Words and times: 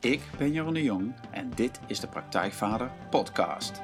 Ik 0.00 0.20
ben 0.38 0.52
Jeroen 0.52 0.74
de 0.74 0.82
Jong 0.82 1.14
en 1.30 1.50
dit 1.54 1.80
is 1.86 2.00
de 2.00 2.06
Praktijkvader 2.06 2.90
Podcast. 3.10 3.82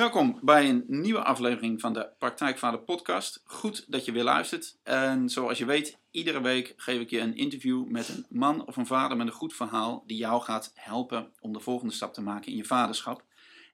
Welkom 0.00 0.38
bij 0.42 0.68
een 0.68 0.84
nieuwe 0.86 1.22
aflevering 1.22 1.80
van 1.80 1.92
de 1.92 2.10
Praktijkvader 2.18 2.80
Podcast. 2.80 3.42
Goed 3.44 3.92
dat 3.92 4.04
je 4.04 4.12
weer 4.12 4.24
luistert. 4.24 4.78
En 4.82 5.28
zoals 5.28 5.58
je 5.58 5.64
weet, 5.64 5.98
iedere 6.10 6.40
week 6.40 6.74
geef 6.76 7.00
ik 7.00 7.10
je 7.10 7.18
een 7.18 7.36
interview 7.36 7.86
met 7.86 8.08
een 8.08 8.26
man 8.28 8.66
of 8.66 8.76
een 8.76 8.86
vader 8.86 9.16
met 9.16 9.26
een 9.26 9.32
goed 9.32 9.54
verhaal 9.54 10.02
die 10.06 10.16
jou 10.16 10.42
gaat 10.42 10.72
helpen 10.74 11.32
om 11.40 11.52
de 11.52 11.60
volgende 11.60 11.94
stap 11.94 12.14
te 12.14 12.22
maken 12.22 12.50
in 12.50 12.56
je 12.56 12.64
vaderschap. 12.64 13.24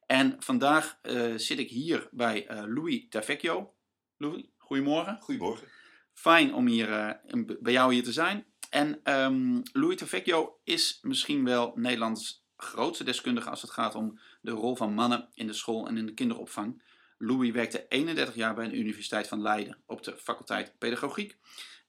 En 0.06 0.36
vandaag 0.38 0.98
eh, 1.02 1.32
zit 1.36 1.58
ik 1.58 1.70
hier 1.70 2.08
bij 2.10 2.50
uh, 2.50 2.62
Louis 2.74 3.06
Tavecchio. 3.08 3.72
Louis, 4.16 4.44
goedemorgen. 4.56 5.18
Goedemorgen. 5.20 5.68
Fijn 6.12 6.54
om 6.54 6.66
hier, 6.66 6.88
uh, 6.88 7.44
bij 7.60 7.72
jou 7.72 7.92
hier 7.92 8.04
te 8.04 8.12
zijn. 8.12 8.44
En 8.70 9.00
um, 9.22 9.62
Louis 9.72 9.96
Tavecchio 9.96 10.58
is 10.64 10.98
misschien 11.02 11.44
wel 11.44 11.72
Nederlands 11.74 12.44
grootste 12.56 13.04
deskundige 13.04 13.50
als 13.50 13.62
het 13.62 13.70
gaat 13.70 13.94
om 13.94 14.18
de 14.46 14.52
rol 14.52 14.76
van 14.76 14.94
mannen 14.94 15.28
in 15.34 15.46
de 15.46 15.52
school 15.52 15.86
en 15.86 15.96
in 15.96 16.06
de 16.06 16.14
kinderopvang. 16.14 16.82
Louis 17.18 17.52
werkte 17.52 17.86
31 17.88 18.34
jaar 18.34 18.54
bij 18.54 18.68
de 18.68 18.76
Universiteit 18.76 19.28
van 19.28 19.42
Leiden 19.42 19.78
op 19.86 20.02
de 20.02 20.16
faculteit 20.16 20.78
Pedagogiek. 20.78 21.36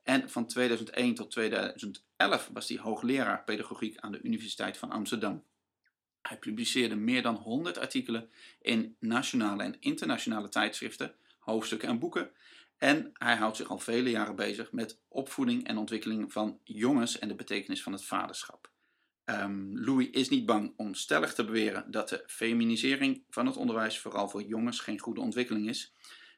En 0.03 0.30
van 0.30 0.47
2001 0.47 1.16
tot 1.16 1.31
2011 1.31 2.50
was 2.53 2.67
hij 2.69 2.78
hoogleraar 2.78 3.44
pedagogiek 3.44 3.97
aan 3.97 4.11
de 4.11 4.22
Universiteit 4.22 4.78
van 4.78 4.91
Amsterdam. 4.91 5.44
Hij 6.22 6.38
publiceerde 6.38 6.95
meer 6.95 7.22
dan 7.22 7.35
100 7.35 7.78
artikelen 7.78 8.30
in 8.61 8.95
nationale 9.00 9.63
en 9.63 9.75
internationale 9.80 10.50
tijdschriften, 10.50 11.16
hoofdstukken 11.39 11.89
en 11.89 12.00
boeken. 12.00 12.31
En 12.78 13.09
hij 13.13 13.35
houdt 13.35 13.58
zich 13.58 13.69
al 13.69 13.80
vele 13.80 14.09
jaren 14.09 14.35
bezig 14.35 14.72
met 14.72 15.00
opvoeding 15.08 15.67
en 15.67 15.78
ontwikkeling 15.78 16.31
van 16.31 16.59
jongens 16.63 17.19
en 17.19 17.28
de 17.28 17.35
betekenis 17.35 17.83
van 17.83 17.91
het 17.91 18.03
vaderschap. 18.03 18.72
Um, 19.30 19.80
Louis 19.80 20.09
is 20.09 20.30
niet 20.30 20.45
bang 20.45 20.73
om 20.78 20.94
stellig 20.94 21.33
te 21.33 21.45
beweren 21.45 21.92
dat 21.92 22.09
de 22.09 22.23
feminisering 22.28 23.23
van 23.30 23.45
het 23.45 23.58
onderwijs 23.58 24.00
vooral 24.00 24.30
voor 24.30 24.44
jongens 24.44 24.80
geen 24.80 25.00
goede 25.00 25.22
ontwikkeling 25.22 25.69
is. 25.69 25.94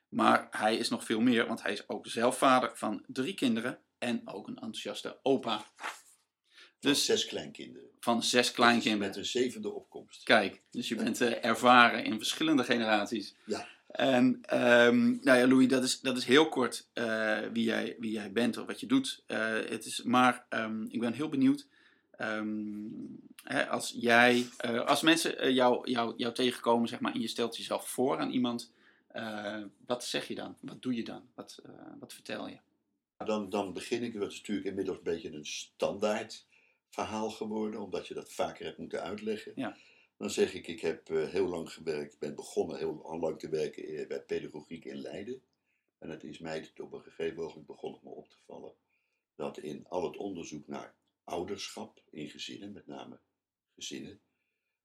Maar 0.09 0.47
hij 0.51 0.77
is 0.77 0.89
nog 0.89 1.03
veel 1.03 1.21
meer, 1.21 1.47
want 1.47 1.61
hij 1.61 1.71
is 1.71 1.89
ook 1.89 2.07
zelf 2.07 2.37
vader 2.37 2.71
van 2.73 3.03
drie 3.07 3.33
kinderen 3.33 3.79
en 3.97 4.21
ook 4.25 4.47
een 4.47 4.55
enthousiaste 4.55 5.19
opa. 5.23 5.65
Dus, 6.79 7.05
van 7.05 7.15
zes 7.15 7.25
kleinkinderen. 7.25 7.89
Van 7.99 8.23
zes 8.23 8.51
kleinkinderen. 8.51 9.07
Met 9.07 9.17
een 9.17 9.25
zevende 9.25 9.71
opkomst. 9.71 10.23
Kijk, 10.23 10.61
dus 10.71 10.87
je 10.87 10.95
bent 10.95 11.21
uh, 11.21 11.45
ervaren 11.45 12.03
in 12.03 12.17
verschillende 12.17 12.63
generaties. 12.63 13.35
Ja. 13.45 13.67
En 13.87 14.25
um, 14.53 15.19
nou 15.21 15.39
ja, 15.39 15.47
Louis, 15.47 15.67
dat 15.67 15.83
is, 15.83 16.01
dat 16.01 16.17
is 16.17 16.25
heel 16.25 16.49
kort 16.49 16.89
uh, 16.93 17.39
wie, 17.53 17.63
jij, 17.63 17.95
wie 17.99 18.11
jij 18.11 18.31
bent 18.31 18.57
of 18.57 18.65
wat 18.65 18.79
je 18.79 18.85
doet. 18.85 19.23
Uh, 19.27 19.53
het 19.53 19.85
is, 19.85 20.03
maar 20.03 20.45
um, 20.49 20.87
ik 20.89 20.99
ben 20.99 21.13
heel 21.13 21.29
benieuwd 21.29 21.67
Um, 22.21 23.19
hè, 23.43 23.67
als, 23.67 23.95
jij, 23.97 24.45
uh, 24.65 24.85
als 24.85 25.01
mensen 25.01 25.45
uh, 25.45 25.55
jou, 25.55 25.91
jou, 25.91 26.13
jou 26.17 26.33
tegenkomen 26.33 26.87
zeg 26.87 26.99
maar, 26.99 27.13
en 27.13 27.21
je 27.21 27.27
stelt 27.27 27.57
jezelf 27.57 27.87
voor 27.89 28.17
aan 28.17 28.31
iemand, 28.31 28.71
uh, 29.15 29.63
wat 29.85 30.05
zeg 30.05 30.27
je 30.27 30.35
dan? 30.35 30.55
Wat 30.61 30.81
doe 30.81 30.95
je 30.95 31.03
dan? 31.03 31.29
Wat, 31.35 31.61
wat 31.99 32.13
vertel 32.13 32.47
je? 32.47 32.57
Dan, 33.17 33.49
dan 33.49 33.73
begin 33.73 34.03
ik, 34.03 34.19
dat 34.19 34.31
is 34.31 34.37
natuurlijk 34.37 34.67
inmiddels 34.67 34.97
een 34.97 35.03
beetje 35.03 35.31
een 35.31 35.45
standaard 35.45 36.45
verhaal 36.89 37.29
geworden, 37.29 37.81
omdat 37.81 38.07
je 38.07 38.13
dat 38.13 38.33
vaker 38.33 38.65
hebt 38.65 38.77
moeten 38.77 39.01
uitleggen. 39.01 39.51
Ja. 39.55 39.77
Dan 40.17 40.29
zeg 40.29 40.53
ik, 40.53 40.67
ik 40.67 40.81
heb 40.81 41.07
heel 41.07 41.47
lang 41.47 41.73
gewerkt, 41.73 42.19
ben 42.19 42.35
begonnen 42.35 42.77
heel 42.77 43.17
lang 43.19 43.39
te 43.39 43.49
werken 43.49 44.07
bij 44.07 44.21
pedagogiek 44.21 44.85
in 44.85 45.01
Leiden. 45.01 45.41
En 45.97 46.09
het 46.09 46.23
is 46.23 46.39
mij 46.39 46.71
op 46.77 46.93
een 46.93 47.01
gegeven 47.01 47.43
moment 47.43 47.65
begonnen 47.65 47.99
me 48.03 48.09
op 48.09 48.29
te 48.29 48.37
vallen 48.45 48.73
dat 49.35 49.57
in 49.57 49.85
al 49.87 50.03
het 50.03 50.17
onderzoek 50.17 50.67
naar 50.67 50.93
ouderschap 51.29 52.03
in 52.09 52.29
gezinnen, 52.29 52.73
met 52.73 52.87
name 52.87 53.19
gezinnen, 53.75 54.21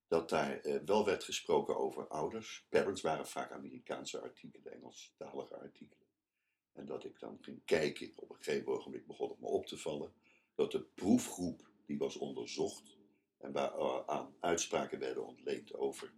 dat 0.08 0.28
daar 0.28 0.60
eh, 0.60 0.80
wel 0.84 1.04
werd 1.04 1.24
gesproken 1.24 1.76
over 1.76 2.08
ouders. 2.08 2.66
Parents 2.68 3.00
waren 3.00 3.26
vaak 3.26 3.52
Amerikaanse 3.52 4.20
artikelen, 4.20 4.72
Engelstalige 4.72 5.56
artikelen. 5.56 6.06
En 6.72 6.86
dat 6.86 7.04
ik 7.04 7.18
dan 7.18 7.38
ging 7.40 7.64
kijken, 7.64 8.12
op 8.16 8.30
een 8.30 8.36
gegeven 8.36 8.72
moment 8.72 9.06
begon 9.06 9.30
het 9.30 9.40
me 9.40 9.46
op 9.46 9.66
te 9.66 9.78
vallen, 9.78 10.12
dat 10.54 10.72
de 10.72 10.80
proefgroep 10.80 11.70
die 11.86 11.98
was 11.98 12.16
onderzocht 12.16 12.96
en 13.38 13.52
waar 13.52 13.78
uh, 13.78 14.00
aan 14.06 14.34
uitspraken 14.40 14.98
werden 14.98 15.26
ontleend 15.26 15.74
over 15.74 16.12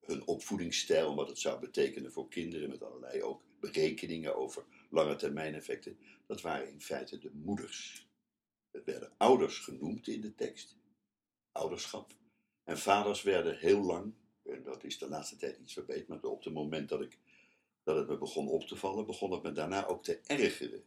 hun 0.00 0.26
opvoedingsstijl 0.26 1.14
wat 1.14 1.28
het 1.28 1.38
zou 1.38 1.60
betekenen 1.60 2.12
voor 2.12 2.28
kinderen, 2.28 2.68
met 2.68 2.82
allerlei 2.82 3.22
ook 3.22 3.42
berekeningen 3.60 4.36
over 4.36 4.64
lange 4.90 5.16
termijn 5.16 5.54
effecten, 5.54 5.98
dat 6.26 6.40
waren 6.40 6.70
in 6.70 6.80
feite 6.80 7.18
de 7.18 7.30
moeders. 7.32 8.06
Het 8.72 8.84
werden 8.84 9.12
ouders 9.16 9.58
genoemd 9.58 10.08
in 10.08 10.20
de 10.20 10.34
tekst, 10.34 10.76
ouderschap. 11.52 12.12
En 12.64 12.78
vaders 12.78 13.22
werden 13.22 13.58
heel 13.58 13.82
lang, 13.82 14.14
en 14.42 14.62
dat 14.62 14.84
is 14.84 14.98
de 14.98 15.08
laatste 15.08 15.36
tijd 15.36 15.58
iets 15.58 15.72
verbeterd, 15.72 16.08
maar 16.08 16.22
op 16.22 16.44
het 16.44 16.52
moment 16.52 16.88
dat, 16.88 17.00
ik, 17.00 17.18
dat 17.82 17.96
het 17.96 18.08
me 18.08 18.18
begon 18.18 18.48
op 18.48 18.62
te 18.62 18.76
vallen, 18.76 19.06
begon 19.06 19.32
het 19.32 19.42
me 19.42 19.52
daarna 19.52 19.86
ook 19.86 20.04
te 20.04 20.20
ergeren. 20.26 20.84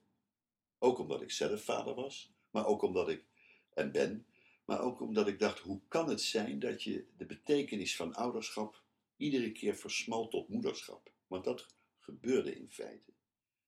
Ook 0.79 0.99
omdat 0.99 1.21
ik 1.21 1.31
zelf 1.31 1.63
vader 1.63 1.95
was, 1.95 2.33
maar 2.51 2.65
ook 2.65 2.81
omdat 2.81 3.09
ik, 3.09 3.23
en 3.73 3.91
ben, 3.91 4.25
maar 4.65 4.81
ook 4.81 5.01
omdat 5.01 5.27
ik 5.27 5.39
dacht, 5.39 5.59
hoe 5.59 5.81
kan 5.87 6.09
het 6.09 6.21
zijn 6.21 6.59
dat 6.59 6.83
je 6.83 7.05
de 7.17 7.25
betekenis 7.25 7.95
van 7.95 8.13
ouderschap 8.13 8.83
iedere 9.17 9.51
keer 9.51 9.75
versmalt 9.75 10.31
tot 10.31 10.49
moederschap? 10.49 11.11
Want 11.27 11.43
dat 11.43 11.65
gebeurde 11.99 12.55
in 12.55 12.71
feite. 12.71 13.11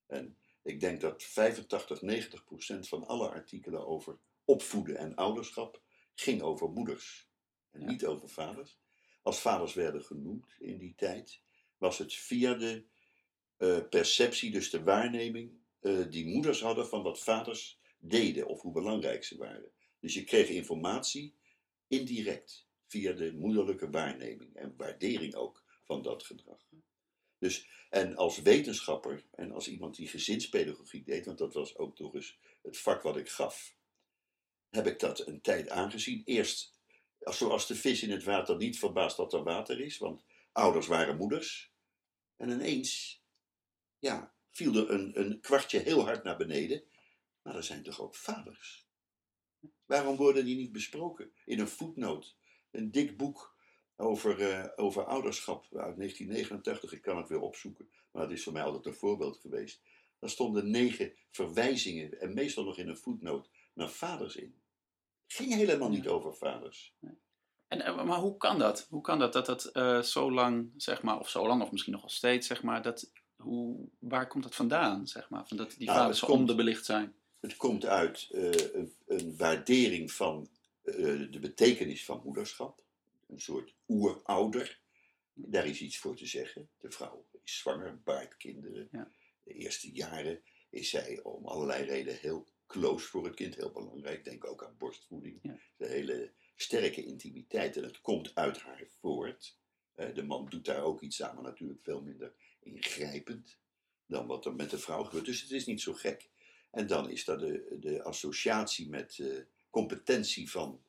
En 0.05 0.37
ik 0.67 0.79
denk 0.79 1.01
dat 1.01 1.23
85, 1.23 2.01
90 2.01 2.43
procent 2.43 2.87
van 2.87 3.05
alle 3.05 3.29
artikelen 3.29 3.87
over 3.87 4.17
opvoeden 4.45 4.97
en 4.97 5.15
ouderschap 5.15 5.81
ging 6.15 6.41
over 6.41 6.69
moeders 6.69 7.29
en 7.71 7.85
niet 7.85 8.05
over 8.05 8.29
vaders. 8.29 8.79
Als 9.21 9.39
vaders 9.39 9.73
werden 9.73 10.03
genoemd 10.03 10.55
in 10.59 10.77
die 10.77 10.93
tijd, 10.95 11.41
was 11.77 11.97
het 11.97 12.13
via 12.13 12.53
de 12.53 12.85
uh, 13.57 13.79
perceptie, 13.89 14.51
dus 14.51 14.69
de 14.69 14.83
waarneming, 14.83 15.51
uh, 15.81 16.05
die 16.09 16.25
moeders 16.25 16.61
hadden 16.61 16.87
van 16.87 17.03
wat 17.03 17.19
vaders 17.19 17.79
deden 17.97 18.47
of 18.47 18.61
hoe 18.61 18.73
belangrijk 18.73 19.23
ze 19.23 19.37
waren. 19.37 19.71
Dus 19.99 20.13
je 20.13 20.23
kreeg 20.23 20.49
informatie 20.49 21.35
indirect 21.87 22.67
via 22.85 23.13
de 23.13 23.33
moederlijke 23.33 23.89
waarneming 23.89 24.55
en 24.55 24.73
waardering 24.77 25.35
ook 25.35 25.63
van 25.83 26.01
dat 26.01 26.23
gedrag. 26.23 26.69
Dus, 27.39 27.67
en 27.89 28.15
als 28.15 28.41
wetenschapper 28.41 29.25
en 29.31 29.51
als 29.51 29.67
iemand 29.67 29.95
die 29.95 30.07
gezinspedagogiek 30.07 31.05
deed, 31.05 31.25
want 31.25 31.37
dat 31.37 31.53
was 31.53 31.77
ook 31.77 31.95
toch 31.95 32.13
eens 32.13 32.37
het 32.61 32.77
vak 32.77 33.01
wat 33.01 33.17
ik 33.17 33.29
gaf, 33.29 33.75
heb 34.69 34.87
ik 34.87 34.99
dat 34.99 35.27
een 35.27 35.41
tijd 35.41 35.69
aangezien. 35.69 36.21
Eerst, 36.25 36.79
zoals 37.19 37.67
de 37.67 37.75
vis 37.75 38.03
in 38.03 38.11
het 38.11 38.23
water, 38.23 38.57
niet 38.57 38.79
verbaasd 38.79 39.17
dat 39.17 39.33
er 39.33 39.43
water 39.43 39.79
is, 39.79 39.97
want 39.97 40.23
ouders 40.51 40.87
waren 40.87 41.17
moeders. 41.17 41.71
En 42.37 42.49
ineens, 42.49 43.21
ja, 43.99 44.33
viel 44.51 44.75
er 44.75 44.89
een, 44.89 45.19
een 45.19 45.39
kwartje 45.41 45.79
heel 45.79 46.05
hard 46.05 46.23
naar 46.23 46.37
beneden. 46.37 46.83
Maar 47.41 47.55
er 47.55 47.63
zijn 47.63 47.83
toch 47.83 48.01
ook 48.01 48.15
vaders? 48.15 48.87
Waarom 49.85 50.15
worden 50.15 50.45
die 50.45 50.55
niet 50.55 50.71
besproken 50.71 51.31
in 51.45 51.59
een 51.59 51.67
voetnoot? 51.67 52.35
Een 52.71 52.91
dik 52.91 53.17
boek 53.17 53.56
over, 53.97 54.39
uh, 54.39 54.65
over 54.75 55.03
ouderschap 55.03 55.65
uit 55.71 55.97
1989. 55.97 56.93
Ik 56.93 57.01
kan 57.01 57.17
het 57.17 57.29
weer 57.29 57.39
opzoeken, 57.39 57.89
maar 58.11 58.21
dat 58.21 58.31
is 58.31 58.43
voor 58.43 58.53
mij 58.53 58.63
altijd 58.63 58.85
een 58.85 58.93
voorbeeld 58.93 59.37
geweest. 59.37 59.81
Daar 60.19 60.29
stonden 60.29 60.71
negen 60.71 61.13
verwijzingen, 61.31 62.19
en 62.19 62.33
meestal 62.33 62.63
nog 62.63 62.77
in 62.77 62.87
een 62.87 62.97
voetnoot, 62.97 63.49
naar 63.73 63.89
vaders 63.89 64.35
in. 64.35 64.55
Het 65.23 65.35
ging 65.35 65.53
helemaal 65.53 65.89
niet 65.89 66.07
over 66.07 66.35
vaders. 66.35 66.95
En, 67.67 67.81
eh, 67.81 68.03
maar 68.03 68.19
hoe 68.19 68.37
kan 68.37 68.59
dat? 68.59 68.87
Hoe 68.89 69.01
kan 69.01 69.19
dat 69.19 69.33
dat 69.33 69.45
dat 69.45 69.69
uh, 69.73 70.01
zo 70.01 70.31
lang, 70.31 70.71
zeg 70.77 71.01
maar, 71.01 71.19
of 71.19 71.29
zo 71.29 71.47
lang, 71.47 71.61
of 71.61 71.71
misschien 71.71 71.93
nog 71.93 72.01
wel 72.01 72.09
steeds, 72.09 72.47
zeg 72.47 72.63
maar, 72.63 72.81
dat, 72.81 73.11
hoe, 73.35 73.89
waar 73.99 74.27
komt 74.27 74.43
dat 74.43 74.55
vandaan, 74.55 75.07
zeg 75.07 75.29
maar, 75.29 75.47
van 75.47 75.57
dat 75.57 75.75
die 75.77 75.87
nou, 75.87 75.99
vaders 75.99 76.19
zo 76.19 76.25
onderbelicht 76.25 76.85
zijn? 76.85 77.15
Het 77.39 77.55
komt 77.55 77.85
uit 77.85 78.29
uh, 78.31 78.51
een, 78.51 78.93
een, 79.07 79.37
waardering 79.37 80.11
van 80.11 80.49
de 80.81 81.37
betekenis 81.41 82.05
van 82.05 82.21
moederschap 82.23 82.83
een 83.27 83.41
soort 83.41 83.75
oerouder. 83.87 84.81
Daar 85.33 85.65
is 85.67 85.81
iets 85.81 85.97
voor 85.97 86.15
te 86.15 86.25
zeggen. 86.25 86.69
De 86.77 86.91
vrouw 86.91 87.27
is 87.43 87.57
zwanger, 87.57 88.01
baart 88.03 88.37
kinderen. 88.37 88.87
Ja. 88.91 89.11
De 89.43 89.53
eerste 89.53 89.91
jaren 89.91 90.41
is 90.69 90.89
zij 90.89 91.23
om 91.23 91.45
allerlei 91.45 91.83
redenen 91.83 92.19
heel 92.19 92.47
close 92.67 93.07
voor 93.07 93.25
het 93.25 93.35
kind, 93.35 93.55
heel 93.55 93.71
belangrijk. 93.71 94.23
Denk 94.23 94.45
ook 94.45 94.63
aan 94.63 94.77
borstvoeding. 94.77 95.39
Ja. 95.41 95.59
De 95.77 95.87
hele 95.87 96.33
sterke 96.55 97.05
intimiteit 97.05 97.77
en 97.77 97.83
het 97.83 98.01
komt 98.01 98.35
uit 98.35 98.57
haar 98.57 98.87
voort. 98.99 99.57
De 99.95 100.23
man 100.23 100.45
doet 100.49 100.65
daar 100.65 100.83
ook 100.83 101.01
iets 101.01 101.23
aan, 101.23 101.35
maar 101.35 101.43
natuurlijk 101.43 101.83
veel 101.83 102.01
minder 102.01 102.33
ingrijpend 102.59 103.57
dan 104.05 104.27
wat 104.27 104.45
er 104.45 104.55
met 104.55 104.69
de 104.69 104.77
vrouw 104.77 105.03
gebeurt. 105.03 105.25
Dus 105.25 105.41
het 105.41 105.51
is 105.51 105.65
niet 105.65 105.81
zo 105.81 105.93
gek. 105.93 106.29
En 106.71 106.87
dan 106.87 107.09
is 107.09 107.25
dat 107.25 107.39
de, 107.39 107.77
de 107.79 108.03
associatie 108.03 108.89
met 108.89 109.17
uh, 109.17 109.43
competentie 109.69 110.51
van 110.51 110.83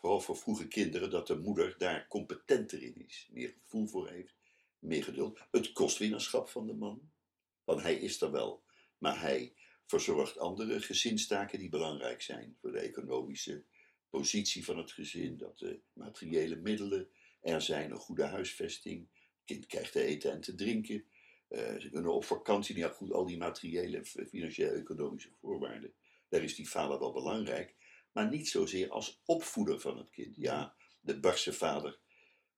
vooral 0.00 0.20
voor 0.20 0.36
vroege 0.36 0.68
kinderen, 0.68 1.10
dat 1.10 1.26
de 1.26 1.38
moeder 1.38 1.74
daar 1.78 2.08
competenter 2.08 2.82
in 2.82 3.06
is. 3.06 3.28
Meer 3.30 3.54
gevoel 3.62 3.86
voor 3.86 4.08
heeft, 4.08 4.34
meer 4.78 5.04
geduld. 5.04 5.40
Het 5.50 5.72
kostwinnerschap 5.72 6.48
van 6.48 6.66
de 6.66 6.74
man. 6.74 7.10
Want 7.64 7.82
hij 7.82 7.94
is 7.94 8.20
er 8.20 8.30
wel, 8.30 8.62
maar 8.98 9.20
hij 9.20 9.54
verzorgt 9.86 10.38
andere 10.38 10.80
gezinstaken 10.80 11.58
die 11.58 11.68
belangrijk 11.68 12.22
zijn 12.22 12.56
voor 12.60 12.72
de 12.72 12.78
economische 12.78 13.64
positie 14.10 14.64
van 14.64 14.78
het 14.78 14.92
gezin. 14.92 15.36
Dat 15.36 15.58
de 15.58 15.80
materiële 15.92 16.56
middelen 16.56 17.08
er 17.40 17.62
zijn, 17.62 17.90
een 17.90 17.96
goede 17.96 18.24
huisvesting. 18.24 19.08
Het 19.12 19.44
kind 19.44 19.66
krijgt 19.66 19.92
te 19.92 20.02
eten 20.02 20.32
en 20.32 20.40
te 20.40 20.54
drinken. 20.54 21.04
Eh, 21.48 21.78
ze 21.78 21.90
kunnen 21.90 22.14
op 22.14 22.24
vakantie, 22.24 22.76
ja 22.76 22.88
goed, 22.88 23.12
al 23.12 23.26
die 23.26 23.38
materiële, 23.38 24.04
financiële, 24.04 24.70
economische 24.70 25.30
voorwaarden. 25.40 25.92
Daar 26.28 26.42
is 26.42 26.54
die 26.54 26.68
vader 26.68 26.98
wel 26.98 27.12
belangrijk 27.12 27.74
maar 28.12 28.28
niet 28.28 28.48
zozeer 28.48 28.90
als 28.90 29.20
opvoeder 29.24 29.80
van 29.80 29.98
het 29.98 30.10
kind. 30.10 30.36
Ja, 30.36 30.74
de 31.00 31.20
barse 31.20 31.52
vader 31.52 31.98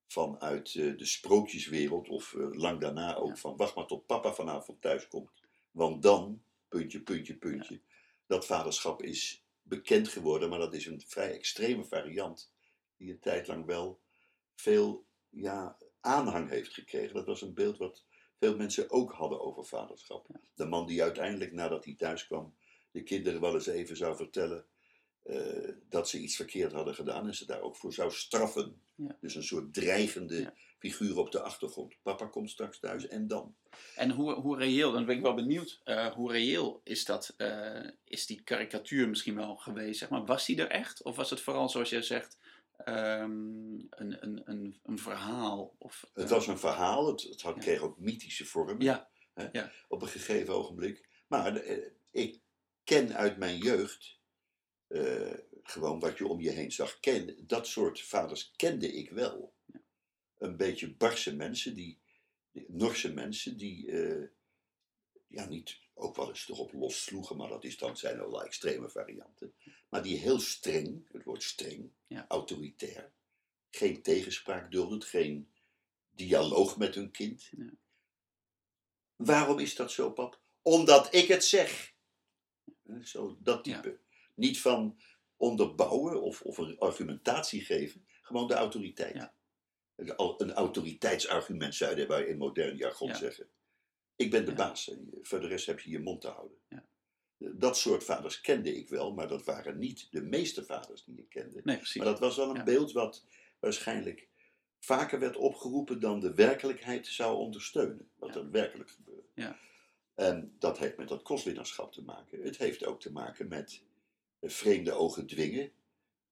vanuit 0.06 0.74
uh, 0.74 0.96
de 0.98 1.04
sprookjeswereld, 1.04 2.08
of 2.08 2.32
uh, 2.32 2.46
lang 2.50 2.80
daarna 2.80 3.14
ook 3.14 3.38
van 3.38 3.56
wacht 3.56 3.74
maar 3.74 3.86
tot 3.86 4.06
papa 4.06 4.32
vanavond 4.32 4.80
thuis 4.80 5.08
komt. 5.08 5.30
Want 5.70 6.02
dan, 6.02 6.42
puntje, 6.68 7.00
puntje, 7.00 7.36
puntje. 7.36 7.80
Dat 8.26 8.46
vaderschap 8.46 9.02
is 9.02 9.44
bekend 9.62 10.08
geworden, 10.08 10.48
maar 10.48 10.58
dat 10.58 10.74
is 10.74 10.86
een 10.86 11.02
vrij 11.06 11.32
extreme 11.32 11.84
variant, 11.84 12.52
die 12.96 13.10
een 13.10 13.20
tijd 13.20 13.46
lang 13.46 13.66
wel 13.66 14.00
veel 14.54 15.06
ja, 15.28 15.78
aanhang 16.00 16.48
heeft 16.48 16.72
gekregen. 16.72 17.14
Dat 17.14 17.26
was 17.26 17.42
een 17.42 17.54
beeld 17.54 17.78
wat 17.78 18.04
veel 18.38 18.56
mensen 18.56 18.90
ook 18.90 19.12
hadden 19.12 19.40
over 19.40 19.64
vaderschap. 19.64 20.26
De 20.54 20.66
man 20.66 20.86
die 20.86 21.02
uiteindelijk, 21.02 21.52
nadat 21.52 21.84
hij 21.84 21.94
thuis 21.94 22.26
kwam, 22.26 22.54
de 22.90 23.02
kinderen 23.02 23.40
wel 23.40 23.54
eens 23.54 23.66
even 23.66 23.96
zou 23.96 24.16
vertellen 24.16 24.66
uh, 25.24 25.68
dat 25.88 26.08
ze 26.08 26.18
iets 26.18 26.36
verkeerd 26.36 26.72
hadden 26.72 26.94
gedaan 26.94 27.26
en 27.26 27.34
ze 27.34 27.46
daar 27.46 27.60
ook 27.60 27.76
voor 27.76 27.92
zou 27.92 28.10
straffen. 28.10 28.80
Ja. 28.94 29.16
Dus 29.20 29.34
een 29.34 29.42
soort 29.42 29.74
dreigende 29.74 30.40
ja. 30.40 30.54
figuur 30.78 31.18
op 31.18 31.32
de 31.32 31.40
achtergrond. 31.40 31.94
Papa 32.02 32.26
komt 32.26 32.50
straks 32.50 32.78
thuis 32.78 33.08
en 33.08 33.26
dan. 33.26 33.54
En 33.96 34.10
hoe, 34.10 34.32
hoe 34.32 34.56
reëel, 34.56 34.92
dan 34.92 35.04
ben 35.04 35.16
ik 35.16 35.22
wel 35.22 35.34
benieuwd, 35.34 35.80
uh, 35.84 36.06
hoe 36.06 36.32
reëel 36.32 36.80
is, 36.84 37.04
dat, 37.04 37.34
uh, 37.38 37.88
is 38.04 38.26
die 38.26 38.42
karikatuur 38.42 39.08
misschien 39.08 39.34
wel 39.34 39.56
geweest? 39.56 39.98
Zeg 39.98 40.08
maar. 40.08 40.24
Was 40.24 40.46
die 40.46 40.56
er 40.56 40.70
echt? 40.70 41.02
Of 41.02 41.16
was 41.16 41.30
het 41.30 41.40
vooral, 41.40 41.68
zoals 41.68 41.90
jij 41.90 42.02
zegt, 42.02 42.38
um, 42.86 43.86
een, 43.90 44.22
een, 44.22 44.42
een, 44.44 44.80
een 44.82 44.98
verhaal? 44.98 45.74
Of, 45.78 46.10
het 46.14 46.30
was 46.30 46.46
een 46.46 46.58
verhaal, 46.58 47.06
het, 47.06 47.22
het 47.22 47.42
had, 47.42 47.58
kreeg 47.58 47.80
ook 47.80 47.98
mythische 47.98 48.46
vormen 48.46 48.80
ja. 48.80 49.08
Hè, 49.34 49.48
ja. 49.52 49.72
op 49.88 50.02
een 50.02 50.08
gegeven 50.08 50.54
ogenblik. 50.54 51.08
Maar 51.26 51.62
ik 52.10 52.40
ken 52.84 53.14
uit 53.14 53.36
mijn 53.36 53.58
jeugd 53.58 54.20
uh, 54.92 55.34
gewoon 55.62 56.00
wat 56.00 56.18
je 56.18 56.26
om 56.26 56.40
je 56.40 56.50
heen 56.50 56.72
zag. 56.72 57.00
Ken, 57.00 57.46
dat 57.46 57.66
soort 57.66 58.00
vaders 58.00 58.52
kende 58.56 58.92
ik 58.92 59.10
wel. 59.10 59.54
Ja. 59.64 59.80
Een 60.38 60.56
beetje 60.56 60.94
barse 60.94 61.36
mensen, 61.36 61.74
die, 61.74 62.00
die 62.52 62.64
Norse 62.68 63.12
mensen, 63.12 63.56
die 63.56 63.86
uh, 63.86 64.28
ja, 65.26 65.48
niet 65.48 65.80
ook 65.94 66.16
wel 66.16 66.28
eens 66.28 66.48
erop 66.48 66.72
lossloegen, 66.72 67.36
maar 67.36 67.48
dat 67.48 67.64
is 67.64 67.78
dan, 67.78 67.96
zijn 67.96 68.20
allerlei 68.20 68.46
extreme 68.46 68.88
varianten. 68.88 69.54
Maar 69.88 70.02
die 70.02 70.18
heel 70.18 70.40
streng, 70.40 71.04
het 71.12 71.24
woord 71.24 71.42
streng, 71.42 71.90
ja. 72.06 72.24
autoritair, 72.28 73.12
geen 73.70 74.02
tegenspraak 74.02 74.70
dulden, 74.70 75.02
geen 75.02 75.52
dialoog 76.10 76.76
met 76.76 76.94
hun 76.94 77.10
kind. 77.10 77.48
Ja. 77.56 77.70
Waarom 79.16 79.58
is 79.58 79.74
dat 79.74 79.90
zo, 79.90 80.10
pap? 80.10 80.40
Omdat 80.62 81.14
ik 81.14 81.28
het 81.28 81.44
zeg. 81.44 81.94
Zo, 83.02 83.38
dat 83.40 83.64
type. 83.64 83.98
Niet 84.34 84.60
van 84.60 85.00
onderbouwen 85.36 86.22
of, 86.22 86.42
of 86.42 86.58
een 86.58 86.78
argumentatie 86.78 87.60
geven, 87.60 88.06
gewoon 88.22 88.46
de 88.46 88.54
autoriteit. 88.54 89.14
Ja. 89.14 89.34
Een 90.36 90.52
autoriteitsargument 90.52 91.74
zouden 91.74 92.08
wij 92.08 92.24
in 92.24 92.38
modern 92.38 92.76
jargon 92.76 93.08
ja. 93.08 93.14
zeggen. 93.14 93.48
Ik 94.16 94.30
ben 94.30 94.44
de 94.44 94.50
ja. 94.50 94.56
baas 94.56 94.90
en 94.90 95.08
voor 95.22 95.40
de 95.40 95.46
rest 95.46 95.66
heb 95.66 95.80
je 95.80 95.90
je 95.90 95.98
mond 95.98 96.20
te 96.20 96.28
houden. 96.28 96.58
Dat 97.38 97.76
soort 97.76 98.04
vaders 98.04 98.40
kende 98.40 98.76
ik 98.76 98.88
wel, 98.88 99.12
maar 99.12 99.28
dat 99.28 99.44
waren 99.44 99.78
niet 99.78 100.08
de 100.10 100.22
meeste 100.22 100.64
vaders 100.64 101.04
die 101.04 101.18
ik 101.18 101.28
kende. 101.28 101.60
Nee, 101.64 101.80
maar 101.94 102.06
dat 102.06 102.18
was 102.18 102.36
wel 102.36 102.56
een 102.56 102.64
beeld 102.64 102.92
wat 102.92 103.24
waarschijnlijk 103.60 104.28
vaker 104.78 105.18
werd 105.18 105.36
opgeroepen 105.36 106.00
dan 106.00 106.20
de 106.20 106.34
werkelijkheid 106.34 107.06
zou 107.06 107.36
ondersteunen. 107.36 108.10
Wat 108.16 108.36
er 108.36 108.50
werkelijk 108.50 108.90
gebeurde. 108.90 109.28
Ja. 109.34 109.58
En 110.14 110.56
dat 110.58 110.78
heeft 110.78 110.96
met 110.96 111.08
dat 111.08 111.22
kostwinnerschap 111.22 111.92
te 111.92 112.02
maken. 112.02 112.42
Het 112.42 112.56
heeft 112.56 112.84
ook 112.84 113.00
te 113.00 113.12
maken 113.12 113.48
met 113.48 113.82
vreemde 114.42 114.92
ogen 114.92 115.26
dwingen. 115.26 115.72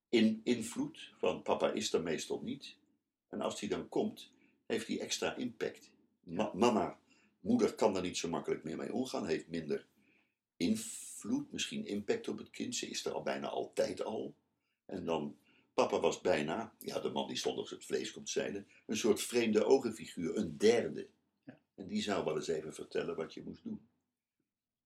In 0.08 0.40
invloed 0.44 1.12
van 1.18 1.42
papa 1.42 1.72
is 1.72 1.92
er 1.92 2.02
meestal 2.02 2.40
niet. 2.42 2.76
En 3.28 3.40
als 3.40 3.60
hij 3.60 3.68
dan 3.68 3.88
komt, 3.88 4.30
heeft 4.66 4.86
hij 4.86 5.00
extra 5.00 5.36
impact. 5.36 5.90
Ma 6.22 6.50
mama, 6.54 6.98
moeder 7.40 7.74
kan 7.74 7.92
daar 7.92 8.02
niet 8.02 8.16
zo 8.16 8.28
makkelijk 8.28 8.64
meer 8.64 8.76
mee 8.76 8.92
omgaan, 8.92 9.26
heeft 9.26 9.48
minder 9.48 9.86
invloed, 10.56 11.52
misschien 11.52 11.86
impact 11.86 12.28
op 12.28 12.38
het 12.38 12.50
kind. 12.50 12.74
Ze 12.76 12.86
is 12.86 13.04
er 13.04 13.12
al 13.12 13.22
bijna 13.22 13.48
altijd 13.48 14.02
al. 14.02 14.34
En 14.86 15.04
dan, 15.04 15.38
papa 15.74 16.00
was 16.00 16.20
bijna, 16.20 16.74
ja, 16.78 17.00
de 17.00 17.10
man 17.10 17.28
die 17.28 17.36
zondags 17.36 17.70
het 17.70 17.84
vlees 17.84 18.12
komt 18.12 18.28
zeiden, 18.28 18.68
een 18.86 18.96
soort 18.96 19.22
vreemde 19.22 19.64
ogenfiguur, 19.64 20.36
een 20.36 20.58
derde. 20.58 21.08
Ja. 21.44 21.58
En 21.74 21.88
die 21.88 22.02
zou 22.02 22.24
wel 22.24 22.36
eens 22.36 22.48
even 22.48 22.74
vertellen 22.74 23.16
wat 23.16 23.34
je 23.34 23.42
moest 23.42 23.62
doen. 23.62 23.88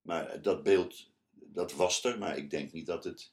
Maar 0.00 0.42
dat 0.42 0.62
beeld 0.62 1.10
dat 1.54 1.72
was 1.72 2.04
er, 2.04 2.18
maar 2.18 2.36
ik 2.36 2.50
denk 2.50 2.72
niet 2.72 2.86
dat 2.86 3.04
het 3.04 3.32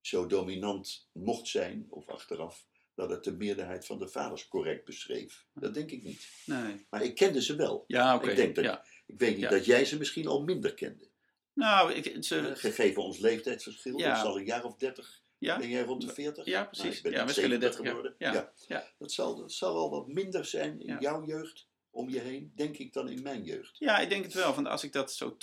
zo 0.00 0.26
dominant 0.26 1.08
mocht 1.12 1.48
zijn, 1.48 1.86
of 1.90 2.08
achteraf, 2.08 2.66
dat 2.94 3.10
het 3.10 3.24
de 3.24 3.32
meerderheid 3.32 3.86
van 3.86 3.98
de 3.98 4.08
vaders 4.08 4.48
correct 4.48 4.84
beschreef. 4.84 5.46
Dat 5.54 5.74
denk 5.74 5.90
ik 5.90 6.02
niet. 6.02 6.28
Nee. 6.46 6.86
Maar 6.90 7.02
ik 7.02 7.14
kende 7.14 7.42
ze 7.42 7.56
wel. 7.56 7.84
Ja, 7.86 8.14
oké. 8.16 8.30
Ik, 8.30 8.36
denk 8.36 8.54
dat, 8.54 8.64
ja. 8.64 8.84
ik 9.06 9.18
weet 9.18 9.32
niet 9.32 9.40
Ja. 9.40 9.48
dat 9.50 9.64
jij 9.64 9.84
ze 9.84 9.98
misschien 9.98 10.26
al 10.26 10.42
minder 10.42 10.74
kende. 10.74 11.08
Nou, 11.52 11.92
ik, 11.92 12.24
ze, 12.24 12.38
Eh, 12.38 12.56
Gegeven 12.56 13.02
ons 13.02 13.18
leeftijdsverschil, 13.18 13.98
Ja. 13.98 14.08
dat 14.08 14.16
is 14.16 14.22
al 14.22 14.38
een 14.38 14.44
jaar 14.44 14.64
of 14.64 14.76
dertig. 14.76 15.22
ja, 15.38 15.58
Ben 15.58 15.68
jij 15.68 15.82
rond 15.82 16.00
de 16.06 16.12
40? 16.14 16.44
Ja, 16.44 16.52
Nou, 16.62 16.66
precies. 16.70 16.96
ik 16.96 17.02
ben 17.02 17.12
Ja, 17.12 17.26
70 17.28 17.58
30 17.60 17.78
jaar. 17.78 17.86
geworden. 17.88 18.14
Ja. 18.18 18.52
Ja. 18.68 18.92
Dat, 18.98 19.12
zal, 19.12 19.36
dat 19.36 19.52
zal 19.52 19.74
wel 19.74 19.90
wat 19.90 20.06
minder 20.08 20.44
zijn 20.44 20.80
in 20.82 20.96
jouw 21.00 21.26
jeugd 21.26 21.66
om 21.90 22.08
je 22.08 22.18
heen, 22.20 22.52
denk 22.54 22.76
ik, 22.78 22.92
dan 22.92 23.08
in 23.08 23.22
mijn 23.22 23.44
jeugd. 23.44 23.78
Ja, 23.78 23.98
ik 23.98 24.08
denk 24.08 24.24
het 24.24 24.34
wel. 24.34 24.54
Want 24.54 24.66
als 24.66 24.84
ik 24.84 24.92
dat 24.92 25.12
zo 25.12 25.36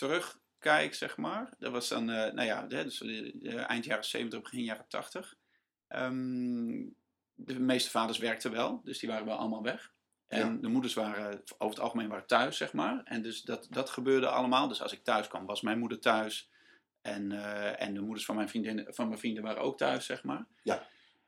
terugkijk, 0.66 0.94
zeg 0.94 1.18
maar. 1.18 1.54
Dat 1.60 1.72
was 1.72 1.88
dan, 1.88 2.10
eh, 2.10 2.34
nou 2.34 2.48
ja, 2.48 2.66
hè, 2.70 2.84
dus, 2.84 3.02
eh, 3.02 3.54
eh, 3.54 3.70
eind 3.70 3.86
jaren 3.86 4.06
70, 4.06 4.42
begin 4.42 4.64
jaren 4.64 4.88
80. 4.88 5.36
Ehm, 5.88 6.84
de 7.34 7.60
meeste 7.60 7.90
vaders 7.90 8.18
werkten 8.18 8.52
wel, 8.52 8.82
dus 8.84 9.00
die 9.00 9.10
waren 9.10 9.26
wel 9.26 9.38
allemaal 9.38 9.64
weg. 9.64 9.94
En 10.28 10.54
Ja. 10.54 10.58
de 10.62 10.68
moeders 10.68 10.94
waren 10.94 11.42
over 11.58 11.76
het 11.76 11.80
algemeen 11.80 12.08
waren 12.08 12.28
thuis, 12.28 12.58
zeg 12.58 12.74
maar. 12.74 13.02
En 13.04 13.22
dus 13.22 13.42
dat, 13.42 13.68
dat 13.70 13.90
gebeurde 13.90 14.28
allemaal. 14.28 14.68
Dus 14.68 14.82
als 14.82 14.94
ik 14.94 15.04
thuis 15.04 15.28
kwam, 15.28 15.46
was 15.46 15.62
mijn 15.62 15.80
moeder 15.80 16.00
thuis. 16.00 16.50
En, 17.02 17.32
en 17.78 17.94
de 17.94 18.02
moeders 18.02 18.26
van 18.26 18.36
mijn, 18.36 18.50
vriendinnen, 18.50 18.94
van 18.94 19.08
mijn 19.08 19.20
vrienden 19.20 19.44
waren 19.44 19.62
ook 19.62 19.78
thuis, 19.78 20.06
zeg 20.06 20.24
maar. 20.24 20.48
Ja. 20.64 20.88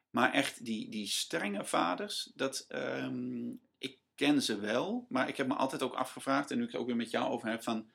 Maar 0.10 0.34
echt, 0.34 0.65
die, 0.65 0.89
die 0.89 1.08
strenge 1.08 1.65
vaders, 1.65 2.32
dat, 2.36 2.65
ehm, 2.67 3.50
ik 3.77 4.00
ken 4.15 4.41
ze 4.41 4.60
wel. 4.60 5.06
Maar 5.10 5.27
ik 5.27 5.38
heb 5.38 5.48
me 5.48 5.53
altijd 5.53 5.84
ook 5.84 5.94
afgevraagd, 5.94 6.51
en 6.51 6.58
nu 6.58 6.63
ik 6.63 6.72
het 6.72 6.82
ook 6.82 6.88
weer 6.88 6.96
met 6.96 7.12
jou 7.12 7.32
over 7.32 7.50
heb, 7.50 7.63
van... 7.63 7.89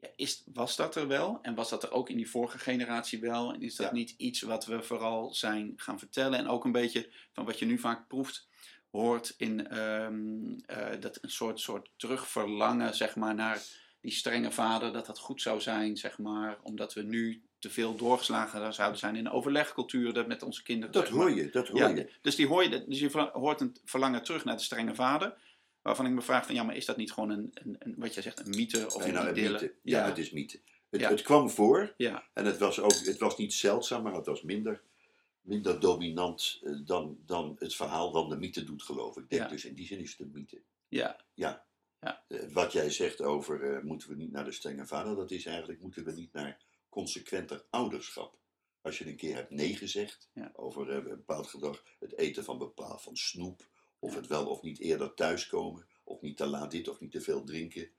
Ja, 0.00 0.08
is, 0.16 0.42
was 0.54 0.76
dat 0.76 0.96
er 0.96 1.08
wel? 1.08 1.38
En 1.42 1.54
was 1.54 1.68
dat 1.70 1.82
er 1.82 1.92
ook 1.92 2.08
in 2.08 2.16
die 2.16 2.30
vorige 2.30 2.58
generatie 2.58 3.20
wel? 3.20 3.52
En 3.54 3.62
is 3.62 3.76
dat 3.76 3.86
Ja. 3.86 3.92
niet 3.92 4.14
iets 4.16 4.40
wat 4.42 4.66
we 4.66 4.82
vooral 4.82 5.34
zijn 5.34 5.72
gaan 5.76 5.98
vertellen? 5.98 6.38
En 6.38 6.48
ook 6.48 6.64
een 6.64 6.72
beetje 6.72 7.08
van 7.32 7.44
wat 7.44 7.58
je 7.58 7.66
nu 7.66 7.78
vaak 7.78 8.08
proeft, 8.08 8.48
hoort 8.90 9.34
in 9.36 9.68
ehm, 9.68 10.58
eh, 10.66 11.00
dat 11.00 11.18
een 11.22 11.30
soort, 11.30 11.60
soort 11.60 11.88
terugverlangen, 11.96 12.94
zeg 12.94 13.16
maar, 13.16 13.34
naar 13.34 13.62
die 14.00 14.12
strenge 14.12 14.50
vader, 14.50 14.92
dat 14.92 15.06
dat 15.06 15.18
goed 15.18 15.42
zou 15.42 15.60
zijn, 15.60 15.96
zeg 15.96 16.18
maar, 16.18 16.58
omdat 16.62 16.94
we 16.94 17.02
nu 17.02 17.42
te 17.58 17.70
veel 17.70 17.96
doorgeslagen 17.96 18.74
zouden 18.74 18.98
zijn 18.98 19.16
in 19.16 19.24
de 19.24 19.30
overlegcultuur 19.30 20.12
dat 20.12 20.26
met 20.26 20.42
onze 20.42 20.62
kinderen. 20.62 20.92
Dat 20.94 21.06
zeg 21.06 21.14
maar. 21.14 21.26
hoor 21.26 21.36
je, 21.36 21.50
dat 21.50 21.68
hoor 21.68 21.78
Ja, 21.78 21.88
je. 21.88 22.10
dus, 22.22 22.34
die 22.36 22.46
hoor 22.46 22.62
je, 22.62 22.84
dus 22.88 22.98
je 23.00 23.28
hoort 23.32 23.60
een 23.60 23.76
verlangen 23.84 24.22
terug 24.22 24.44
naar 24.44 24.56
de 24.56 24.62
strenge 24.62 24.94
vader. 24.94 25.36
Waarvan 25.82 26.06
ik 26.06 26.12
me 26.12 26.22
vraag 26.22 26.46
van 26.46 26.54
ja, 26.54 26.62
maar 26.62 26.76
is 26.76 26.84
dat 26.86 26.96
niet 26.96 27.12
gewoon 27.12 27.30
een, 27.30 27.50
een, 27.54 27.76
een 27.78 27.94
wat 27.98 28.14
jij 28.14 28.22
zegt, 28.22 28.40
een 28.40 28.50
mythe 28.56 28.86
of 28.86 29.04
een 29.04 29.16
een 29.16 29.28
idylle? 29.30 29.50
mythe. 29.52 29.74
Ja, 29.82 29.98
Ja. 30.00 30.06
het 30.06 30.18
is 30.18 30.30
mythe. 30.30 30.60
Het, 30.90 31.00
Ja. 31.00 31.08
het 31.10 31.22
kwam 31.22 31.50
voor 31.50 31.94
Ja, 31.96 32.28
en 32.34 32.44
het 32.44 32.58
was, 32.58 32.80
ook, 32.80 32.92
het 32.94 33.18
was 33.18 33.36
niet 33.36 33.52
zeldzaam, 33.54 34.02
maar 34.02 34.14
het 34.14 34.26
was 34.26 34.42
minder, 34.42 34.82
minder 35.40 35.80
dominant 35.80 36.60
eh, 36.64 36.72
dan, 36.84 37.18
dan 37.26 37.56
het 37.58 37.74
verhaal 37.74 38.12
dan 38.12 38.28
de 38.28 38.36
mythe 38.36 38.64
doet 38.64 38.82
geloven. 38.82 39.22
Ik 39.22 39.30
denk 39.30 39.48
dus 39.50 39.64
in 39.64 39.74
die 39.74 39.86
zin 39.86 39.98
is 39.98 40.10
het 40.10 40.20
een 40.20 40.30
mythe. 40.32 40.62
ja, 40.88 41.20
Ja. 41.34 41.64
Ja. 42.00 42.24
Eh, 42.28 42.38
wat 42.52 42.72
jij 42.72 42.90
zegt 42.90 43.22
over 43.22 43.74
eh, 43.76 43.82
moeten 43.82 44.08
we 44.08 44.14
niet 44.16 44.32
naar 44.32 44.44
de 44.44 44.52
strenge 44.52 44.86
vader, 44.86 45.16
dat 45.16 45.30
is 45.30 45.46
eigenlijk 45.46 45.80
moeten 45.80 46.04
we 46.04 46.12
niet 46.12 46.32
naar 46.32 46.60
consequenter 46.88 47.64
ouderschap. 47.70 48.38
Als 48.82 48.98
je 48.98 49.06
een 49.06 49.16
keer 49.16 49.34
hebt 49.34 49.50
nee 49.50 49.76
gezegd 49.76 50.28
over 50.52 50.90
een 50.90 51.04
bepaald 51.04 51.46
gedrag, 51.46 51.82
het 51.98 52.18
eten 52.18 52.44
van 52.44 52.58
bepaald 52.58 53.02
van 53.02 53.16
snoep, 53.16 53.68
of 54.00 54.14
het 54.14 54.26
wel 54.26 54.46
of 54.48 54.62
niet 54.62 54.78
eerder 54.78 55.14
thuiskomen, 55.14 55.86
of 56.04 56.20
niet 56.20 56.36
te 56.36 56.46
laat 56.46 56.70
dit 56.70 56.88
of 56.88 57.00
niet 57.00 57.10
te 57.12 57.20
veel 57.20 57.44
drinken. 57.44 57.90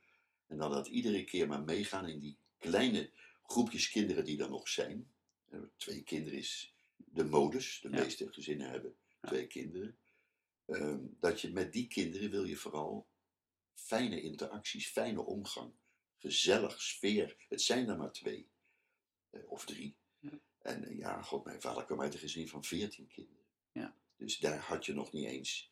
En 0.47 0.57
dan 0.57 0.71
dat 0.71 0.87
iedere 0.87 1.23
keer 1.23 1.47
maar 1.47 1.63
meegaan 1.63 2.07
in 2.07 2.19
die 2.19 2.37
kleine 2.57 3.11
groepjes 3.43 3.89
kinderen 3.89 4.25
die 4.25 4.41
er 4.43 4.49
nog 4.49 4.67
zijn. 4.69 5.11
Eh, 5.49 5.59
Twee 5.77 6.03
kinderen 6.03 6.39
is 6.39 6.73
de 6.95 7.23
modus, 7.23 7.79
de 7.81 7.89
Ja. 7.89 8.03
meeste 8.03 8.31
gezinnen 8.33 8.69
hebben 8.69 8.95
twee 9.21 9.47
kinderen. 9.47 9.97
Ehm, 10.65 10.99
dat 11.19 11.41
je 11.41 11.51
met 11.51 11.73
die 11.73 11.87
kinderen 11.87 12.29
wil 12.31 12.43
je 12.43 12.55
vooral 12.55 13.07
fijne 13.73 14.21
interacties, 14.21 14.87
fijne 14.87 15.21
omgang, 15.25 15.73
gezellig, 16.17 16.81
sfeer. 16.81 17.45
Het 17.49 17.61
zijn 17.61 17.89
er 17.89 17.97
maar 17.97 18.11
twee 18.11 18.49
eh, 19.29 19.51
of 19.51 19.65
drie. 19.65 19.95
Ja. 20.19 20.39
En 20.61 20.83
eh, 20.85 20.97
ja, 20.97 21.21
god, 21.21 21.45
mijn 21.45 21.61
vader 21.61 21.85
kwam 21.85 22.01
uit 22.01 22.13
een 22.13 22.19
gezin 22.19 22.47
van 22.47 22.63
veertien 22.63 23.07
kinderen. 23.07 23.45
Ja. 23.71 23.95
Dus 24.17 24.37
daar 24.37 24.59
had 24.59 24.85
je 24.85 24.93
nog 24.93 25.11
niet 25.11 25.25
eens 25.25 25.70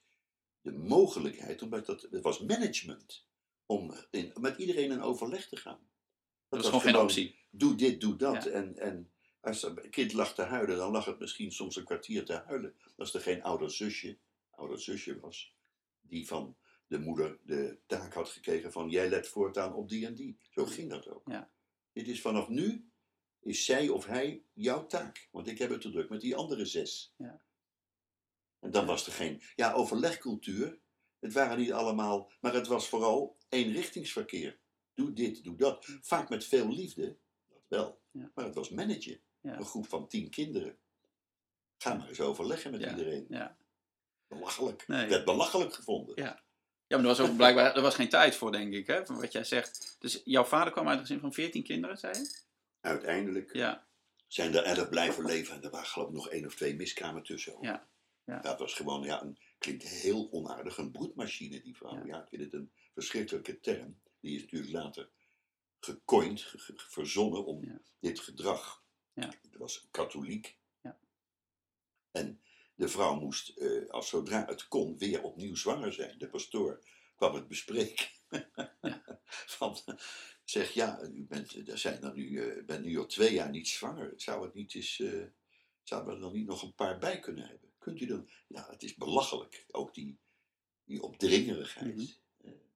de 0.62 0.72
mogelijkheid, 0.72 1.62
omdat 1.62 1.86
dat, 1.86 2.01
het 2.01 2.24
was 2.24 2.39
management, 2.39 3.28
om 3.66 3.94
in, 4.12 4.32
met 4.39 4.58
iedereen 4.58 4.92
in 4.92 5.01
overleg 5.01 5.48
te 5.48 5.56
gaan. 5.56 5.80
Dat 6.50 6.60
was 6.60 6.66
gewoon 6.66 6.82
geen 6.82 7.01
optie. 7.01 7.36
Doe 7.50 7.75
dit, 7.75 8.01
doe 8.01 8.16
dat. 8.16 8.44
Ja. 8.44 8.50
En, 8.50 8.78
en 8.78 9.12
als 9.39 9.63
een 9.63 9.89
kind 9.89 10.13
lag 10.13 10.36
te 10.36 10.42
huilen, 10.42 10.78
dan 10.78 10.92
lag 10.92 11.06
het 11.06 11.20
misschien 11.20 11.51
soms 11.51 11.75
een 11.75 11.84
kwartier 11.84 12.25
te 12.25 12.34
huilen. 12.34 12.75
Als 12.98 13.13
er 13.13 13.22
geen 13.22 13.44
ouder 13.44 13.72
zusje, 13.72 14.18
ouder 14.50 14.82
zusje 14.82 15.20
was, 15.20 15.56
die 16.01 16.28
van 16.28 16.58
de 16.88 17.00
moeder 17.00 17.39
de 17.44 17.78
taak 17.86 18.13
had 18.13 18.30
gekregen 18.30 18.72
van 18.72 18.89
jij 18.89 19.10
let 19.10 19.28
voortaan 19.28 19.74
op 19.74 19.89
die 19.89 20.06
en 20.06 20.16
die. 20.16 20.38
Zo 20.50 20.66
ging 20.66 20.89
dat 20.89 21.08
ook. 21.08 21.28
Ja. 21.30 21.51
Dit 21.94 22.08
is 22.08 22.22
vanaf 22.22 22.48
nu, 22.48 22.89
is 23.39 23.66
zij 23.66 23.89
of 23.89 24.06
hij 24.06 24.44
jouw 24.54 24.86
taak. 24.86 25.28
Want 25.32 25.48
ik 25.48 25.58
heb 25.58 25.70
het 25.70 25.82
te 25.82 25.92
druk 25.92 26.10
met 26.10 26.22
die 26.22 26.36
andere 26.36 26.66
zes. 26.66 27.13
Ja. 27.18 27.42
En 28.60 28.72
dan 28.72 28.86
was 28.86 29.06
er 29.06 29.12
geen, 29.12 29.42
ja, 29.56 29.72
overlegcultuur. 29.74 30.80
Het 31.20 31.34
waren 31.34 31.58
niet 31.58 31.72
allemaal, 31.72 32.32
maar 32.42 32.54
het 32.54 32.68
was 32.68 32.88
vooral 32.89 33.38
eenrichtingsverkeer. 33.50 34.60
Doe 34.94 35.13
dit, 35.13 35.44
doe 35.44 35.56
dat. 35.58 35.86
Vaak 36.01 36.30
met 36.30 36.46
veel 36.46 36.68
liefde, 36.74 37.18
dat 37.50 37.62
wel. 37.68 38.01
Ja. 38.12 38.32
Maar 38.36 38.46
het 38.46 38.56
was 38.56 38.70
managen. 38.70 39.22
Ja. 39.42 39.58
Een 39.58 39.66
groep 39.66 39.88
van 39.88 40.08
tien 40.08 40.30
kinderen. 40.30 40.78
Ga 41.78 41.94
maar 41.94 42.08
eens 42.08 42.20
overleggen 42.20 42.72
met 42.72 42.82
Ja. 42.82 42.89
iedereen. 42.89 43.25
Ja. 43.30 43.58
Belachelijk. 44.28 44.88
Nee. 44.88 45.00
Het 45.00 45.10
werd 45.10 45.25
belachelijk 45.25 45.74
gevonden. 45.74 46.16
Ja. 46.16 46.44
Ja, 46.88 46.98
maar 46.98 47.06
er 47.10 47.18
was 47.18 47.30
ook 47.30 47.36
blijkbaar 47.36 47.75
er 47.75 47.82
was 47.82 47.96
geen 47.96 48.10
tijd 48.10 48.36
voor, 48.36 48.51
denk 48.51 48.74
ik, 48.74 48.88
hè, 48.88 49.06
van 49.06 49.20
wat 49.22 49.32
jij 49.32 49.44
zegt. 49.44 49.96
Dus 50.00 50.22
jouw 50.24 50.44
vader 50.44 50.72
kwam 50.74 50.88
uit 50.88 51.00
een 51.00 51.06
gezin 51.06 51.20
van 51.20 51.34
14 51.34 51.63
kinderen, 51.63 51.98
zei 51.98 52.13
je? 52.18 52.39
Uiteindelijk 52.82 53.54
Ja, 53.56 53.88
zijn 54.28 54.56
er 54.56 54.63
elf 54.63 54.89
blijven 54.89 55.25
leven. 55.25 55.56
En 55.56 55.63
er 55.63 55.70
waren 55.70 55.88
geloof 55.88 56.08
ik 56.08 56.13
nog 56.13 56.30
één 56.30 56.46
of 56.46 56.56
twee 56.56 56.75
miskramen 56.75 57.24
tussen. 57.24 57.56
ook. 57.56 57.63
Ja. 57.63 57.88
Ja. 58.30 58.40
Dat 58.40 58.60
was 58.60 58.74
gewoon, 58.74 59.04
ja, 59.04 59.22
een, 59.24 59.38
klinkt 59.58 59.84
heel 59.84 60.32
onaardig, 60.32 60.78
een 60.78 60.92
broedmachine 60.92 61.62
die 61.62 61.76
vrouw. 61.76 61.96
Ja. 61.96 62.06
Ja. 62.06 62.22
ik 62.22 62.28
vind 62.30 62.42
het 62.42 62.54
een 62.54 62.72
verschrikkelijke 62.94 63.60
term. 63.60 64.00
Die 64.20 64.36
is 64.36 64.42
natuurlijk 64.42 64.72
later 64.72 65.10
gecoind, 65.80 66.42
ge- 66.42 66.58
ge- 66.58 66.74
verzonnen 66.90 67.46
om 67.46 67.64
Ja. 67.66 67.82
dit 68.00 68.20
gedrag. 68.20 68.84
Ja. 69.14 69.28
Het 69.42 69.58
was 69.58 69.88
katholiek. 69.92 70.58
Ja. 70.82 71.00
En 72.12 72.42
de 72.76 72.88
vrouw 72.88 73.20
moest, 73.20 73.50
eh, 73.58 73.90
als 73.90 74.10
zodra 74.10 74.46
het 74.46 74.68
kon, 74.68 74.98
weer 74.98 75.22
opnieuw 75.24 75.56
zwanger 75.56 75.94
zijn. 75.94 76.18
De 76.18 76.30
pastoor 76.30 76.84
kwam 77.16 77.34
het 77.36 77.48
bespreken. 77.48 78.08
Van, 79.58 79.78
zeg 80.44 80.72
ja, 80.72 81.02
u 81.02 81.26
bent, 81.26 81.68
er 81.70 81.78
zijn 81.78 82.04
er 82.04 82.14
nu, 82.14 82.50
eh, 82.50 82.66
bent 82.66 82.86
nu 82.86 82.98
al 82.98 83.06
twee 83.06 83.34
jaar 83.34 83.50
niet 83.50 83.68
zwanger. 83.68 84.14
Zou 84.16 84.46
het 84.46 84.54
niet 84.54 84.76
eens, 84.76 85.00
eh, 85.00 85.26
zouden 85.84 86.10
we 86.10 86.16
er 86.16 86.22
dan 86.22 86.34
niet 86.34 86.48
nog 86.48 86.64
een 86.64 86.76
paar 86.76 86.98
bij 86.98 87.20
kunnen 87.20 87.48
hebben? 87.48 87.69
Kunt 87.80 88.02
u 88.02 88.06
dan? 88.06 88.30
Ja, 88.48 88.68
het 88.70 88.84
is 88.84 88.96
belachelijk. 88.96 89.66
Ook 89.72 89.94
die, 89.94 90.18
die 90.84 91.02
opdringerigheid. 91.04 92.20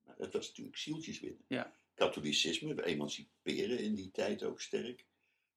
Maar 0.06 0.16
dat 0.18 0.34
was 0.34 0.48
natuurlijk 0.48 0.78
zieltjes 0.78 1.20
winnen. 1.20 1.42
Ja. 1.48 1.74
Katholicisme, 1.94 2.84
emanciperen 2.86 3.80
in 3.80 3.96
die 3.96 4.12
tijd 4.12 4.44
ook 4.44 4.62
sterk. 4.62 5.06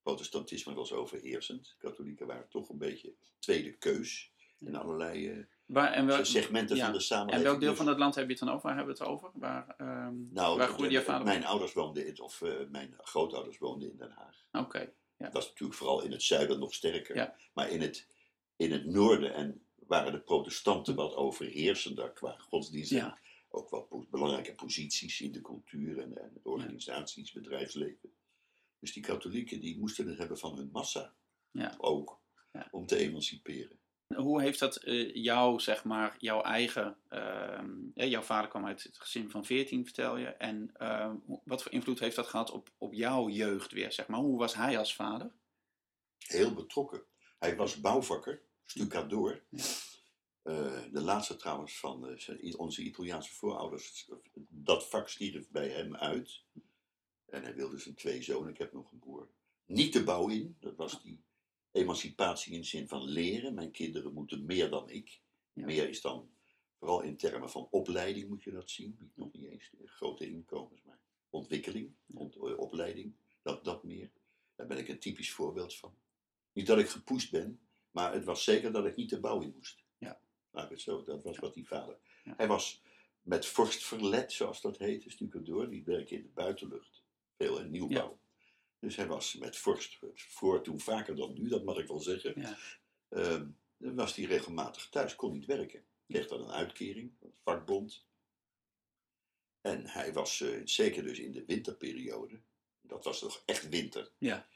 Protestantisme 0.03 0.75
was 0.75 0.93
overheersend. 0.93 1.75
Katholieken 1.79 2.27
waren 2.27 2.49
toch 2.49 2.69
een 2.69 2.79
beetje 2.79 3.15
tweede 3.39 3.73
keus 3.73 4.33
in 4.59 4.75
allerlei 4.75 5.29
eh, 5.31 5.39
Waar, 5.67 5.93
en, 5.93 6.07
welk, 6.07 6.25
segmenten 6.25 6.77
ja. 6.77 6.85
van 6.85 6.93
de 6.93 7.01
samenleving. 7.01 7.43
en 7.45 7.49
welk 7.51 7.61
deel 7.61 7.69
Dus- 7.69 7.79
van 7.79 7.89
het 7.89 7.99
land 7.99 8.15
heb 8.15 8.25
je 8.25 8.31
het 8.31 8.41
dan 8.41 8.49
over? 8.51 8.63
Waar 8.67 8.77
hebben 8.77 8.95
we 8.97 9.03
het 9.03 9.11
over? 9.13 9.31
Waar, 9.35 9.75
ehm, 9.79 10.15
nou, 10.33 10.59
waar 10.59 10.69
groeide 10.69 10.95
de- 10.95 10.99
je 11.01 11.05
vader 11.05 11.25
mijn 11.27 11.45
ouders 11.45 11.73
woonden 11.73 12.07
in, 12.07 12.21
of 12.21 12.43
eh, 12.43 12.55
mijn 12.69 12.95
grootouders 12.99 13.59
woonden 13.59 13.91
in 13.91 13.97
Den 13.97 14.11
Haag. 14.11 14.45
Oké, 14.53 14.93
Dat 15.19 15.33
was 15.33 15.49
natuurlijk 15.49 15.79
vooral 15.79 16.03
in 16.03 16.11
het 16.13 16.23
zuiden 16.23 16.59
nog 16.59 16.75
sterker. 16.75 17.17
Ja. 17.17 17.37
Maar 17.55 17.71
in 17.71 17.81
het, 17.81 18.07
in 18.57 18.73
het 18.73 18.87
noorden 18.87 19.35
en 19.35 19.67
waren 19.87 20.13
de 20.13 20.21
protestanten 20.21 20.95
wat 20.95 21.15
overheersender 21.15 22.11
qua 22.11 22.37
godsdienst. 22.39 22.91
ja. 22.91 23.19
Ook 23.49 23.69
po- 23.69 24.07
belangrijke 24.11 24.55
posities 24.55 25.21
in 25.21 25.33
de 25.33 25.41
cultuur 25.41 25.99
en, 25.99 26.23
en 26.23 26.41
organisaties, 26.43 27.33
bedrijfsleven. 27.33 28.11
Dus 28.79 28.93
die 28.93 29.03
katholieken 29.03 29.61
die 29.61 29.79
moesten 29.79 30.09
het 30.09 30.19
hebben 30.19 30.39
van 30.39 30.57
hun 30.57 30.71
massa. 30.73 31.15
Ja. 31.51 31.75
Ook. 31.79 32.21
Ja. 32.53 32.69
Om 32.71 32.87
te 32.87 32.97
emanciperen. 32.97 33.79
Hoe 34.15 34.41
heeft 34.43 34.59
dat 34.59 34.77
eh, 34.77 35.15
jou, 35.15 35.61
zeg 35.61 35.85
maar, 35.85 36.17
jouw 36.19 36.43
eigen... 36.43 36.97
ehm, 37.09 37.75
jouw 37.95 38.23
vader 38.23 38.51
kwam 38.51 38.67
uit 38.67 38.83
het 38.83 38.99
gezin 38.99 39.31
van 39.31 39.45
14, 39.45 39.85
vertel 39.85 40.17
je. 40.17 40.27
En 40.27 40.71
ehm, 40.77 41.15
wat 41.45 41.63
voor 41.63 41.73
invloed 41.73 41.99
heeft 41.99 42.17
dat 42.17 42.27
gehad 42.27 42.51
op, 42.51 42.71
op 42.79 42.93
jouw 42.95 43.29
jeugd 43.29 43.73
weer, 43.73 43.93
zeg 43.93 44.07
maar? 44.07 44.21
Hoe 44.21 44.39
was 44.39 44.55
hij 44.55 44.79
als 44.79 44.95
vader? 44.95 45.33
Heel 46.19 46.55
betrokken. 46.55 47.03
Hij 47.39 47.57
was 47.57 47.81
bouwvakker, 47.81 48.43
stucadoor. 48.67 49.43
Ja. 49.51 49.65
Eh, 50.43 50.83
de 50.93 51.01
laatste 51.01 51.37
trouwens 51.37 51.79
van 51.79 52.09
eh, 52.09 52.59
onze 52.59 52.83
Italiaanse 52.83 53.35
voorouders. 53.35 54.11
Dat 54.49 54.89
vak 54.89 55.09
stierf 55.09 55.51
bij 55.51 55.69
hem 55.69 55.97
uit. 55.97 56.45
En 57.27 57.43
hij 57.43 57.55
wilde 57.55 57.79
zijn 57.79 57.95
twee 57.95 58.23
zonen, 58.23 58.51
ik 58.51 58.59
heb 58.59 58.73
nog 58.73 58.93
een 58.93 58.99
broer. 58.99 59.29
Niet 59.67 59.93
de 59.93 60.05
bouw 60.05 60.29
in, 60.29 60.57
dat 60.61 60.77
was 60.77 61.03
die 61.03 61.25
emancipatie 61.73 62.53
in 62.53 62.61
de 62.61 62.67
zin 62.67 62.89
van 62.89 63.05
leren. 63.05 63.55
Mijn 63.55 63.71
kinderen 63.71 64.13
moeten 64.13 64.45
meer 64.45 64.71
dan 64.71 64.91
ik. 64.91 65.21
Ja. 65.53 65.65
Meer 65.65 65.89
is 65.89 66.01
dan, 66.01 66.31
vooral 66.79 67.03
in 67.03 67.17
termen 67.17 67.51
van 67.51 67.69
opleiding 67.71 68.29
moet 68.29 68.43
je 68.43 68.51
dat 68.51 68.71
zien. 68.71 68.97
Niet 69.01 69.17
nog 69.17 69.33
niet 69.33 69.45
eens 69.51 69.71
grote 69.85 70.29
inkomens, 70.31 70.83
maar 70.83 71.01
ontwikkeling, 71.31 71.95
ont- 72.07 72.37
eh, 72.37 72.59
opleiding, 72.59 73.15
dat, 73.43 73.65
dat 73.65 73.85
meer. 73.85 74.11
Daar 74.55 74.67
ben 74.67 74.79
ik 74.79 74.89
een 74.89 74.99
typisch 74.99 75.33
voorbeeld 75.33 75.77
van. 75.77 75.95
Niet 76.53 76.67
dat 76.67 76.79
ik 76.79 76.89
gepoest 76.89 77.31
ben, 77.31 77.61
maar 77.97 78.13
het 78.13 78.25
was 78.25 78.45
zeker 78.45 78.73
dat 78.73 78.87
ik 78.87 78.97
niet 78.97 79.11
de 79.11 79.21
bouw 79.21 79.41
in 79.41 79.53
moest. 79.55 79.83
Ja. 79.99 80.21
Laat 80.51 80.65
ik 80.65 80.71
het 80.71 80.81
zo, 80.81 81.03
dat 81.05 81.23
was 81.23 81.39
wat 81.39 81.55
die 81.55 81.67
vader. 81.67 81.99
Ja. 82.25 82.35
Hij 82.37 82.47
was 82.47 82.83
met 83.23 83.47
vorst 83.47 83.85
verlet, 83.85 84.33
zoals 84.33 84.61
dat 84.61 84.79
heet, 84.79 85.05
een 85.05 85.11
stukje 85.11 85.43
door. 85.43 85.71
Die 85.71 85.85
werkte 85.85 86.15
in 86.15 86.23
de 86.23 86.29
buitenlucht. 86.29 87.03
Veel 87.37 87.59
in 87.59 87.71
nieuwbouw. 87.71 88.19
Dus 88.79 88.97
hij 88.97 89.07
was 89.07 89.35
met 89.35 89.57
vorst, 89.57 89.99
voor 90.15 90.63
toen 90.63 90.81
vaker 90.81 91.17
dan 91.17 91.33
nu, 91.33 91.49
dat 91.49 91.65
mag 91.65 91.77
ik 91.77 91.87
wel 91.87 92.01
zeggen. 92.01 92.41
Ja. 92.41 92.57
Ehm, 93.09 93.49
dan 93.77 93.95
was 93.95 94.17
hij 94.17 94.25
regelmatig 94.25 94.89
thuis, 94.89 95.15
kon 95.15 95.33
niet 95.33 95.47
werken. 95.47 95.85
Kreeg 96.07 96.27
dan 96.27 96.41
een 96.41 96.53
uitkering, 96.53 97.13
een 97.21 97.35
vakbond. 97.43 98.05
En 99.61 99.87
hij 99.87 100.13
was 100.13 100.41
eh, 100.41 100.61
zeker 100.65 101.03
dus 101.03 101.19
in 101.19 101.33
de 101.33 101.45
winterperiode, 101.45 102.41
dat 102.81 103.05
was 103.05 103.19
toch 103.19 103.43
echt 103.45 103.69
winter. 103.69 104.11
Ja. 104.19 104.47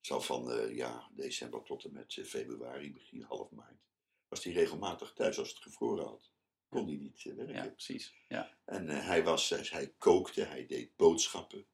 Zo 0.00 0.20
van 0.20 0.52
eh, 0.52 0.76
ja, 0.76 1.10
december 1.14 1.62
tot 1.62 1.84
en 1.84 1.92
met 1.92 2.16
eh, 2.16 2.24
februari, 2.24 2.92
begin 2.92 3.22
half 3.28 3.50
maart. 3.50 3.80
Was 4.28 4.44
hij 4.44 4.52
regelmatig 4.52 5.12
thuis 5.12 5.38
als 5.38 5.48
het 5.48 5.58
gevroren 5.58 6.04
had. 6.04 6.30
Kon 6.68 6.86
hij 6.86 6.96
niet 6.96 7.24
eh, 7.24 7.34
werken. 7.34 7.54
Ja, 7.54 7.68
precies. 7.68 8.14
Ja. 8.28 8.56
En 8.64 8.88
hij, 8.88 9.24
was, 9.24 9.48
hij 9.48 9.94
kookte, 9.98 10.42
hij 10.44 10.66
deed 10.66 10.96
boodschappen. 10.96 11.66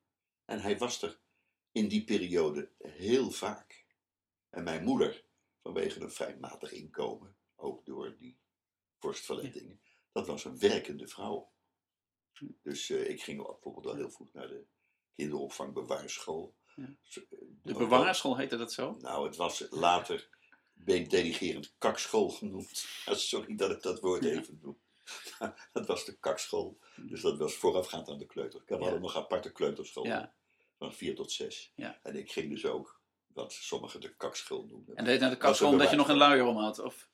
En 0.44 0.60
hij 0.60 0.78
was 0.78 1.02
er 1.02 1.20
in 1.72 1.88
die 1.88 2.04
periode 2.04 2.70
heel 2.78 3.30
vaak. 3.30 3.84
En 4.50 4.64
mijn 4.64 4.84
moeder, 4.84 5.24
vanwege 5.62 6.00
een 6.00 6.10
vrij 6.10 6.36
matig 6.36 6.72
inkomen, 6.72 7.36
ook 7.56 7.86
door 7.86 8.16
die 8.16 8.38
vorstverlettingen, 8.98 9.80
dat 10.12 10.26
was 10.26 10.44
een 10.44 10.58
werkende 10.58 11.08
vrouw. 11.08 11.52
Dus 12.62 12.90
ik 12.90 13.22
ging 13.22 13.42
bijvoorbeeld 13.42 13.86
al 13.86 13.94
heel 13.94 14.10
vroeg 14.10 14.32
naar 14.32 14.48
de 14.48 14.66
kinderopvang 15.14 15.72
bewaarschool. 15.72 16.56
Eh, 16.76 16.84
De 17.62 17.72
ook 17.72 17.78
bewaarschool 17.78 18.36
heette 18.36 18.56
dat 18.56 18.72
zo? 18.72 18.96
nou, 19.00 19.26
het 19.26 19.36
was 19.36 19.66
later 19.70 20.28
delegerend 20.74 21.74
kakschool 21.78 22.28
genoemd. 22.28 22.86
Sorry 23.10 23.56
dat 23.56 23.70
ik 23.70 23.82
dat 23.82 24.00
woord 24.00 24.24
Ja. 24.24 24.30
even 24.30 24.58
doe. 24.60 24.76
dat 25.72 25.86
was 25.86 26.04
de 26.04 26.16
kakschool. 26.18 26.78
Dus 26.96 27.20
dat 27.20 27.38
was 27.38 27.54
voorafgaand 27.54 28.08
aan 28.08 28.18
de 28.18 28.26
kleuter. 28.26 28.62
We 28.66 28.74
hadden 28.74 28.92
Ja. 28.94 28.98
nog 28.98 29.16
aparte 29.16 29.52
kleuterschool. 29.52 30.04
Ja. 30.06 30.34
Van 30.78 30.94
vier 30.94 31.14
tot 31.14 31.32
zes. 31.32 31.72
Ja. 31.76 31.98
En 32.02 32.16
ik 32.16 32.32
ging 32.32 32.50
dus 32.50 32.64
ook 32.66 33.00
wat 33.26 33.52
sommigen 33.52 34.00
de 34.00 34.16
kakschool 34.16 34.66
noemden. 34.66 34.96
En 34.96 35.04
deed 35.04 35.20
naar 35.20 35.30
de 35.30 35.36
kapschool 35.36 35.70
omdat 35.70 35.90
je 35.90 35.96
nog 35.96 36.08
een 36.08 36.16
luier 36.16 36.44
om 36.44 36.56
had? 36.56 36.78
Of, 36.78 37.08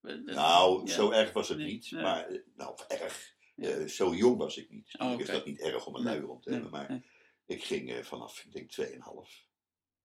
Nou, 0.00 0.86
Ja. 0.86 0.92
zo 0.94 1.10
erg 1.10 1.32
was 1.32 1.48
het 1.48 1.58
Nee, 1.58 1.66
niet. 1.66 1.90
nee. 1.90 2.02
Maar, 2.02 2.26
eh, 2.26 2.40
nou, 2.56 2.78
erg. 2.88 3.34
Ja. 3.56 3.68
Eh, 3.70 3.86
zo 3.86 4.14
jong 4.14 4.36
was 4.38 4.56
ik 4.56 4.70
niet. 4.70 4.94
Oh, 4.98 5.12
oké. 5.12 5.20
is 5.22 5.26
dat 5.28 5.46
niet 5.46 5.60
erg 5.60 5.86
om 5.86 5.94
een 5.94 6.02
luier 6.02 6.28
om 6.28 6.40
te 6.40 6.50
nee, 6.50 6.60
hebben. 6.60 6.78
Maar 6.80 6.90
nee. 6.90 7.04
Ik 7.50 7.64
ging 7.64 7.90
eh, 7.90 8.02
vanaf, 8.02 8.44
ik 8.44 8.52
denk, 8.52 8.90
2,5 8.90 9.48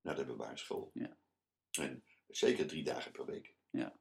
naar 0.02 0.16
de 0.16 0.25
bewaarschool. 0.25 0.92
Ja. 0.94 1.18
En 1.72 2.04
zeker 2.28 2.68
drie 2.68 2.84
dagen 2.84 3.12
per 3.12 3.25
week. 3.25 3.56
Ja. 3.70 4.00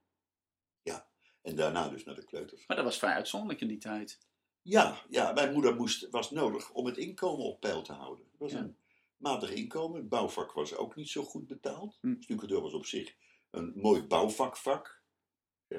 Ja. 0.83 1.09
En 1.43 1.57
daarna 1.57 1.89
dus 1.89 2.05
naar 2.05 2.15
de 2.15 2.25
kleuters. 2.25 2.67
Maar 2.67 2.77
dat 2.77 2.87
was 2.87 2.99
vrij 2.99 3.15
uitzonderlijk 3.15 3.61
in 3.61 3.69
die 3.69 3.79
tijd. 3.79 4.19
Ja, 4.63 5.05
ja 5.09 5.33
mijn 5.33 5.53
moeder 5.53 5.75
moest, 5.75 6.11
was 6.11 6.31
nodig 6.31 6.71
om 6.71 6.87
het 6.87 6.97
inkomen 6.97 7.45
op 7.45 7.61
peil 7.61 7.83
te 7.83 7.93
houden. 7.93 8.25
Het 8.31 8.41
was 8.41 8.53
Ja. 8.53 8.59
een 8.59 8.79
matig 9.17 9.51
inkomen. 9.51 10.01
Het 10.01 10.09
bouwvak 10.09 10.53
was 10.53 10.75
ook 10.75 10.95
niet 10.97 11.09
zo 11.09 11.25
goed 11.25 11.47
betaald. 11.47 11.99
Hm. 12.01 12.21
Stucador 12.21 12.63
was 12.63 12.73
op 12.73 12.87
zich 12.87 13.17
een 13.51 13.73
mooi 13.75 14.03
bouwvakvak. 14.03 15.03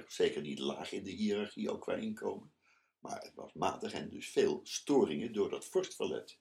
Zeker 0.07 0.41
niet 0.41 0.60
laag 0.60 0.91
in 0.91 1.03
de 1.03 1.12
hiërarchie, 1.12 1.72
ook 1.72 1.81
qua 1.81 1.93
inkomen. 1.93 2.53
Maar 3.00 3.22
het 3.22 3.34
was 3.34 3.53
matig 3.53 3.93
en 3.93 4.10
dus 4.10 4.29
veel 4.29 4.60
storingen 4.63 5.34
door 5.34 5.50
dat 5.50 5.65
vorstverlet. 5.65 6.39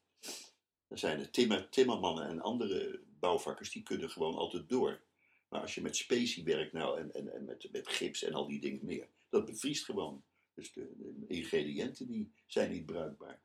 Er 0.88 0.98
zijn 0.98 1.18
de 1.18 1.30
timmer, 1.30 1.68
timmermannen 1.68 2.28
en 2.28 2.40
andere 2.40 3.00
bouwvakkers, 3.18 3.70
die 3.70 3.82
kunnen 3.82 4.10
gewoon 4.10 4.34
altijd 4.34 4.68
door. 4.68 5.02
Maar 5.48 5.60
als 5.60 5.74
je 5.74 5.80
met 5.80 5.96
specie 5.96 6.44
werkt 6.44 6.72
nou, 6.72 6.98
en, 6.98 7.14
en, 7.14 7.34
en 7.34 7.44
met, 7.44 7.68
met 7.72 7.88
gips 7.88 8.22
en 8.22 8.34
al 8.34 8.46
die 8.46 8.60
dingen 8.60 8.84
meer, 8.84 9.08
dat 9.28 9.44
bevriest 9.44 9.84
gewoon. 9.84 10.24
Dus 10.54 10.72
de, 10.72 10.92
de 10.96 11.24
ingrediënten 11.26 12.06
die 12.06 12.32
zijn 12.46 12.70
niet 12.70 12.86
bruikbaar. 12.86 13.42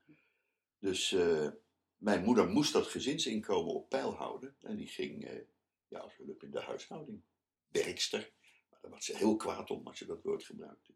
Dus 0.79 1.12
eh, 1.12 1.50
mijn 1.98 2.24
moeder 2.24 2.50
moest 2.50 2.74
dat 2.74 2.88
gezinsinkomen 2.88 3.74
op 3.74 3.89
peil 3.89 4.13
houden. 4.13 4.55
En 4.62 4.75
die 4.75 4.88
ging 4.88 5.25
eh, 5.25 5.39
ja, 5.88 6.00
als 6.00 6.17
hulp 6.17 6.43
in 6.43 6.51
de 6.51 6.62
huishouding. 6.62 7.22
Werkster. 7.67 8.31
Maar 8.69 8.79
daar 8.81 8.91
was 8.91 9.05
ze 9.05 9.17
heel 9.17 9.36
kwaad 9.36 9.69
om 9.69 9.88
als 9.88 9.98
ze 9.98 10.05
dat 10.05 10.24
woord 10.24 10.43
gebruikte. 10.43 10.93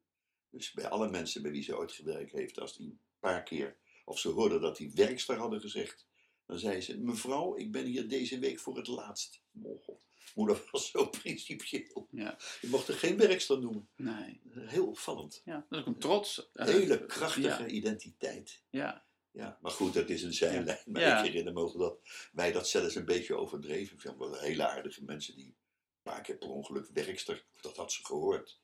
Dus 0.50 0.72
bij 0.72 0.90
alle 0.90 1.10
mensen 1.10 1.42
bij 1.42 1.52
wie 1.52 1.64
ze 1.64 1.78
ooit 1.78 1.92
gewerkt 1.92 2.32
heeft, 2.32 2.60
als 2.60 2.78
die 2.78 2.90
een 2.90 3.00
paar 3.20 3.44
keer, 3.44 3.78
of 4.06 4.20
ze 4.20 4.30
hoorden 4.30 4.62
dat 4.62 4.78
die 4.78 4.92
werkster 4.94 5.38
hadden 5.38 5.62
gezegd, 5.62 6.08
dan 6.46 6.60
zei 6.60 6.82
ze: 6.82 6.98
Mevrouw, 7.00 7.56
ik 7.58 7.72
ben 7.72 7.86
hier 7.86 8.08
deze 8.08 8.40
week 8.40 8.60
voor 8.60 8.78
het 8.78 8.88
laatst. 8.88 9.42
Mogel. 9.52 10.02
Moeder 10.36 10.68
was 10.72 10.90
zo 10.90 11.06
principieel. 11.06 12.08
Ja. 12.12 12.38
Je 12.62 12.68
mocht 12.68 12.88
er 12.88 12.94
geen 12.94 13.18
werkster 13.18 13.60
noemen. 13.60 13.90
Nee. 13.96 14.42
Heel 14.50 14.88
opvallend. 14.88 15.42
Ja, 15.46 15.66
dat 15.70 15.80
is 15.80 15.86
ook 15.86 15.94
een 15.94 16.00
trots. 16.00 16.50
eh, 16.54 16.66
Hele 16.66 17.06
krachtige 17.06 17.48
Ja, 17.64 17.68
identiteit. 17.68 18.62
ja. 18.70 19.06
Ja, 19.32 19.58
maar 19.62 19.72
goed, 19.72 19.94
dat 19.94 20.10
is 20.10 20.24
een 20.24 20.34
zijlijn. 20.34 20.80
Maar 20.86 21.02
Ja. 21.02 21.18
ik 21.20 21.26
herinner 21.26 21.54
me 21.54 21.78
dat 21.78 21.98
wij 22.32 22.52
dat 22.52 22.68
zelfs 22.68 22.96
een 22.96 23.06
beetje 23.06 23.36
overdreven. 23.36 23.96
Ik 23.96 24.02
vind 24.02 24.18
wel 24.18 24.36
hele 24.40 24.68
aardige 24.68 25.04
mensen 25.04 25.36
die 25.36 25.46
een 25.46 25.56
paar 26.04 26.22
keer 26.22 26.38
per 26.38 26.50
ongeluk 26.50 26.88
werkster, 26.94 27.46
dat 27.62 27.78
had 27.78 27.92
ze 27.92 28.06
gehoord. 28.06 28.60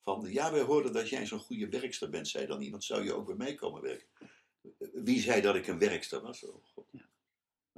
Van 0.00 0.26
ja, 0.30 0.52
wij 0.52 0.60
hoorden 0.60 0.92
dat 0.92 1.08
jij 1.08 1.26
zo'n 1.26 1.38
goede 1.38 1.68
werkster 1.68 2.10
bent, 2.10 2.28
zei 2.28 2.46
dan 2.46 2.60
iemand. 2.62 2.84
Zou 2.84 3.04
je 3.04 3.12
ook 3.12 3.26
bij 3.26 3.34
mij 3.34 3.54
komen 3.54 3.82
werken? 3.82 4.06
Wie 4.92 5.20
zei 5.20 5.40
dat 5.40 5.54
ik 5.54 5.66
een 5.66 5.78
werkster 5.78 6.20
was? 6.20 6.44
Oh, 6.44 6.64
God. 6.74 6.86
Ja. 6.90 7.01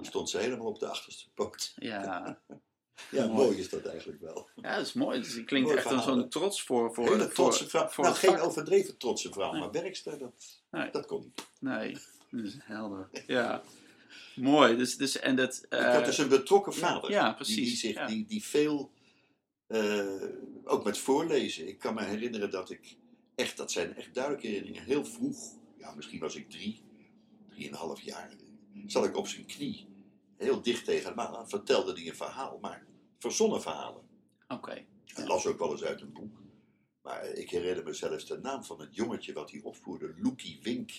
Stond 0.07 0.31
ze 0.31 0.39
helemaal 0.39 0.67
op 0.67 0.79
de 0.79 0.87
achterste 0.89 1.31
poot. 1.35 1.73
Ja. 1.77 2.39
Ja, 3.11 3.27
Mooi. 3.27 3.33
mooi 3.47 3.59
is 3.59 3.69
dat 3.69 3.85
eigenlijk 3.87 4.21
wel. 4.21 4.49
ja, 4.55 4.77
dat 4.77 4.87
is 4.87 4.93
mooi. 4.93 5.21
Dus 5.21 5.33
het 5.35 5.45
klinkt 5.45 5.67
Mooi 5.69 5.81
echt 5.81 5.91
als 5.93 6.05
zo'n 6.05 6.29
trots 6.29 6.63
voor, 6.63 6.95
voor, 6.95 7.05
Hele 7.11 7.29
trotse 7.29 7.69
vrouw. 7.69 7.89
voor 7.89 8.05
nou, 8.05 8.17
geen 8.17 8.39
overdreven 8.41 8.97
trotse 8.99 9.33
vrouw, 9.33 9.51
Nee. 9.53 9.61
maar 9.61 9.71
werkster, 9.71 10.19
dat, 10.19 10.63
Nee. 10.71 10.91
dat 10.91 11.07
kon 11.07 11.23
niet. 11.23 11.47
Nee, 11.61 11.99
dat 12.31 12.45
is 12.45 12.57
helder. 12.61 13.09
Ja. 13.27 13.63
Mooi. 14.35 14.77
Dus, 14.77 14.97
dus, 14.97 15.19
en 15.19 15.37
dat, 15.37 15.67
Ik 15.71 15.79
had 15.79 16.01
eh, 16.01 16.05
dus 16.05 16.19
een 16.19 16.29
betrokken 16.29 16.75
vader. 16.75 17.11
ja, 17.11 17.33
precies. 17.33 17.57
die, 17.57 17.77
zich, 17.77 17.95
ja. 17.95 18.07
die, 18.07 18.27
die 18.27 18.45
veel, 18.45 18.91
eh, 19.67 20.23
ook 20.65 20.85
met 20.85 20.99
voorlezen. 20.99 21.69
Ik 21.69 21.79
kan 21.79 21.95
me 21.95 22.05
herinneren 22.05 22.51
dat 22.51 22.71
ik 22.71 22.97
echt, 23.35 23.57
dat 23.57 23.73
zijn 23.73 23.97
echt 23.97 24.15
duidelijke 24.15 24.47
herinneringen, 24.47 24.85
heel 24.85 25.05
vroeg, 25.05 25.53
ja, 25.79 25.95
misschien 25.95 26.21
was 26.21 26.35
ik 26.35 26.51
drie, 26.51 26.83
drieënhalf 27.51 28.01
jaar, 28.01 28.31
zat 28.87 29.05
ik 29.05 29.17
op 29.17 29.29
zijn 29.29 29.47
knie, 29.47 29.87
heel 30.37 30.63
dicht 30.63 30.85
tegen 30.85 31.09
hem 31.09 31.21
aan, 31.21 31.49
vertelde 31.49 31.93
hij 31.93 32.09
een 32.09 32.17
verhaal, 32.17 32.59
maar 32.59 32.87
verzonnen 33.19 33.63
verhalen. 33.63 34.09
Oké. 34.49 34.87
Hij 35.05 35.27
las 35.27 35.47
ook 35.47 35.59
wel 35.59 35.71
eens 35.71 35.85
uit 35.85 36.01
een 36.01 36.13
boek. 36.13 36.43
Maar 37.03 37.25
ik 37.25 37.51
herinner 37.51 37.85
me 37.85 37.93
zelfs 37.93 38.27
de 38.27 38.39
naam 38.39 38.65
van 38.65 38.81
het 38.81 38.95
jongetje 38.95 39.33
wat 39.33 39.51
hij 39.51 39.61
opvoerde, 39.63 40.15
Loekie 40.17 40.59
Wink. 40.63 40.91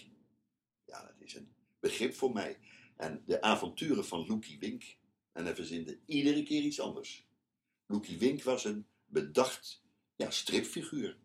Ja, 0.86 1.02
dat 1.02 1.16
is 1.20 1.36
een 1.36 1.54
begrip 1.80 2.14
voor 2.14 2.34
mij. 2.34 2.60
En 2.96 3.24
de 3.26 3.42
avonturen 3.42 4.06
van 4.06 4.28
Loekie 4.28 4.60
Wink. 4.60 4.98
En 5.32 5.46
hij 5.46 5.56
verzinde 5.56 6.00
iedere 6.06 6.44
keer 6.44 6.62
iets 6.62 6.80
anders. 6.80 7.28
Loekie 7.86 8.18
Wink 8.18 8.44
was 8.44 8.66
een 8.66 8.86
bedacht 9.06 9.84
ja, 10.16 10.30
stripfiguur. 10.32 11.18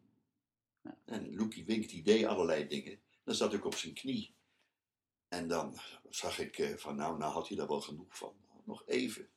En 1.05 1.35
Loekie 1.35 1.65
Wink 1.65 1.89
die 1.89 2.03
deed 2.03 2.25
allerlei 2.25 2.67
dingen. 2.67 3.01
Dan 3.25 3.35
zat 3.35 3.55
ik 3.55 3.65
op 3.65 3.75
zijn 3.75 3.95
knie. 3.95 4.35
En 5.31 5.49
dan 5.49 5.79
zag 6.09 6.39
ik 6.39 6.59
eh, 6.59 6.77
van 6.77 6.97
nou, 6.97 7.19
nou 7.19 7.33
had 7.33 7.49
hij 7.49 7.57
daar 7.57 7.67
wel 7.69 7.81
genoeg 7.81 8.17
van. 8.17 8.35
Nog 8.65 8.83
even. 8.87 9.29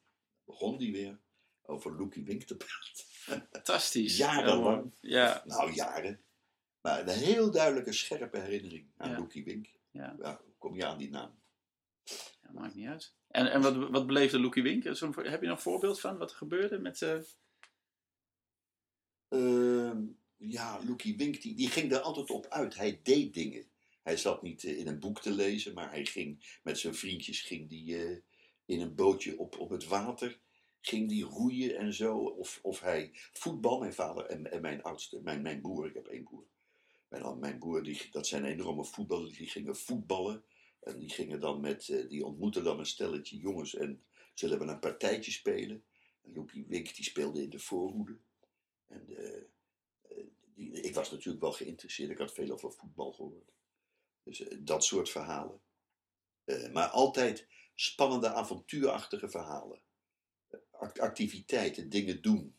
Begon 0.46 0.78
hij 0.78 0.92
weer 0.92 1.20
over 1.62 1.96
Loekie 1.98 2.24
Wink 2.24 2.44
te 2.44 2.58
praten. 2.58 3.04
Fantastisch. 3.52 4.18
Jarenlang. 4.18 4.94
Ja, 5.02 5.44
Nou, 5.46 5.72
jaren. 5.74 6.22
Maar 6.82 7.00
een 7.02 7.10
heel 7.10 7.52
duidelijke, 7.52 7.92
scherpe 7.94 8.40
herinnering 8.40 8.92
aan 8.98 9.10
Ja. 9.12 9.18
Loekie 9.18 9.44
Wink. 9.44 9.68
ja. 9.92 10.16
Ja, 10.20 10.42
hoe 10.44 10.54
kom 10.58 10.76
je 10.76 10.86
aan 10.86 10.98
die 10.98 11.10
naam? 11.10 11.42
ja, 12.42 12.52
maakt 12.52 12.76
niet 12.76 12.88
uit. 12.88 13.14
En, 13.28 13.52
en 13.52 13.62
wat, 13.62 13.90
wat 13.90 14.08
beleefde 14.08 14.40
Loekie 14.40 14.64
Wink? 14.64 14.84
Heb 14.84 14.96
je 15.42 15.48
nog 15.48 15.58
een 15.58 15.58
voorbeeld 15.60 16.00
van 16.00 16.18
wat 16.18 16.32
er 16.32 16.38
gebeurde 16.38 16.80
met... 16.80 17.02
eh, 17.02 17.20
Ehm, 19.28 20.06
ja, 20.38 20.80
Loekie 20.86 21.18
Wink, 21.18 21.42
die, 21.42 21.56
die 21.56 21.70
ging 21.70 21.92
er 21.92 22.00
altijd 22.00 22.30
op 22.30 22.46
uit. 22.46 22.76
Hij 22.76 23.00
deed 23.04 23.34
dingen. 23.34 23.66
Hij 24.04 24.18
zat 24.18 24.42
niet 24.42 24.64
eh, 24.64 24.78
in 24.78 24.88
een 24.88 25.00
boek 25.00 25.22
te 25.22 25.32
lezen, 25.32 25.74
maar 25.74 25.92
hij 25.92 26.06
ging 26.06 26.60
met 26.64 26.80
zijn 26.80 26.96
vriendjes 26.96 27.42
ging 27.42 27.70
die, 27.70 27.98
eh, 27.98 28.18
in 28.66 28.82
een 28.82 28.96
bootje 28.96 29.40
op, 29.40 29.60
op 29.60 29.70
het 29.70 29.88
water. 29.88 30.40
Ging 30.82 31.10
die 31.10 31.24
roeien 31.24 31.78
en 31.78 31.94
zo. 31.94 32.18
Of, 32.18 32.60
of 32.62 32.80
hij 32.80 33.12
voetbal, 33.14 33.80
mijn 33.80 33.94
vader 33.94 34.26
en, 34.26 34.52
en 34.52 34.62
mijn 34.62 34.84
oudste, 34.84 35.22
mijn, 35.22 35.42
mijn 35.42 35.62
broer, 35.62 35.88
ik 35.88 35.94
heb 35.94 36.08
één 36.08 36.24
broer. 36.24 36.46
Mijn, 37.08 37.40
mijn 37.40 37.60
broer, 37.60 37.84
die, 37.84 38.08
dat 38.12 38.28
zijn 38.28 38.46
enorme 38.46 38.86
voetballers, 38.86 39.38
die 39.38 39.50
gingen 39.50 39.76
voetballen. 39.76 40.44
En 40.82 41.00
die 41.00 41.10
gingen 41.10 41.40
dan 41.40 41.60
met, 41.60 41.90
eh, 41.90 42.10
die 42.10 42.26
ontmoetten 42.26 42.64
dan 42.64 42.80
een 42.80 42.86
stelletje 42.86 43.38
jongens 43.38 43.76
en 43.76 44.04
zullen 44.34 44.60
we 44.60 44.66
een 44.66 44.80
partijtje 44.80 45.32
spelen. 45.32 45.84
En 46.22 46.34
Loekie 46.34 46.66
Wink, 46.68 46.96
die 46.96 47.06
speelde 47.06 47.42
in 47.42 47.50
de 47.50 47.60
voorhoede. 47.60 48.18
En 48.88 49.06
die, 49.06 50.72
ik 50.72 50.96
was 50.96 51.12
natuurlijk 51.12 51.44
wel 51.44 51.52
geïnteresseerd, 51.52 52.10
ik 52.10 52.18
had 52.18 52.34
veel 52.34 52.52
over 52.52 52.72
voetbal 52.72 53.12
gehoord. 53.12 53.54
Dus 54.24 54.42
eh, 54.48 54.58
dat 54.62 54.84
soort 54.84 55.10
verhalen. 55.10 55.62
Eh, 56.44 56.72
maar 56.72 56.88
altijd 56.88 57.48
spannende, 57.76 58.34
avontuurachtige 58.34 59.30
verhalen. 59.30 59.82
Eh, 60.48 60.60
act- 60.72 61.00
activiteiten, 61.00 61.90
dingen 61.90 62.22
doen. 62.22 62.58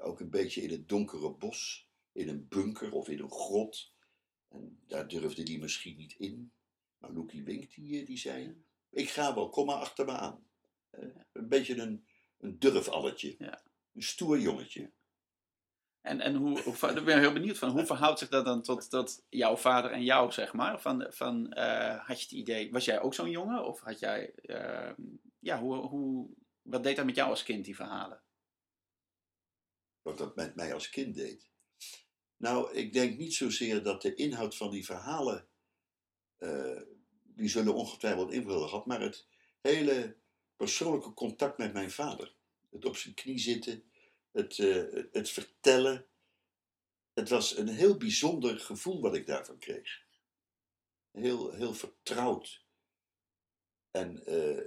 Ook 0.00 0.20
een 0.20 0.30
beetje 0.30 0.62
in 0.62 0.70
het 0.70 0.88
donkere 0.88 1.30
bos, 1.30 1.88
in 2.12 2.28
een 2.28 2.48
bunker 2.48 2.92
of 2.92 3.08
in 3.08 3.18
een 3.18 3.30
grot. 3.30 3.92
En 4.48 4.82
daar 4.86 5.08
durfde 5.08 5.42
die 5.42 5.58
misschien 5.58 5.96
niet 5.96 6.12
in. 6.18 6.52
Maar 6.98 7.12
Loekie 7.12 7.44
Wink, 7.44 7.74
die, 7.74 8.04
die 8.04 8.18
zei: 8.18 8.64
Ik 8.90 9.08
ga 9.08 9.34
wel, 9.34 9.48
kom 9.48 9.66
maar 9.66 9.76
achter 9.76 10.04
me 10.04 10.12
aan. 10.12 10.46
Een 11.32 11.48
beetje 11.48 11.76
een, 11.76 12.06
een 12.38 12.58
durfalletje. 12.58 13.34
Ja. 13.38 13.62
Een 13.92 14.02
stoer 14.02 14.40
jongetje. 14.40 14.92
En, 16.04 16.20
en 16.20 16.34
hoe, 16.34 16.60
hoe, 16.60 16.90
ik 16.96 17.04
ben 17.04 17.18
heel 17.18 17.32
benieuwd 17.32 17.58
van, 17.58 17.70
hoe 17.70 17.86
verhoudt 17.86 18.18
zich 18.18 18.28
dat 18.28 18.44
dan 18.44 18.62
tot, 18.62 19.24
jouw 19.28 19.56
vader 19.56 19.90
en 19.90 20.04
jou, 20.04 20.32
zeg 20.32 20.52
maar? 20.52 20.80
Van, 20.80 21.06
van, 21.08 21.52
eh, 21.52 22.06
had 22.06 22.18
je 22.18 22.24
het 22.24 22.32
idee, 22.32 22.72
was 22.72 22.84
jij 22.84 23.00
ook 23.00 23.14
zo'n 23.14 23.30
jongen? 23.30 23.64
Of 23.64 23.80
had 23.80 23.98
jij, 23.98 24.32
eh, 24.34 24.92
ja, 25.38 25.60
hoe, 25.60 25.76
hoe, 25.76 26.28
wat 26.62 26.82
deed 26.82 26.96
dat 26.96 27.04
met 27.04 27.16
jou 27.16 27.30
als 27.30 27.42
kind, 27.42 27.64
die 27.64 27.76
verhalen? 27.76 28.22
wat 30.04 30.18
dat 30.18 30.36
met 30.36 30.54
mij 30.54 30.74
als 30.74 30.90
kind 30.90 31.14
deed. 31.14 31.48
Nou, 32.36 32.74
ik 32.74 32.92
denk 32.92 33.18
niet 33.18 33.34
zozeer 33.34 33.82
dat 33.82 34.02
de 34.02 34.14
inhoud 34.14 34.56
van 34.56 34.70
die 34.70 34.84
verhalen, 34.84 35.48
eh, 36.36 36.80
die 37.22 37.48
zullen 37.48 37.74
ongetwijfeld 37.74 38.32
hebben 38.32 38.68
gehad, 38.68 38.86
maar 38.86 39.00
het 39.00 39.26
hele 39.60 40.16
persoonlijke 40.56 41.14
contact 41.14 41.58
met 41.58 41.72
mijn 41.72 41.90
vader. 41.90 42.34
Het 42.70 42.84
op 42.84 42.96
zijn 42.96 43.14
knie 43.14 43.38
zitten, 43.38 43.84
het, 44.34 44.58
eh, 44.58 45.04
het 45.12 45.30
vertellen. 45.30 46.06
Het 47.12 47.28
was 47.28 47.56
een 47.56 47.68
heel 47.68 47.96
bijzonder 47.96 48.60
gevoel 48.60 49.00
wat 49.00 49.14
ik 49.14 49.26
daarvan 49.26 49.58
kreeg. 49.58 50.02
Heel, 51.10 51.52
heel 51.52 51.74
vertrouwd. 51.74 52.64
En 53.90 54.26
eh, 54.26 54.64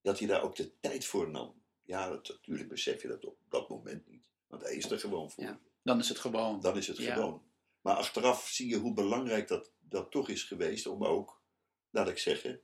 dat 0.00 0.18
hij 0.18 0.28
daar 0.28 0.42
ook 0.42 0.56
de 0.56 0.80
tijd 0.80 1.04
voor 1.04 1.30
nam. 1.30 1.62
Ja, 1.82 2.08
dat, 2.08 2.28
natuurlijk 2.28 2.68
besef 2.68 3.02
je 3.02 3.08
dat 3.08 3.24
op 3.24 3.38
dat 3.48 3.68
moment 3.68 4.08
niet. 4.08 4.28
Want 4.46 4.62
hij 4.62 4.74
is 4.74 4.90
er 4.90 4.98
gewoon 4.98 5.30
voor. 5.30 5.44
Ja. 5.44 5.60
Dan 5.82 5.98
is 5.98 6.08
het 6.08 6.18
gewoon. 6.18 6.60
Dan 6.60 6.76
is 6.76 6.86
het 6.86 6.96
Ja. 6.96 7.14
gewoon. 7.14 7.42
Maar 7.80 7.96
achteraf 7.96 8.48
zie 8.48 8.68
je 8.68 8.76
hoe 8.76 8.94
belangrijk 8.94 9.48
dat, 9.48 9.72
dat 9.80 10.10
toch 10.10 10.28
is 10.28 10.42
geweest 10.42 10.86
om 10.86 11.04
ook, 11.04 11.42
laat 11.90 12.08
ik 12.08 12.18
zeggen, 12.18 12.62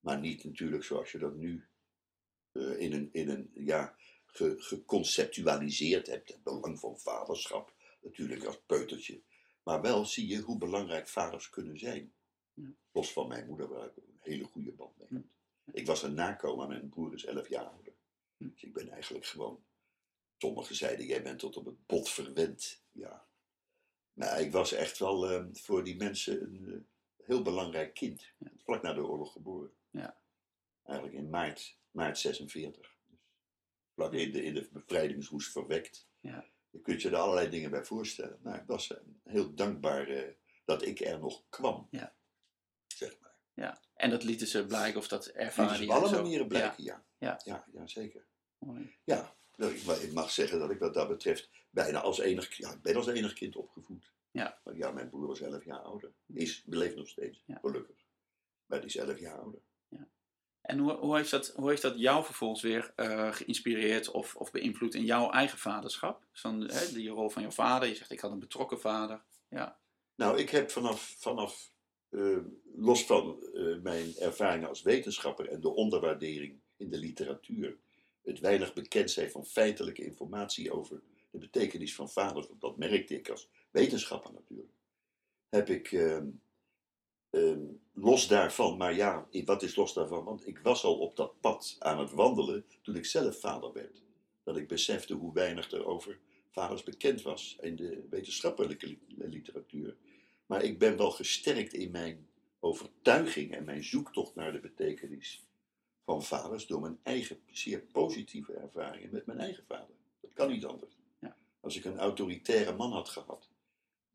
maar 0.00 0.18
niet 0.20 0.44
natuurlijk 0.44 0.84
zoals 0.84 1.12
je 1.12 1.18
dat 1.18 1.34
nu 1.34 1.68
eh, 2.52 2.80
in 2.80 2.92
een, 2.92 3.08
in 3.12 3.28
een 3.28 3.50
ja, 3.54 3.96
ge- 4.34 4.54
geconceptualiseerd 4.58 6.06
hebt, 6.06 6.28
het 6.28 6.42
belang 6.42 6.78
van 6.78 6.98
vaderschap, 6.98 7.74
natuurlijk 8.02 8.44
als 8.44 8.60
peutertje. 8.66 9.22
Maar 9.62 9.80
wel 9.80 10.04
zie 10.04 10.26
je 10.26 10.40
hoe 10.40 10.58
belangrijk 10.58 11.08
vaders 11.08 11.50
kunnen 11.50 11.78
zijn. 11.78 12.12
Ja. 12.54 12.68
Los 12.92 13.12
van 13.12 13.28
mijn 13.28 13.46
moeder, 13.46 13.68
waar 13.68 13.86
ik 13.86 13.96
een 13.96 14.18
hele 14.20 14.44
goede 14.44 14.72
band 14.72 15.10
mee. 15.10 15.30
Ik 15.72 15.86
was 15.86 16.02
een 16.02 16.14
nakomer, 16.14 16.68
mijn 16.68 16.88
broer 16.88 17.14
is 17.14 17.24
elf 17.24 17.48
jaar 17.48 17.64
ouder. 17.64 17.92
Dus 18.36 18.62
ik 18.62 18.72
ben 18.72 18.88
eigenlijk 18.90 19.26
gewoon. 19.26 19.64
Sommigen 20.38 20.74
zeiden, 20.74 21.06
jij 21.06 21.22
bent 21.22 21.38
tot 21.38 21.56
op 21.56 21.64
het 21.64 21.86
bot 21.86 22.08
verwend. 22.10 22.82
Ja. 22.92 23.26
Maar 24.12 24.40
ik 24.40 24.52
was 24.52 24.72
echt 24.72 24.98
wel 24.98 25.30
eh, 25.30 25.44
voor 25.52 25.84
die 25.84 25.96
mensen 25.96 26.42
een 26.42 26.72
eh, 26.72 27.26
heel 27.26 27.42
belangrijk 27.42 27.94
kind. 27.94 28.32
Ja. 28.38 28.50
Vlak 28.64 28.82
na 28.82 28.92
de 28.92 29.06
oorlog 29.06 29.32
geboren. 29.32 29.72
Ja. 29.90 30.18
Eigenlijk 30.82 31.16
in 31.18 31.30
maart, 31.30 31.78
maart 31.90 32.18
46. 32.18 32.93
In 33.96 34.32
de, 34.32 34.44
in 34.44 34.54
de 34.54 34.68
bevrijdingswoest 34.72 35.52
verwekt. 35.52 36.08
Ja. 36.20 36.44
Je 36.70 36.80
kunt 36.80 37.02
je 37.02 37.08
er 37.08 37.16
allerlei 37.16 37.48
dingen 37.48 37.70
bij 37.70 37.84
voorstellen. 37.84 38.38
Nou, 38.42 38.56
ik 38.56 38.66
was 38.66 38.90
eh, 38.92 38.98
heel 39.24 39.54
dankbaar 39.54 40.08
eh, 40.08 40.32
dat 40.64 40.82
ik 40.86 41.00
er 41.00 41.18
nog 41.18 41.42
kwam. 41.48 41.86
Ja. 41.90 42.14
Zeg 42.86 43.18
maar. 43.20 43.34
Ja. 43.54 43.80
En 43.94 44.10
dat 44.10 44.22
lieten 44.24 44.46
ze 44.46 44.66
blijken 44.66 45.00
of 45.00 45.08
dat 45.08 45.26
ervaren 45.26 45.72
is 45.74 45.78
op 45.80 45.84
je 45.86 45.92
alle 45.92 46.10
manieren 46.10 46.48
blijken, 46.48 46.84
ja. 46.84 47.04
Ja. 47.18 47.40
Ja, 47.44 47.64
ja, 47.72 47.86
zeker. 47.86 48.24
Mooi. 48.58 48.96
Ja, 49.04 49.36
nou, 49.56 49.74
ik, 49.74 49.84
ma- 49.84 49.94
ik 49.94 50.12
mag 50.12 50.30
zeggen 50.30 50.58
dat 50.58 50.70
ik 50.70 50.78
wat 50.78 50.94
dat 50.94 51.08
betreft 51.08 51.50
bijna 51.70 52.00
als 52.00 52.18
enig, 52.18 52.52
ja, 52.56 52.72
ik 52.72 52.82
ben 52.82 52.96
als 52.96 53.06
enig 53.06 53.32
kind 53.32 53.56
opgevoed. 53.56 54.12
Ja. 54.30 54.60
Want 54.64 54.76
ja, 54.76 54.90
mijn 54.90 55.08
broer 55.08 55.26
was 55.26 55.40
11 55.40 55.64
jaar 55.64 55.78
ouder. 55.80 56.12
Is, 56.26 56.62
leeft 56.66 56.96
nog 56.96 57.08
steeds, 57.08 57.42
Ja. 57.46 57.58
gelukkig. 57.58 57.96
Maar 58.66 58.78
die 58.80 58.88
is 58.88 58.96
11 58.96 59.18
jaar 59.18 59.38
ouder. 59.38 59.60
En 60.64 60.78
hoe, 60.78 60.92
hoe, 60.92 61.16
heeft 61.16 61.30
dat, 61.30 61.52
hoe 61.56 61.68
heeft 61.68 61.82
dat 61.82 61.98
jou 61.98 62.24
vervolgens 62.24 62.62
weer 62.62 62.92
eh, 62.96 63.32
geïnspireerd 63.32 64.10
of, 64.10 64.36
of 64.36 64.50
beïnvloed 64.50 64.94
in 64.94 65.04
jouw 65.04 65.30
eigen 65.30 65.58
vaderschap? 65.58 66.24
Dus 66.30 66.42
dan, 66.42 66.60
hè, 66.60 66.92
die 66.92 67.08
rol 67.08 67.30
van 67.30 67.42
jouw 67.42 67.50
vader. 67.50 67.88
Je 67.88 67.94
zegt, 67.94 68.10
ik 68.10 68.20
had 68.20 68.30
een 68.30 68.38
betrokken 68.38 68.80
vader. 68.80 69.22
Ja. 69.48 69.78
Nou, 70.14 70.38
ik 70.38 70.50
heb 70.50 70.70
vanaf, 70.70 71.14
vanaf 71.18 71.70
eh, 72.08 72.38
los 72.76 73.04
van 73.04 73.44
eh, 73.54 73.76
mijn 73.82 74.16
ervaringen 74.16 74.68
als 74.68 74.82
wetenschapper 74.82 75.48
en 75.48 75.60
de 75.60 75.74
onderwaardering 75.74 76.60
in 76.76 76.90
de 76.90 76.98
literatuur, 76.98 77.76
het 78.22 78.40
weinig 78.40 78.72
bekend 78.72 79.10
zijn 79.10 79.30
van 79.30 79.46
feitelijke 79.46 80.04
informatie 80.04 80.72
over 80.72 81.00
de 81.30 81.38
betekenis 81.38 81.94
van 81.94 82.10
vaders, 82.10 82.46
dat 82.58 82.76
merkte 82.76 83.14
ik 83.14 83.28
als 83.28 83.48
wetenschapper 83.70 84.32
natuurlijk, 84.32 84.72
heb 85.48 85.68
ik 85.68 85.92
ehm, 87.34 87.60
los 87.92 88.28
daarvan, 88.28 88.76
maar 88.76 88.94
ja, 88.94 89.26
wat 89.44 89.62
is 89.62 89.76
los 89.76 89.94
daarvan? 89.94 90.24
Want 90.24 90.46
ik 90.46 90.58
was 90.58 90.84
al 90.84 90.98
op 90.98 91.16
dat 91.16 91.40
pad 91.40 91.76
aan 91.78 91.98
het 91.98 92.10
wandelen 92.10 92.64
toen 92.82 92.96
ik 92.96 93.04
zelf 93.04 93.40
vader 93.40 93.72
werd. 93.72 94.02
Dat 94.42 94.56
ik 94.56 94.68
besefte 94.68 95.14
hoe 95.14 95.32
weinig 95.32 95.70
er 95.70 95.86
over 95.86 96.18
vaders 96.50 96.82
bekend 96.82 97.22
was 97.22 97.58
in 97.60 97.76
de 97.76 98.06
wetenschappelijke 98.10 98.86
li- 98.86 98.98
literatuur. 99.06 99.96
Maar 100.46 100.62
ik 100.62 100.78
ben 100.78 100.96
wel 100.96 101.10
gesterkt 101.10 101.72
in 101.72 101.90
mijn 101.90 102.28
overtuiging 102.60 103.54
en 103.54 103.64
mijn 103.64 103.84
zoektocht 103.84 104.34
naar 104.34 104.52
de 104.52 104.60
betekenis 104.60 105.44
van 106.04 106.22
vaders 106.22 106.66
door 106.66 106.80
mijn 106.80 106.98
eigen 107.02 107.38
zeer 107.50 107.80
positieve 107.80 108.52
ervaringen 108.52 109.12
met 109.12 109.26
mijn 109.26 109.38
eigen 109.38 109.64
vader. 109.66 109.94
Dat 110.20 110.32
kan 110.32 110.50
niet 110.50 110.64
anders. 110.64 110.96
Ja. 111.18 111.36
Als 111.60 111.76
ik 111.76 111.84
een 111.84 111.98
autoritaire 111.98 112.76
man 112.76 112.92
had 112.92 113.08
gehad, 113.08 113.48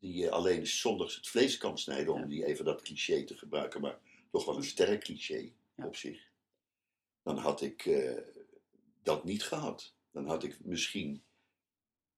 die 0.00 0.26
eh, 0.26 0.32
alleen 0.32 0.66
zondags 0.66 1.14
het 1.14 1.28
vlees 1.28 1.56
kan 1.56 1.78
snijden, 1.78 2.14
om 2.14 2.28
die 2.28 2.46
even 2.46 2.64
dat 2.64 2.82
cliché 2.82 3.24
te 3.24 3.36
gebruiken, 3.36 3.80
maar 3.80 3.98
toch 4.30 4.44
wel 4.44 4.56
een 4.56 4.64
sterk 4.64 5.00
cliché 5.00 5.52
op 5.74 5.96
zich, 5.96 6.30
dan 7.22 7.36
had 7.36 7.60
ik 7.60 7.86
eh, 7.86 8.18
dat 9.02 9.24
niet 9.24 9.42
gehad. 9.42 9.94
Dan 10.10 10.26
had 10.26 10.44
ik 10.44 10.64
misschien 10.64 11.22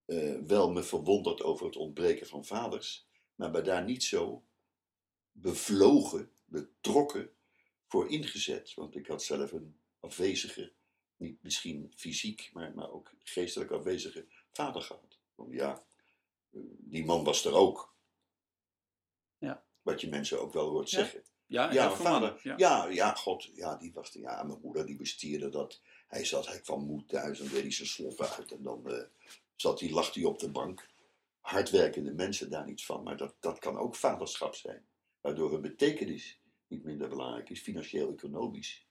eh, 0.04 0.38
wel 0.46 0.72
me 0.72 0.82
verwonderd 0.82 1.42
over 1.42 1.66
het 1.66 1.76
ontbreken 1.76 2.26
van 2.26 2.44
vaders, 2.44 3.06
maar 3.34 3.50
me 3.50 3.62
daar 3.62 3.84
niet 3.84 4.02
zo 4.02 4.44
bevlogen, 5.32 6.30
betrokken 6.44 7.30
voor 7.86 8.10
ingezet. 8.10 8.74
Want 8.74 8.96
ik 8.96 9.06
had 9.06 9.22
zelf 9.22 9.52
een 9.52 9.76
afwezige, 10.00 10.72
niet 11.16 11.42
misschien 11.42 11.92
fysiek, 11.96 12.50
maar, 12.52 12.74
maar 12.74 12.90
ook 12.90 13.12
geestelijk 13.18 13.70
afwezige 13.70 14.26
vader 14.50 14.82
gehad. 14.82 15.18
Want 15.34 15.52
ja, 15.52 15.84
die 16.78 17.04
man 17.04 17.24
was 17.24 17.44
er 17.44 17.54
ook. 17.54 17.94
Ja. 19.38 19.64
Wat 19.82 20.00
je 20.00 20.08
mensen 20.08 20.40
ook 20.40 20.52
wel 20.52 20.68
hoort 20.68 20.90
Ja. 20.90 20.98
zeggen. 20.98 21.22
Ja, 21.46 21.72
Ja, 21.72 21.86
mijn 21.86 21.96
vader. 21.98 22.40
Ja. 22.42 22.54
Ja, 22.56 22.86
ja, 22.88 23.14
god, 23.14 23.50
ja, 23.54 23.76
die 23.76 23.92
was 23.92 24.14
er. 24.14 24.20
Ja, 24.20 24.42
mijn 24.42 24.60
moeder 24.62 24.86
die 24.86 24.96
bestierde 24.96 25.48
dat. 25.48 25.80
Hij 26.08 26.24
zat, 26.24 26.46
hij 26.46 26.60
kwam 26.60 26.84
moe 26.84 27.04
thuis 27.04 27.40
en 27.40 27.48
deed 27.48 27.62
hij 27.62 27.72
zijn 27.72 27.88
sloffen 27.88 28.28
uit. 28.30 28.52
En 28.52 28.62
dan 28.62 28.90
eh, 28.90 29.04
zat 29.56 29.80
hij, 29.80 29.90
lag 29.90 30.14
hij 30.14 30.24
op 30.24 30.38
de 30.38 30.50
bank. 30.50 30.90
Hardwerkende 31.40 32.12
mensen 32.12 32.50
daar 32.50 32.64
niets 32.66 32.86
van. 32.86 33.02
Maar 33.02 33.16
dat, 33.16 33.34
dat 33.40 33.58
kan 33.58 33.78
ook 33.78 33.94
vaderschap 33.94 34.54
zijn. 34.54 34.86
Waardoor 35.20 35.50
hun 35.52 35.60
betekenis 35.60 36.40
niet 36.66 36.84
minder 36.84 37.08
belangrijk 37.08 37.50
is, 37.50 37.60
financieel-economisch. 37.60 38.86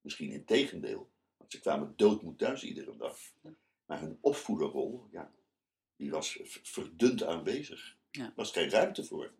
Misschien 0.00 0.30
in 0.30 0.44
tegendeel. 0.44 1.10
Want 1.36 1.52
ze 1.52 1.60
kwamen 1.60 1.92
doodmoe 1.96 2.36
thuis 2.36 2.62
iedere 2.62 2.96
dag. 2.96 3.18
Maar 3.84 4.00
hun 4.00 4.18
opvoederrol, 4.20 5.08
ja, 5.10 5.32
die 5.96 6.10
was 6.10 6.38
verdund 6.62 7.22
aanwezig. 7.22 7.94
Ja. 8.10 8.24
Er 8.24 8.32
was 8.36 8.52
geen 8.52 8.70
ruimte 8.70 9.04
voor. 9.04 9.30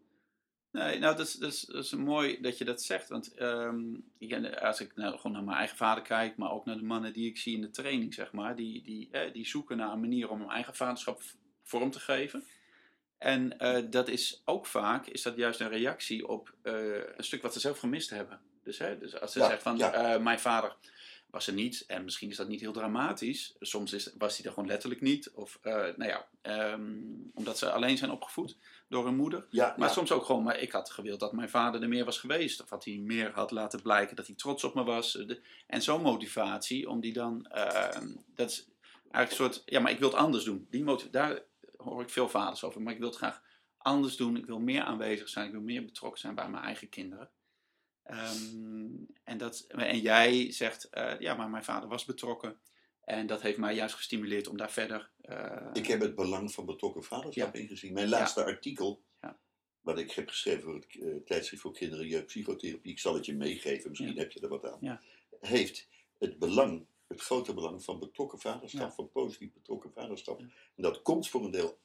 Nee, 0.70 0.98
nou, 0.98 1.16
dat 1.16 1.26
is, 1.26 1.32
dat, 1.34 1.52
is, 1.52 1.60
dat 1.60 1.84
is 1.84 1.92
mooi 1.92 2.40
dat 2.40 2.58
je 2.58 2.64
dat 2.64 2.82
zegt. 2.82 3.08
Want 3.08 3.34
ehm, 3.34 3.94
ik- 4.18 4.54
als 4.56 4.80
ik 4.80 4.96
nou, 4.96 5.16
gewoon 5.16 5.32
naar 5.32 5.44
mijn 5.44 5.56
eigen 5.58 5.76
vader 5.76 6.02
kijk, 6.02 6.36
maar 6.36 6.50
ook 6.50 6.64
naar 6.64 6.76
de 6.76 6.82
mannen 6.82 7.12
die 7.12 7.28
ik 7.28 7.38
zie 7.38 7.54
in 7.54 7.60
de 7.60 7.70
training, 7.70 8.14
zeg 8.14 8.32
maar, 8.32 8.56
die, 8.56 8.82
die, 8.82 9.08
eh, 9.10 9.32
die 9.32 9.46
zoeken 9.46 9.76
naar 9.76 9.92
een 9.92 10.00
manier 10.00 10.30
om 10.30 10.40
hun 10.40 10.50
eigen 10.50 10.74
vaderschap 10.74 11.22
vorm 11.62 11.90
te 11.90 12.00
geven. 12.00 12.44
En 13.18 13.58
eh, 13.58 13.82
dat 13.90 14.08
is 14.08 14.42
ook 14.44 14.66
vaak, 14.66 15.06
is 15.06 15.22
dat 15.22 15.36
juist 15.36 15.60
een 15.60 15.68
reactie 15.68 16.28
op 16.28 16.54
eh, 16.62 16.74
een 17.16 17.24
stuk 17.24 17.42
wat 17.42 17.52
ze 17.52 17.60
zelf 17.60 17.78
gemist 17.78 18.10
hebben. 18.10 18.40
Dus, 18.62 18.78
hè, 18.78 18.98
dus 18.98 19.20
als 19.20 19.32
ze 19.32 19.38
Ja, 19.38 19.46
zegt 19.48 19.62
van, 19.62 19.76
ja. 19.76 19.92
eh, 20.14 20.22
mijn 20.22 20.40
vader 20.40 20.76
was 21.32 21.46
er 21.46 21.52
niet, 21.52 21.84
en 21.86 22.04
misschien 22.04 22.30
is 22.30 22.36
dat 22.36 22.48
niet 22.48 22.60
heel 22.60 22.72
dramatisch. 22.72 23.54
Soms 23.60 23.92
is, 23.92 24.12
was 24.18 24.36
hij 24.36 24.46
er 24.46 24.52
gewoon 24.52 24.68
letterlijk 24.68 25.00
niet. 25.00 25.30
Of, 25.30 25.58
eh, 25.62 25.72
nou 25.74 26.04
ja, 26.04 26.28
ehm, 26.42 26.92
omdat 27.34 27.58
ze 27.58 27.70
alleen 27.70 27.96
zijn 27.98 28.10
opgevoed 28.10 28.56
door 28.88 29.04
hun 29.04 29.16
moeder. 29.16 29.46
Ja, 29.50 29.74
Maar 29.78 29.88
ja. 29.88 29.94
soms 29.94 30.12
ook 30.12 30.24
gewoon, 30.24 30.42
maar 30.42 30.58
ik 30.58 30.72
had 30.72 30.90
gewild 30.90 31.20
dat 31.20 31.32
mijn 31.32 31.48
vader 31.50 31.82
er 31.82 31.88
meer 31.88 32.04
was 32.04 32.18
geweest. 32.18 32.62
Of 32.62 32.68
dat 32.68 32.84
hij 32.84 32.96
meer 32.96 33.30
had 33.34 33.50
laten 33.50 33.82
blijken 33.82 34.16
dat 34.16 34.26
hij 34.26 34.36
trots 34.36 34.64
op 34.64 34.74
me 34.74 34.82
was. 34.84 35.16
Eh, 35.16 35.26
de- 35.26 35.40
En 35.66 35.82
zo'n 35.82 36.02
motivatie, 36.02 36.88
om 36.88 37.00
die 37.00 37.12
dan, 37.12 37.46
ehm, 37.46 38.08
dat 38.34 38.50
is 38.50 38.66
eigenlijk 39.10 39.30
een 39.30 39.52
soort, 39.54 39.62
ja, 39.66 39.80
maar 39.80 39.92
ik 39.92 39.98
wil 39.98 40.08
het 40.08 40.18
anders 40.18 40.44
doen. 40.44 40.66
Die 40.70 41.10
daar 41.10 41.42
hoor 41.76 42.02
ik 42.02 42.10
veel 42.10 42.28
vaders 42.28 42.64
over. 42.64 42.82
Maar 42.82 42.92
ik 42.92 42.98
wil 42.98 43.08
het 43.08 43.16
graag 43.16 43.42
anders 43.78 44.16
doen. 44.16 44.36
Ik 44.36 44.46
wil 44.46 44.58
meer 44.58 44.82
aanwezig 44.82 45.28
zijn. 45.28 45.46
Ik 45.46 45.52
wil 45.52 45.60
meer 45.60 45.84
betrokken 45.84 46.20
zijn 46.20 46.34
bij 46.34 46.48
mijn 46.48 46.64
eigen 46.64 46.88
kinderen. 46.88 47.30
Ehm, 48.02 48.90
en, 49.24 49.38
dat, 49.38 49.64
en 49.68 49.98
jij 50.00 50.52
zegt, 50.52 50.84
eh, 50.88 51.18
ja, 51.18 51.34
maar 51.34 51.50
mijn 51.50 51.64
vader 51.64 51.88
was 51.88 52.04
betrokken. 52.04 52.60
En 53.04 53.26
dat 53.26 53.42
heeft 53.42 53.58
mij 53.58 53.74
juist 53.74 53.94
gestimuleerd 53.94 54.46
om 54.48 54.56
daar 54.56 54.70
verder. 54.72 55.10
eh, 55.20 55.68
Ik 55.72 55.86
heb 55.86 56.00
het 56.00 56.14
belang 56.14 56.52
van 56.52 56.66
betrokken 56.66 57.02
vaderschap 57.02 57.54
ingezien. 57.54 57.92
Mijn 57.92 58.08
laatste 58.08 58.44
artikel, 58.44 59.02
Ja. 59.20 59.38
wat 59.80 59.98
ik 59.98 60.10
heb 60.12 60.28
geschreven 60.28 60.62
voor 60.62 60.74
het 60.74 60.86
eh, 61.00 61.14
tijdschrift 61.24 61.62
voor 61.62 61.72
kinderen 61.72 62.04
en 62.04 62.10
jeugdpsychotherapie, 62.10 62.92
ik 62.92 62.98
zal 62.98 63.14
het 63.14 63.26
je 63.26 63.34
meegeven, 63.34 63.90
misschien 63.90 64.14
Ja. 64.14 64.18
heb 64.20 64.32
je 64.32 64.40
er 64.40 64.48
wat 64.48 64.64
aan, 64.72 64.78
Ja. 64.80 65.00
heeft 65.40 65.88
het 66.18 66.38
belang, 66.38 66.86
het 67.06 67.20
grote 67.20 67.54
belang 67.54 67.84
van 67.84 67.98
betrokken 67.98 68.38
vaderschap, 68.38 68.80
Ja. 68.88 68.92
van 68.94 69.10
positief 69.10 69.52
betrokken 69.52 69.92
vaderschap. 69.92 70.40
Ja. 70.40 70.44
En 70.76 70.82
dat 70.82 71.02
komt 71.02 71.28
voor 71.28 71.44
een 71.44 71.50
deel, 71.50 71.78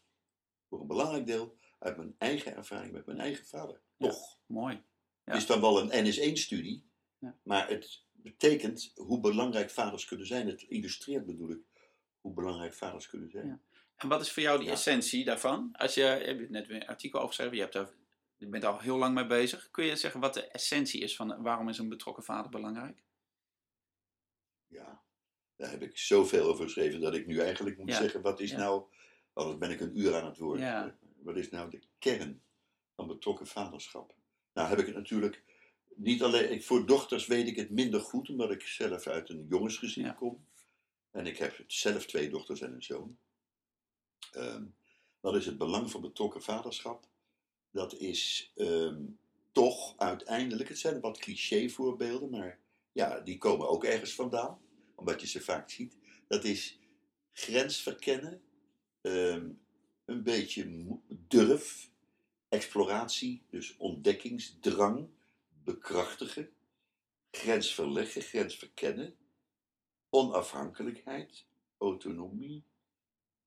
voor 0.70 0.82
een 0.82 0.88
belangrijk 0.88 1.26
deel, 1.26 1.58
uit 1.80 1.98
mijn 1.98 2.16
eigen 2.18 2.56
ervaring 2.56 2.92
met 2.92 3.06
mijn 3.06 3.20
eigen 3.20 3.46
vader. 3.46 3.80
Ja. 3.98 4.10
Toch. 4.10 4.38
mooi. 4.46 4.82
Ja. 5.28 5.34
Het 5.34 5.42
is 5.42 5.48
dan 5.48 5.62
wel 5.62 5.82
een 5.82 6.06
NS1-studie, 6.06 6.84
Ja. 7.20 7.36
maar 7.44 7.70
het 7.70 8.04
betekent 8.12 8.92
hoe 8.96 9.20
belangrijk 9.20 9.70
vaders 9.70 10.06
kunnen 10.06 10.28
zijn. 10.28 10.48
Het 10.48 10.62
illustreert 10.62 11.26
bedoel 11.26 11.50
ik 11.50 11.60
hoe 12.22 12.34
belangrijk 12.34 12.74
vaders 12.74 13.08
kunnen 13.08 13.30
zijn. 13.30 13.48
Ja. 13.48 13.60
En 13.96 14.08
wat 14.08 14.22
is 14.22 14.32
voor 14.32 14.44
jou 14.44 14.64
de 14.64 14.70
essentie 14.72 15.26
daarvan? 15.26 15.70
Als 15.72 15.94
je, 15.94 16.02
je 16.02 16.06
hebt 16.06 16.50
net 16.50 16.68
weer 16.68 16.82
een 16.82 16.88
artikel 16.88 17.20
over 17.20 17.34
geschreven, 17.36 17.56
je, 17.56 17.62
hebt 17.62 17.74
daar, 17.74 17.90
je 18.38 18.48
bent 18.48 18.64
al 18.64 18.80
heel 18.80 18.98
lang 18.98 19.14
mee 19.14 19.26
bezig. 19.26 19.72
Kun 19.72 19.86
je 19.86 19.96
zeggen 19.96 20.20
wat 20.20 20.34
de 20.34 20.48
essentie 20.48 21.02
is 21.02 21.16
van 21.16 21.42
waarom 21.42 21.70
is 21.70 21.78
een 21.78 21.90
betrokken 21.90 22.24
vader 22.24 22.52
belangrijk? 22.52 23.04
Ja, 24.68 25.02
daar 25.56 25.72
heb 25.72 25.82
ik 25.82 25.98
zoveel 25.98 26.48
over 26.48 26.64
geschreven 26.64 27.02
dat 27.02 27.14
ik 27.14 27.28
nu 27.28 27.40
eigenlijk 27.40 27.78
moet 27.78 27.94
zeggen, 27.94 28.22
wat 28.22 28.40
is 28.40 28.52
nou, 28.52 28.84
anders 29.34 29.58
ben 29.58 29.72
ik 29.72 29.80
een 29.80 30.00
uur 30.00 30.16
aan 30.16 30.26
het 30.26 30.38
woord. 30.38 30.62
Wat 31.18 31.38
is 31.38 31.50
nou 31.50 31.70
de 31.70 31.82
kern 32.00 32.42
van 32.96 33.08
betrokken 33.08 33.48
vaderschap? 33.48 34.17
Nou 34.58 34.70
heb 34.70 34.80
ik 34.80 34.86
het 34.86 34.96
natuurlijk 34.96 35.44
niet 35.96 36.24
alleen, 36.24 36.52
ik, 36.52 36.64
voor 36.64 36.86
dochters 36.86 37.28
weet 37.28 37.48
ik 37.48 37.56
het 37.56 37.70
minder 37.70 38.02
goed, 38.02 38.30
omdat 38.30 38.52
ik 38.52 38.62
zelf 38.62 39.08
uit 39.08 39.30
een 39.30 39.46
jongensgezin 39.50 40.04
Ja. 40.04 40.12
kom. 40.12 40.46
En 41.12 41.26
ik 41.26 41.38
heb 41.38 41.64
zelf 41.68 42.06
twee 42.06 42.30
dochters 42.30 42.62
en 42.62 42.74
een 42.74 42.84
zoon. 42.84 43.18
Ehm, 44.32 44.66
wat 45.20 45.36
is 45.36 45.46
het 45.46 45.58
belang 45.58 45.92
van 45.92 46.02
betrokken 46.02 46.42
vaderschap? 46.42 47.08
Dat 47.72 47.94
is 47.94 48.52
ehm, 48.56 49.04
toch 49.52 49.98
uiteindelijk, 49.98 50.70
het 50.70 50.80
zijn 50.80 51.00
wat 51.00 51.18
cliché 51.18 51.70
voorbeelden, 51.70 52.30
maar 52.30 52.60
ja, 52.92 53.20
die 53.20 53.38
komen 53.38 53.70
ook 53.70 53.84
ergens 53.84 54.14
vandaan, 54.16 54.60
omdat 54.96 55.22
je 55.22 55.28
ze 55.28 55.42
vaak 55.42 55.70
ziet. 55.70 55.98
Dat 56.28 56.44
is 56.44 56.80
grens 57.32 57.82
verkennen, 57.82 58.42
ehm, 59.02 59.50
een 60.06 60.24
beetje 60.24 60.88
durf, 61.08 61.90
exploratie, 62.50 63.46
dus 63.50 63.78
ontdekkingsdrang, 63.78 65.10
bekrachtigen, 65.64 66.50
grens 67.32 67.74
verleggen, 67.74 68.22
grens 68.22 68.56
verkennen, 68.56 69.16
onafhankelijkheid, 70.10 71.46
autonomie, 71.78 72.64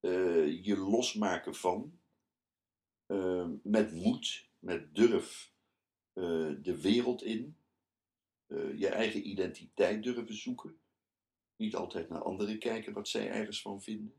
eh, 0.01 0.65
je 0.65 0.77
losmaken 0.77 1.55
van, 1.55 1.99
eh, 3.07 3.49
met 3.63 3.93
moed, 3.93 4.49
met 4.59 4.95
durf 4.95 5.53
eh, 6.13 6.53
de 6.63 6.81
wereld 6.81 7.23
in, 7.23 7.55
je 8.77 8.89
eigen 8.89 9.29
identiteit 9.29 10.03
durven 10.03 10.35
zoeken, 10.35 10.79
niet 11.57 11.75
altijd 11.75 12.09
naar 12.09 12.23
anderen 12.23 12.59
kijken 12.59 12.93
wat 12.93 13.09
zij 13.09 13.31
ergens 13.31 13.63
van 13.63 13.83
vinden. 13.83 14.15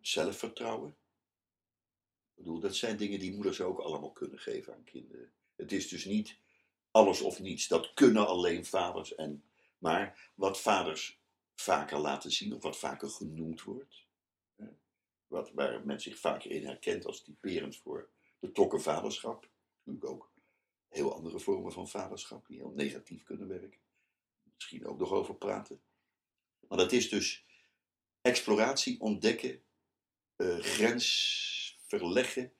zelfvertrouwen. 0.00 0.96
Ik 2.34 2.44
bedoel, 2.44 2.60
dat 2.60 2.76
zijn 2.76 2.96
dingen 2.96 3.18
die 3.18 3.34
moeders 3.34 3.60
ook 3.60 3.78
allemaal 3.78 4.12
kunnen 4.12 4.38
geven 4.38 4.74
aan 4.74 4.84
kinderen. 4.84 5.32
Het 5.56 5.72
is 5.72 5.88
dus 5.88 6.04
niet 6.04 6.36
alles 6.90 7.20
of 7.20 7.40
niets. 7.40 7.68
Dat 7.68 7.94
kunnen 7.94 8.26
alleen 8.26 8.64
vaders. 8.64 9.14
En, 9.14 9.44
maar 9.78 10.30
wat 10.34 10.60
vaders 10.60 11.20
vaker 11.54 11.98
laten 11.98 12.30
zien, 12.30 12.54
of 12.54 12.62
wat 12.62 12.78
vaker 12.78 13.10
genoemd 13.10 13.62
wordt, 13.62 14.04
hè, 14.56 14.66
wat, 15.26 15.50
waar 15.52 15.86
men 15.86 16.00
zich 16.00 16.18
vaker 16.18 16.50
in 16.50 16.66
herkent 16.66 17.06
als 17.06 17.22
typerend 17.22 17.76
voor 17.76 18.08
betrokken 18.38 18.82
vaderschap, 18.82 19.48
natuurlijk 19.84 20.12
ook 20.12 20.30
heel 20.88 21.14
andere 21.14 21.38
vormen 21.40 21.72
van 21.72 21.88
vaderschap 21.88 22.46
die 22.46 22.56
heel 22.56 22.72
negatief 22.74 23.22
kunnen 23.22 23.48
werken. 23.48 23.80
Misschien 24.54 24.86
ook 24.86 24.98
nog 24.98 25.12
over 25.12 25.34
praten. 25.34 25.80
Maar 26.68 26.78
dat 26.78 26.92
is 26.92 27.08
dus 27.08 27.44
exploratie, 28.20 29.00
ontdekken, 29.00 29.62
eh, 30.36 30.58
grens 30.58 31.51
verleggen, 31.98 32.52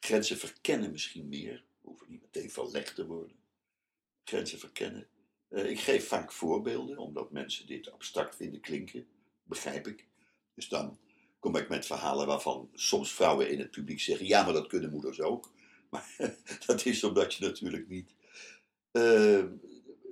grenzen 0.00 0.38
verkennen 0.38 0.90
misschien 0.92 1.28
meer. 1.28 1.64
Hoeven 1.80 2.06
niet 2.10 2.22
meteen 2.22 2.50
verlegd 2.50 2.94
te 2.94 3.06
worden. 3.06 3.36
Grenzen 4.24 4.58
verkennen. 4.58 5.08
Eh, 5.48 5.70
ik 5.70 5.80
geef 5.80 6.08
vaak 6.08 6.32
voorbeelden, 6.32 6.98
omdat 6.98 7.30
mensen 7.32 7.66
dit 7.66 7.90
abstract 7.92 8.36
vinden 8.36 8.60
klinken. 8.60 9.06
Begrijp 9.42 9.86
ik. 9.86 10.06
Dus 10.54 10.68
dan 10.68 10.98
kom 11.38 11.56
ik 11.56 11.68
met 11.68 11.86
verhalen 11.86 12.26
waarvan 12.26 12.70
soms 12.74 13.12
vrouwen 13.12 13.50
in 13.50 13.58
het 13.58 13.70
publiek 13.70 14.00
zeggen: 14.00 14.26
ja, 14.26 14.44
maar 14.44 14.52
dat 14.52 14.66
kunnen 14.66 14.90
moeders 14.90 15.20
ook. 15.20 15.52
Maar 15.90 16.16
dat 16.66 16.84
is 16.84 17.04
omdat 17.04 17.34
je 17.34 17.44
natuurlijk 17.44 17.88
niet. 17.88 18.10
eh, 18.92 19.44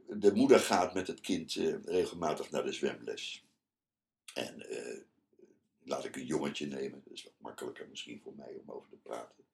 de 0.08 0.32
moeder 0.34 0.58
gaat 0.60 0.94
met 0.94 1.06
het 1.06 1.20
kind 1.20 1.56
eh, 1.56 1.74
regelmatig 1.84 2.50
naar 2.50 2.64
de 2.64 2.72
zwemles. 2.72 3.44
En 4.34 4.66
laat 5.84 6.04
ik 6.04 6.16
een 6.16 6.26
jongetje 6.26 6.66
nemen, 6.66 7.02
dat 7.04 7.12
is 7.12 7.22
wat 7.22 7.32
makkelijker 7.38 7.88
misschien 7.88 8.20
voor 8.20 8.34
mij 8.34 8.60
om 8.62 8.70
over 8.70 8.88
te 8.88 8.96
praten. 8.96 9.44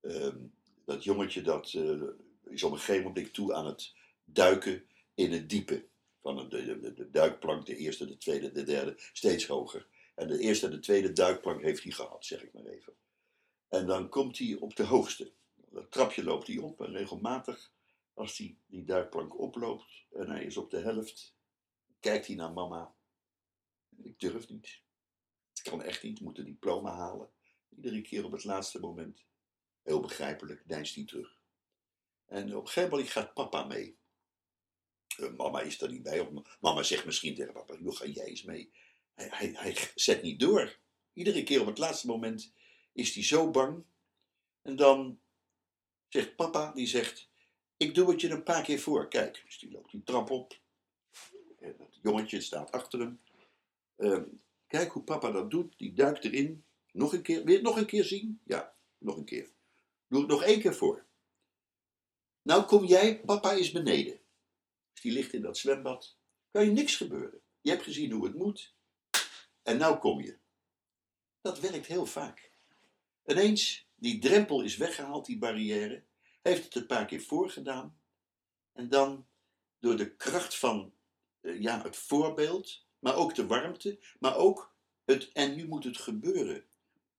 Ehm, 0.00 0.38
dat 0.84 1.04
jongetje 1.04 1.42
dat, 1.42 1.72
eh, 1.72 2.02
is 2.44 2.62
op 2.62 2.72
een 2.72 2.78
gegeven 2.78 3.04
moment 3.04 3.34
toe 3.34 3.54
aan 3.54 3.66
het 3.66 3.94
duiken 4.24 4.84
in 5.14 5.32
het 5.32 5.48
diepe. 5.48 5.88
Van 6.20 6.48
de, 6.48 6.80
de, 6.80 6.92
de, 6.94 7.10
duikplank, 7.10 7.66
de 7.66 7.76
eerste, 7.76 8.06
de 8.06 8.16
tweede, 8.16 8.52
de 8.52 8.62
derde, 8.62 8.94
steeds 9.12 9.46
hoger. 9.46 9.86
En 10.14 10.28
de 10.28 10.38
eerste 10.38 10.66
en 10.66 10.72
de 10.72 10.78
tweede 10.78 11.12
duikplank 11.12 11.62
heeft 11.62 11.82
hij 11.82 11.92
gehad, 11.92 12.24
zeg 12.24 12.42
ik 12.42 12.52
maar 12.52 12.64
even. 12.64 12.92
En 13.68 13.86
dan 13.86 14.08
komt 14.08 14.38
hij 14.38 14.56
op 14.60 14.76
de 14.76 14.84
hoogste. 14.84 15.32
Dat 15.70 15.90
trapje 15.90 16.24
loopt 16.24 16.46
hij 16.46 16.58
op 16.58 16.80
en 16.80 16.92
regelmatig, 16.92 17.72
als 18.14 18.38
hij 18.38 18.56
die 18.66 18.84
duikplank 18.84 19.38
oploopt 19.38 20.04
en 20.12 20.30
hij 20.30 20.44
is 20.44 20.56
op 20.56 20.70
de 20.70 20.78
helft, 20.78 21.34
kijkt 22.00 22.26
hij 22.26 22.36
naar 22.36 22.52
mama. 22.52 22.94
Ik 24.02 24.20
durf 24.20 24.48
niet. 24.48 24.80
Het 25.60 25.68
kan 25.68 25.82
echt 25.82 26.02
niet, 26.02 26.20
moet 26.20 26.38
een 26.38 26.44
diploma 26.44 26.94
halen. 26.94 27.30
Iedere 27.76 28.02
keer 28.02 28.24
op 28.24 28.32
het 28.32 28.44
laatste 28.44 28.80
moment. 28.80 29.24
Heel 29.82 30.00
begrijpelijk, 30.00 30.62
deinst 30.66 30.94
hij 30.94 31.04
terug. 31.04 31.40
En 32.26 32.56
op 32.56 32.62
een 32.62 32.66
gegeven 32.66 32.90
moment 32.90 33.10
gaat 33.10 33.34
papa 33.34 33.64
mee. 33.64 33.98
Eh, 35.16 35.32
mama 35.36 35.60
is 35.60 35.80
er 35.80 35.90
niet 35.90 36.02
bij. 36.02 36.28
Mama 36.60 36.82
zegt 36.82 37.04
misschien 37.04 37.34
tegen 37.34 37.52
papa, 37.52 37.76
joh, 37.78 37.96
ga 37.96 38.06
jij 38.06 38.24
eens 38.24 38.42
mee. 38.42 38.72
Hij, 39.14 39.28
hij, 39.30 39.52
hij 39.54 39.76
zet 39.94 40.22
niet 40.22 40.40
door. 40.40 40.78
Iedere 41.12 41.42
keer 41.42 41.60
op 41.60 41.66
het 41.66 41.78
laatste 41.78 42.06
moment 42.06 42.52
is 42.92 43.14
hij 43.14 43.24
zo 43.24 43.50
bang. 43.50 43.84
En 44.62 44.76
dan 44.76 45.20
zegt 46.08 46.36
papa, 46.36 46.72
die 46.72 46.86
zegt, 46.86 47.28
ik 47.76 47.94
doe 47.94 48.10
het 48.10 48.20
je 48.20 48.30
een 48.30 48.42
paar 48.42 48.62
keer 48.62 48.78
voor. 48.78 49.08
Kijk, 49.08 49.42
dus 49.44 49.58
die 49.58 49.70
loopt 49.70 49.90
die 49.90 50.02
trap 50.02 50.30
op. 50.30 50.60
En 51.58 51.74
dat 51.78 51.98
jongetje 52.02 52.40
staat 52.40 52.72
achter 52.72 52.98
hem. 53.00 53.20
Ehm, 53.96 54.24
kijk 54.70 54.92
hoe 54.92 55.02
papa 55.02 55.30
dat 55.30 55.50
doet. 55.50 55.74
Die 55.78 55.92
duikt 55.92 56.24
erin. 56.24 56.64
Nog 56.92 57.12
een 57.12 57.22
keer. 57.22 57.36
Wil 57.36 57.48
je 57.48 57.54
het 57.54 57.62
nog 57.62 57.76
een 57.76 57.86
keer 57.86 58.04
zien? 58.04 58.40
Ja, 58.44 58.74
nog 58.98 59.16
een 59.16 59.24
keer. 59.24 59.50
Doe 60.08 60.20
het 60.20 60.28
nog 60.28 60.42
één 60.42 60.60
keer 60.60 60.74
voor. 60.74 61.06
Nou 62.42 62.64
kom 62.64 62.84
jij, 62.84 63.20
papa 63.20 63.52
is 63.52 63.70
beneden. 63.70 64.20
Dus 64.92 65.02
die 65.02 65.12
ligt 65.12 65.32
in 65.32 65.42
dat 65.42 65.58
zwembad. 65.58 66.16
Kan 66.50 66.64
je 66.64 66.70
niks 66.70 66.96
gebeuren. 66.96 67.40
Je 67.60 67.70
hebt 67.70 67.82
gezien 67.82 68.12
hoe 68.12 68.24
het 68.24 68.34
moet. 68.34 68.74
En 69.62 69.76
nou 69.76 69.98
kom 69.98 70.20
je. 70.20 70.38
Dat 71.40 71.60
werkt 71.60 71.86
heel 71.86 72.06
vaak. 72.06 72.52
Ineens, 73.26 73.86
die 73.94 74.18
drempel 74.18 74.62
is 74.62 74.76
weggehaald, 74.76 75.26
die 75.26 75.38
barrière. 75.38 76.04
Heeft 76.42 76.64
het 76.64 76.74
een 76.74 76.86
paar 76.86 77.06
keer 77.06 77.20
voorgedaan. 77.20 78.00
En 78.72 78.88
dan, 78.88 79.26
door 79.78 79.96
de 79.96 80.16
kracht 80.16 80.58
van 80.58 80.92
eh, 81.40 81.60
ja, 81.60 81.82
het 81.82 81.96
voorbeeld, 81.96 82.86
maar 83.00 83.16
ook 83.16 83.34
de 83.34 83.46
warmte, 83.46 83.98
maar 84.18 84.36
ook 84.36 84.74
het 85.04 85.32
en 85.32 85.56
nu 85.56 85.68
moet 85.68 85.84
het 85.84 85.96
gebeuren. 85.96 86.64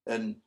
En 0.03 0.43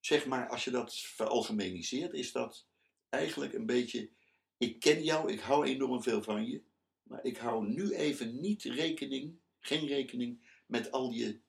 zeg 0.00 0.26
maar, 0.26 0.48
als 0.48 0.64
je 0.64 0.70
dat 0.70 0.96
veralgemeniseert, 0.96 2.12
is 2.12 2.32
dat 2.32 2.66
eigenlijk 3.08 3.52
een 3.52 3.66
beetje, 3.66 4.10
ik 4.56 4.80
ken 4.80 5.04
jou, 5.04 5.32
ik 5.32 5.40
hou 5.40 5.66
enorm 5.66 6.02
veel 6.02 6.22
van 6.22 6.46
je, 6.46 6.62
maar 7.02 7.24
ik 7.24 7.36
hou 7.36 7.66
nu 7.66 7.94
even 7.94 8.40
niet 8.40 8.62
rekening, 8.62 9.38
geen 9.60 9.86
rekening 9.86 10.60
met 10.66 10.90
al 10.90 11.10
je 11.10 11.40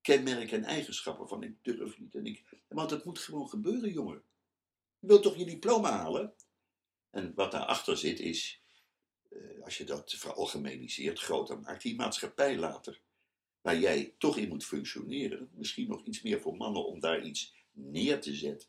kenmerken 0.00 0.58
en 0.58 0.64
eigenschappen 0.64 1.28
van 1.28 1.42
ik 1.42 1.54
durf 1.62 1.98
niet. 1.98 2.14
En 2.14 2.26
ik, 2.26 2.44
want 2.68 2.90
het 2.90 3.04
moet 3.04 3.18
gewoon 3.18 3.48
gebeuren, 3.48 3.92
jongen. 3.92 4.22
Je 4.98 5.06
wilt 5.06 5.22
toch 5.22 5.36
je 5.36 5.44
diploma 5.44 5.90
halen? 5.90 6.34
En 7.10 7.34
wat 7.34 7.50
daarachter 7.50 7.96
zit 7.96 8.20
is, 8.20 8.59
als 9.64 9.78
je 9.78 9.84
dat 9.84 10.12
veralgemeniseert, 10.12 11.20
groter 11.20 11.60
maakt, 11.60 11.82
die 11.82 11.94
maatschappij 11.94 12.56
later, 12.56 13.00
waar 13.60 13.78
jij 13.78 14.14
toch 14.18 14.36
in 14.36 14.48
moet 14.48 14.64
functioneren, 14.64 15.50
misschien 15.54 15.88
nog 15.88 16.04
iets 16.04 16.22
meer 16.22 16.40
voor 16.40 16.56
mannen 16.56 16.86
om 16.86 17.00
daar 17.00 17.24
iets 17.24 17.54
neer 17.72 18.20
te 18.20 18.34
zetten, 18.34 18.68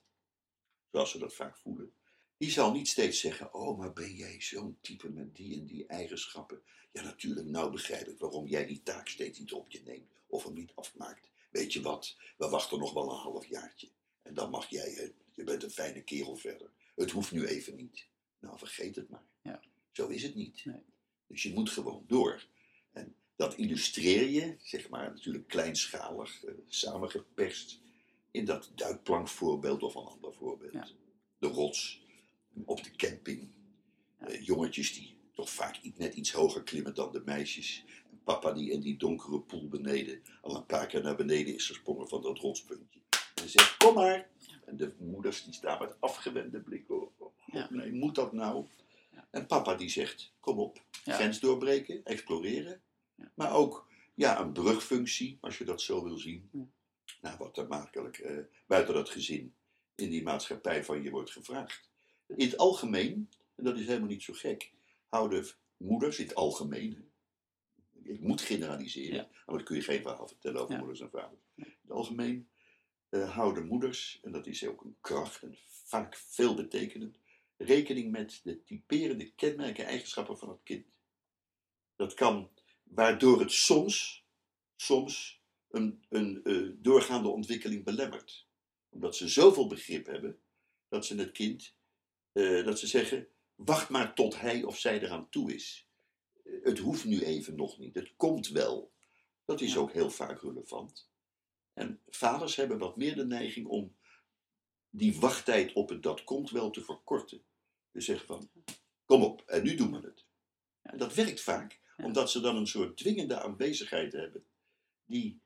zoals 0.92 1.12
ze 1.12 1.18
dat 1.18 1.34
vaak 1.34 1.58
voelen, 1.58 1.94
die 2.38 2.52
zal 2.52 2.72
niet 2.72 2.88
steeds 2.88 3.20
zeggen, 3.20 3.54
oh, 3.54 3.78
maar 3.78 3.94
ben 3.94 4.16
jij 4.16 4.42
zo'n 4.42 4.78
type 4.82 5.10
met 5.10 5.36
die 5.36 5.60
en 5.60 5.66
die 5.66 5.86
eigenschappen? 5.86 6.62
Ja, 6.92 7.02
natuurlijk, 7.02 7.48
nou 7.48 7.72
begrijp 7.72 8.08
ik 8.08 8.20
waarom 8.20 8.48
jij 8.48 8.66
die 8.66 8.84
taak 8.84 9.08
steeds 9.08 9.40
niet 9.40 9.54
op 9.54 9.72
je 9.72 9.82
neemt 9.84 10.12
of 10.28 10.44
hem 10.44 10.54
niet 10.54 10.72
afmaakt. 10.76 11.30
Weet 11.52 11.74
je 11.74 11.82
wat, 11.82 12.18
we 12.38 12.50
wachten 12.50 12.80
nog 12.80 12.94
wel 12.94 13.12
een 13.12 13.18
half 13.18 13.46
jaartje. 13.46 13.90
En 14.22 14.34
dan 14.34 14.50
mag 14.50 14.70
jij, 14.70 15.14
je 15.32 15.44
bent 15.44 15.64
een 15.64 15.72
fijne 15.72 16.02
kerel 16.02 16.36
verder. 16.36 16.72
Het 16.96 17.12
hoeft 17.12 17.32
nu 17.32 17.46
even 17.46 17.76
niet. 17.76 18.08
Nou, 18.40 18.58
vergeet 18.58 18.96
het 18.96 19.10
maar. 19.10 19.26
Ja. 19.42 19.62
Zo 19.92 20.08
is 20.08 20.24
het 20.24 20.36
niet. 20.36 20.66
Nee. 20.66 20.82
Dus 21.28 21.44
je 21.44 21.54
moet 21.54 21.70
gewoon 21.70 22.04
door. 22.08 22.46
En 22.92 23.16
dat 23.36 23.56
illustreer 23.56 24.30
je, 24.30 24.56
zeg 24.64 24.90
maar, 24.90 25.10
natuurlijk 25.10 25.48
kleinschalig, 25.48 26.44
eh, 26.44 26.54
samengeperst, 26.68 27.80
in 28.32 28.46
dat 28.46 28.72
duikplankvoorbeeld 28.76 29.84
of 29.84 29.96
een 29.96 30.06
ander 30.06 30.34
voorbeeld. 30.34 30.74
Ja. 30.74 30.88
De 31.38 31.48
rots, 31.48 32.02
op 32.66 32.84
de 32.84 32.92
camping. 32.92 33.50
Ja. 34.20 34.26
Eh, 34.28 34.46
jongetjes 34.46 34.94
die 34.94 35.16
toch 35.34 35.50
vaak 35.50 35.80
net 35.98 36.14
iets 36.14 36.32
hoger 36.32 36.64
klimmen 36.64 36.96
dan 36.96 37.12
de 37.12 37.22
meisjes. 37.26 37.84
En 38.10 38.20
papa 38.24 38.52
die 38.52 38.72
in 38.72 38.82
die 38.82 38.98
donkere 38.98 39.40
poel 39.40 39.68
beneden 39.68 40.22
al 40.42 40.56
een 40.56 40.66
paar 40.66 40.88
keer 40.88 41.04
naar 41.04 41.16
beneden 41.16 41.56
is 41.56 41.66
gesprongen 41.68 42.08
van 42.08 42.22
dat 42.22 42.38
rotspuntje. 42.38 43.00
En 43.36 43.50
zegt, 43.50 43.78
kom 43.78 43.94
maar. 43.94 44.30
En 44.66 44.78
de 44.78 44.94
moeders 45.00 45.44
die 45.44 45.54
staan 45.54 45.80
met 45.80 45.96
afgewende 46.00 46.60
blikken. 46.60 47.20
Oh, 47.20 47.34
Ja. 47.46 47.68
Nee, 47.72 47.92
moet 47.92 48.16
dat 48.16 48.34
nou? 48.34 48.66
En 49.32 49.46
papa 49.46 49.76
die 49.76 49.90
zegt, 49.90 50.34
kom 50.40 50.60
op. 50.60 50.84
Ja. 51.04 51.14
Grens 51.14 51.40
doorbreken, 51.40 52.04
exploreren. 52.04 52.82
Ja. 53.16 53.32
Maar 53.36 53.54
ook 53.54 53.88
ja, 54.16 54.40
een 54.40 54.52
brugfunctie, 54.52 55.38
als 55.42 55.58
je 55.58 55.64
dat 55.66 55.82
zo 55.82 56.04
wil 56.04 56.18
zien. 56.18 56.50
Ja. 56.52 56.66
Nou, 57.22 57.38
wat 57.38 57.58
er 57.58 57.68
makkelijk 57.68 58.18
eh, 58.18 58.38
buiten 58.68 58.94
dat 58.94 59.10
gezin 59.10 59.54
in 59.96 60.10
die 60.10 60.24
maatschappij 60.24 60.84
van 60.84 61.04
je 61.04 61.10
wordt 61.10 61.32
gevraagd. 61.32 61.90
In 62.28 62.46
het 62.46 62.58
algemeen, 62.58 63.30
en 63.56 63.64
dat 63.64 63.78
is 63.78 63.86
helemaal 63.86 64.08
niet 64.08 64.24
zo 64.24 64.34
gek, 64.34 64.72
houden 65.08 65.46
moeders 65.78 66.20
in 66.20 66.26
het 66.26 66.36
algemeen. 66.36 67.10
Ik 68.04 68.20
moet 68.20 68.42
generaliseren, 68.42 69.16
Ja. 69.16 69.30
anders 69.46 69.68
kun 69.68 69.76
je 69.76 69.82
geen 69.82 70.02
verhaal 70.02 70.28
vertellen 70.28 70.62
over 70.62 70.78
moeders 70.78 71.00
en 71.00 71.10
vaders. 71.10 71.42
In 71.56 71.66
het 71.82 71.92
algemeen 71.92 72.50
eh, 73.10 73.36
houden 73.36 73.68
moeders, 73.68 74.20
en 74.24 74.32
dat 74.32 74.48
is 74.48 74.68
ook 74.68 74.84
een 74.84 74.96
kracht 75.02 75.42
en 75.42 75.58
vaak 75.68 76.16
veel 76.16 76.56
betekenend, 76.56 77.20
rekening 77.64 78.12
met 78.12 78.40
de 78.44 78.64
typerende 78.64 79.32
kenmerken 79.32 79.84
en 79.84 79.90
eigenschappen 79.90 80.38
van 80.38 80.50
het 80.50 80.64
kind. 80.64 80.86
Dat 81.96 82.14
kan, 82.14 82.50
waardoor 82.84 83.40
het 83.40 83.52
soms, 83.52 84.26
soms 84.76 85.42
een, 85.70 86.04
een 86.10 86.44
eh, 86.44 86.70
doorgaande 86.76 87.30
ontwikkeling 87.30 87.84
belemmert. 87.84 88.48
Omdat 88.90 89.16
ze 89.16 89.28
zoveel 89.28 89.68
begrip 89.68 90.06
hebben, 90.06 90.40
dat 90.90 91.06
ze 91.06 91.16
het 91.16 91.32
kind, 91.32 91.76
eh, 92.32 92.66
dat 92.66 92.80
ze 92.80 92.88
zeggen, 92.88 93.28
wacht 93.56 93.90
maar 93.90 94.16
tot 94.16 94.40
hij 94.40 94.64
of 94.64 94.78
zij 94.80 95.02
eraan 95.02 95.30
toe 95.30 95.54
is. 95.54 95.88
Eh, 96.44 96.54
het 96.64 96.80
hoeft 96.80 97.06
nu 97.06 97.24
even 97.24 97.56
nog 97.56 97.78
niet, 97.78 97.96
het 97.96 98.14
komt 98.16 98.48
wel. 98.48 98.92
Dat 99.46 99.62
is 99.62 99.74
Ja. 99.74 99.80
ook 99.80 99.92
heel 99.92 100.10
vaak 100.10 100.42
relevant. 100.42 101.10
En 101.74 102.02
vaders 102.10 102.56
hebben 102.56 102.78
wat 102.78 102.98
meer 102.98 103.16
de 103.16 103.26
neiging 103.26 103.68
om 103.68 103.96
die 104.90 105.20
wachttijd 105.20 105.74
op 105.74 105.90
het 105.90 106.04
dat 106.04 106.24
komt 106.24 106.50
wel 106.50 106.70
te 106.70 106.82
verkorten. 106.84 107.44
Dus 107.92 108.06
zeggen 108.06 108.28
van, 108.28 108.50
kom 109.06 109.24
op, 109.24 109.44
en 109.46 109.64
nu 109.64 109.76
doen 109.76 109.92
we 109.92 110.08
het. 110.08 110.26
En 110.82 110.98
dat 110.98 111.14
werkt 111.14 111.42
vaak, 111.42 111.80
omdat 111.98 112.32
ze 112.32 112.40
dan 112.42 112.56
een 112.56 112.68
soort 112.68 112.98
dwingende 112.98 113.42
aanwezigheid 113.42 114.14
hebben, 114.14 114.46
die 115.06 115.42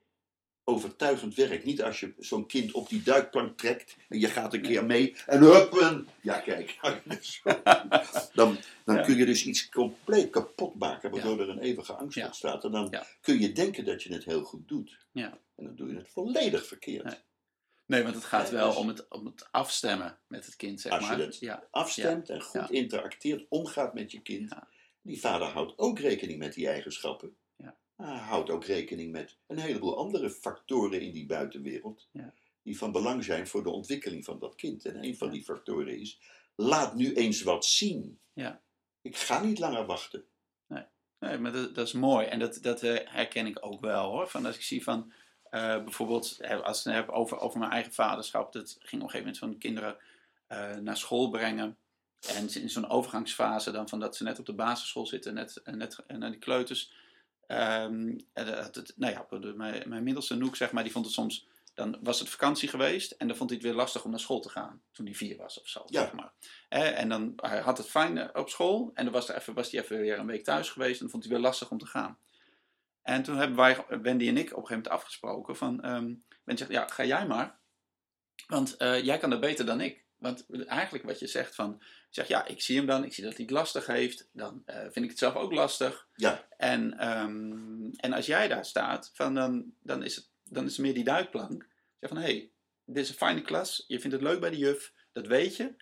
overtuigend 0.64 1.34
werkt. 1.34 1.64
Niet 1.64 1.82
als 1.82 2.00
je 2.00 2.14
zo'n 2.18 2.46
kind 2.46 2.72
op 2.72 2.88
die 2.88 3.02
duikplank 3.02 3.58
trekt 3.58 3.96
en 4.08 4.20
je 4.20 4.26
gaat 4.28 4.54
een 4.54 4.62
keer 4.62 4.84
mee 4.84 5.16
en 5.26 5.40
huppen. 5.42 6.08
Ja, 6.22 6.40
kijk. 6.40 6.78
Dan, 8.32 8.58
dan 8.84 8.96
Ja. 8.96 9.02
kun 9.02 9.16
je 9.16 9.26
dus 9.26 9.44
iets 9.44 9.68
compleet 9.68 10.30
kapot 10.30 10.74
maken, 10.74 11.10
waardoor 11.10 11.36
Ja. 11.36 11.42
er 11.42 11.48
een 11.48 11.58
eeuwige 11.58 11.92
angst 11.92 12.16
Ja. 12.18 12.26
ontstaat. 12.26 12.64
En 12.64 12.70
dan 12.70 12.94
kun 13.20 13.40
je 13.40 13.52
denken 13.52 13.84
dat 13.84 14.02
je 14.02 14.12
het 14.12 14.24
heel 14.24 14.42
goed 14.42 14.68
doet. 14.68 14.98
Ja. 15.12 15.38
En 15.56 15.64
dan 15.64 15.74
doe 15.76 15.88
je 15.88 15.96
het 15.96 16.08
volledig 16.08 16.66
verkeerd. 16.66 17.24
Nee. 17.86 17.98
Nee, 17.98 18.02
want 18.02 18.14
het 18.14 18.24
gaat 18.24 18.46
Ja, 18.48 18.54
wel 18.54 18.68
dus- 18.68 18.76
om 18.76 18.88
het, 18.88 19.08
om 19.08 19.26
het 19.26 19.48
afstemmen 19.50 20.18
met 20.26 20.46
het 20.46 20.56
kind, 20.56 20.80
zeg 20.80 20.92
Als 20.92 21.02
je 21.02 21.08
maar. 21.08 21.18
dat- 21.18 21.38
Ja, 21.38 21.68
Afstemt 21.70 22.30
en 22.30 22.42
goed 22.42 22.70
interacteert, 22.70 23.46
omgaat 23.48 23.94
met 23.94 24.10
je 24.10 24.20
kind. 24.20 24.52
Die 25.02 25.20
vader 25.20 25.46
houdt 25.48 25.78
ook 25.78 25.98
rekening 25.98 26.38
met 26.38 26.54
die 26.54 26.68
eigenschappen. 26.68 27.36
Hij 27.96 28.16
houdt 28.16 28.50
ook 28.50 28.64
rekening 28.64 29.12
met 29.12 29.36
een 29.46 29.58
heleboel 29.58 29.96
andere 29.96 30.30
factoren 30.30 31.00
in 31.00 31.12
die 31.12 31.26
buitenwereld. 31.26 32.08
Ja. 32.12 32.34
Die 32.62 32.78
van 32.78 32.92
belang 32.92 33.24
zijn 33.24 33.46
voor 33.46 33.62
de 33.62 33.70
ontwikkeling 33.70 34.24
van 34.24 34.38
dat 34.38 34.54
kind. 34.54 34.84
En 34.84 35.04
een 35.04 35.16
van 35.16 35.30
die 35.30 35.42
factoren 35.44 35.98
is, 36.00 36.20
laat 36.54 36.94
nu 36.94 37.14
eens 37.14 37.42
wat 37.42 37.64
zien. 37.64 38.18
Ja. 38.32 38.62
Ik 39.02 39.16
ga 39.16 39.42
niet 39.42 39.58
langer 39.58 39.86
wachten. 39.86 40.24
Nee, 41.18 41.38
maar 41.38 41.52
dat, 41.52 41.74
dat 41.74 41.86
is 41.86 41.92
mooi. 41.92 42.26
En 42.26 42.38
dat, 42.38 42.58
dat 42.62 42.82
eh, 42.82 42.96
herken 43.04 43.46
ik 43.46 43.66
ook 43.66 43.80
wel 43.80 44.10
hoor. 44.10 44.28
Van 44.28 44.46
als 44.46 44.54
ik 44.56 44.62
zie 44.62 44.82
van 44.82 45.12
eh, 45.56 45.82
bijvoorbeeld, 45.84 46.36
eh, 46.40 46.60
als 46.60 46.78
ik 46.78 46.84
het 46.84 46.94
heb 46.94 47.08
over, 47.08 47.38
over 47.38 47.58
mijn 47.58 47.70
eigen 47.70 47.92
vaderschap, 47.92 48.52
dat 48.52 48.76
ging 48.78 49.02
op 49.02 49.08
een 49.08 49.14
gegeven 49.14 49.18
moment 49.18 49.38
van 49.38 49.50
de 49.50 49.58
kinderen 49.58 49.96
eh, 50.46 50.74
naar 50.76 50.96
school 50.96 51.28
brengen. 51.30 51.76
En 52.34 52.54
in 52.54 52.70
zo'n 52.70 52.88
overgangsfase 52.88 53.70
dan 53.70 53.88
van 53.88 54.00
dat 54.00 54.16
ze 54.16 54.22
net 54.22 54.38
op 54.38 54.46
de 54.46 54.52
basisschool 54.54 55.06
zitten, 55.06 55.34
net, 55.34 55.60
net 55.64 55.98
naar 56.06 56.30
die 56.30 56.38
kleuters. 56.38 56.92
Ehm, 57.46 58.18
dat 58.32 58.92
nou 58.96 59.12
ja, 59.12 59.26
de- 59.38 59.54
mijn, 59.56 59.88
mijn 59.88 60.02
middelste 60.02 60.34
Noek, 60.36 60.56
zeg 60.56 60.72
maar, 60.72 60.82
die 60.82 60.92
vond 60.92 61.04
het 61.04 61.14
soms, 61.14 61.46
dan 61.74 61.98
was 62.02 62.18
het 62.18 62.28
vakantie 62.28 62.68
geweest 62.68 63.10
en 63.12 63.28
dan 63.28 63.36
vond 63.36 63.50
hij 63.50 63.58
het 63.58 63.68
weer 63.68 63.76
lastig 63.76 64.04
om 64.04 64.10
naar 64.10 64.20
school 64.20 64.40
te 64.40 64.48
gaan. 64.48 64.82
Toen 64.92 65.06
hij 65.06 65.14
vier 65.14 65.36
was 65.36 65.60
of 65.60 65.68
zo, 65.68 65.82
Ja. 65.86 66.00
zeg 66.00 66.12
maar. 66.12 66.32
Eh, 66.68 66.98
en 67.00 67.08
dan 67.08 67.32
hij 67.36 67.60
had 67.60 67.78
het 67.78 67.88
fijn 67.90 68.36
op 68.36 68.48
school 68.48 68.90
en 68.94 69.04
dan 69.04 69.12
was, 69.12 69.28
er 69.28 69.36
even, 69.36 69.54
was 69.54 69.70
hij 69.70 69.80
even 69.82 69.98
weer 70.00 70.18
een 70.18 70.26
week 70.26 70.44
thuis 70.44 70.70
geweest 70.70 70.92
en 70.94 71.00
dan 71.00 71.10
vond 71.10 71.22
hij 71.22 71.32
het 71.32 71.40
weer 71.40 71.50
lastig 71.50 71.70
om 71.70 71.78
te 71.78 71.86
gaan. 71.86 72.18
En 73.06 73.22
toen 73.22 73.36
hebben 73.36 73.56
wij, 73.56 73.84
Wendy 73.88 74.28
en 74.28 74.36
ik, 74.36 74.50
op 74.50 74.62
een 74.62 74.66
gegeven 74.66 74.68
moment 74.68 74.88
afgesproken 74.88 75.56
van, 75.56 75.82
ehm 75.82 76.14
Wendy 76.44 76.62
zegt, 76.62 76.70
ja, 76.70 76.86
ga 76.86 77.04
jij 77.04 77.26
maar. 77.26 77.58
Want 78.46 78.76
eh, 78.76 79.04
jij 79.04 79.18
kan 79.18 79.30
dat 79.30 79.40
beter 79.40 79.66
dan 79.66 79.80
ik. 79.80 80.04
Want 80.16 80.46
eigenlijk 80.66 81.04
wat 81.04 81.18
je 81.18 81.26
zegt 81.26 81.54
van, 81.54 81.82
zeg 82.10 82.28
ja, 82.28 82.46
ik 82.46 82.60
zie 82.60 82.76
hem 82.76 82.86
dan, 82.86 83.04
ik 83.04 83.14
zie 83.14 83.24
dat 83.24 83.32
hij 83.32 83.42
het 83.42 83.54
lastig 83.54 83.86
heeft, 83.86 84.28
dan 84.32 84.62
eh, 84.64 84.80
vind 84.80 84.96
ik 84.96 85.10
het 85.10 85.18
zelf 85.18 85.34
ook 85.34 85.52
lastig. 85.52 86.08
Ja, 86.14 86.48
En, 86.56 86.98
ehm, 86.98 87.90
en 87.96 88.12
als 88.12 88.26
jij 88.26 88.48
daar 88.48 88.64
staat, 88.64 89.10
van 89.14 89.34
dan, 89.34 89.72
dan, 89.82 90.02
is 90.02 90.16
het, 90.16 90.30
dan 90.44 90.64
is 90.64 90.72
het 90.72 90.80
meer 90.80 90.94
die 90.94 91.04
duikplank. 91.04 91.66
Zeg 92.00 92.08
van, 92.08 92.18
hé, 92.18 92.24
hey, 92.24 92.50
dit 92.84 93.04
is 93.04 93.08
een 93.08 93.14
fijne 93.14 93.42
klas, 93.42 93.84
je 93.86 94.00
vindt 94.00 94.16
het 94.16 94.24
leuk 94.24 94.40
bij 94.40 94.50
de 94.50 94.58
juf, 94.58 94.92
dat 95.12 95.26
weet 95.26 95.56
je. 95.56 95.74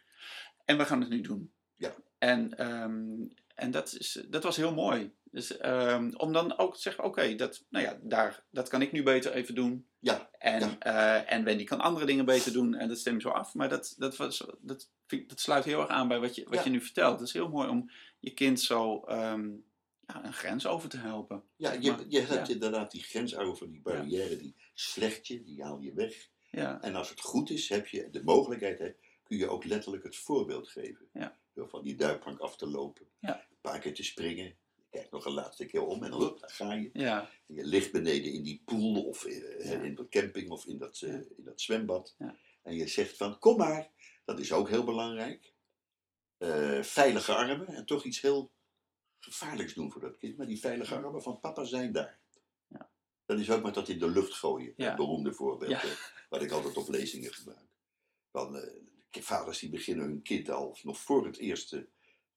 En 0.64 0.78
we 0.78 0.84
gaan 0.84 1.00
het 1.00 1.10
nu 1.10 1.20
doen. 1.20 1.52
Ja. 1.76 1.94
En, 2.18 2.58
ehm, 2.58 3.26
en 3.54 3.70
dat, 3.70 3.94
is, 3.98 4.24
dat 4.28 4.42
was 4.42 4.56
heel 4.56 4.74
mooi. 4.74 5.12
Dus 5.34 5.56
ehm, 5.56 6.10
om 6.16 6.32
dan 6.32 6.58
ook 6.58 6.74
te 6.74 6.80
zeggen, 6.80 7.04
oké, 7.04 7.34
dat, 7.34 7.64
nou 7.68 7.84
ja, 7.84 7.98
daar, 8.02 8.44
dat 8.50 8.68
kan 8.68 8.82
ik 8.82 8.92
nu 8.92 9.02
beter 9.02 9.32
even 9.32 9.54
doen. 9.54 9.86
ja, 9.98 10.30
En, 10.38 10.60
Ja. 10.60 10.78
eh, 10.78 11.32
en 11.32 11.44
Wendy 11.44 11.64
kan 11.64 11.80
andere 11.80 12.06
dingen 12.06 12.24
beter 12.24 12.52
doen 12.52 12.74
en 12.74 12.88
dat 12.88 12.98
stem 12.98 13.14
je 13.14 13.20
zo 13.20 13.28
af. 13.28 13.54
Maar 13.54 13.68
dat, 13.68 13.94
dat, 13.98 14.16
was, 14.16 14.46
dat, 14.60 14.90
vind- 15.06 15.28
dat 15.28 15.40
sluit 15.40 15.64
heel 15.64 15.80
erg 15.80 15.88
aan 15.88 16.08
bij 16.08 16.18
wat 16.20 16.34
je, 16.34 16.44
wat 16.44 16.54
Ja. 16.54 16.64
je 16.64 16.70
nu 16.70 16.80
vertelt. 16.80 17.18
Het 17.18 17.28
is 17.28 17.34
heel 17.34 17.48
mooi 17.48 17.68
om 17.68 17.90
je 18.18 18.30
kind 18.30 18.60
zo 18.60 19.00
ehm, 19.00 19.50
ja, 20.06 20.24
een 20.24 20.32
grens 20.32 20.66
over 20.66 20.88
te 20.88 20.96
helpen. 20.98 21.42
ja 21.56 21.72
zeg 21.72 21.82
je, 21.82 21.90
maar. 21.90 22.04
je 22.08 22.20
hebt 22.20 22.48
inderdaad 22.48 22.90
die 22.90 23.02
grens 23.02 23.36
over, 23.36 23.70
die 23.70 23.80
barrière, 23.82 24.36
die 24.36 24.54
slecht 24.74 25.26
je, 25.26 25.42
die 25.42 25.62
haal 25.62 25.78
je 25.80 25.92
weg. 25.94 26.28
Ja, 26.50 26.80
En 26.82 26.94
als 26.94 27.08
het 27.10 27.20
goed 27.20 27.50
is, 27.50 27.68
heb 27.68 27.86
je 27.86 28.10
de 28.10 28.22
mogelijkheid, 28.24 28.78
hè, 28.78 28.92
kun 29.22 29.36
je 29.36 29.48
ook 29.48 29.64
letterlijk 29.64 30.04
het 30.04 30.16
voorbeeld 30.16 30.68
geven. 30.68 31.08
Ja. 31.12 31.36
Door 31.54 31.68
van 31.68 31.82
die 31.82 31.94
duikplank 31.96 32.38
af 32.38 32.56
te 32.56 32.66
lopen, 32.68 33.06
Ja. 33.20 33.36
een 33.50 33.56
paar 33.60 33.78
keer 33.78 33.94
te 33.94 34.02
springen. 34.04 34.56
Je 34.94 35.00
kijkt 35.00 35.14
nog 35.14 35.24
een 35.24 35.32
laatste 35.32 35.66
keer 35.66 35.86
om 35.86 36.04
en 36.04 36.10
daar 36.10 36.50
ga 36.50 36.72
je. 36.72 36.90
ja, 36.92 37.30
En 37.46 37.54
je 37.54 37.64
ligt 37.64 37.92
beneden 37.92 38.32
in 38.32 38.42
die 38.42 38.62
pool 38.64 39.04
of 39.04 39.24
eh, 39.24 39.64
Ja. 39.70 39.80
in 39.82 39.94
de 39.94 40.08
camping 40.08 40.50
of 40.50 40.66
in 40.66 40.78
dat, 40.78 41.00
eh, 41.00 41.14
in 41.14 41.44
dat 41.44 41.60
zwembad. 41.60 42.14
Ja. 42.18 42.36
En 42.62 42.74
je 42.74 42.86
zegt 42.86 43.16
van, 43.16 43.38
kom 43.38 43.56
maar. 43.56 43.90
Dat 44.24 44.38
is 44.38 44.52
ook 44.52 44.68
heel 44.68 44.84
belangrijk. 44.84 45.52
Eh, 46.36 46.82
veilige 46.82 47.34
armen 47.34 47.66
en 47.66 47.86
toch 47.86 48.04
iets 48.04 48.20
heel 48.20 48.52
gevaarlijks 49.18 49.74
doen 49.74 49.92
voor 49.92 50.00
dat 50.00 50.16
kind. 50.16 50.36
Maar 50.36 50.46
die 50.46 50.60
veilige 50.60 50.94
armen 50.94 51.22
van 51.22 51.40
papa 51.40 51.64
zijn 51.64 51.92
daar. 51.92 52.22
Dat 53.26 53.38
is 53.38 53.50
ook 53.50 53.62
met 53.62 53.74
dat 53.74 53.88
in 53.88 53.98
de 53.98 54.10
lucht 54.10 54.32
gooien. 54.34 54.72
Het 54.76 54.96
beroemde 54.96 55.32
voorbeeld. 55.32 55.82
Wat 56.28 56.42
ik 56.42 56.50
altijd 56.50 56.76
op 56.76 56.88
lezingen 56.88 57.32
gebruik. 57.32 57.68
Van 58.30 58.68
vaders 59.10 59.58
die 59.58 59.70
beginnen 59.70 60.06
hun 60.06 60.22
kind 60.22 60.50
al 60.50 60.78
nog 60.82 60.98
voor 60.98 61.26
het 61.26 61.36
eerste, 61.38 61.88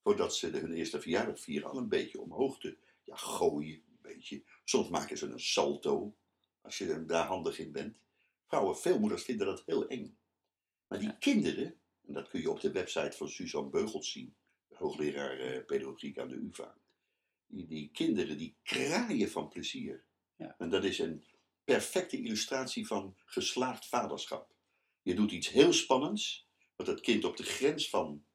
voordat 0.07 0.35
ze 0.35 0.47
hun 0.47 0.73
eerste 0.73 1.01
verjaardag 1.01 1.39
vieren, 1.39 1.69
al 1.69 1.77
een 1.77 1.89
beetje 1.89 2.21
omhoog 2.21 2.59
te 2.59 2.77
ja, 3.03 3.15
gooien. 3.15 3.75
Een 3.75 3.99
beetje. 4.01 4.43
Soms 4.63 4.89
maken 4.89 5.17
ze 5.17 5.25
een 5.25 5.39
salto, 5.39 6.15
als 6.61 6.77
je 6.77 7.05
daar 7.05 7.25
handig 7.25 7.59
in 7.59 7.71
bent. 7.71 7.97
Vrouwen, 8.45 8.77
veel 8.77 8.99
moeders 8.99 9.23
vinden 9.23 9.45
dat 9.47 9.63
heel 9.65 9.87
eng. 9.87 10.17
Maar 10.87 10.99
die 10.99 11.07
Ja. 11.07 11.13
kinderen, 11.19 11.79
en 12.07 12.13
dat 12.13 12.29
kun 12.29 12.41
je 12.41 12.49
op 12.49 12.61
de 12.61 12.71
website 12.71 13.17
van 13.17 13.29
Suzanne 13.29 13.69
Beugels 13.69 14.11
zien, 14.11 14.35
hoogleraar 14.73 15.39
eh, 15.39 15.65
pedagogiek 15.65 16.19
aan 16.19 16.29
de 16.29 16.35
UvA. 16.35 16.77
Die, 17.47 17.65
die 17.65 17.89
kinderen 17.91 18.37
die 18.37 18.55
kraaien 18.63 19.29
van 19.29 19.49
plezier. 19.49 20.05
Ja. 20.35 20.55
En 20.57 20.69
dat 20.69 20.83
is 20.83 20.99
een 20.99 21.25
perfecte 21.63 22.21
illustratie 22.21 22.87
van 22.87 23.17
geslaagd 23.25 23.87
vaderschap. 23.87 24.55
Je 25.01 25.15
doet 25.15 25.31
iets 25.31 25.49
heel 25.49 25.73
spannends, 25.73 26.47
wat 26.75 26.87
het 26.87 27.01
kind 27.01 27.25
op 27.25 27.37
de 27.37 27.43
grens 27.43 27.89
van 27.89 28.25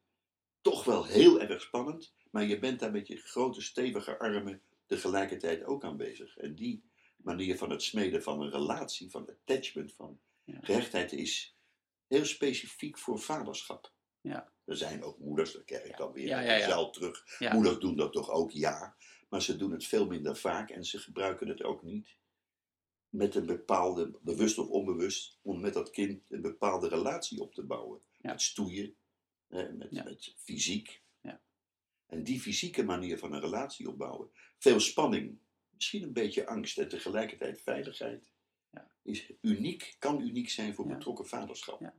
toch 0.63 0.83
wel 0.83 1.05
heel 1.05 1.41
erg 1.41 1.61
spannend, 1.61 2.13
maar 2.31 2.43
je 2.45 2.59
bent 2.59 2.79
daar 2.79 2.91
met 2.91 3.07
je 3.07 3.17
grote 3.17 3.61
stevige 3.61 4.19
armen 4.19 4.61
tegelijkertijd 4.85 5.63
ook 5.63 5.83
aanwezig. 5.83 6.37
En 6.37 6.55
die 6.55 6.83
manier 7.15 7.57
van 7.57 7.69
het 7.69 7.83
smeden 7.83 8.23
van 8.23 8.41
een 8.41 8.51
relatie, 8.51 9.09
van 9.09 9.29
attachment, 9.29 9.93
van 9.93 10.19
Ja. 10.45 10.59
gehechtheid 10.61 11.11
is 11.11 11.55
heel 12.07 12.25
specifiek 12.25 12.97
voor 12.97 13.19
vaderschap. 13.19 13.91
Ja. 14.21 14.51
Er 14.65 14.77
zijn 14.77 15.03
ook 15.03 15.19
moeders, 15.19 15.53
daar 15.53 15.63
krijg 15.63 15.83
ik 15.83 15.97
dan 15.97 16.11
weer 16.11 16.27
Ja, 16.27 16.39
ja, 16.39 16.55
ja, 16.55 16.89
terug. 16.89 17.39
Moeders 17.39 17.79
doen 17.79 17.95
dat 17.95 18.13
toch 18.13 18.29
ook, 18.29 18.51
ja. 18.51 18.95
Maar 19.29 19.41
ze 19.41 19.55
doen 19.55 19.71
het 19.71 19.85
veel 19.85 20.05
minder 20.07 20.37
vaak 20.37 20.69
en 20.69 20.85
ze 20.85 20.99
gebruiken 20.99 21.47
het 21.47 21.63
ook 21.63 21.83
niet 21.83 22.15
met 23.09 23.35
een 23.35 23.45
bepaalde, 23.45 24.19
bewust 24.21 24.57
of 24.57 24.67
onbewust, 24.67 25.37
om 25.41 25.61
met 25.61 25.73
dat 25.73 25.89
kind 25.89 26.31
een 26.31 26.41
bepaalde 26.41 26.87
relatie 26.87 27.41
op 27.41 27.53
te 27.53 27.63
bouwen. 27.63 28.01
Ja. 28.21 28.31
Met 28.31 28.41
stoeien, 28.41 28.95
hè, 29.53 29.71
met, 29.71 29.87
Ja. 29.91 30.03
met 30.03 30.33
fysiek. 30.37 31.01
Ja. 31.21 31.41
En 32.05 32.23
die 32.23 32.41
fysieke 32.41 32.83
manier 32.83 33.17
van 33.17 33.33
een 33.33 33.39
relatie 33.41 33.89
opbouwen, 33.89 34.29
veel 34.57 34.79
spanning, 34.79 35.39
misschien 35.69 36.03
een 36.03 36.13
beetje 36.13 36.47
angst 36.47 36.77
en 36.77 36.87
tegelijkertijd 36.89 37.61
veiligheid, 37.61 38.31
Ja. 38.71 38.91
is 39.03 39.31
uniek, 39.41 39.95
kan 39.99 40.21
uniek 40.21 40.49
zijn 40.49 40.73
voor 40.73 40.87
betrokken 40.87 41.25
vaderschap. 41.27 41.79
Ja. 41.81 41.95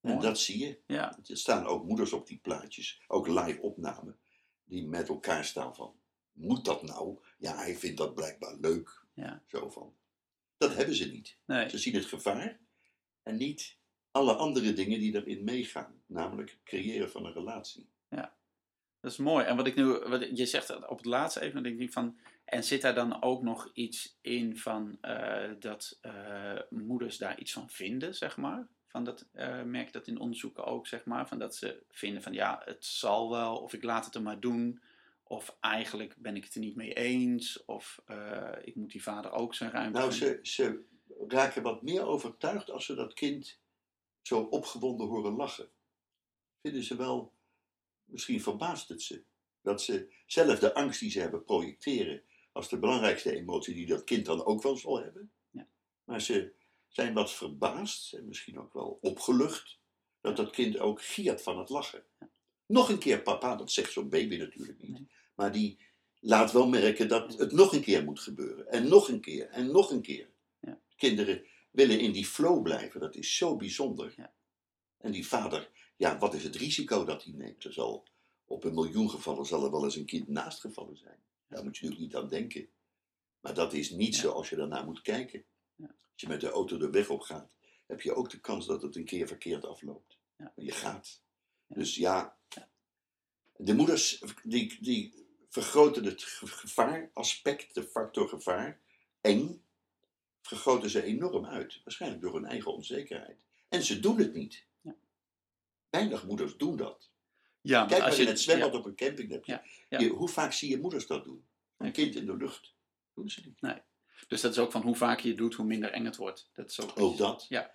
En 0.00 0.10
Mooi. 0.10 0.22
dat 0.22 0.38
zie 0.38 0.58
je. 0.58 0.80
ja, 0.86 1.18
Er 1.26 1.36
staan 1.36 1.66
ook 1.66 1.84
moeders 1.84 2.12
op 2.12 2.26
die 2.26 2.38
plaatjes, 2.38 3.02
ook 3.06 3.26
live 3.28 3.60
opnamen, 3.60 4.18
die 4.64 4.86
met 4.86 5.08
elkaar 5.08 5.44
staan 5.44 5.74
van, 5.74 6.00
moet 6.32 6.64
dat 6.64 6.82
nou? 6.82 7.18
Ja, 7.38 7.56
hij 7.56 7.76
vindt 7.76 7.96
dat 7.98 8.14
blijkbaar 8.14 8.56
leuk. 8.56 9.04
Ja. 9.14 9.42
Zo 9.46 9.68
van. 9.70 9.96
Dat 10.56 10.74
hebben 10.74 10.94
ze 10.94 11.10
niet. 11.10 11.38
nee. 11.46 11.68
Ze 11.68 11.78
zien 11.78 11.94
het 11.94 12.04
gevaar 12.04 12.60
en 13.22 13.36
niet 13.36 13.78
alle 14.10 14.32
andere 14.34 14.72
dingen 14.72 14.98
die 14.98 15.14
erin 15.14 15.44
meegaan. 15.44 16.02
Namelijk 16.06 16.50
het 16.50 16.62
creëren 16.64 17.10
van 17.10 17.24
een 17.24 17.32
relatie. 17.32 17.88
Dat 19.00 19.10
is 19.10 19.16
mooi. 19.16 19.44
En 19.44 19.56
wat 19.56 19.66
ik 19.66 19.74
nu, 19.74 19.84
wat, 19.84 20.38
je 20.38 20.46
zegt 20.46 20.66
dat 20.66 20.88
op 20.88 20.96
het 20.96 21.06
laatste 21.06 21.40
even, 21.40 21.62
denk 21.62 21.80
ik 21.80 21.92
van, 21.92 22.18
en 22.44 22.64
zit 22.64 22.82
daar 22.82 22.94
dan 22.94 23.22
ook 23.22 23.42
nog 23.42 23.70
iets 23.72 24.18
in 24.20 24.56
van 24.56 24.98
eh, 25.00 25.50
dat 25.58 25.98
eh, 26.00 26.58
moeders 26.70 27.18
daar 27.18 27.38
iets 27.38 27.52
van 27.52 27.70
vinden, 27.70 28.14
zeg 28.14 28.36
maar? 28.36 28.68
Van 28.86 29.04
dat 29.04 29.26
eh, 29.32 29.62
merk 29.62 29.86
je 29.86 29.92
dat 29.92 30.06
in 30.06 30.20
onderzoeken 30.20 30.64
ook, 30.64 30.86
zeg 30.86 31.04
maar, 31.04 31.28
van 31.28 31.38
dat 31.38 31.56
ze 31.56 31.82
vinden 31.90 32.22
van 32.22 32.32
ja, 32.32 32.62
het 32.64 32.84
zal 32.84 33.30
wel, 33.30 33.56
of 33.56 33.72
ik 33.72 33.82
laat 33.82 34.04
het 34.04 34.14
er 34.14 34.22
maar 34.22 34.40
doen, 34.40 34.80
of 35.22 35.56
eigenlijk 35.60 36.14
ben 36.18 36.36
ik 36.36 36.44
het 36.44 36.54
er 36.54 36.60
niet 36.60 36.76
mee 36.76 36.94
eens, 36.94 37.64
of 37.64 38.02
ik 38.62 38.74
moet 38.74 38.90
die 38.90 39.02
vader 39.02 39.32
ook 39.32 39.54
zijn 39.54 39.70
ruimte. 39.70 39.98
Nou, 39.98 40.12
ze, 40.12 40.38
ze 40.42 40.84
raken 41.28 41.62
wat 41.62 41.82
meer 41.82 42.06
overtuigd 42.06 42.70
als 42.70 42.84
ze 42.84 42.94
dat 42.94 43.14
kind 43.14 43.59
zo 44.22 44.40
opgewonden 44.40 45.06
horen 45.06 45.36
lachen. 45.36 45.70
Vinden 46.62 46.82
ze 46.84 46.96
wel, 46.96 47.34
misschien 48.04 48.42
verbaast 48.42 48.88
het 48.88 49.02
ze, 49.02 49.24
dat 49.62 49.82
ze 49.82 50.14
zelf 50.26 50.58
de 50.58 50.74
angst 50.74 51.00
die 51.00 51.10
ze 51.10 51.20
hebben 51.20 51.44
projecteren 51.44 52.22
als 52.52 52.68
de 52.68 52.78
belangrijkste 52.78 53.36
emotie 53.36 53.74
die 53.74 53.86
dat 53.86 54.04
kind 54.04 54.26
dan 54.26 54.44
ook 54.44 54.62
wel 54.62 54.76
zal 54.76 55.02
hebben. 55.02 55.32
Ja. 55.50 55.68
Maar 56.04 56.20
ze 56.20 56.52
zijn 56.88 57.14
wat 57.14 57.32
verbaasd 57.32 58.12
en 58.12 58.28
misschien 58.28 58.58
ook 58.58 58.72
wel 58.72 58.98
opgelucht 59.00 59.78
dat 60.20 60.36
dat 60.36 60.50
kind 60.50 60.78
ook 60.78 61.02
giert 61.02 61.42
van 61.42 61.58
het 61.58 61.68
lachen. 61.68 62.04
Nog 62.66 62.88
een 62.88 62.98
keer 62.98 63.22
papa, 63.22 63.56
dat 63.56 63.70
zegt 63.70 63.92
zo'n 63.92 64.08
baby 64.08 64.36
natuurlijk 64.36 64.78
niet, 64.78 64.90
Nee. 64.90 65.08
maar 65.34 65.52
die 65.52 65.78
laat 66.20 66.52
wel 66.52 66.68
merken 66.68 67.08
dat 67.08 67.38
het 67.38 67.52
nog 67.52 67.72
een 67.72 67.82
keer 67.82 68.04
moet 68.04 68.20
gebeuren. 68.20 68.68
En 68.68 68.88
nog 68.88 69.08
een 69.08 69.20
keer, 69.20 69.48
en 69.48 69.70
nog 69.70 69.90
een 69.90 70.02
keer. 70.02 70.30
Ja. 70.60 70.80
Kinderen 70.96 71.46
willen 71.70 72.00
in 72.00 72.12
die 72.12 72.26
flow 72.26 72.62
blijven. 72.62 73.00
Dat 73.00 73.14
is 73.16 73.36
zo 73.36 73.56
bijzonder. 73.56 74.12
Ja. 74.16 74.32
En 74.98 75.12
die 75.12 75.26
vader, 75.26 75.70
ja, 75.96 76.18
wat 76.18 76.34
is 76.34 76.44
het 76.44 76.56
risico 76.56 77.04
dat 77.04 77.24
hij 77.24 77.32
neemt? 77.32 77.64
Er 77.64 77.72
zal, 77.72 78.06
op 78.44 78.64
een 78.64 78.74
miljoen 78.74 79.10
gevallen 79.10 79.46
zal 79.46 79.64
er 79.64 79.70
wel 79.70 79.84
eens 79.84 79.96
een 79.96 80.06
kind 80.06 80.28
naast 80.28 80.60
gevallen 80.60 80.96
zijn. 80.96 81.18
Daar 81.48 81.64
moet 81.64 81.76
je 81.76 81.84
natuurlijk 81.84 82.12
niet 82.12 82.22
aan 82.22 82.28
denken. 82.28 82.68
Maar 83.40 83.54
dat 83.54 83.72
is 83.72 83.90
niet 83.90 84.14
Ja. 84.14 84.20
zo 84.20 84.30
als 84.30 84.50
je 84.50 84.56
daarnaar 84.56 84.84
moet 84.84 85.02
kijken. 85.02 85.44
Ja. 85.74 85.86
Als 85.86 86.20
je 86.20 86.28
met 86.28 86.40
de 86.40 86.50
auto 86.50 86.76
de 86.78 86.90
weg 86.90 87.08
op 87.10 87.20
gaat, 87.20 87.54
heb 87.86 88.00
je 88.00 88.14
ook 88.14 88.30
de 88.30 88.40
kans 88.40 88.66
dat 88.66 88.82
het 88.82 88.96
een 88.96 89.04
keer 89.04 89.26
verkeerd 89.26 89.64
afloopt. 89.64 90.18
Ja. 90.36 90.52
Je 90.56 90.72
gaat. 90.72 91.22
Dus 91.66 91.96
ja, 91.96 92.36
de 93.56 93.74
moeders 93.74 94.22
die, 94.44 94.78
die 94.80 95.26
vergroten 95.48 96.04
het 96.04 96.22
ge- 96.22 96.46
gevaaraspect, 96.46 97.74
de 97.74 97.82
factor 97.82 98.28
gevaar, 98.28 98.80
eng, 99.20 99.62
vergroten 100.42 100.90
ze 100.90 101.02
enorm 101.02 101.46
uit. 101.46 101.80
Waarschijnlijk 101.84 102.22
door 102.22 102.34
hun 102.34 102.44
eigen 102.44 102.74
onzekerheid. 102.74 103.38
En 103.68 103.82
ze 103.82 104.00
doen 104.00 104.18
het 104.18 104.34
niet. 104.34 104.66
Ja. 104.80 104.94
Weinig 105.90 106.26
moeders 106.26 106.56
doen 106.56 106.76
dat. 106.76 107.10
Ja, 107.60 107.78
maar 107.80 107.88
Kijk 107.88 108.02
als 108.02 108.10
maar 108.16 108.20
je 108.24 108.30
het 108.30 108.40
zwembad 108.40 108.72
ja, 108.72 108.78
op 108.78 108.84
een 108.84 108.94
camping. 108.94 109.30
Heb 109.30 109.44
je. 109.44 109.52
Ja, 109.52 109.62
ja. 109.88 109.98
Je- 109.98 110.08
hoe 110.08 110.28
vaak 110.28 110.52
zie 110.52 110.70
je 110.70 110.78
moeders 110.80 111.06
dat 111.06 111.24
doen? 111.24 111.36
Een 111.76 111.84
Nee. 111.84 111.90
kind 111.90 112.14
in 112.14 112.26
de 112.26 112.36
lucht. 112.36 112.74
Doen 113.14 113.30
ze 113.30 113.40
niet. 113.44 113.82
Dus 114.28 114.40
dat 114.40 114.52
is 114.52 114.58
ook 114.58 114.72
van 114.72 114.82
hoe 114.82 114.96
vaker 114.96 115.22
je 115.24 115.28
het 115.28 115.38
doet, 115.38 115.54
hoe 115.54 115.66
minder 115.66 115.90
eng 115.90 116.04
het 116.04 116.16
wordt. 116.16 116.50
Dat 116.52 116.70
is 116.70 116.80
ook, 116.80 117.00
Ook 117.00 117.16
dat. 117.16 117.46
Ja. 117.48 117.70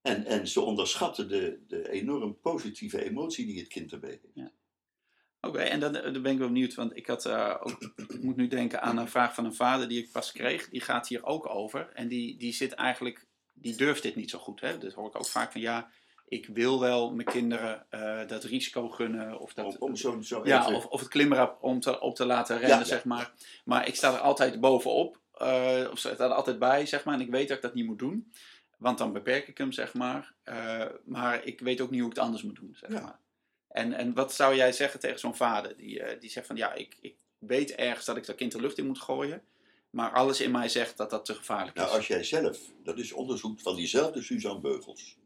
En, 0.00 0.24
en 0.24 0.48
ze 0.48 0.60
onderschatten 0.60 1.28
de, 1.28 1.64
de 1.66 1.90
enorm 1.90 2.40
positieve 2.40 3.04
emotie 3.04 3.46
die 3.46 3.58
het 3.58 3.68
kind 3.68 3.92
erbij 3.92 4.10
heeft. 4.10 4.50
Oké, 5.40 5.58
en 5.58 5.80
dan, 5.80 5.92
dan 5.92 6.22
ben 6.22 6.32
ik 6.32 6.38
wel 6.38 6.46
benieuwd, 6.46 6.74
want 6.74 6.96
ik, 6.96 7.06
had, 7.06 7.26
eh, 7.26 7.56
ook, 7.60 7.92
ik 7.96 8.22
moet 8.22 8.36
nu 8.36 8.48
denken 8.48 8.82
aan 8.82 8.98
een 8.98 9.08
vraag 9.08 9.34
van 9.34 9.44
een 9.44 9.54
vader 9.54 9.88
die 9.88 10.02
ik 10.02 10.12
pas 10.12 10.32
kreeg. 10.32 10.68
Die 10.68 10.80
gaat 10.80 11.08
hier 11.08 11.24
ook 11.24 11.48
over. 11.54 11.90
En 11.94 12.08
die, 12.08 12.36
die 12.36 12.52
zit 12.52 12.72
eigenlijk, 12.72 13.26
die 13.52 13.76
durft 13.76 14.02
dit 14.02 14.16
niet 14.16 14.30
zo 14.30 14.38
goed. 14.38 14.60
Hè? 14.60 14.78
Dat 14.78 14.92
hoor 14.92 15.08
ik 15.08 15.16
ook 15.16 15.26
vaak 15.26 15.52
van, 15.52 15.60
ja, 15.60 15.90
ik 16.28 16.46
wil 16.46 16.80
wel 16.80 17.14
mijn 17.14 17.28
kinderen 17.28 17.86
eh, 17.90 18.26
dat 18.28 18.44
risico 18.44 18.88
gunnen. 18.88 19.38
Of 19.40 19.54
dat, 19.54 19.66
Om, 19.66 19.88
om 19.88 19.96
zo, 19.96 20.20
zo 20.20 20.40
ja, 20.44 20.60
even- 20.62 20.74
of, 20.74 20.86
of 20.86 21.00
het 21.00 21.08
klimrad 21.08 21.56
om 21.60 21.80
te, 21.80 22.00
op 22.00 22.14
te 22.14 22.26
laten 22.26 22.54
rennen, 22.58 22.70
Ja, 22.76 22.78
ja, 22.82 22.88
zeg 22.88 23.04
maar. 23.04 23.32
Maar 23.64 23.86
ik 23.88 23.94
sta 23.94 24.12
er 24.12 24.18
altijd 24.20 24.60
bovenop, 24.60 25.20
eh 25.34 25.88
of 25.90 25.98
sta 25.98 26.10
er 26.10 26.32
altijd 26.32 26.58
bij, 26.58 26.86
zeg 26.86 27.04
maar. 27.04 27.14
En 27.14 27.20
ik 27.20 27.30
weet 27.30 27.48
dat 27.48 27.56
ik 27.56 27.62
dat 27.62 27.74
niet 27.74 27.86
moet 27.86 27.98
doen. 27.98 28.32
Want 28.78 28.98
dan 28.98 29.12
beperk 29.12 29.48
ik 29.48 29.58
hem, 29.58 29.72
zeg 29.72 29.94
maar. 29.94 30.34
Eh, 30.42 30.84
maar 31.04 31.44
ik 31.44 31.60
weet 31.60 31.80
ook 31.80 31.90
niet 31.90 32.00
hoe 32.00 32.08
ik 32.10 32.14
het 32.16 32.24
anders 32.24 32.42
moet 32.42 32.56
doen, 32.56 32.76
zeg 32.80 32.90
Ja. 32.92 33.00
maar. 33.00 33.18
En, 33.70 33.92
en 33.92 34.14
wat 34.14 34.34
zou 34.34 34.54
jij 34.54 34.72
zeggen 34.72 35.00
tegen 35.00 35.18
zo'n 35.18 35.36
vader? 35.36 35.76
Die, 35.76 36.02
eh, 36.02 36.20
die 36.20 36.30
zegt 36.30 36.46
van, 36.46 36.56
ja, 36.56 36.72
ik, 36.74 36.96
ik 37.00 37.16
weet 37.38 37.74
ergens 37.74 38.04
dat 38.04 38.16
ik 38.16 38.26
dat 38.26 38.36
kind 38.36 38.52
de 38.52 38.60
lucht 38.60 38.78
in 38.78 38.86
moet 38.86 39.00
gooien. 39.00 39.42
Maar 39.90 40.12
alles 40.12 40.40
in 40.40 40.50
mij 40.50 40.68
zegt 40.68 40.96
dat 40.96 41.10
dat 41.10 41.24
te 41.24 41.34
gevaarlijk 41.34 41.76
is. 41.76 41.82
Nou, 41.82 41.96
als 41.96 42.06
jij 42.06 42.24
zelf, 42.24 42.58
dat 42.82 42.98
is 42.98 43.12
onderzoek 43.12 43.60
van 43.60 43.76
diezelfde 43.76 44.22
Suzanne 44.22 44.60
Beugels. 44.60 45.16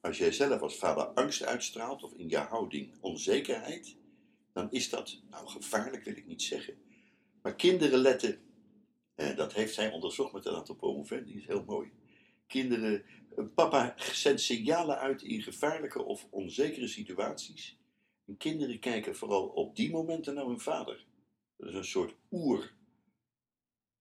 Als 0.00 0.18
jij 0.18 0.32
zelf 0.32 0.60
als 0.60 0.76
vader 0.76 1.04
angst 1.04 1.42
uitstraalt 1.42 2.02
of 2.02 2.12
in 2.12 2.28
je 2.28 2.36
houding 2.36 2.94
onzekerheid, 3.00 3.96
dan 4.52 4.70
is 4.70 4.90
dat, 4.90 5.20
nou 5.30 5.48
gevaarlijk 5.48 6.04
wil 6.04 6.16
ik 6.16 6.26
niet 6.26 6.42
zeggen. 6.42 6.74
Maar 7.42 7.54
kinderen 7.54 7.98
letten, 7.98 8.40
eh, 9.14 9.36
dat 9.36 9.52
heeft 9.52 9.76
hij 9.76 9.92
onderzocht 9.92 10.32
met 10.32 10.46
een 10.46 10.54
aantal 10.54 10.74
promovendi, 10.74 11.32
die 11.32 11.40
is 11.40 11.46
heel 11.46 11.64
mooi. 11.66 11.90
Kinderen, 12.46 13.04
eh, 13.36 13.44
papa 13.54 13.94
zendt 14.12 14.40
signalen 14.40 14.98
uit 14.98 15.22
in 15.22 15.42
gevaarlijke 15.42 16.02
of 16.02 16.26
onzekere 16.30 16.88
situaties. 16.88 17.77
En 18.28 18.36
kinderen 18.36 18.78
kijken 18.78 19.16
vooral 19.16 19.46
op 19.46 19.76
die 19.76 19.90
momenten 19.90 20.34
naar 20.34 20.46
hun 20.46 20.60
vader. 20.60 21.04
Dat 21.56 21.68
is 21.68 21.74
een 21.74 21.84
soort 21.84 22.14
oer 22.30 22.72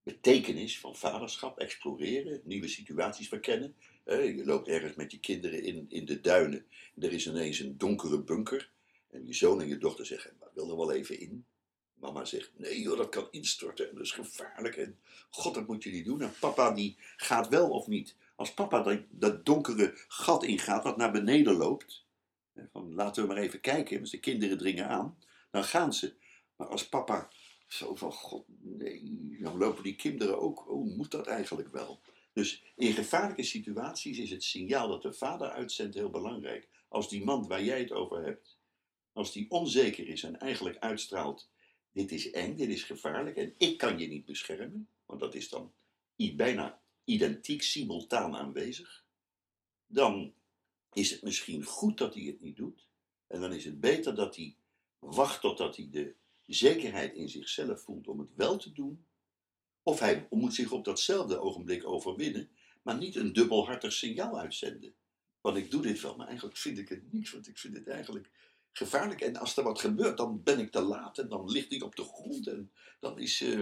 betekenis 0.03 0.79
van 0.79 0.95
vaderschap, 0.95 1.59
exploreren, 1.59 2.41
nieuwe 2.43 2.67
situaties 2.67 3.27
verkennen. 3.27 3.75
Je 4.05 4.41
loopt 4.45 4.67
ergens 4.67 4.95
met 4.95 5.11
je 5.11 5.19
kinderen 5.19 5.63
in, 5.63 5.85
in 5.89 6.05
de 6.05 6.21
duinen. 6.21 6.65
En 6.95 7.03
er 7.03 7.13
is 7.13 7.27
ineens 7.27 7.59
een 7.59 7.77
donkere 7.77 8.23
bunker. 8.23 8.69
En 9.09 9.25
je 9.25 9.33
zoon 9.33 9.61
en 9.61 9.67
je 9.67 9.77
dochter 9.77 10.05
zeggen, 10.05 10.35
"Maar 10.39 10.49
wil 10.53 10.69
er 10.69 10.77
wel 10.77 10.91
even 10.91 11.19
in. 11.19 11.45
Mama 11.93 12.25
zegt, 12.25 12.51
nee 12.55 12.81
joh, 12.81 12.97
dat 12.97 13.09
kan 13.09 13.27
instorten 13.31 13.89
en 13.89 13.95
dat 13.95 14.03
is 14.03 14.11
gevaarlijk. 14.11 14.75
En 14.75 14.99
god, 15.29 15.53
dat 15.53 15.67
moet 15.67 15.83
je 15.83 15.91
niet 15.91 16.05
doen. 16.05 16.21
En 16.21 16.33
papa 16.39 16.71
die 16.71 16.97
gaat 17.17 17.47
wel 17.47 17.69
of 17.69 17.87
niet. 17.87 18.15
Als 18.35 18.53
papa 18.53 18.83
dat, 18.83 19.01
dat 19.09 19.45
donkere 19.45 19.93
gat 20.07 20.43
ingaat 20.43 20.83
wat 20.83 20.97
naar 20.97 21.11
beneden 21.11 21.55
loopt. 21.55 22.05
Van, 22.71 22.93
laten 22.93 23.21
we 23.21 23.27
maar 23.27 23.37
even 23.37 23.59
kijken, 23.59 23.97
want 23.97 24.11
de 24.11 24.19
kinderen 24.19 24.57
dringen 24.57 24.87
aan. 24.87 25.17
Dan 25.51 25.63
gaan 25.63 25.93
ze. 25.93 26.15
Maar 26.55 26.67
als 26.67 26.89
papa 26.89 27.31
zo 27.67 27.95
van, 27.95 28.11
god 28.11 28.45
nee, 28.61 29.37
dan 29.41 29.57
lopen 29.57 29.83
die 29.83 29.95
kinderen 29.95 30.39
ook. 30.39 30.69
Oh, 30.69 30.95
moet 30.95 31.11
dat 31.11 31.27
eigenlijk 31.27 31.69
wel? 31.69 32.01
Dus 32.33 32.63
in 32.75 32.93
gevaarlijke 32.93 33.43
situaties 33.43 34.17
is 34.17 34.29
het 34.29 34.43
signaal 34.43 34.87
dat 34.87 35.01
de 35.01 35.13
vader 35.13 35.49
uitzendt 35.49 35.95
heel 35.95 36.09
belangrijk. 36.09 36.67
Als 36.87 37.09
die 37.09 37.23
man 37.23 37.47
waar 37.47 37.63
jij 37.63 37.79
het 37.79 37.91
over 37.91 38.23
hebt, 38.23 38.57
als 39.13 39.31
die 39.31 39.49
onzeker 39.49 40.07
is 40.07 40.23
en 40.23 40.39
eigenlijk 40.39 40.77
uitstraalt, 40.77 41.49
dit 41.91 42.11
is 42.11 42.31
eng, 42.31 42.55
dit 42.55 42.69
is 42.69 42.83
gevaarlijk 42.83 43.37
en 43.37 43.53
ik 43.57 43.77
kan 43.77 43.99
je 43.99 44.07
niet 44.07 44.25
beschermen, 44.25 44.89
want 45.05 45.19
dat 45.19 45.35
is 45.35 45.49
dan 45.49 45.73
bijna 46.15 46.81
identiek 47.03 47.61
simultaan 47.61 48.35
aanwezig, 48.35 49.05
dan 49.87 50.33
is 50.97 51.11
het 51.11 51.21
misschien 51.21 51.63
goed 51.63 51.97
dat 51.97 52.13
hij 52.13 52.23
het 52.23 52.41
niet 52.41 52.55
doet. 52.55 52.87
En 53.27 53.41
dan 53.41 53.53
is 53.53 53.65
het 53.65 53.79
beter 53.79 54.15
dat 54.15 54.35
hij 54.35 54.55
wacht 54.99 55.41
totdat 55.41 55.75
hij 55.75 55.87
de 55.91 56.15
zekerheid 56.45 57.15
in 57.15 57.29
zichzelf 57.29 57.81
voelt 57.81 58.07
om 58.07 58.19
het 58.19 58.35
wel 58.35 58.57
te 58.57 58.71
doen. 58.71 59.05
Of 59.83 59.99
hij 59.99 60.27
moet 60.29 60.53
zich 60.53 60.71
op 60.71 60.85
datzelfde 60.85 61.39
ogenblik 61.39 61.87
overwinnen, 61.87 62.49
maar 62.81 62.97
niet 62.97 63.15
een 63.15 63.33
dubbelhartig 63.33 63.93
signaal 63.93 64.39
uitzenden. 64.39 64.93
Want 65.41 65.57
ik 65.57 65.71
doe 65.71 65.81
dit 65.81 66.01
wel, 66.01 66.15
maar 66.15 66.27
eigenlijk 66.27 66.57
vind 66.57 66.77
ik 66.77 66.89
het 66.89 67.11
niet, 67.11 67.31
want 67.31 67.47
ik 67.47 67.57
vind 67.57 67.75
het 67.75 67.87
eigenlijk 67.87 68.31
gevaarlijk. 68.71 69.21
En 69.21 69.35
als 69.35 69.57
er 69.57 69.63
wat 69.63 69.79
gebeurt, 69.79 70.17
dan 70.17 70.43
ben 70.43 70.59
ik 70.59 70.71
te 70.71 70.81
laat 70.81 71.17
en 71.17 71.29
dan 71.29 71.51
ligt 71.51 71.71
ik 71.71 71.83
op 71.83 71.95
de 71.95 72.03
grond. 72.03 72.47
En 72.47 72.71
dan 72.99 73.19
is 73.19 73.41
eh, 73.41 73.59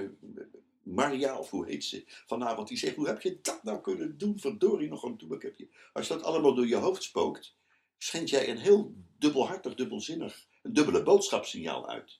Maria, 0.85 1.39
of 1.39 1.49
hoe 1.49 1.65
heet 1.65 1.83
ze, 1.83 2.03
vanavond, 2.25 2.67
die 2.67 2.77
zegt, 2.77 2.95
hoe 2.95 3.07
heb 3.07 3.21
je 3.21 3.39
dat 3.41 3.63
nou 3.63 3.81
kunnen 3.81 4.17
doen? 4.17 4.39
Verdorie 4.39 4.89
nog 4.89 5.03
een 5.03 5.17
toe. 5.17 5.37
Heb 5.39 5.55
je. 5.55 5.69
Als 5.93 6.07
dat 6.07 6.23
allemaal 6.23 6.55
door 6.55 6.67
je 6.67 6.75
hoofd 6.75 7.03
spookt, 7.03 7.55
schendt 7.97 8.29
jij 8.29 8.49
een 8.49 8.57
heel 8.57 8.93
dubbelhartig, 9.17 9.75
dubbelzinnig, 9.75 10.47
een 10.61 10.73
dubbele 10.73 11.03
boodschapssignaal 11.03 11.89
uit. 11.89 12.19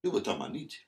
Doe 0.00 0.14
het 0.14 0.24
dan 0.24 0.38
maar 0.38 0.50
niet. 0.50 0.86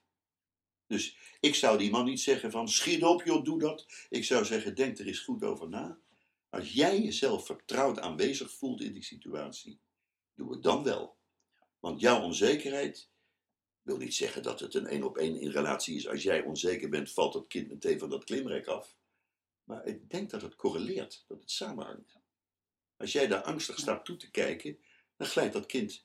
Dus 0.86 1.16
ik 1.40 1.54
zou 1.54 1.78
die 1.78 1.90
man 1.90 2.04
niet 2.04 2.20
zeggen 2.20 2.50
van 2.50 2.68
schiet 2.68 3.04
op 3.04 3.24
joh, 3.24 3.44
doe 3.44 3.58
dat. 3.58 3.86
Ik 4.10 4.24
zou 4.24 4.44
zeggen, 4.44 4.74
denk 4.74 4.98
er 4.98 5.06
eens 5.06 5.20
goed 5.20 5.42
over 5.42 5.68
na. 5.68 5.98
Als 6.50 6.72
jij 6.72 7.00
jezelf 7.00 7.46
vertrouwd 7.46 8.00
aanwezig 8.00 8.52
voelt 8.52 8.80
in 8.80 8.92
die 8.92 9.02
situatie, 9.02 9.80
doe 10.34 10.52
het 10.52 10.62
dan 10.62 10.82
wel. 10.82 11.16
Want 11.80 12.00
jouw 12.00 12.22
onzekerheid 12.22 13.10
wil 13.82 13.96
niet 13.96 14.14
zeggen 14.14 14.42
dat 14.42 14.60
het 14.60 14.74
een 14.74 14.86
één 14.86 15.02
op 15.02 15.16
één 15.18 15.40
in 15.40 15.50
relatie 15.50 15.96
is. 15.96 16.08
Als 16.08 16.22
jij 16.22 16.42
onzeker 16.42 16.88
bent, 16.88 17.10
valt 17.12 17.32
dat 17.32 17.46
kind 17.46 17.68
meteen 17.68 17.98
van 17.98 18.10
dat 18.10 18.24
klimrek 18.24 18.66
af. 18.66 18.96
Maar 19.64 19.86
ik 19.86 20.10
denk 20.10 20.30
dat 20.30 20.42
het 20.42 20.56
correleert, 20.56 21.24
dat 21.28 21.40
het 21.40 21.50
samenhangt. 21.50 22.16
Als 22.96 23.12
jij 23.12 23.26
daar 23.26 23.42
angstig 23.42 23.78
staat 23.78 24.04
toe 24.04 24.16
te 24.16 24.30
kijken, 24.30 24.78
dan 25.16 25.26
glijdt 25.26 25.52
dat 25.52 25.66
kind 25.66 26.04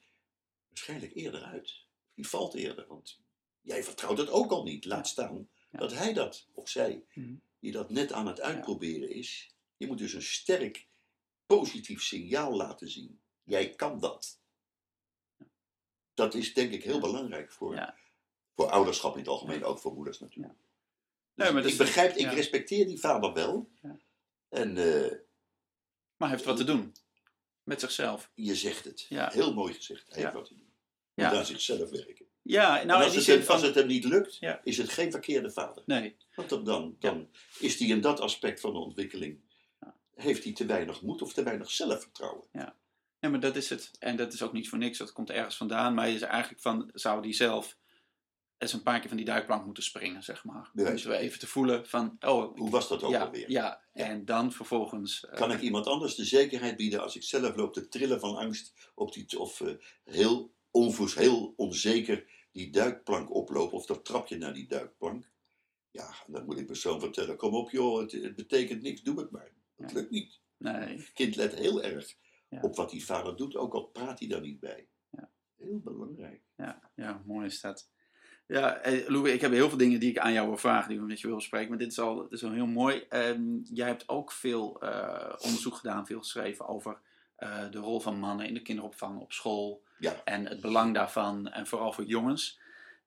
waarschijnlijk 0.68 1.14
eerder 1.16 1.44
uit. 1.44 1.86
Die 2.14 2.28
valt 2.28 2.54
eerder, 2.54 2.88
want 2.88 3.20
jij 3.62 3.84
vertrouwt 3.84 4.18
het 4.18 4.30
ook 4.30 4.52
al 4.52 4.64
niet. 4.64 4.86
Laat 4.86 5.08
staan 5.08 5.50
dat 5.72 5.94
hij 5.94 6.14
dat, 6.14 6.48
of 6.54 6.70
zij, 6.70 7.04
Mhm. 7.14 7.36
die 7.60 7.72
dat 7.72 7.90
net 7.90 8.12
aan 8.12 8.28
het 8.28 8.42
uitproberen 8.42 9.10
is. 9.10 9.56
Je 9.78 9.88
moet 9.88 9.98
dus 9.98 10.14
een 10.14 10.22
sterk 10.22 10.88
positief 11.46 12.04
signaal 12.04 12.56
laten 12.56 12.90
zien. 12.90 13.22
Jij 13.44 13.76
kan 13.76 14.00
dat. 14.00 14.42
Dat 16.18 16.34
is 16.34 16.53
denk 16.53 16.72
ik 16.72 16.84
heel 16.84 16.99
belangrijk 16.99 17.51
voor, 17.51 17.76
Ja. 17.76 17.95
voor 18.55 18.70
ouderschap 18.70 19.13
in 19.13 19.20
het 19.20 19.28
algemeen, 19.28 19.63
ook 19.63 19.80
voor 19.80 19.93
moeders 19.93 20.20
natuurlijk. 20.20 20.53
Ja. 20.53 20.59
Dus 20.59 21.45
Nee, 21.45 21.53
maar 21.53 21.61
dat 21.61 21.72
ik 21.72 21.80
is- 21.80 21.86
begrijp, 21.86 22.15
ik 22.15 22.32
respecteer 22.32 22.86
die 22.88 22.99
vader 22.99 23.34
wel. 23.34 23.70
Ja. 23.82 23.99
En 24.49 24.78
eh, 24.78 25.11
Maar 26.18 26.28
hij 26.28 26.38
heeft 26.38 26.43
wat 26.43 26.57
te 26.57 26.63
doen. 26.63 26.95
Met 27.63 27.80
zichzelf. 27.80 28.32
je 28.34 28.55
zegt 28.55 28.84
het. 28.86 29.05
Ja. 29.09 29.30
Heel 29.34 29.53
mooi 29.53 29.74
gezegd. 29.74 30.07
Hij 30.07 30.22
heeft 30.22 30.34
wat 30.34 30.45
te 30.45 30.55
doen. 30.55 30.72
Ja. 31.13 31.30
Moet 31.30 31.38
aan 31.38 31.45
zichzelf 31.45 31.89
werken. 31.89 32.26
Ja, 32.41 32.84
nou 32.84 33.03
als, 33.03 33.15
het 33.15 33.26
hem, 33.26 33.41
van... 33.43 33.53
als 33.55 33.63
het 33.63 33.76
hem 33.76 33.88
niet 33.88 34.03
lukt, 34.03 34.38
Ja. 34.38 34.61
is 34.63 34.78
het 34.78 34.89
geen 34.89 35.11
verkeerde 35.11 35.51
vader. 35.51 35.84
Nee. 35.86 36.18
Want 36.36 36.49
dan, 36.49 36.63
dan, 36.63 36.95
dan 36.99 37.30
is 37.59 37.80
hij 37.80 37.88
in 37.88 38.01
dat 38.01 38.20
aspect 38.20 38.59
van 38.59 38.74
de 38.74 38.80
ontwikkeling, 38.80 39.39
heeft 40.15 40.43
hij 40.43 40.53
te 40.53 40.65
weinig 40.65 41.01
moed 41.01 41.22
of 41.22 41.34
te 41.34 41.43
weinig 41.43 41.72
zelfvertrouwen. 41.72 42.47
Ja, 42.51 42.76
maar 43.20 43.39
dat 43.39 43.55
is 43.55 43.70
het. 43.70 43.91
En 43.99 44.15
dat 44.15 44.34
is 44.34 44.41
ook 44.41 44.53
niet 44.53 44.70
voor 44.70 44.78
niks. 44.78 44.97
Dat 44.97 45.11
komt 45.11 45.30
ergens 45.30 45.57
vandaan. 45.57 45.93
Maar 45.93 46.07
je 46.09 46.15
is 46.15 46.22
eigenlijk 46.22 46.61
van, 46.61 46.89
zou 46.93 47.22
die 47.22 47.34
zelf 47.34 47.78
eens 48.57 48.74
een 48.74 48.84
paar 48.84 48.99
keer 48.99 49.07
van 49.07 49.18
die 49.18 49.26
duikplank 49.26 49.65
moeten 49.65 49.84
springen, 49.84 50.24
zeg 50.24 50.43
maar. 50.43 50.70
Bij 50.74 50.91
Om 50.91 50.97
zo 50.97 51.11
even 51.11 51.39
te 51.39 51.47
voelen 51.47 51.88
van, 51.88 52.18
oh, 52.20 52.57
Hoe 52.57 52.70
was 52.70 52.88
dat 52.88 53.03
ook 53.03 53.11
ja, 53.11 53.24
alweer? 53.24 53.51
ja, 53.51 53.82
en 53.93 54.26
dan 54.26 54.51
vervolgens... 54.51 55.26
eh, 55.26 55.36
Kan 55.36 55.51
ik 55.51 55.61
iemand 55.61 55.88
anders 55.88 56.15
de 56.15 56.26
zekerheid 56.26 56.76
bieden 56.78 57.01
als 57.01 57.15
ik 57.15 57.24
zelf 57.24 57.55
loop 57.55 57.74
te 57.74 57.88
trillen 57.88 58.20
van 58.20 58.36
angst 58.36 58.74
op 58.95 59.13
die, 59.13 59.39
of 59.39 59.61
eh, 59.61 59.74
heel 60.03 60.53
onvoes, 60.72 61.15
heel 61.15 61.53
onzeker 61.57 62.26
die 62.51 62.70
duikplank 62.72 63.34
oploop 63.34 63.74
of 63.74 63.86
dat 63.86 64.05
trapje 64.05 64.38
naar 64.38 64.53
die 64.53 64.68
duikplank? 64.68 65.30
Ja, 65.91 66.13
dan 66.28 66.45
moet 66.45 66.59
ik 66.59 66.65
persoon 66.65 66.99
vertellen, 66.99 67.38
kom 67.38 67.55
op 67.55 67.72
joh, 67.72 67.99
het, 67.99 68.11
het 68.11 68.36
betekent 68.36 68.82
niks, 68.82 69.01
doe 69.01 69.20
het 69.20 69.32
maar. 69.32 69.51
Dat 69.76 69.89
Ja. 69.91 69.97
lukt 69.97 70.11
niet. 70.11 70.39
Nee. 70.57 70.97
Het 70.97 71.11
kind 71.13 71.36
let 71.36 71.53
heel 71.55 71.84
erg 71.84 72.13
Ja. 72.50 72.60
op 72.62 72.76
wat 72.76 72.89
die 72.89 73.06
vader 73.06 73.36
doet, 73.36 73.56
ook 73.56 73.74
al 73.74 73.84
praat 73.84 74.20
hij 74.20 74.28
daar 74.28 74.41
niet 74.41 74.60
bij. 74.60 74.88
Ja. 75.10 75.30
Heel 75.58 75.80
belangrijk. 75.80 76.41
Ja, 76.56 76.89
ja, 76.95 77.22
mooi 77.26 77.45
is 77.45 77.62
dat. 77.62 77.89
Ja, 78.48 78.78
eh, 78.78 79.08
Louis, 79.08 79.34
ik 79.34 79.41
heb 79.41 79.52
heel 79.52 79.70
veel 79.70 79.78
dingen 79.78 80.00
die 80.00 80.10
ik 80.10 80.18
aan 80.18 80.34
jou 80.34 80.48
wil 80.48 80.58
vragen, 80.58 80.89
die 80.89 81.00
ik 81.00 81.06
met 81.06 81.20
je 81.20 81.28
wil 81.28 81.36
bespreken. 81.36 81.70
Maar 81.70 81.78
dit 81.78 81.91
is 81.91 82.00
al, 82.00 82.22
dit 82.22 82.32
is 82.32 82.43
al 82.43 82.52
heel 82.52 82.66
mooi. 82.66 83.06
Ehm, 83.10 83.58
jij 83.64 83.88
hebt 83.88 84.10
ook 84.10 84.32
veel 84.32 84.82
eh, 84.82 85.34
onderzoek 85.39 85.76
gedaan, 85.76 86.06
veel 86.06 86.20
geschreven 86.20 86.68
over 86.68 86.98
eh, 87.36 87.72
de 87.72 87.78
rol 87.78 88.00
van 88.00 88.20
mannen 88.20 88.48
in 88.48 88.54
de 88.54 88.62
kinderopvang 88.62 89.20
op 89.20 89.32
school. 89.32 89.84
Ja. 90.00 90.22
En 90.24 90.45
het 90.45 90.62
belang 90.62 90.93
daarvan, 90.93 91.48
en 91.48 91.68
vooral 91.68 91.93
voor 91.93 92.04
jongens. 92.04 92.60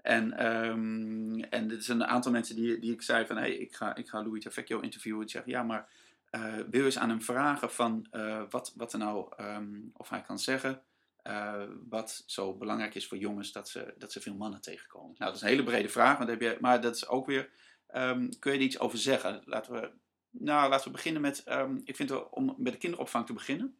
En, 0.02 0.32
ehm 0.32 1.40
en 1.40 1.68
dit 1.68 1.80
is 1.80 1.88
een 1.88 2.04
aantal 2.04 2.32
mensen 2.32 2.56
die, 2.56 2.78
die 2.78 2.92
ik 2.92 3.02
zei 3.02 3.26
van, 3.26 3.36
hey, 3.36 3.52
ik 3.52 3.74
ga, 3.74 3.96
ik 3.96 4.08
ga 4.08 4.22
Louis 4.22 4.42
Tavecchio 4.42 4.80
interviewen. 4.80 5.20
Die 5.20 5.30
zeggen, 5.30 5.52
ja, 5.52 5.62
maar 5.62 5.88
eh, 6.30 6.54
wil 6.54 6.80
je 6.80 6.84
eens 6.84 6.98
aan 6.98 7.08
hem 7.08 7.22
vragen 7.22 7.70
van 7.70 8.06
eh, 8.10 8.42
wat, 8.50 8.72
wat 8.76 8.92
er 8.92 8.98
nou, 8.98 9.32
ehm, 9.36 9.78
of 9.92 10.08
hij 10.08 10.22
kan 10.22 10.38
zeggen, 10.38 10.82
eh, 11.22 11.62
wat 11.88 12.22
zo 12.26 12.54
belangrijk 12.54 12.94
is 12.94 13.06
voor 13.06 13.18
jongens 13.18 13.52
dat 13.52 13.68
ze, 13.68 13.94
dat 13.98 14.12
ze 14.12 14.20
veel 14.20 14.34
mannen 14.34 14.60
tegenkomen. 14.60 15.14
Nou, 15.18 15.30
dat 15.30 15.34
is 15.34 15.40
een 15.40 15.48
hele 15.48 15.62
brede 15.62 15.88
vraag, 15.88 16.18
want 16.18 16.30
heb 16.30 16.40
je, 16.40 16.56
maar 16.60 16.80
dat 16.80 16.96
is 16.96 17.08
ook 17.08 17.26
weer, 17.26 17.50
ehm, 17.86 18.28
kun 18.38 18.52
je 18.52 18.58
er 18.58 18.64
iets 18.64 18.78
over 18.78 18.98
zeggen? 18.98 19.42
Laten 19.44 19.72
we, 19.72 19.90
nou, 20.30 20.68
laten 20.68 20.86
we 20.86 20.92
beginnen 20.92 21.22
met, 21.22 21.42
ehm, 21.42 21.76
ik 21.84 21.96
vind 21.96 22.10
het 22.10 22.30
om 22.30 22.54
met 22.58 22.72
de 22.72 22.78
kinderopvang 22.78 23.26
te 23.26 23.32
beginnen. 23.32 23.74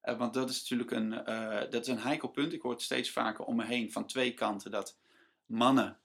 Want 0.00 0.34
dat 0.34 0.50
is 0.50 0.60
natuurlijk 0.60 0.90
een, 0.90 1.10
dat 1.70 1.86
is 1.86 1.88
een 1.88 1.98
heikel 1.98 2.28
punt. 2.28 2.52
Ik 2.52 2.62
hoor 2.62 2.72
het 2.72 2.82
steeds 2.82 3.10
vaker 3.10 3.44
om 3.44 3.56
me 3.56 3.64
heen 3.64 3.92
van 3.92 4.06
twee 4.06 4.34
kanten 4.34 4.70
dat 4.70 4.98
mannen 5.46 5.98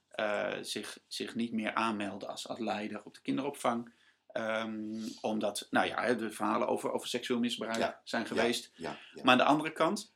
zich, 0.60 0.98
zich 1.06 1.34
niet 1.34 1.52
meer 1.52 1.74
aanmelden 1.74 2.28
als, 2.28 2.48
als 2.48 2.58
leider 2.58 3.04
op 3.04 3.14
de 3.14 3.20
kinderopvang. 3.20 3.92
Ehm, 4.32 5.08
omdat, 5.20 5.66
nou 5.70 5.86
ja, 5.86 6.14
de 6.14 6.30
verhalen 6.30 6.68
over, 6.68 6.92
over 6.92 7.08
seksueel 7.08 7.40
misbruik 7.40 7.76
Ja, 7.76 8.00
zijn 8.04 8.26
geweest. 8.26 8.70
Ja, 8.74 8.98
ja. 9.14 9.22
Maar 9.22 9.32
aan 9.32 9.38
de 9.38 9.44
andere 9.44 9.72
kant, 9.72 10.14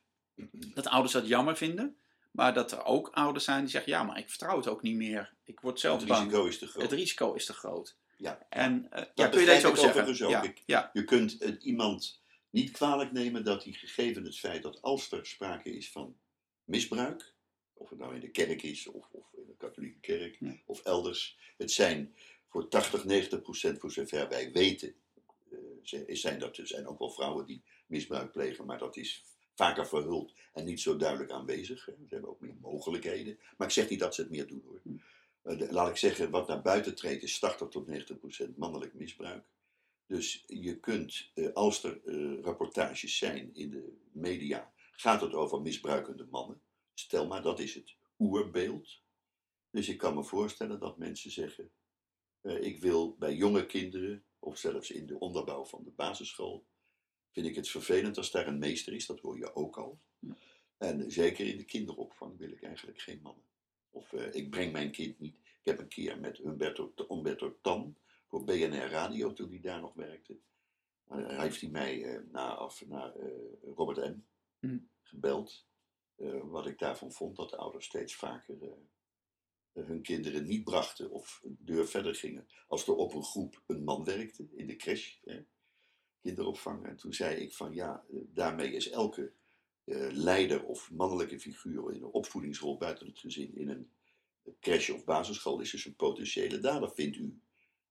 dat 0.53 0.87
ouders 0.87 1.13
dat 1.13 1.27
jammer 1.27 1.57
vinden. 1.57 1.97
Maar 2.31 2.55
dat 2.55 2.73
er 2.73 2.85
ook 2.85 3.09
ouders 3.09 3.45
zijn 3.45 3.61
die 3.61 3.69
zeggen, 3.69 3.93
ja, 3.93 4.03
maar 4.03 4.19
ik 4.19 4.29
vertrouw 4.29 4.57
het 4.57 4.69
ook 4.69 4.83
niet 4.83 4.97
meer. 4.97 5.35
Ik 5.45 5.61
word 5.61 5.81
zelf 5.81 5.99
het 5.99 6.09
bang. 6.09 6.25
risico 6.25 6.47
is 6.47 6.59
te 6.59 6.67
groot. 6.67 6.83
Het 6.83 6.93
risico 6.93 7.33
is 7.35 7.47
te 7.47 7.53
groot. 7.53 7.97
Ja. 8.17 8.47
En 8.49 8.91
eh, 8.91 9.05
ja, 9.15 9.29
kun 9.29 9.41
je 9.41 9.47
over 9.57 9.69
ik 9.71 9.77
zeggen? 9.77 10.27
ook. 10.39 10.45
Ik- 10.45 10.63
Je 10.93 11.05
kunt 11.05 11.37
het 11.39 11.63
iemand 11.63 12.21
niet 12.51 12.71
kwalijk 12.71 13.13
nemen 13.13 13.45
dat 13.45 13.65
hij 13.65 13.73
gegeven 13.73 14.25
het 14.25 14.39
feit 14.39 14.63
dat 14.63 14.83
als 14.83 15.13
er 15.13 15.27
sprake 15.27 15.77
is 15.77 15.91
van 15.91 16.17
misbruik, 16.65 17.35
of 17.73 17.91
het 17.91 17.99
nou 17.99 18.15
in 18.15 18.21
de 18.21 18.31
kerk 18.31 18.63
is 18.63 18.87
of, 18.87 19.09
of 19.11 19.27
in 19.33 19.47
de 19.47 19.57
katholieke 19.59 20.01
kerk 20.01 20.39
of 20.67 20.81
elders, 20.83 21.39
het 21.57 21.71
zijn 21.73 22.15
voor 22.53 22.69
80, 22.69 23.05
90 23.05 23.43
procent 23.43 23.79
voor 23.79 23.91
zover 23.91 24.29
wij 24.29 24.53
weten, 24.53 24.95
eh, 25.51 26.03
zijn 26.09 26.39
dat 26.39 26.57
er 26.57 26.67
zijn 26.67 26.87
ook 26.87 26.99
wel 26.99 27.11
vrouwen 27.11 27.47
die 27.47 27.63
misbruik 27.87 28.33
plegen, 28.33 28.67
maar 28.67 28.79
dat 28.79 28.97
is 28.97 29.25
vaker 29.55 29.87
verhuld 29.87 30.35
en 30.53 30.65
niet 30.65 30.81
zo 30.81 30.97
duidelijk 30.97 31.31
aanwezig. 31.31 31.85
Ze 31.85 31.95
hebben 32.09 32.31
ook 32.31 32.41
meer 32.41 32.57
mogelijkheden. 32.61 33.39
Maar 33.57 33.67
ik 33.67 33.73
zeg 33.73 33.89
niet 33.89 33.99
dat 33.99 34.15
ze 34.15 34.21
het 34.21 34.31
meer 34.31 34.47
doen 34.47 34.63
hoor. 34.67 34.81
Hm. 34.83 34.97
Eh, 35.43 35.71
laat 35.71 35.89
ik 35.89 35.97
zeggen, 35.97 36.31
wat 36.31 36.49
naar 36.49 36.63
buiten 36.63 36.95
treedt 36.95 37.23
is 37.23 37.39
80 37.39 37.69
tot 37.69 37.87
90 37.87 38.19
procent 38.19 38.57
mannelijk 38.57 38.95
misbruik. 38.95 39.45
Dus 40.07 40.45
je 40.47 40.81
kunt, 40.81 41.31
eh, 41.35 41.53
als 41.53 41.85
er 41.85 42.01
rapportages 42.43 43.19
zijn 43.19 43.55
in 43.55 43.71
de 43.71 43.97
media, 44.13 44.73
gaat 44.93 45.21
het 45.21 45.33
over 45.33 45.61
misbruikende 45.61 46.27
mannen. 46.31 46.61
Stel 46.95 47.27
maar, 47.27 47.43
dat 47.43 47.61
is 47.61 47.75
het 47.75 47.95
oerbeeld. 48.19 49.01
Dus 49.71 49.89
ik 49.89 49.99
kan 49.99 50.15
me 50.15 50.25
voorstellen 50.25 50.79
dat 50.79 50.99
mensen 50.99 51.31
zeggen, 51.31 51.71
ik 52.43 52.81
wil 52.81 53.17
bij 53.19 53.35
jonge 53.35 53.67
kinderen, 53.67 54.25
of 54.39 54.59
zelfs 54.59 54.91
in 54.91 55.07
de 55.07 55.19
onderbouw 55.19 55.65
van 55.65 55.85
de 55.85 55.91
basisschool, 55.91 56.67
vind 57.31 57.47
ik 57.47 57.55
het 57.55 57.69
vervelend 57.69 58.17
als 58.17 58.31
daar 58.31 58.47
een 58.47 58.59
meester 58.59 58.93
is, 58.93 59.07
dat 59.07 59.21
hoor 59.21 59.39
je 59.39 59.55
ook 59.55 59.79
al. 59.79 60.01
Ja. 60.19 60.37
En 60.79 61.11
zeker 61.11 61.47
in 61.47 61.57
de 61.57 61.65
kinderopvang 61.65 62.39
wil 62.39 62.51
ik 62.51 62.63
eigenlijk 62.63 63.01
geen 63.01 63.21
mannen. 63.23 63.45
Of 63.91 64.13
eh, 64.13 64.35
ik 64.35 64.51
breng 64.51 64.73
mijn 64.73 64.91
kind 64.91 65.19
niet. 65.19 65.35
Ik 65.37 65.61
heb 65.69 65.79
een 65.79 65.89
keer 65.89 66.21
met 66.21 66.37
Humberto, 66.37 66.93
Humberto 67.09 67.59
Tan 67.61 67.97
voor 68.27 68.45
BNR 68.45 68.89
Radio, 68.91 69.33
toen 69.33 69.51
hij 69.51 69.61
daar 69.61 69.81
nog 69.81 69.95
werkte. 69.95 70.39
eh, 71.09 71.39
heeft 71.39 71.61
hij 71.61 71.71
mij 71.71 72.05
eh, 72.05 72.21
na, 72.33 72.55
af, 72.55 72.87
naar 72.87 73.15
eh, 73.17 73.29
Robert 73.77 74.17
M. 74.17 74.21
Hm. 74.59 74.79
gebeld. 75.03 75.67
eh, 76.17 76.41
wat 76.43 76.67
ik 76.67 76.79
daarvan 76.79 77.13
vond, 77.13 77.37
dat 77.37 77.51
de 77.51 77.57
ouders 77.57 77.87
steeds 77.87 78.15
vaker 78.15 78.63
eh, 78.63 78.69
eh, 78.69 78.75
hun 79.73 80.03
kinderen 80.03 80.45
niet 80.45 80.65
brachten 80.65 81.11
of 81.11 81.43
deur 81.45 81.87
verder 81.89 82.15
gingen. 82.15 82.47
Als 82.69 82.87
er 82.87 82.95
op 82.95 83.15
een 83.15 83.25
groep 83.25 83.63
een 83.67 83.85
man 83.85 84.05
werkte 84.05 84.49
in 84.55 84.67
de 84.67 84.77
crash, 84.77 85.15
hè, 85.25 85.43
kinderopvang. 86.21 86.87
En 86.87 86.97
toen 86.97 87.13
zei 87.15 87.37
ik 87.37 87.55
van 87.55 87.75
ja, 87.75 88.05
eh, 88.11 88.17
daarmee 88.35 88.73
is 88.73 88.91
elke 88.91 89.33
eh, 89.85 90.09
leider 90.11 90.65
of 90.65 90.91
mannelijke 90.91 91.41
figuur 91.41 91.93
in 91.93 92.03
een 92.03 92.13
opvoedingsrol 92.13 92.77
buiten 92.77 93.07
het 93.07 93.19
gezin 93.19 93.57
in 93.57 93.69
een 93.69 93.91
crash 94.61 94.91
of 94.91 95.05
basisschool 95.05 95.61
is 95.61 95.71
dus 95.71 95.85
een 95.85 95.97
potentiële 95.97 96.59
dader, 96.59 96.91
vindt 96.95 97.17
u? 97.17 97.41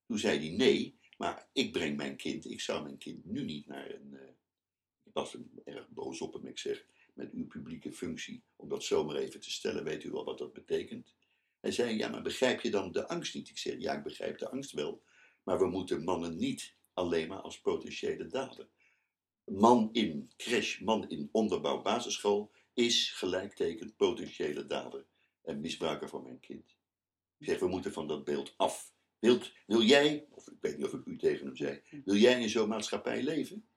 Toen 0.06 0.18
zei 0.20 0.40
hij 0.40 0.58
nee, 0.58 1.00
maar 1.18 1.48
ik 1.54 1.72
breng 1.72 1.98
mijn 1.98 2.16
kind, 2.16 2.46
ik 2.46 2.62
zou 2.62 2.84
mijn 2.84 2.98
kind 2.98 3.26
nu 3.26 3.44
niet 3.44 3.68
naar 3.68 3.90
een. 3.92 4.14
eh, 4.14 4.28
ik 5.04 5.14
was 5.14 5.34
er 5.34 5.42
erg 5.64 5.90
boos 5.90 6.22
op 6.22 6.34
hem, 6.34 6.46
ik 6.48 6.60
zeg, 6.60 6.86
met 7.14 7.32
uw 7.32 7.48
publieke 7.48 7.92
functie, 7.92 8.44
om 8.56 8.70
dat 8.70 8.84
zomaar 8.84 9.16
even 9.16 9.40
te 9.40 9.52
stellen, 9.52 9.84
weet 9.84 10.04
u 10.04 10.12
wel 10.12 10.24
wat 10.24 10.38
dat 10.38 10.54
betekent? 10.54 11.14
Hij 11.62 11.72
zei, 11.72 11.98
ja, 11.98 12.10
maar 12.10 12.22
begrijp 12.22 12.62
je 12.62 12.70
dan 12.70 12.92
de 12.92 13.08
angst 13.08 13.34
niet? 13.34 13.50
Ik 13.50 13.58
zeg, 13.58 13.76
ja, 13.78 13.94
ik 13.94 14.04
begrijp 14.04 14.38
de 14.38 14.50
angst 14.50 14.72
wel, 14.72 15.04
maar 15.44 15.60
we 15.60 15.66
moeten 15.66 16.04
mannen 16.04 16.38
niet 16.38 16.76
alleen 16.94 17.28
maar 17.28 17.42
als 17.42 17.62
potentiële 17.62 18.28
dader. 18.28 18.68
Man 19.46 19.90
in 19.92 20.32
crash, 20.38 20.80
man 20.80 21.10
in 21.10 21.30
onderbouw 21.32 21.82
basisschool 21.82 22.52
is 22.74 23.12
gelijktekend 23.12 23.96
potentiële 23.96 24.66
dader 24.66 25.06
en 25.42 25.60
misbruiker 25.60 26.10
van 26.10 26.24
mijn 26.24 26.40
kind. 26.40 26.76
Ik 27.38 27.48
zeg, 27.48 27.60
we 27.60 27.68
moeten 27.68 27.94
van 27.94 28.08
dat 28.08 28.24
beeld 28.24 28.54
af. 28.58 28.94
Wil 29.20 29.82
jij, 29.82 30.28
of 30.30 30.48
ik 30.48 30.58
weet 30.62 30.78
niet 30.78 30.86
of 30.86 30.94
ik 30.94 31.06
u 31.06 31.18
tegen 31.18 31.46
hem 31.46 31.56
zei, 31.56 31.82
wil 32.06 32.16
jij 32.16 32.42
in 32.42 32.50
zo'n 32.50 32.70
maatschappij 32.70 33.24
leven? 33.24 33.68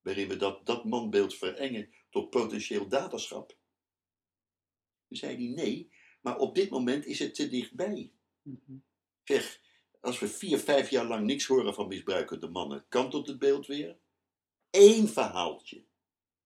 Waarin 0.00 0.28
we 0.28 0.36
dat, 0.36 0.66
dat 0.66 0.84
manbeeld 0.84 1.34
verengen 1.34 1.90
tot 2.10 2.30
potentieel 2.30 2.88
daderschap? 2.88 3.56
Toen 5.08 5.16
zei 5.16 5.36
hij 5.36 5.64
nee, 5.64 5.92
maar 6.20 6.38
op 6.38 6.54
dit 6.54 6.70
moment 6.70 7.06
is 7.06 7.18
het 7.18 7.34
te 7.34 7.48
dichtbij. 7.48 8.12
Mhm. 8.42 8.76
Zeg, 9.24 9.60
als 10.00 10.18
we 10.18 10.28
vier, 10.28 10.58
vijf 10.58 10.90
jaar 10.90 11.06
lang 11.06 11.26
niks 11.26 11.46
horen 11.46 11.74
van 11.74 11.88
misbruikende 11.88 12.48
mannen, 12.48 12.84
kantelt 12.88 13.26
het 13.26 13.38
beeld 13.38 13.66
weer? 13.66 13.98
Eén 14.70 15.08
verhaaltje 15.08 15.84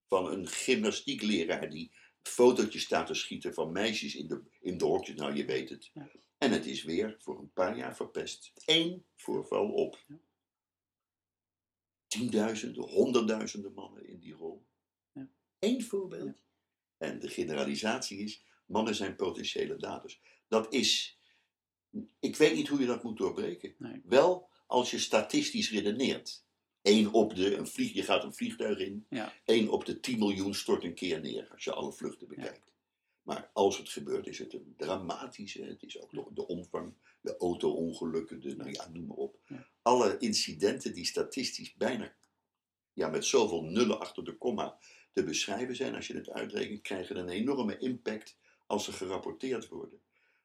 van 0.08 0.30
een 0.32 0.46
gymnastiekleraar 0.46 1.70
die 1.70 1.92
fotootjes 2.22 2.82
staat 2.82 3.06
te 3.06 3.14
schieten 3.14 3.54
van 3.54 3.72
meisjes 3.72 4.14
in 4.14 4.28
de, 4.28 4.42
in 4.60 4.78
de 4.78 4.84
hokjes, 4.84 5.16
nou 5.16 5.34
je 5.34 5.44
weet 5.44 5.70
het. 5.70 5.90
Ja. 5.94 6.10
En 6.38 6.52
het 6.52 6.66
is 6.66 6.82
weer 6.82 7.16
voor 7.18 7.38
een 7.38 7.52
paar 7.52 7.76
jaar 7.76 7.96
verpest. 7.96 8.52
Eén 8.64 9.04
voorval 9.14 9.72
op. 9.72 10.04
Ja. 10.06 10.18
Tienduizenden, 12.06 12.82
honderdduizenden 12.82 13.72
mannen 13.72 14.08
in 14.08 14.18
die 14.18 14.34
rol. 14.34 14.66
Ja. 15.12 15.28
Eén 15.58 15.82
voorbeeld. 15.82 16.36
En 16.96 17.20
de 17.20 17.28
generalisatie 17.28 18.18
is, 18.18 18.44
mannen 18.66 18.94
zijn 18.94 19.16
potentiële 19.16 19.76
daders. 19.76 20.20
Dat 20.48 20.72
is, 20.72 21.18
ik 22.20 22.36
weet 22.36 22.54
niet 22.54 22.68
hoe 22.68 22.80
je 22.80 22.86
dat 22.86 23.02
moet 23.02 23.18
doorbreken. 23.18 23.74
Nee. 23.78 24.00
Wel 24.04 24.48
als 24.66 24.90
je 24.90 24.98
statistisch 24.98 25.70
redeneert. 25.70 26.42
Eén 26.82 27.12
op 27.12 27.34
de, 27.34 27.56
een 27.56 27.66
vlieg, 27.66 27.92
je 27.92 28.02
gaat 28.02 28.24
een 28.24 28.34
vliegtuig 28.34 28.78
in. 28.78 29.06
Ja. 29.08 29.32
Op 29.68 29.84
de 29.84 30.00
10 30.00 30.18
miljoen 30.18 30.54
stort 30.54 30.84
een 30.84 30.94
keer 30.94 31.20
neer, 31.20 31.48
als 31.52 31.64
je 31.64 31.72
alle 31.72 31.92
vluchten 31.92 32.28
bekijkt. 32.28 32.72
Maar 33.22 33.50
als 33.52 33.78
het 33.78 33.88
gebeurt, 33.88 34.26
is 34.26 34.38
het 34.38 34.52
een 34.52 34.74
dramatische. 34.76 35.64
Het 35.64 35.82
is 35.82 36.00
ook 36.00 36.12
nog 36.12 36.28
de 36.32 36.46
omvang, 36.46 36.94
de 37.20 37.36
auto-ongelukken, 37.36 38.40
de, 38.40 38.56
nou 38.56 38.70
ja, 38.70 38.88
noem 38.88 39.06
maar 39.06 39.16
op. 39.16 39.38
Ja. 39.46 39.68
Alle 39.82 40.16
incidenten 40.18 40.94
die 40.94 41.04
statistisch 41.04 41.74
bijna 41.74 42.14
ja, 42.92 43.08
met 43.08 43.24
zoveel 43.24 43.62
nullen 43.62 44.00
achter 44.00 44.24
de 44.24 44.36
komma 44.36 44.78
te 45.12 45.22
beschrijven 45.22 45.76
zijn, 45.76 45.94
als 45.94 46.06
je 46.06 46.14
het 46.14 46.30
uitrekent, 46.30 46.82
krijgen 46.82 47.16
een 47.16 47.28
enorme 47.28 47.78
impact 47.78 48.36
als 48.66 48.84
ze 48.84 48.92
gerapporteerd 48.92 49.68
worden. 49.68 50.02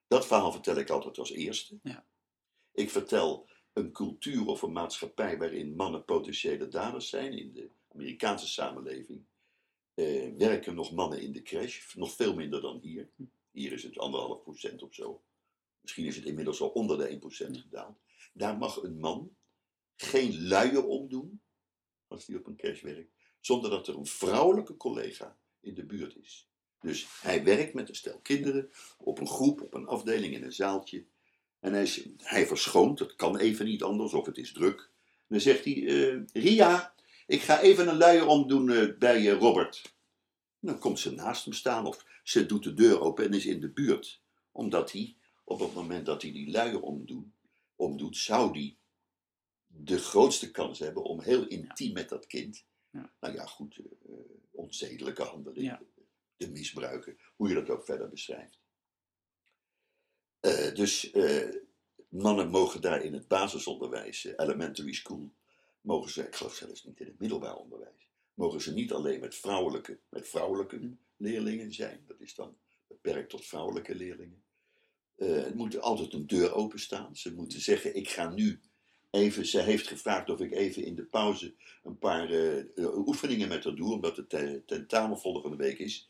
Dat 0.08 0.28
verhaal 0.28 0.52
vertel 0.52 0.76
ik 0.76 0.90
altijd 0.90 1.18
als 1.18 1.32
eerste. 1.32 1.80
Ja. 1.84 2.06
Ik 2.72 2.90
vertel 2.90 3.50
een 3.74 3.92
cultuur 3.92 4.46
of 4.46 4.62
een 4.62 4.72
maatschappij 4.72 5.38
waarin 5.38 5.76
mannen 5.76 6.06
potentiële 6.06 6.68
daders 6.68 7.10
zijn. 7.10 7.34
In 7.34 7.54
de 7.54 7.70
Amerikaanse 7.88 8.48
samenleving 8.48 9.26
eh, 9.94 10.34
werken 10.38 10.76
nog 10.76 10.92
mannen 10.92 11.22
in 11.22 11.32
de 11.32 11.42
crash, 11.42 11.96
nog 11.96 12.12
veel 12.12 12.36
minder 12.36 12.62
dan 12.62 12.80
hier. 12.82 13.10
Hier 13.52 13.72
is 13.72 13.84
het 13.84 13.98
anderhalf 13.98 14.42
procent 14.42 14.84
of 14.84 14.94
zo. 14.94 15.24
Misschien 15.82 16.06
is 16.06 16.16
het 16.16 16.26
inmiddels 16.26 16.62
al 16.62 16.70
onder 16.70 16.98
de 16.98 17.20
1% 17.56 17.62
gedaald. 17.62 18.00
Daar 18.34 18.58
mag 18.58 18.84
een 18.84 19.00
man 19.00 19.36
geen 19.96 20.48
luier 20.48 20.86
omdoen 20.86 21.42
als 22.08 22.28
hij 22.28 22.36
op 22.36 22.48
een 22.48 22.56
crash 22.56 22.82
werkt, 22.82 23.14
zonder 23.40 23.70
dat 23.70 23.88
er 23.88 23.98
een 23.98 24.06
vrouwelijke 24.06 24.78
collega 24.78 25.40
in 25.60 25.74
de 25.74 25.86
buurt 25.86 26.16
is. 26.16 26.49
Dus 26.82 27.08
hij 27.22 27.44
werkt 27.44 27.74
met 27.74 27.90
een 27.90 27.96
stel 27.96 28.20
kinderen 28.20 28.70
op 28.98 29.20
een 29.20 29.28
groep, 29.28 29.62
op 29.62 29.74
een 29.74 29.88
afdeling 29.88 30.34
in 30.34 30.44
een 30.44 30.54
zaaltje. 30.54 31.06
En 31.60 31.74
hij, 31.74 31.82
is, 31.82 32.08
hij 32.18 32.48
verschoont, 32.48 33.00
het 33.00 33.16
kan 33.16 33.38
even 33.38 33.66
niet 33.66 33.84
anders 33.84 34.14
of 34.14 34.26
het 34.26 34.38
is 34.38 34.52
druk. 34.52 34.90
dan 35.28 35.40
zegt 35.40 35.66
hij, 35.66 35.88
eh, 35.88 36.44
Ria, 36.44 36.94
ik 37.28 37.42
ga 37.42 37.62
even 37.62 37.88
een 37.88 37.98
luier 37.98 38.28
omdoen 38.28 38.70
eh, 38.70 38.98
bij 38.98 39.32
eh, 39.32 39.38
Robert. 39.38 39.94
Dan 40.60 40.80
komt 40.80 41.00
ze 41.00 41.12
naast 41.12 41.46
hem 41.46 41.54
staan 41.54 41.86
of 41.86 42.06
ze 42.24 42.46
doet 42.46 42.64
de 42.64 42.74
deur 42.74 43.02
open 43.02 43.26
en 43.26 43.34
is 43.34 43.46
in 43.46 43.60
de 43.60 43.70
buurt. 43.70 44.22
Omdat 44.52 44.92
hij, 44.92 45.16
op 45.44 45.60
het 45.60 45.74
moment 45.74 46.06
dat 46.06 46.22
hij 46.22 46.32
die 46.32 46.52
luier 46.52 46.82
omdoen, 46.82 47.34
omdoet, 47.76 48.18
zou 48.18 48.54
die 48.54 48.78
de 49.68 49.98
grootste 49.98 50.52
kans 50.52 50.80
hebben 50.80 51.04
om 51.04 51.22
heel 51.22 51.48
intiem 51.48 51.94
met 51.94 52.10
dat 52.10 52.28
kind. 52.28 52.66
Ja. 52.92 53.12
Nou 53.20 53.34
ja, 53.34 53.46
goed, 53.46 53.80
onzedelijke 54.52 55.24
handelingen, 55.24 55.64
Ja. 55.64 55.99
De 56.40 56.50
misbruiken, 56.50 57.18
hoe 57.36 57.50
je 57.50 57.56
dat 57.56 57.70
ook 57.70 57.86
verder 57.86 58.10
beschrijft. 58.10 58.60
Eh, 60.40 60.74
dus 60.74 61.12
eh, 61.12 61.50
mannen 62.10 62.50
mogen 62.50 62.82
daar 62.82 63.04
in 63.04 63.14
het 63.14 63.28
basisonderwijs, 63.28 64.26
eh, 64.26 64.34
elementary 64.38 64.94
school, 64.94 65.32
mogen 65.82 66.12
ze, 66.12 66.24
ik 66.24 66.36
geloof 66.36 66.56
zelfs 66.56 66.84
niet 66.84 67.00
in 67.00 67.06
het 67.06 67.20
middelbaar 67.20 67.56
onderwijs, 67.56 68.10
mogen 68.34 68.62
ze 68.62 68.74
niet 68.74 68.94
alleen 68.94 69.20
met 69.20 69.36
vrouwelijke, 69.36 70.00
met 70.10 70.28
vrouwelijke 70.28 70.96
leerlingen 71.18 71.74
zijn. 71.74 72.04
Dat 72.08 72.20
is 72.20 72.36
dan 72.36 72.58
beperkt 72.88 73.30
tot 73.30 73.46
vrouwelijke 73.46 73.96
leerlingen. 73.96 74.44
Het 75.16 75.56
moet 75.56 75.82
altijd 75.82 76.14
een 76.14 76.28
deur 76.28 76.54
openstaan. 76.54 77.16
Ze 77.16 77.34
moeten 77.34 77.62
zeggen, 77.62 77.96
ik 77.96 78.10
ga 78.10 78.30
nu 78.30 78.60
even, 79.10 79.46
ze 79.46 79.62
heeft 79.62 79.88
gevraagd 79.88 80.30
of 80.30 80.40
ik 80.40 80.54
even 80.54 80.84
in 80.84 80.96
de 80.96 81.04
pauze 81.04 81.56
een 81.84 81.98
paar 81.98 82.30
oefeningen 82.78 83.48
met 83.48 83.64
haar 83.64 83.76
doe, 83.76 83.94
omdat 83.94 84.18
het 84.18 84.30
te- 84.30 84.64
tentamen 84.66 85.20
volgende 85.20 85.58
week 85.58 85.80
is. 85.80 86.09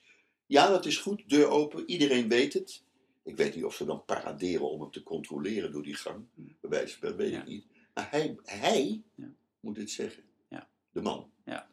Ja, 0.50 0.70
dat 0.70 0.86
is 0.86 0.98
goed, 0.98 1.30
deur 1.30 1.48
open, 1.48 1.90
iedereen 1.90 2.28
weet 2.30 2.54
het. 2.54 2.84
Ik 3.24 3.38
weet 3.38 3.56
niet 3.56 3.64
of 3.64 3.76
ze 3.76 3.86
dan 3.86 4.06
paraderen 4.06 4.70
om 4.70 4.82
hem 4.82 4.92
te 4.92 5.04
controleren 5.04 5.72
door 5.72 5.84
die 5.84 5.96
gang. 5.96 6.26
Bij 6.36 6.70
wijze 6.70 6.98
van, 7.00 7.16
weet 7.16 7.32
Ja. 7.32 7.42
ik 7.42 7.48
niet. 7.48 7.66
Maar 7.94 8.08
hij, 8.12 8.38
hij 8.44 9.02
Ja. 9.16 9.34
moet 9.60 9.78
het 9.78 9.92
zeggen. 9.92 10.24
Ja. 10.50 10.70
De 10.92 11.02
man. 11.02 11.32
Ja. 11.46 11.70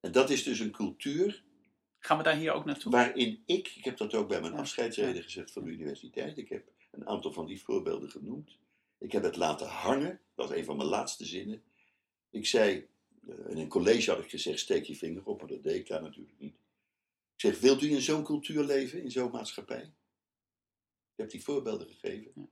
En 0.00 0.12
dat 0.12 0.30
is 0.30 0.42
dus 0.42 0.58
een 0.58 0.70
cultuur 0.70 1.44
Gaan 1.98 2.16
we 2.18 2.22
daar 2.22 2.36
hier 2.36 2.52
ook 2.52 2.64
naartoe? 2.64 2.92
waarin 2.92 3.42
ik, 3.46 3.72
ik 3.76 3.84
heb 3.84 3.96
dat 3.96 4.14
ook 4.14 4.28
bij 4.28 4.40
mijn 4.40 4.52
afscheidsreden 4.54 5.22
gezegd 5.22 5.50
van 5.50 5.64
de 5.64 5.70
universiteit, 5.70 6.38
ik 6.38 6.48
heb 6.48 6.68
een 6.90 7.06
aantal 7.06 7.32
van 7.32 7.46
die 7.46 7.62
voorbeelden 7.62 8.10
genoemd. 8.10 8.58
Ik 8.98 9.12
heb 9.12 9.22
het 9.22 9.36
laten 9.36 9.66
hangen, 9.66 10.20
dat 10.34 10.48
was 10.48 10.56
een 10.58 10.64
van 10.64 10.76
mijn 10.76 10.88
laatste 10.88 11.24
zinnen. 11.24 11.62
Ik 12.30 12.46
zei, 12.46 12.86
eh, 13.28 13.34
in 13.48 13.58
een 13.58 13.68
college 13.68 14.10
had 14.10 14.24
ik 14.24 14.30
gezegd, 14.30 14.58
steek 14.58 14.84
je 14.84 14.96
vinger 14.96 15.24
op, 15.24 15.38
maar 15.40 15.48
dat 15.50 15.62
deed 15.62 15.74
ik 15.76 15.86
daar 15.88 16.02
natuurlijk 16.02 16.38
niet. 16.38 16.54
Ik 17.40 17.46
zeg, 17.46 17.60
wilt 17.60 17.82
u 17.82 17.90
in 17.90 18.00
zo'n 18.00 18.24
cultuur 18.24 18.64
leven, 18.64 19.02
in 19.02 19.10
zo'n 19.10 19.30
maatschappij? 19.30 19.82
Ik 19.82 21.16
heb 21.16 21.30
die 21.30 21.42
voorbeelden 21.42 21.88
gegeven. 21.88 22.50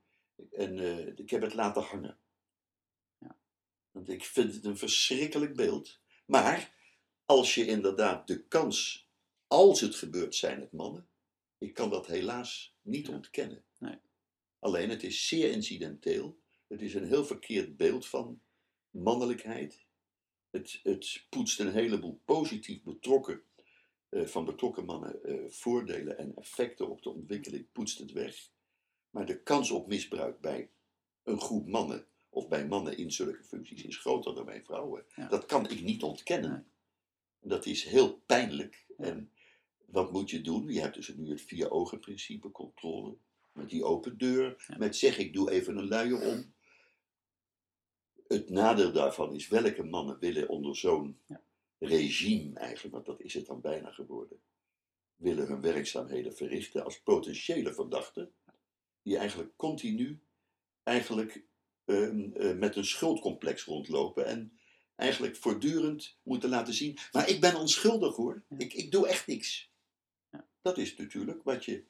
En 0.51 0.79
eh, 0.79 1.07
ik 1.07 1.29
heb 1.29 1.41
het 1.41 1.53
laten 1.53 1.81
hangen. 1.81 2.17
Ja. 3.17 3.37
Want 3.91 4.09
ik 4.09 4.23
vind 4.23 4.53
het 4.53 4.65
een 4.65 4.77
verschrikkelijk 4.77 5.55
beeld. 5.55 5.99
Maar 6.25 6.75
als 7.25 7.55
je 7.55 7.65
inderdaad 7.65 8.27
de 8.27 8.43
kans, 8.47 9.07
als 9.47 9.81
het 9.81 9.95
gebeurt, 9.95 10.35
zijn 10.35 10.59
het 10.59 10.71
mannen. 10.71 11.09
Ik 11.57 11.73
kan 11.73 11.89
dat 11.89 12.07
helaas 12.07 12.75
niet 12.81 13.07
Ja. 13.07 13.13
ontkennen. 13.13 13.63
Nee. 13.77 13.97
Alleen 14.59 14.89
het 14.89 15.03
is 15.03 15.27
zeer 15.27 15.51
incidenteel. 15.51 16.39
Het 16.67 16.81
is 16.81 16.93
een 16.93 17.07
heel 17.07 17.25
verkeerd 17.25 17.77
beeld 17.77 18.07
van 18.07 18.41
mannelijkheid. 18.89 19.85
Het, 20.49 20.79
het 20.83 21.25
poetst 21.29 21.59
een 21.59 21.73
heleboel 21.73 22.21
positief 22.25 22.83
betrokken, 22.83 23.43
van 24.11 24.45
betrokken 24.45 24.85
mannen 24.85 25.23
eh, 25.23 25.35
voordelen 25.47 26.17
en 26.17 26.35
effecten 26.35 26.89
op 26.89 27.01
de 27.01 27.09
ontwikkeling, 27.09 27.71
poetst 27.71 27.99
het 27.99 28.11
weg. 28.11 28.49
Maar 29.09 29.25
de 29.25 29.41
kans 29.43 29.71
op 29.71 29.87
misbruik 29.87 30.41
bij 30.41 30.69
een 31.23 31.41
groep 31.41 31.67
mannen 31.67 32.05
of 32.29 32.47
bij 32.47 32.67
mannen 32.67 32.97
in 32.97 33.11
zulke 33.11 33.43
functies 33.43 33.83
is 33.83 33.97
groter 33.97 34.35
dan 34.35 34.45
bij 34.45 34.63
vrouwen. 34.63 35.05
Ja. 35.15 35.27
Dat 35.27 35.45
kan 35.45 35.69
ik 35.69 35.81
niet 35.81 36.03
ontkennen. 36.03 36.67
Dat 37.39 37.65
is 37.65 37.83
heel 37.83 38.21
pijnlijk. 38.25 38.85
En 38.97 39.31
wat 39.85 40.11
moet 40.11 40.29
je 40.29 40.41
doen? 40.41 40.67
Je 40.67 40.81
hebt 40.81 40.95
dus 40.95 41.07
nu 41.15 41.29
het 41.29 41.41
vier 41.41 41.71
ogen 41.71 41.99
principe, 41.99 42.51
controle. 42.51 43.17
Met 43.51 43.69
die 43.69 43.83
open 43.83 44.17
deur. 44.17 44.63
Ja. 44.67 44.77
Met 44.77 44.95
zeg 44.95 45.17
ik 45.17 45.33
doe 45.33 45.51
even 45.51 45.77
een 45.77 45.87
luier 45.87 46.21
om. 46.21 46.53
Het 48.27 48.49
nadeel 48.49 48.91
daarvan 48.91 49.33
is 49.33 49.47
welke 49.47 49.83
mannen 49.83 50.19
willen 50.19 50.49
onder 50.49 50.75
zo'n 50.75 51.19
Ja. 51.25 51.41
Regime 51.79 52.59
eigenlijk, 52.59 52.93
want 52.93 53.05
dat 53.05 53.21
is 53.21 53.33
het 53.33 53.45
dan 53.45 53.61
bijna 53.61 53.91
geworden, 53.91 54.41
willen 55.15 55.47
hun 55.47 55.61
werkzaamheden 55.61 56.35
verrichten 56.35 56.83
als 56.83 57.01
potentiële 57.01 57.73
verdachten. 57.73 58.33
Die 59.01 59.17
eigenlijk 59.17 59.55
continu 59.55 60.21
eigenlijk 60.83 61.43
ehm, 61.85 62.31
eh, 62.31 62.57
met 62.57 62.75
een 62.75 62.85
schuldcomplex 62.85 63.63
rondlopen 63.63 64.25
en 64.25 64.59
eigenlijk 64.95 65.35
voortdurend 65.35 66.17
moeten 66.23 66.49
laten 66.49 66.73
zien. 66.73 66.97
Maar 67.11 67.29
ik 67.29 67.41
ben 67.41 67.55
onschuldig 67.55 68.15
hoor. 68.15 68.43
Ik, 68.57 68.73
ik 68.73 68.91
doe 68.91 69.07
echt 69.07 69.27
niks. 69.27 69.71
Dat 70.61 70.77
is 70.77 70.95
natuurlijk 70.95 71.43
wat 71.43 71.65
je 71.65 71.83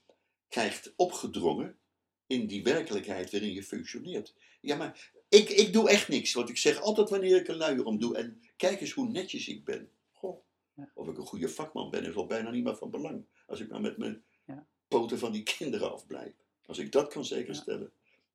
krijgt 0.48 0.94
opgedrongen 0.96 1.80
in 2.28 2.48
die 2.48 2.64
werkelijkheid 2.64 3.32
waarin 3.32 3.54
je 3.54 3.64
functioneert. 3.64 4.36
Ja, 4.62 4.76
maar 4.76 5.12
ik, 5.30 5.50
ik 5.50 5.74
doe 5.74 5.90
echt 5.90 6.08
niks. 6.08 6.34
Want 6.34 6.50
ik 6.50 6.58
zeg 6.58 6.82
altijd 6.82 7.10
wanneer 7.10 7.36
ik 7.36 7.48
een 7.48 7.56
luier 7.56 7.86
om 7.86 8.00
doe. 8.00 8.16
En 8.18 8.42
kijk 8.56 8.82
eens 8.82 8.92
hoe 8.92 9.08
netjes 9.10 9.48
ik 9.48 9.66
ben. 9.66 9.90
Goh, 10.12 10.44
Ja. 10.74 10.92
of 10.94 11.08
ik 11.08 11.18
een 11.18 11.26
goede 11.26 11.50
vakman 11.50 11.90
ben 11.90 12.06
is 12.06 12.16
al 12.16 12.26
bijna 12.26 12.50
niet 12.52 12.64
meer 12.64 12.76
van 12.78 12.90
belang. 12.90 13.26
Als 13.48 13.60
ik 13.60 13.70
maar 13.70 13.82
met 13.82 13.98
mijn 13.98 14.24
Ja. 14.46 14.66
poten 14.88 15.20
van 15.20 15.32
die 15.32 15.44
kinderen 15.44 15.92
afblijf. 15.92 16.34
Als 16.66 16.78
ik 16.78 16.92
dat 16.92 17.08
kan 17.08 17.26
zekerstellen, 17.26 17.92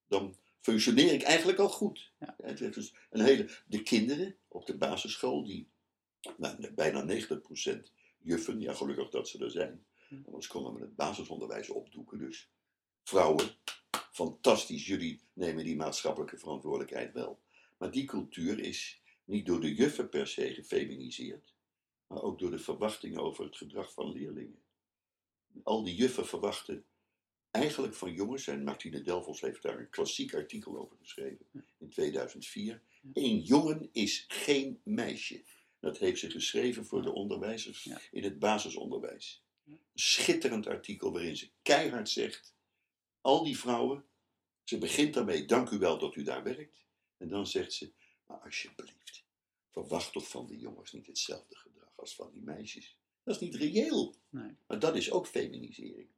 dan 0.08 0.36
functioneer 0.60 1.12
ik 1.12 1.22
eigenlijk 1.22 1.58
al 1.58 1.68
goed. 1.68 2.12
Ja. 2.18 2.36
Het 2.42 2.74
dus 2.74 2.94
een 3.10 3.24
hele, 3.24 3.48
de 3.66 3.82
kinderen 3.82 4.36
op 4.48 4.66
de 4.66 4.76
basisschool, 4.76 5.44
die 5.44 5.68
nou, 6.36 6.72
bijna 6.74 7.02
90% 7.02 7.92
juffen, 8.18 8.60
ja 8.60 8.72
gelukkig 8.74 9.08
dat 9.10 9.28
ze 9.28 9.44
er 9.44 9.50
zijn. 9.50 9.84
Anders 10.26 10.46
konden 10.46 10.74
we 10.74 10.80
het 10.80 10.96
basisonderwijs 10.96 11.70
opdoeken. 11.70 12.18
Dus 12.18 12.48
vrouwen, 13.02 13.56
fantastisch, 14.14 14.86
jullie 14.86 15.20
nemen 15.32 15.64
die 15.64 15.76
maatschappelijke 15.76 16.38
verantwoordelijkheid 16.38 17.12
wel. 17.12 17.40
Maar 17.78 17.90
die 17.90 18.04
cultuur 18.04 18.58
is 18.58 19.02
niet 19.24 19.46
door 19.46 19.60
de 19.60 19.74
juffen 19.74 20.08
per 20.08 20.26
se 20.26 20.54
gefeminiseerd, 20.54 21.52
maar 22.06 22.22
ook 22.22 22.38
door 22.38 22.50
de 22.50 22.58
verwachtingen 22.58 23.20
over 23.20 23.44
het 23.44 23.56
gedrag 23.56 23.92
van 23.92 24.12
leerlingen. 24.12 24.62
Al 25.62 25.84
die 25.84 25.94
juffen 25.94 26.26
verwachten 26.26 26.84
eigenlijk 27.50 27.94
van 27.94 28.12
jongens, 28.12 28.46
en 28.46 28.64
Martine 28.64 29.02
Delvos 29.02 29.40
heeft 29.40 29.62
daar 29.62 29.78
een 29.78 29.90
klassiek 29.90 30.34
artikel 30.34 30.78
over 30.78 30.96
geschreven 30.96 31.46
in 31.78 31.88
2004. 31.88 32.82
Een 33.12 33.40
jongen 33.40 33.88
is 33.92 34.24
geen 34.28 34.80
meisje. 34.84 35.42
Dat 35.80 35.98
heeft 35.98 36.20
ze 36.20 36.30
geschreven 36.30 36.86
voor 36.86 37.02
de 37.02 37.12
onderwijzers 37.12 37.88
in 38.10 38.22
het 38.22 38.38
basisonderwijs. 38.38 39.42
Een 39.66 39.80
schitterend 39.94 40.66
artikel 40.66 41.12
waarin 41.12 41.36
ze 41.36 41.50
keihard 41.62 42.08
zegt: 42.08 42.53
al 43.24 43.44
die 43.44 43.58
vrouwen, 43.58 44.04
ze 44.64 44.78
begint 44.78 45.14
daarmee, 45.14 45.44
dank 45.44 45.70
u 45.70 45.78
wel 45.78 45.98
dat 45.98 46.14
u 46.14 46.22
daar 46.22 46.42
werkt. 46.42 46.84
En 47.16 47.28
dan 47.28 47.46
zegt 47.46 47.72
ze, 47.72 47.92
maar 48.26 48.38
alsjeblieft, 48.38 49.24
verwacht 49.70 50.12
toch 50.12 50.28
van 50.28 50.46
die 50.46 50.58
jongens 50.58 50.92
niet 50.92 51.06
hetzelfde 51.06 51.56
gedrag 51.56 51.92
als 51.96 52.14
van 52.14 52.30
die 52.32 52.42
meisjes. 52.42 52.96
Dat 53.22 53.34
is 53.34 53.40
niet 53.40 53.54
reëel. 53.54 54.14
Nee. 54.28 54.56
Maar 54.66 54.78
dat 54.78 54.96
is 54.96 55.10
ook 55.10 55.26
feminisering. 55.26 56.08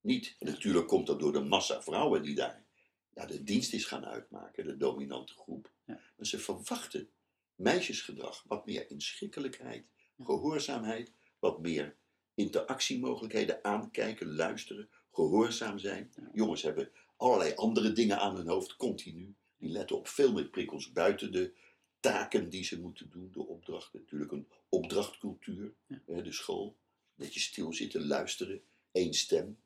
Niet, 0.00 0.36
natuurlijk 0.38 0.88
komt 0.88 1.06
dat 1.06 1.20
door 1.20 1.32
de 1.32 1.40
massa 1.40 1.82
vrouwen 1.82 2.22
die 2.22 2.34
daar 2.34 2.66
ja, 3.14 3.26
de 3.26 3.42
dienst 3.42 3.72
is 3.72 3.84
gaan 3.84 4.06
uitmaken, 4.06 4.64
de 4.64 4.76
dominante 4.76 5.32
groep. 5.32 5.72
Ja. 5.84 6.00
Maar 6.16 6.26
ze 6.26 6.38
verwachten 6.38 7.10
meisjesgedrag, 7.54 8.44
wat 8.46 8.66
meer 8.66 8.90
inschikkelijkheid, 8.90 9.86
gehoorzaamheid, 10.22 11.12
wat 11.38 11.60
meer 11.60 11.96
interactiemogelijkheden, 12.34 13.64
aankijken, 13.64 14.34
luisteren, 14.34 14.90
gehoorzaam 15.26 15.78
zijn. 15.78 16.12
Jongens 16.32 16.62
hebben 16.62 16.90
allerlei 17.16 17.54
andere 17.54 17.92
dingen 17.92 18.18
aan 18.18 18.36
hun 18.36 18.48
hoofd, 18.48 18.76
continu. 18.76 19.34
Die 19.58 19.70
letten 19.70 19.96
op 19.96 20.08
veel 20.08 20.32
meer 20.32 20.48
prikkels 20.48 20.92
buiten 20.92 21.32
de 21.32 21.52
taken 22.00 22.48
die 22.48 22.64
ze 22.64 22.80
moeten 22.80 23.10
doen, 23.10 23.30
de 23.32 23.46
opdrachten. 23.46 24.00
Natuurlijk 24.00 24.32
een 24.32 24.46
opdrachtcultuur, 24.68 25.72
Ja. 25.86 26.20
de 26.20 26.32
school. 26.32 26.76
Beetje 27.14 27.40
stilzitten, 27.40 28.06
luisteren, 28.06 28.60
één 28.92 29.14
stem. 29.14 29.58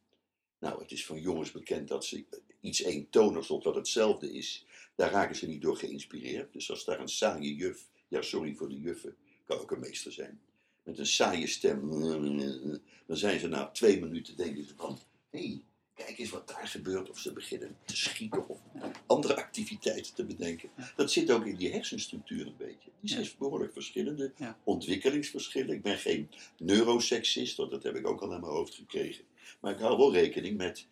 Nou, 0.58 0.82
het 0.82 0.90
is 0.90 1.06
van 1.06 1.20
jongens 1.20 1.50
bekend 1.50 1.88
dat 1.88 2.04
ze 2.04 2.24
iets 2.60 2.82
eentonigs 2.82 3.50
of 3.50 3.62
dat 3.62 3.74
hetzelfde 3.74 4.32
is. 4.32 4.66
Daar 4.94 5.10
raken 5.10 5.36
ze 5.36 5.46
niet 5.48 5.62
door 5.62 5.76
geïnspireerd. 5.76 6.52
Dus 6.52 6.70
als 6.70 6.84
daar 6.84 7.00
een 7.00 7.08
saaie 7.08 7.54
juf, 7.54 7.88
ja 8.08 8.22
sorry 8.22 8.54
voor 8.54 8.68
de 8.68 8.80
juffen, 8.80 9.16
kan 9.44 9.58
ook 9.58 9.70
een 9.70 9.80
meester 9.80 10.12
zijn. 10.12 10.40
Met 10.82 10.98
een 10.98 11.06
saaie 11.06 11.46
stem, 11.46 11.88
dan 13.06 13.16
zijn 13.16 13.40
ze 13.40 13.48
na 13.48 13.70
twee 13.70 14.00
minuten 14.00 14.36
denken 14.36 14.64
ze 14.66 14.74
van, 14.76 14.98
hey, 15.32 15.62
kijk 15.94 16.18
eens 16.18 16.30
wat 16.30 16.48
daar 16.48 16.66
gebeurt. 16.68 17.10
Of 17.10 17.18
ze 17.18 17.32
beginnen 17.32 17.76
te 17.84 17.96
schieten 17.96 18.48
of 18.48 18.60
andere 19.06 19.36
activiteiten 19.36 20.14
te 20.14 20.24
bedenken. 20.24 20.70
Dat 20.96 21.12
zit 21.12 21.30
ook 21.30 21.46
in 21.46 21.56
die 21.56 21.72
hersenstructuur 21.72 22.46
een 22.46 22.56
beetje. 22.58 22.90
Die 23.00 23.10
zijn 23.10 23.28
behoorlijk 23.38 23.72
verschillende 23.72 24.32
ontwikkelingsverschillen. 24.64 25.74
Ik 25.74 25.82
ben 25.82 25.98
geen 25.98 26.30
neuroseksist, 26.58 27.56
want 27.56 27.70
dat 27.70 27.82
heb 27.82 27.96
ik 27.96 28.06
ook 28.06 28.20
al 28.20 28.34
aan 28.34 28.40
mijn 28.40 28.52
hoofd 28.52 28.74
gekregen. 28.74 29.24
Maar 29.60 29.72
ik 29.72 29.78
hou 29.78 29.96
wel 29.98 30.12
rekening 30.12 30.56
met 30.56 30.86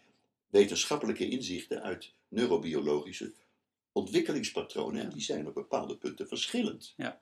wetenschappelijke 0.51 1.28
inzichten 1.28 1.82
uit 1.82 2.12
neurobiologische 2.28 3.32
ontwikkelingspatronen. 3.93 5.03
En 5.03 5.09
die 5.11 5.22
zijn 5.22 5.47
op 5.47 5.55
bepaalde 5.55 5.97
punten 5.97 6.28
verschillend 6.28 6.95
Ja. 6.97 7.20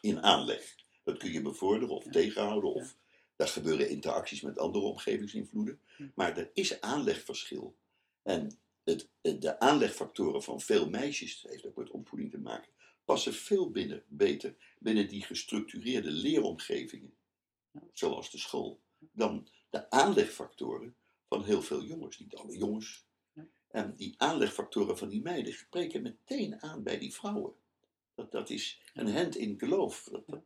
in 0.00 0.22
aanleg. 0.22 0.74
Dat 1.04 1.16
kun 1.18 1.32
je 1.32 1.42
bevorderen 1.42 1.94
of 1.94 2.04
tegenhouden. 2.04 2.74
Of 2.74 2.96
daar 3.40 3.48
gebeuren 3.48 3.88
interacties 3.90 4.40
met 4.40 4.58
andere 4.58 4.84
omgevingsinvloeden. 4.84 5.80
Hm. 5.96 6.08
Maar 6.14 6.36
er 6.36 6.50
is 6.54 6.80
aanlegverschil. 6.80 7.76
En 8.22 8.58
het, 8.84 9.08
het- 9.20 9.42
de 9.42 9.58
aanlegfactoren 9.58 10.42
van 10.42 10.60
veel 10.60 10.90
meisjes, 10.90 11.40
dat 11.40 11.50
heeft 11.50 11.66
ook 11.66 11.76
met 11.76 11.90
opvoeding 11.90 12.30
te 12.30 12.38
maken, 12.38 12.72
passen 13.04 13.34
veel 13.34 13.70
binnen, 13.70 14.02
beter 14.08 14.54
binnen 14.78 15.08
die 15.08 15.22
gestructureerde 15.22 16.10
leeromgevingen, 16.10 17.12
zoals 17.92 18.30
de 18.30 18.38
school, 18.38 18.80
dan 18.98 19.48
de 19.70 19.90
aanlegfactoren 19.90 20.94
van 21.28 21.44
heel 21.44 21.62
veel 21.62 21.82
jongens. 21.84 22.18
Niet 22.18 22.36
alle 22.36 22.56
jongens. 22.56 23.04
En 23.70 23.94
die 23.96 24.14
aanlegfactoren 24.16 24.98
van 24.98 25.08
die 25.08 25.22
meiden 25.22 25.52
spreken 25.52 26.02
meteen 26.02 26.62
aan 26.62 26.82
bij 26.82 26.98
die 26.98 27.14
vrouwen. 27.14 27.52
Dat, 28.14 28.32
dat 28.32 28.50
is 28.50 28.80
een 28.94 29.12
hand 29.12 29.36
in 29.36 29.58
geloof. 29.58 30.08
Dat, 30.10 30.26
dat, 30.26 30.42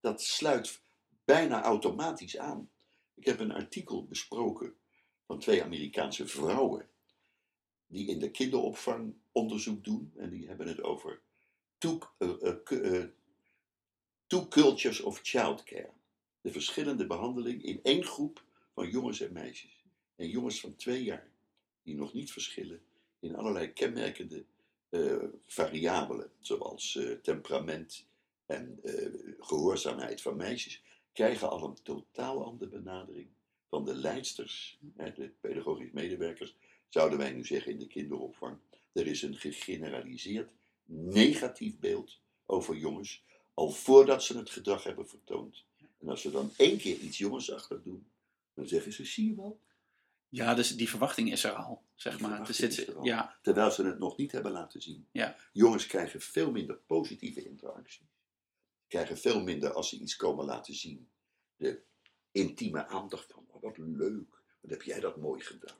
dat 0.00 0.22
sluit 0.22 0.82
bijna 1.30 1.62
automatisch 1.62 2.38
aan. 2.38 2.70
Ik 3.14 3.24
heb 3.24 3.40
een 3.40 3.52
artikel 3.52 4.06
besproken 4.06 4.74
van 5.26 5.38
twee 5.38 5.62
Amerikaanse 5.62 6.26
vrouwen 6.26 6.88
die 7.86 8.06
in 8.06 8.18
de 8.18 8.30
kinderopvang 8.30 9.14
onderzoek 9.32 9.84
doen. 9.84 10.12
En 10.16 10.30
die 10.30 10.48
hebben 10.48 10.68
het 10.68 10.82
over 10.82 11.20
two, 11.78 11.98
eh, 12.18 12.30
eh, 12.42 13.02
eh, 13.02 13.08
cultures 14.48 15.00
of 15.00 15.20
childcare. 15.22 15.92
De 16.40 16.52
verschillende 16.52 17.06
behandeling 17.06 17.62
in 17.62 17.80
één 17.82 18.04
groep 18.04 18.44
van 18.74 18.90
jongens 18.90 19.20
en 19.20 19.32
meisjes. 19.32 19.84
En 20.16 20.28
jongens 20.28 20.60
van 20.60 20.76
twee 20.76 21.02
jaar, 21.02 21.30
die 21.82 21.94
nog 21.94 22.12
niet 22.12 22.32
verschillen 22.32 22.82
in 23.20 23.36
allerlei 23.36 23.72
kenmerkende 23.72 24.44
variabelen, 25.46 26.30
zoals 26.40 26.98
temperament 27.22 28.08
en 28.50 28.78
eh, 28.82 29.06
gehoorzaamheid 29.38 30.20
van 30.22 30.36
meisjes, 30.36 30.82
krijgen 31.20 31.50
al 31.50 31.64
een 31.64 31.82
totaal 31.82 32.44
andere 32.44 32.70
benadering 32.70 33.28
van 33.68 33.84
de 33.84 33.94
leidsters, 33.94 34.78
hè, 34.96 35.12
de 35.12 35.32
pedagogisch 35.40 35.90
medewerkers, 35.92 36.54
zouden 36.88 37.18
wij 37.18 37.32
nu 37.32 37.44
zeggen 37.44 37.72
in 37.72 37.78
de 37.78 37.86
kinderopvang. 37.86 38.56
Er 38.92 39.06
is 39.06 39.22
een 39.22 39.36
gegeneraliseerd 39.36 40.52
negatief 40.84 41.78
beeld 41.78 42.18
over 42.46 42.76
jongens, 42.76 43.24
al 43.54 43.70
voordat 43.70 44.22
ze 44.22 44.38
het 44.38 44.50
gedrag 44.50 44.82
hebben 44.84 45.08
vertoond. 45.08 45.64
En 45.98 46.08
als 46.08 46.20
ze 46.20 46.30
dan 46.30 46.50
één 46.56 46.78
keer 46.78 46.98
iets 46.98 47.18
jongensachtig 47.18 47.82
doen, 47.82 48.06
dan 48.54 48.66
zeggen 48.66 48.92
ze, 48.92 49.04
zie 49.04 49.28
je 49.28 49.34
wel, 49.34 49.60
Ja, 50.28 50.54
dus 50.54 50.76
die 50.76 50.88
verwachting 50.88 51.32
is 51.32 51.44
er 51.44 51.52
al, 51.52 51.82
zeg 51.94 52.16
Die 52.16 52.26
maar. 52.26 52.46
Al. 52.96 53.04
ja, 53.04 53.38
terwijl 53.42 53.70
ze 53.70 53.84
het 53.84 53.98
nog 53.98 54.16
niet 54.16 54.32
hebben 54.32 54.52
laten 54.52 54.82
zien. 54.82 55.06
Ja. 55.12 55.36
Jongens 55.52 55.86
krijgen 55.86 56.20
veel 56.20 56.50
minder 56.50 56.76
positieve 56.76 57.44
interactie. 57.44 58.08
Krijgen 58.90 59.18
veel 59.18 59.42
minder 59.42 59.72
als 59.72 59.88
ze 59.88 59.98
iets 59.98 60.16
komen 60.16 60.44
laten 60.44 60.74
zien. 60.74 61.08
De 61.56 61.82
intieme 62.32 62.86
aandacht 62.86 63.32
van, 63.32 63.44
oh, 63.48 63.62
wat 63.62 63.78
leuk, 63.78 64.42
wat 64.60 64.70
heb 64.70 64.82
jij 64.82 65.00
dat 65.00 65.16
mooi 65.16 65.40
gedaan. 65.40 65.78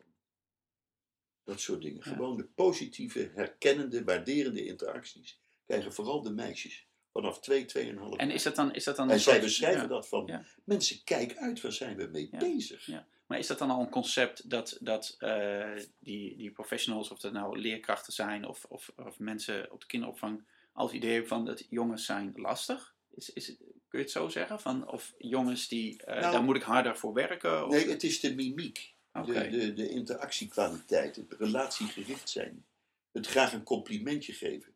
Dat 1.44 1.60
soort 1.60 1.82
dingen. 1.82 2.00
Ja. 2.04 2.12
Gewoon 2.12 2.36
de 2.36 2.44
positieve, 2.44 3.30
herkennende, 3.34 4.04
waarderende 4.04 4.64
interacties 4.64 5.40
krijgen 5.66 5.92
vooral 5.92 6.22
de 6.22 6.30
meisjes. 6.30 6.86
Vanaf 7.12 7.40
2, 7.40 7.64
2,5 7.64 8.16
en 8.16 8.30
is 8.30 8.42
dat 8.42 8.56
dan, 8.56 8.74
is 8.74 8.84
dat 8.84 8.96
dan 8.96 9.10
En 9.10 9.20
zij 9.20 9.32
soort- 9.32 9.44
beschrijven 9.44 9.82
ja. 9.82 9.86
dat 9.88 10.08
van, 10.08 10.26
Ja. 10.26 10.44
mensen 10.64 11.04
kijk 11.04 11.36
uit, 11.36 11.60
waar 11.60 11.72
zijn 11.72 11.96
we 11.96 12.06
mee 12.06 12.28
bezig? 12.38 12.86
Ja. 12.86 13.06
Maar 13.26 13.38
is 13.38 13.46
dat 13.46 13.58
dan 13.58 13.70
al 13.70 13.80
een 13.80 13.90
concept 13.90 14.50
dat, 14.50 14.78
dat 14.80 15.14
eh, 15.18 15.76
die, 15.98 16.36
die 16.36 16.50
professionals, 16.50 17.10
of 17.10 17.18
dat 17.18 17.32
nou 17.32 17.58
leerkrachten 17.58 18.12
zijn 18.12 18.46
of, 18.46 18.64
of, 18.64 18.92
of 18.96 19.18
mensen 19.18 19.70
op 19.72 19.80
de 19.80 19.86
kinderopvang, 19.86 20.44
al 20.72 20.86
het 20.86 20.94
idee 20.94 21.10
hebben 21.10 21.28
van 21.28 21.44
dat 21.44 21.66
jongens 21.70 22.04
zijn 22.04 22.32
lastig? 22.36 22.94
Is, 23.14 23.30
is, 23.32 23.46
kun 23.88 23.98
je 23.98 23.98
het 23.98 24.10
zo 24.10 24.28
zeggen? 24.28 24.60
Van, 24.60 24.88
of 24.88 25.14
jongens 25.18 25.68
die, 25.68 26.02
eh, 26.02 26.20
Nou, 26.20 26.32
daar 26.32 26.42
moet 26.42 26.56
ik 26.56 26.62
harder 26.62 26.96
voor 26.96 27.12
werken? 27.12 27.66
Of, 27.66 27.72
Nee, 27.72 27.88
het 27.88 28.02
is 28.02 28.20
de 28.20 28.34
mimiek. 28.34 28.94
De, 29.12 29.48
de, 29.50 29.72
de 29.72 29.88
interactiekwaliteit, 29.88 31.16
het 31.16 31.32
relatiegericht 31.38 32.28
zijn. 32.28 32.64
Het 33.12 33.26
graag 33.26 33.52
een 33.52 33.62
complimentje 33.62 34.32
geven. 34.32 34.74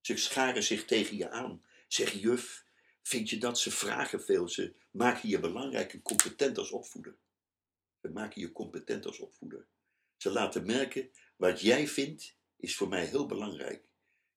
Ze 0.00 0.16
scharen 0.16 0.62
zich 0.62 0.84
tegen 0.84 1.16
je 1.16 1.30
aan. 1.30 1.62
Zeg 1.88 2.12
juf, 2.12 2.64
vind 3.02 3.30
je 3.30 3.38
dat 3.38 3.58
ze 3.58 3.70
vragen 3.70 4.22
veel? 4.22 4.48
Ze 4.48 4.74
maken 4.90 5.28
je 5.28 5.40
belangrijk 5.40 5.92
en 5.92 6.02
competent 6.02 6.58
als 6.58 6.70
opvoeder. 6.70 7.16
Ze 8.02 8.08
maken 8.08 8.40
je 8.40 8.52
competent 8.52 9.06
als 9.06 9.18
opvoeder. 9.18 9.66
Ze 10.16 10.30
laten 10.30 10.66
merken, 10.66 11.10
wat 11.36 11.60
jij 11.60 11.88
vindt, 11.88 12.36
is 12.56 12.76
voor 12.76 12.88
mij 12.88 13.04
heel 13.04 13.26
belangrijk. 13.26 13.88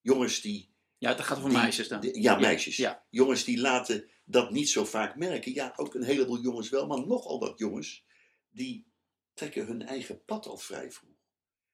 Jongens 0.01 0.41
die... 0.41 0.71
ja, 1.03 1.13
dat 1.13 1.25
gaat 1.25 1.37
over 1.37 1.49
die- 1.49 1.57
meisjes 1.59 1.87
dan. 1.87 2.01
ja, 2.11 2.35
meisjes. 2.39 2.77
Ja, 2.77 3.05
Jongens 3.09 3.43
die 3.43 3.59
laten 3.59 4.09
dat 4.25 4.51
niet 4.51 4.69
zo 4.69 4.85
vaak 4.85 5.15
merken. 5.15 5.53
Ja, 5.53 5.73
ook 5.75 5.93
een 5.95 6.03
heleboel 6.03 6.41
jongens 6.41 6.69
wel, 6.69 6.87
maar 6.87 7.07
nogal 7.07 7.39
wat 7.39 7.59
jongens 7.59 8.05
die 8.49 8.85
trekken 9.33 9.65
hun 9.65 9.81
eigen 9.81 10.23
pad 10.25 10.45
al 10.45 10.57
vrij 10.57 10.91
vroeg. 10.91 11.11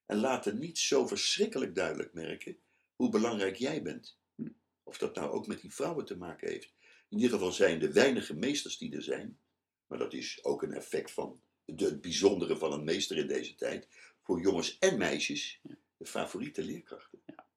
En 0.06 0.18
laten 0.18 0.60
niet 0.60 0.78
zo 0.78 1.08
verschrikkelijk 1.08 1.76
duidelijk 1.76 2.14
merken 2.14 2.58
hoe 2.96 3.10
belangrijk 3.10 3.56
jij 3.56 3.82
bent. 3.82 4.18
Hm. 4.36 4.48
Of 4.84 4.98
dat 4.98 5.16
nou 5.16 5.30
ook 5.32 5.48
met 5.48 5.62
die 5.62 5.74
vrouwen 5.74 6.06
te 6.06 6.18
maken 6.18 6.48
heeft. 6.50 6.74
In 7.10 7.18
ieder 7.18 7.32
geval 7.38 7.52
zijn 7.52 7.80
de 7.80 7.92
weinige 7.94 8.34
meesters 8.34 8.78
die 8.78 8.96
er 8.96 9.04
zijn, 9.04 9.40
maar 9.88 9.98
dat 9.98 10.14
is 10.14 10.44
ook 10.44 10.64
een 10.64 10.74
effect 10.74 11.12
van 11.12 11.42
de, 11.66 11.86
het 11.86 12.02
bijzondere 12.02 12.58
van 12.58 12.74
een 12.74 12.84
meester 12.84 13.18
in 13.18 13.28
deze 13.28 13.56
tijd, 13.56 13.88
voor 14.22 14.42
jongens 14.42 14.78
en 14.78 14.98
meisjes 14.98 15.62
de 15.98 16.06
favoriete 16.06 16.64
leerkrachten. 16.64 17.22
Ja. 17.26 17.48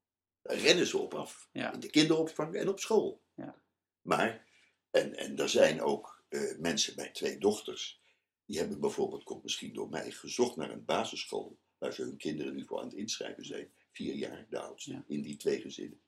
Daar 0.43 0.57
rennen 0.57 0.87
ze 0.87 0.99
op 0.99 1.15
af. 1.15 1.49
Ja. 1.53 1.73
In 1.73 1.81
de 1.81 1.91
kinderopvang 1.91 2.55
en 2.55 2.69
op 2.69 2.81
school. 2.81 3.23
Ja. 3.35 3.63
Maar, 4.03 4.47
en, 4.91 5.17
en 5.17 5.39
er 5.39 5.49
zijn 5.49 5.83
ook 5.83 6.25
eh, 6.29 6.59
mensen, 6.59 6.95
mijn 6.97 7.13
twee 7.13 7.39
dochters, 7.39 8.01
die 8.47 8.59
hebben 8.59 8.81
bijvoorbeeld, 8.81 9.23
komt 9.25 9.43
misschien 9.43 9.73
door 9.75 9.89
mij, 9.89 10.11
gezocht 10.11 10.57
naar 10.57 10.71
een 10.71 10.85
basisschool 10.85 11.59
waar 11.79 11.93
ze 11.93 12.03
hun 12.03 12.17
kinderen 12.17 12.55
nu 12.55 12.65
voor 12.67 12.79
aan 12.79 12.85
het 12.85 12.95
inschrijven 12.95 13.45
zijn. 13.45 13.73
Vier 13.93 14.15
jaar, 14.15 14.47
de 14.51 14.59
oudste, 14.59 14.91
Ja. 14.93 15.05
in 15.07 15.23
die 15.23 15.37
twee 15.37 15.61
gezinnen. 15.61 16.01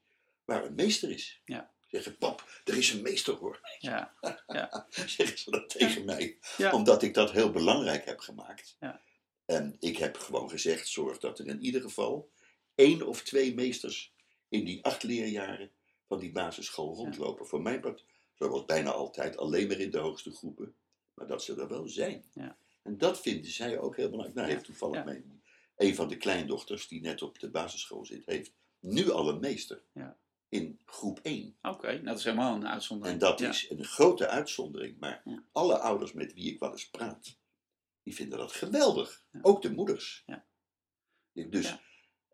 Waar 0.45 0.65
een 0.65 0.75
meester 0.75 1.11
is. 1.11 1.41
Ja. 1.45 1.73
Zeggen, 1.89 2.19
pap, 2.19 2.61
er 2.65 2.77
is 2.77 2.93
een 2.93 3.03
meester 3.03 3.35
hoor. 3.35 3.61
ja, 3.79 4.17
Zeggen 5.07 5.39
ze 5.39 5.51
dat 5.51 5.69
tegen 5.71 6.05
mij. 6.05 6.39
ja. 6.57 6.73
Omdat 6.73 7.03
ik 7.03 7.15
dat 7.15 7.31
heel 7.33 7.51
belangrijk 7.51 8.05
heb 8.05 8.19
gemaakt. 8.19 8.77
Ja. 8.81 9.03
En 9.45 9.77
ik 9.81 9.97
heb 9.97 10.17
gewoon 10.17 10.51
gezegd, 10.51 10.89
zorg 10.89 11.19
dat 11.19 11.39
er 11.39 11.47
in 11.47 11.63
ieder 11.65 11.81
geval 11.81 12.33
één 12.75 13.03
of 13.07 13.23
twee 13.23 13.55
meesters 13.55 14.14
in 14.49 14.65
die 14.65 14.85
acht 14.85 15.03
leerjaren 15.03 15.71
van 16.09 16.19
die 16.19 16.33
basisschool 16.33 16.95
rondlopen. 16.95 17.47
Voor 17.47 17.63
mijn 17.63 17.81
part, 17.81 18.05
zoals 18.35 18.65
bijna 18.65 18.91
altijd, 18.91 19.37
alleen 19.37 19.69
maar 19.69 19.79
in 19.79 19.91
de 19.91 19.99
hoogste 19.99 20.31
groepen. 20.31 20.75
Maar 21.15 21.27
dat 21.27 21.43
ze 21.43 21.61
er 21.61 21.69
wel 21.69 21.89
zijn. 21.89 22.25
Ja. 22.35 22.57
En 22.83 22.99
dat 22.99 23.21
vinden 23.21 23.51
zij 23.51 23.79
ook 23.79 23.97
heel 23.97 24.11
belangrijk. 24.11 24.37
Nou, 24.37 24.51
heeft 24.51 24.65
toevallig 24.65 25.05
mijn, 25.05 25.43
een 25.77 25.95
van 25.95 26.09
de 26.09 26.17
kleindochters, 26.17 26.89
die 26.89 27.01
net 27.01 27.23
op 27.23 27.39
de 27.39 27.51
basisschool 27.51 28.05
zit, 28.05 28.27
heeft 28.27 28.53
nu 28.79 29.11
al 29.11 29.29
een 29.29 29.41
meester. 29.41 29.83
Ja. 29.93 30.17
In 30.49 30.79
groep 30.85 31.21
1. 31.23 31.57
Oké, 31.63 31.87
nou, 31.87 32.03
dat 32.03 32.19
is 32.19 32.25
helemaal 32.25 32.55
een 32.55 32.69
uitzondering. 32.69 33.23
En 33.23 33.29
dat 33.29 33.41
is 33.41 33.71
een 33.71 33.85
grote 33.85 34.29
uitzondering. 34.29 34.99
Maar 34.99 35.23
alle 35.53 35.79
ouders 35.79 36.13
met 36.13 36.35
wie 36.35 36.53
ik 36.53 36.59
wel 36.59 36.71
eens 36.71 36.91
praat, 36.91 37.39
die 38.03 38.15
vinden 38.15 38.39
dat 38.39 38.53
geweldig. 38.53 39.25
Ook 39.43 39.63
de 39.63 39.73
moeders. 39.73 40.23
Ja. 40.27 40.45
Dus. 41.33 41.77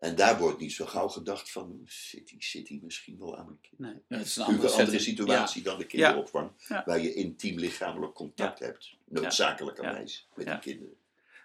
En 0.01 0.15
daar 0.15 0.39
wordt 0.39 0.59
niet 0.59 0.71
zo 0.73 0.85
gauw 0.85 1.07
gedacht 1.07 1.51
van, 1.51 1.81
zit 1.85 2.27
die, 2.27 2.43
zit 2.43 2.67
die 2.67 2.79
misschien 2.83 3.19
wel 3.19 3.37
aan 3.37 3.45
mijn 3.45 3.59
kind? 3.61 3.79
Nee, 3.79 3.93
ja, 4.07 4.17
het 4.17 4.25
is 4.25 4.35
een 4.35 4.41
Natuurlijk 4.45 4.73
een 4.73 4.79
andere 4.79 4.99
situatie 4.99 5.61
dan 5.63 5.77
de 5.77 5.85
kinderopvang, 5.85 6.51
Ja. 6.67 6.83
waar 6.85 6.99
je 7.01 7.13
intiem 7.13 7.57
lichamelijk 7.59 8.13
contact 8.13 8.59
hebt. 8.59 8.93
Noodzakelijkerwijs 9.05 10.27
met 10.35 10.45
Ja. 10.45 10.51
die 10.53 10.61
kinderen. 10.61 10.95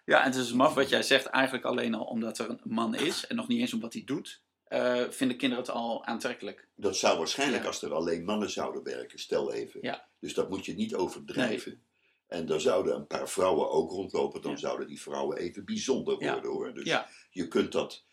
Ja, 0.04 0.18
en 0.24 0.30
het 0.30 0.34
is 0.40 0.52
maf 0.52 0.74
wat 0.74 0.88
jij 0.88 1.02
zegt, 1.02 1.26
eigenlijk 1.26 1.64
alleen 1.64 1.94
al 1.94 2.04
omdat 2.04 2.38
er 2.38 2.50
een 2.50 2.60
man 2.64 2.94
is 2.94 3.26
en 3.26 3.36
nog 3.36 3.48
niet 3.48 3.60
eens 3.60 3.72
om 3.74 3.80
wat 3.80 3.92
hij 3.92 4.02
doet, 4.04 4.40
eh, 4.64 5.04
vinden 5.10 5.36
kinderen 5.36 5.64
het 5.64 5.74
al 5.74 6.04
aantrekkelijk. 6.04 6.66
Dat 6.74 6.96
zou 6.96 7.18
waarschijnlijk 7.18 7.62
Ja. 7.62 7.68
als 7.68 7.82
er 7.82 7.94
alleen 7.94 8.24
mannen 8.24 8.50
zouden 8.50 8.82
werken, 8.82 9.18
stel 9.18 9.52
even. 9.52 9.80
Ja. 9.82 10.06
Dus 10.20 10.34
dat 10.34 10.48
moet 10.48 10.64
je 10.66 10.74
niet 10.74 10.94
overdrijven. 10.94 11.82
En 12.26 12.48
er 12.50 12.60
zouden 12.60 12.94
een 12.94 13.06
paar 13.06 13.28
vrouwen 13.28 13.70
ook 13.70 13.90
rondlopen, 13.90 14.42
dan 14.42 14.50
Ja. 14.50 14.56
zouden 14.56 14.86
die 14.86 15.00
vrouwen 15.00 15.36
even 15.36 15.64
bijzonder 15.64 16.22
Ja. 16.22 16.32
worden 16.32 16.50
hoor. 16.50 16.74
Dus 16.74 16.84
Ja, 16.84 17.08
je 17.30 17.48
kunt 17.48 17.72
dat 17.72 18.04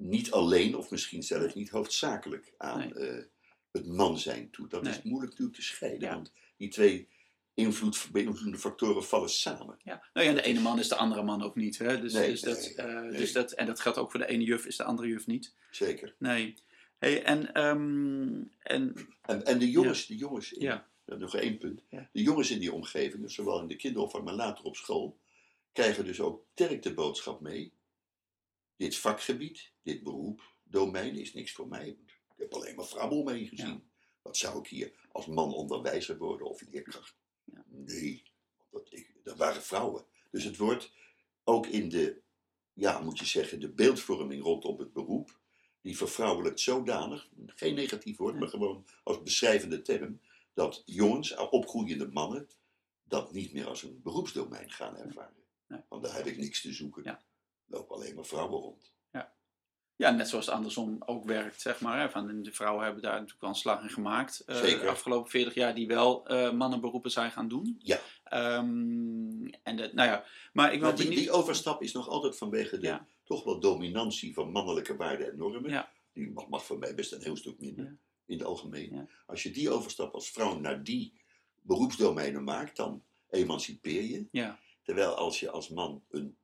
niet 0.00 0.30
alleen, 0.30 0.76
of 0.76 0.90
misschien 0.90 1.22
zelfs 1.22 1.54
niet 1.54 1.70
hoofdzakelijk 1.70 2.52
aan 2.56 2.78
Nee. 2.78 2.94
eh, 3.08 3.24
het 3.72 3.86
man 3.86 4.18
zijn 4.18 4.50
toe. 4.50 4.68
Dat 4.68 4.86
is 4.86 5.02
moeilijk 5.02 5.30
natuurlijk 5.30 5.56
te 5.58 5.64
scheiden, 5.64 6.08
Ja. 6.08 6.14
want 6.14 6.32
die 6.56 6.68
twee 6.68 7.08
invloed, 7.54 8.08
beïnvloedende 8.12 8.58
factoren 8.58 9.04
vallen 9.04 9.28
samen. 9.30 9.76
ja. 9.84 10.04
Nou 10.12 10.26
ja, 10.26 10.32
de 10.32 10.42
ene 10.42 10.60
man 10.60 10.78
is 10.78 10.88
de 10.88 10.94
andere 10.96 11.22
man 11.22 11.42
ook 11.42 11.54
niet. 11.56 11.78
Hè? 11.78 12.00
Dus, 12.00 12.12
Nee, 12.12 12.30
dus 12.30 12.40
dat, 12.40 12.58
nee, 12.60 12.74
eh, 12.74 13.00
nee. 13.00 13.10
dus 13.18 13.32
dat, 13.32 13.52
en 13.52 13.66
dat 13.66 13.80
geldt 13.80 13.98
ook 13.98 14.10
voor 14.10 14.20
de 14.20 14.26
ene 14.26 14.44
juf, 14.44 14.66
is 14.66 14.76
de 14.76 14.84
andere 14.84 15.08
juf 15.08 15.26
niet. 15.26 15.54
Zeker. 15.70 16.14
Nee. 16.18 16.54
Hey, 16.98 17.22
en, 17.22 17.52
ehm, 17.52 18.42
en 18.58 18.94
En, 19.22 19.44
en 19.44 19.58
de 19.58 19.70
jongens, 19.70 20.06
de 20.06 20.16
jongens 20.16 20.52
in, 20.52 20.60
Ja. 20.62 20.88
eh, 21.04 21.16
nog 21.18 21.36
één 21.36 21.58
punt. 21.58 21.82
Ja. 21.88 22.08
De 22.12 22.22
jongens 22.22 22.50
in 22.50 22.58
die 22.58 22.72
omgevingen, 22.72 23.30
zowel 23.30 23.60
in 23.60 23.68
de 23.68 23.76
kinderopvang, 23.76 24.24
maar 24.24 24.34
later 24.34 24.64
op 24.64 24.76
school, 24.76 25.18
krijgen 25.72 26.04
dus 26.04 26.20
ook 26.20 26.44
sterk 26.52 26.82
de 26.82 26.94
boodschap 26.94 27.40
mee. 27.40 27.72
Dit 28.76 28.96
vakgebied, 28.96 29.72
dit 29.82 30.02
beroep, 30.02 30.54
domein 30.64 31.16
is 31.16 31.34
niks 31.34 31.52
voor 31.52 31.68
mij. 31.68 31.88
Ik 31.88 32.36
heb 32.36 32.54
alleen 32.54 32.76
maar 32.76 32.86
vrouwen 32.86 33.18
om 33.18 33.24
me 33.24 33.32
heen 33.32 33.48
gezien. 33.48 33.90
Wat 34.22 34.36
zou 34.36 34.58
ik 34.58 34.66
hier 34.66 35.08
als 35.12 35.26
man 35.26 35.54
onderwijzer 35.54 36.18
worden 36.18 36.46
of 36.46 36.62
leerkracht? 36.70 37.16
Ja. 37.44 37.64
Nee, 37.66 38.22
dat, 38.70 38.92
ik, 38.92 39.16
dat 39.22 39.36
waren 39.36 39.62
vrouwen. 39.62 40.04
Dus 40.30 40.44
het 40.44 40.56
wordt 40.56 40.92
ook 41.44 41.66
in 41.66 41.88
de, 41.88 42.22
ja, 42.72 43.00
moet 43.00 43.18
je 43.18 43.24
zeggen, 43.24 43.60
de 43.60 43.72
beeldvorming 43.72 44.42
rondom 44.42 44.78
het 44.78 44.92
beroep, 44.92 45.38
die 45.80 45.96
vervrouwelijkt 45.96 46.60
zodanig, 46.60 47.28
geen 47.46 47.74
negatief 47.74 48.16
woord, 48.16 48.38
maar 48.38 48.48
gewoon 48.48 48.86
als 49.02 49.22
beschrijvende 49.22 49.82
term, 49.82 50.20
dat 50.54 50.82
jongens, 50.86 51.36
opgroeiende 51.36 52.08
mannen, 52.08 52.48
dat 53.02 53.32
niet 53.32 53.52
meer 53.52 53.66
als 53.66 53.82
een 53.82 54.00
beroepsdomein 54.02 54.70
gaan 54.70 54.96
ervaren. 54.96 55.44
Want 55.88 56.02
daar 56.02 56.14
heb 56.14 56.26
ik 56.26 56.36
niks 56.36 56.60
te 56.60 56.72
zoeken. 56.72 57.02
Ja. 57.04 57.22
Lopen 57.66 57.96
alleen 57.96 58.14
maar 58.14 58.24
vrouwen 58.24 58.60
rond. 58.60 58.92
Ja, 60.00 60.10
net 60.10 60.28
zoals 60.28 60.46
het 60.46 60.54
andersom 60.54 61.02
ook 61.06 61.24
werkt, 61.24 61.60
zeg 61.60 61.80
maar. 61.80 62.00
Hè. 62.00 62.10
Van, 62.10 62.42
de 62.42 62.52
vrouwen 62.52 62.84
hebben 62.84 63.02
daar 63.02 63.12
natuurlijk 63.12 63.40
wel 63.40 63.50
een 63.50 63.56
slag 63.56 63.82
in 63.82 63.88
gemaakt. 63.90 64.40
eh, 64.46 64.56
Zeker. 64.56 64.80
De 64.80 64.88
afgelopen 64.88 65.30
40 65.30 65.54
jaar 65.54 65.74
die 65.74 65.86
wel 65.86 66.26
eh, 66.26 66.52
mannenberoepen 66.52 67.10
zijn 67.10 67.30
gaan 67.30 67.48
doen. 67.48 67.76
Ja. 67.82 67.98
Ehm, 68.24 69.46
en 69.62 69.76
de, 69.76 69.90
nou 69.92 70.08
ja, 70.08 70.24
maar 70.52 70.72
ik 70.72 70.80
Maar 70.80 70.94
die, 70.96 71.04
benieuwd... 71.04 71.22
die 71.22 71.30
overstap 71.32 71.82
is 71.82 71.92
nog 71.92 72.08
altijd 72.08 72.36
vanwege 72.36 72.78
de 72.78 72.86
Ja. 72.86 73.06
toch 73.24 73.44
wel 73.44 73.60
dominantie 73.60 74.34
van 74.34 74.50
mannelijke 74.50 74.96
waarden 74.96 75.30
en 75.30 75.36
normen. 75.36 75.70
Ja. 75.70 75.90
Die 76.12 76.30
mag, 76.30 76.48
mag 76.48 76.64
voor 76.64 76.78
mij 76.78 76.94
best 76.94 77.12
een 77.12 77.22
heel 77.22 77.36
stuk 77.36 77.60
minder 77.60 77.84
Ja. 77.84 77.90
in 78.26 78.38
het 78.38 78.46
algemeen. 78.46 79.08
Als 79.26 79.42
je 79.42 79.50
die 79.50 79.70
overstap 79.70 80.14
als 80.14 80.30
vrouw 80.30 80.58
naar 80.58 80.82
die 80.84 81.12
beroepsdomeinen 81.62 82.44
maakt, 82.44 82.76
dan 82.76 83.02
emancipeer 83.30 84.02
je. 84.04 84.26
Ja, 84.30 84.58
Terwijl 84.82 85.14
als 85.14 85.40
je 85.40 85.50
als 85.50 85.68
man 85.68 86.02
een 86.10 86.36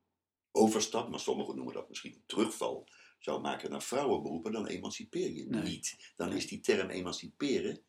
overstap, 0.51 1.09
maar 1.09 1.19
sommigen 1.19 1.55
noemen 1.55 1.73
dat 1.73 1.89
misschien 1.89 2.13
een 2.13 2.23
terugval, 2.25 2.87
zou 3.19 3.41
maken 3.41 3.69
naar 3.69 3.83
vrouwenberoepen, 3.83 4.51
dan 4.51 4.67
emancipeer 4.67 5.31
je 5.31 5.45
Nee. 5.45 5.61
niet. 5.61 6.13
Dan 6.15 6.33
is 6.33 6.47
die 6.47 6.59
term 6.59 6.89
emanciperen, 6.89 7.79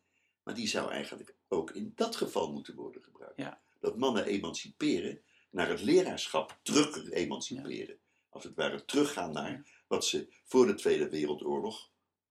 maar 0.43 0.55
die 0.55 0.69
zou 0.69 0.91
eigenlijk 0.91 1.35
ook 1.49 1.71
in 1.71 1.93
dat 1.95 2.17
geval 2.17 2.53
moeten 2.53 2.75
worden 2.75 3.03
gebruikt. 3.03 3.37
Ja. 3.37 3.61
Dat 3.81 3.97
mannen 3.99 4.25
emanciperen 4.27 5.23
naar 5.51 5.69
het 5.69 5.83
leraarschap 5.83 6.59
terug 6.63 7.11
emanciperen. 7.11 7.99
Als 8.29 8.45
het 8.45 8.55
ware 8.55 8.85
teruggaan 8.85 9.33
naar 9.33 9.83
wat 9.87 10.05
ze 10.05 10.29
voor 10.45 10.67
de 10.67 10.75
Tweede 10.75 11.09
Wereldoorlog 11.09 11.91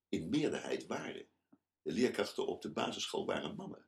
in 0.09 0.29
meerderheid 0.29 0.85
waren. 0.85 1.25
De 1.81 1.91
leerkrachten 1.91 2.47
op 2.47 2.61
de 2.61 2.71
basisschool 2.71 3.25
waren 3.25 3.55
mannen. 3.55 3.86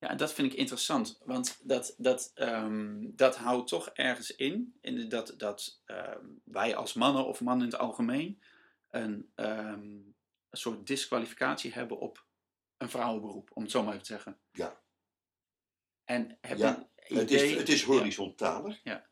Ja, 0.00 0.08
en 0.08 0.16
dat 0.16 0.32
vind 0.32 0.52
ik 0.52 0.58
interessant. 0.58 1.20
Want 1.24 1.60
dat, 1.68 1.94
dat, 1.98 2.30
ehm, 2.34 3.06
dat 3.10 3.36
houdt 3.36 3.68
toch 3.68 3.88
ergens 3.88 4.36
in. 4.36 4.74
in 4.80 5.08
dat 5.08 5.34
dat 5.36 5.82
ehm, 5.84 6.26
wij 6.44 6.76
als 6.76 6.92
mannen 6.92 7.26
of 7.26 7.40
mannen 7.40 7.66
in 7.66 7.72
het 7.72 7.80
algemeen... 7.80 8.42
een, 8.90 9.30
ehm, 9.34 9.80
een 10.50 10.58
soort 10.58 10.86
disqualificatie 10.86 11.72
hebben 11.72 11.98
op 11.98 12.24
een 12.76 12.88
vrouwenberoep. 12.90 13.50
Om 13.54 13.62
het 13.62 13.70
zo 13.70 13.82
maar 13.82 13.92
even 13.92 14.04
te 14.06 14.12
zeggen. 14.12 14.38
Ja. 14.52 14.80
En 16.04 16.38
heb 16.40 16.58
Ja, 16.58 16.68
je 16.68 17.12
een 17.14 17.18
Het 17.20 17.30
idee... 17.30 17.50
is, 17.50 17.56
het 17.56 17.68
is 17.68 17.82
horizontaler. 17.82 18.80
Ja. 18.84 19.08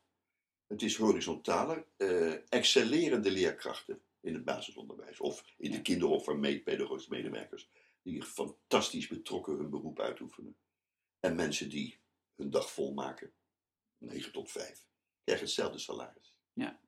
Het 0.67 0.81
is 0.81 0.95
horizontaler. 0.97 1.85
eh, 1.97 2.51
excellerende 2.51 3.31
leerkrachten 3.31 4.01
in 4.21 4.33
het 4.33 4.45
basisonderwijs 4.45 5.19
of 5.19 5.43
in 5.57 5.69
de 5.71 5.77
Ja. 5.77 5.81
kinder- 5.83 6.09
of 6.09 6.27
mee- 6.33 6.61
pedagogische 6.63 7.09
medewerkers 7.13 7.69
die 8.01 8.23
fantastisch 8.23 9.07
betrokken 9.07 9.55
hun 9.57 9.69
beroep 9.69 9.99
uitoefenen. 9.99 10.55
En 11.19 11.35
mensen 11.35 11.69
die 11.69 11.97
hun 12.35 12.49
dag 12.49 12.71
volmaken, 12.71 13.31
9 13.97 14.31
tot 14.31 14.51
5, 14.51 14.87
krijgen 15.23 15.45
hetzelfde 15.45 15.79
salaris. 15.79 16.33
Ja. 16.53 16.79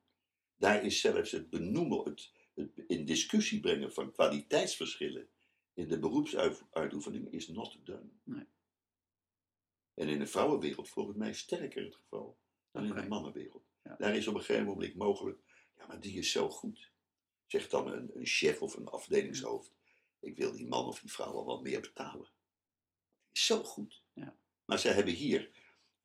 Daar 0.55 0.86
is 0.86 0.99
zelfs 0.99 1.32
het 1.32 1.49
benoemen, 1.49 2.03
het, 2.03 2.32
het 2.53 2.84
in 2.88 3.05
discussie 3.05 3.59
brengen 3.59 3.93
van 3.93 4.11
kwaliteitsverschillen 4.11 5.29
in 5.73 5.88
de 5.88 5.99
beroepsuitoefening 5.99 7.32
is 7.32 7.47
not 7.47 7.79
done. 7.84 8.09
Nee. 8.23 8.45
En 9.93 10.07
in 10.07 10.19
de 10.19 10.27
vrouwenwereld 10.27 10.89
volgens 10.89 11.17
mij 11.17 11.34
sterker 11.34 11.84
het 11.84 11.95
geval 11.95 12.38
dan 12.71 12.86
in 12.86 12.95
de 12.95 13.07
mannenwereld. 13.07 13.63
Ja. 13.84 13.95
Daar 13.95 14.15
is 14.15 14.27
op 14.27 14.36
een 14.36 14.43
gegeven 14.43 14.67
moment 14.67 14.95
mogelijk, 14.95 15.39
ja, 15.77 15.88
maar 15.88 15.99
die 15.99 16.17
is 16.17 16.32
zo 16.32 16.49
goed. 16.49 16.91
Zegt 17.45 17.71
dan 17.71 17.91
een, 17.91 18.11
een 18.13 18.25
chef 18.25 18.61
of 18.61 18.75
een 18.75 18.88
afdelingshoofd, 18.88 19.71
ik 20.19 20.38
wil 20.38 20.51
die 20.51 20.67
man 20.67 20.86
of 20.86 20.99
die 20.99 21.11
vrouw 21.11 21.34
wel 21.34 21.45
wat 21.45 21.61
meer 21.61 21.82
betalen. 21.82 22.29
Is 23.32 23.45
zo 23.45 23.63
goed. 23.63 24.03
Ja. 24.13 24.36
Maar 24.65 24.79
zij 24.79 24.93
hebben 24.93 25.13
hier, 25.13 25.49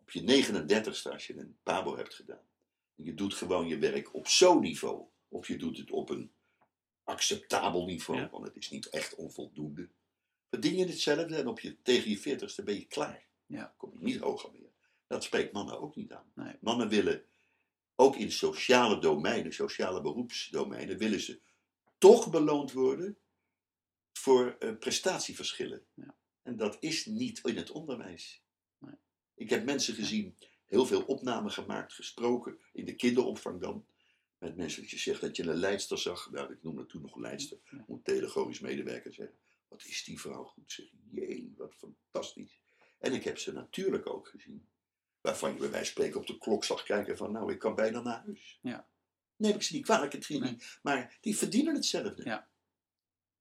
op 0.00 0.10
je 0.10 0.20
39ste, 0.20 1.12
als 1.12 1.26
je 1.26 1.38
een 1.38 1.58
pabo 1.62 1.96
hebt 1.96 2.14
gedaan, 2.14 2.48
en 2.96 3.04
je 3.04 3.14
doet 3.14 3.34
gewoon 3.34 3.68
je 3.68 3.78
werk 3.78 4.14
op 4.14 4.26
zo'n 4.28 4.60
niveau, 4.60 5.06
of 5.28 5.48
je 5.48 5.56
doet 5.58 5.78
het 5.78 5.90
op 5.90 6.10
een 6.10 6.32
acceptabel 7.04 7.84
niveau, 7.84 8.20
Ja. 8.20 8.30
want 8.30 8.46
het 8.46 8.56
is 8.56 8.70
niet 8.70 8.88
echt 8.88 9.14
onvoldoende, 9.14 9.88
verdien 10.50 10.76
je 10.76 10.86
hetzelfde 10.86 11.36
en 11.36 11.46
op 11.46 11.60
je, 11.60 11.82
tegen 11.82 12.10
je 12.10 12.18
40ste 12.18 12.64
ben 12.64 12.74
je 12.74 12.84
klaar. 12.84 13.26
Ja. 13.46 13.74
Kom 13.76 13.92
je 13.98 14.04
niet 14.04 14.20
hoger 14.20 14.52
meer. 14.52 14.70
Dat 15.06 15.24
spreekt 15.24 15.52
mannen 15.52 15.80
ook 15.80 15.96
niet 15.96 16.12
aan. 16.12 16.30
Nee. 16.34 16.56
Mannen 16.60 16.88
willen, 16.88 17.24
ook 17.94 18.16
in 18.16 18.32
sociale 18.32 18.98
domeinen, 18.98 19.52
sociale 19.52 20.00
beroepsdomeinen, 20.00 20.98
willen 20.98 21.20
ze 21.20 21.40
toch 21.98 22.30
beloond 22.30 22.72
worden 22.72 23.18
voor 24.12 24.56
eh, 24.58 24.76
prestatieverschillen. 24.78 25.86
Ja. 25.94 26.16
En 26.46 26.56
dat 26.56 26.76
is 26.80 27.06
niet 27.06 27.40
in 27.44 27.56
het 27.56 27.70
onderwijs. 27.70 28.42
Nee. 28.78 28.94
Ik 29.34 29.50
heb 29.50 29.64
mensen 29.64 29.94
gezien, 29.94 30.36
heel 30.66 30.86
veel 30.86 31.02
opnamen 31.02 31.50
gemaakt, 31.50 31.92
gesproken, 31.92 32.58
in 32.72 32.84
de 32.84 32.94
kinderopvang 32.94 33.60
dan. 33.60 33.86
Met 34.38 34.56
mensen 34.56 34.82
dat 34.82 34.90
je 34.90 34.98
zegt 34.98 35.20
dat 35.20 35.36
je 35.36 35.42
een 35.42 35.56
leidster 35.56 35.98
zag. 35.98 36.30
Nou, 36.30 36.52
ik 36.52 36.62
noemde 36.62 36.86
toen 36.86 37.02
nog 37.02 37.16
leidster. 37.16 37.58
Ja. 37.70 37.84
Moet 37.86 38.02
pedagogisch 38.02 38.60
medewerker 38.60 39.12
zeggen. 39.12 39.36
Wat 39.68 39.84
is 39.84 40.04
die 40.04 40.20
vrouw 40.20 40.44
goed 40.44 40.72
zeg. 40.72 40.86
Jee, 41.10 41.54
wat 41.56 41.74
fantastisch. 41.74 42.60
En 42.98 43.12
ik 43.12 43.24
heb 43.24 43.38
ze 43.38 43.52
natuurlijk 43.52 44.08
ook 44.08 44.28
gezien. 44.28 44.68
Waarvan 45.20 45.52
je 45.52 45.58
bij 45.58 45.70
wijze 45.70 45.84
van 45.84 45.94
spreken 45.94 46.20
op 46.20 46.26
de 46.26 46.38
klok 46.38 46.64
zag 46.64 46.82
kijken 46.82 47.16
van, 47.16 47.32
nou, 47.32 47.52
ik 47.52 47.58
kan 47.58 47.74
bijna 47.74 48.00
naar 48.00 48.22
huis. 48.24 48.58
Ja. 48.62 48.88
Nee, 49.36 49.54
ik 49.54 49.62
ze 49.62 49.74
niet 49.74 49.84
kwalijk, 49.84 50.12
het 50.12 50.28
Nee. 50.28 50.40
niet. 50.40 50.78
Maar 50.82 51.18
die 51.20 51.36
verdienen 51.36 51.74
hetzelfde. 51.74 52.24
Ja. 52.24 52.48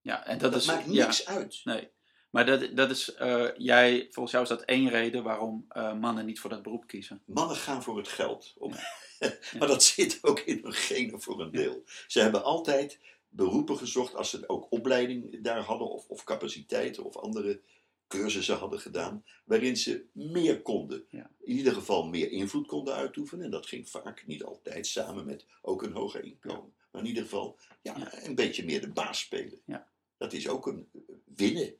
Ja, 0.01 0.25
en 0.25 0.37
dat, 0.37 0.51
Dat, 0.51 0.61
is... 0.61 0.67
maakt 0.67 0.85
ja, 0.85 1.05
niks 1.05 1.25
uit. 1.25 1.61
Nee. 1.63 1.91
Maar 2.35 2.45
dat, 2.45 2.75
dat 2.75 2.89
is, 2.89 3.13
eh, 3.13 3.47
jij, 3.57 4.07
volgens 4.11 4.31
jou 4.31 4.43
is 4.43 4.49
dat 4.49 4.61
één 4.61 4.89
reden 4.89 5.23
waarom 5.23 5.65
eh, 5.69 5.93
mannen 5.93 6.25
niet 6.25 6.39
voor 6.39 6.49
dat 6.49 6.61
beroep 6.61 6.87
kiezen. 6.87 7.21
Mannen 7.25 7.55
gaan 7.55 7.83
voor 7.83 7.97
het 7.97 8.07
geld. 8.07 8.53
Om- 8.57 8.73
Ja. 9.19 9.33
maar 9.59 9.67
dat 9.67 9.83
zit 9.83 10.19
ook 10.21 10.39
in 10.39 10.59
hun 10.63 10.73
genen 10.73 11.21
voor 11.21 11.41
een 11.41 11.51
deel. 11.51 11.83
Ze 12.07 12.19
hebben 12.19 12.43
altijd 12.43 12.99
beroepen 13.29 13.77
gezocht 13.77 14.15
als 14.15 14.29
ze 14.29 14.49
ook 14.49 14.67
opleiding 14.69 15.43
daar 15.43 15.59
hadden, 15.61 15.89
of, 15.89 16.07
of 16.07 16.23
capaciteiten 16.23 17.03
of 17.03 17.17
andere 17.17 17.61
cursussen 18.07 18.57
hadden 18.57 18.79
gedaan, 18.79 19.25
waarin 19.45 19.77
ze 19.77 20.05
meer 20.11 20.61
konden. 20.61 21.05
Ja. 21.09 21.29
In 21.43 21.55
ieder 21.55 21.73
geval 21.73 22.07
meer 22.07 22.31
invloed 22.31 22.67
konden 22.67 22.93
uitoefenen. 22.95 23.45
En 23.45 23.51
dat 23.51 23.65
ging 23.65 23.89
vaak, 23.89 24.23
niet 24.25 24.43
altijd, 24.43 24.87
samen 24.87 25.25
met 25.25 25.45
ook 25.61 25.83
een 25.83 25.93
hoger 25.93 26.23
inkomen. 26.23 26.73
Maar 26.91 27.01
in 27.01 27.07
ieder 27.07 27.23
geval 27.23 27.57
ja, 27.81 28.23
een 28.23 28.35
beetje 28.35 28.65
meer 28.65 28.81
de 28.81 28.91
baas 28.91 29.19
spelen. 29.19 29.61
Ja. 29.65 29.87
Dat 30.17 30.33
is 30.33 30.47
ook 30.47 30.67
een 30.67 30.87
winnen. 31.35 31.75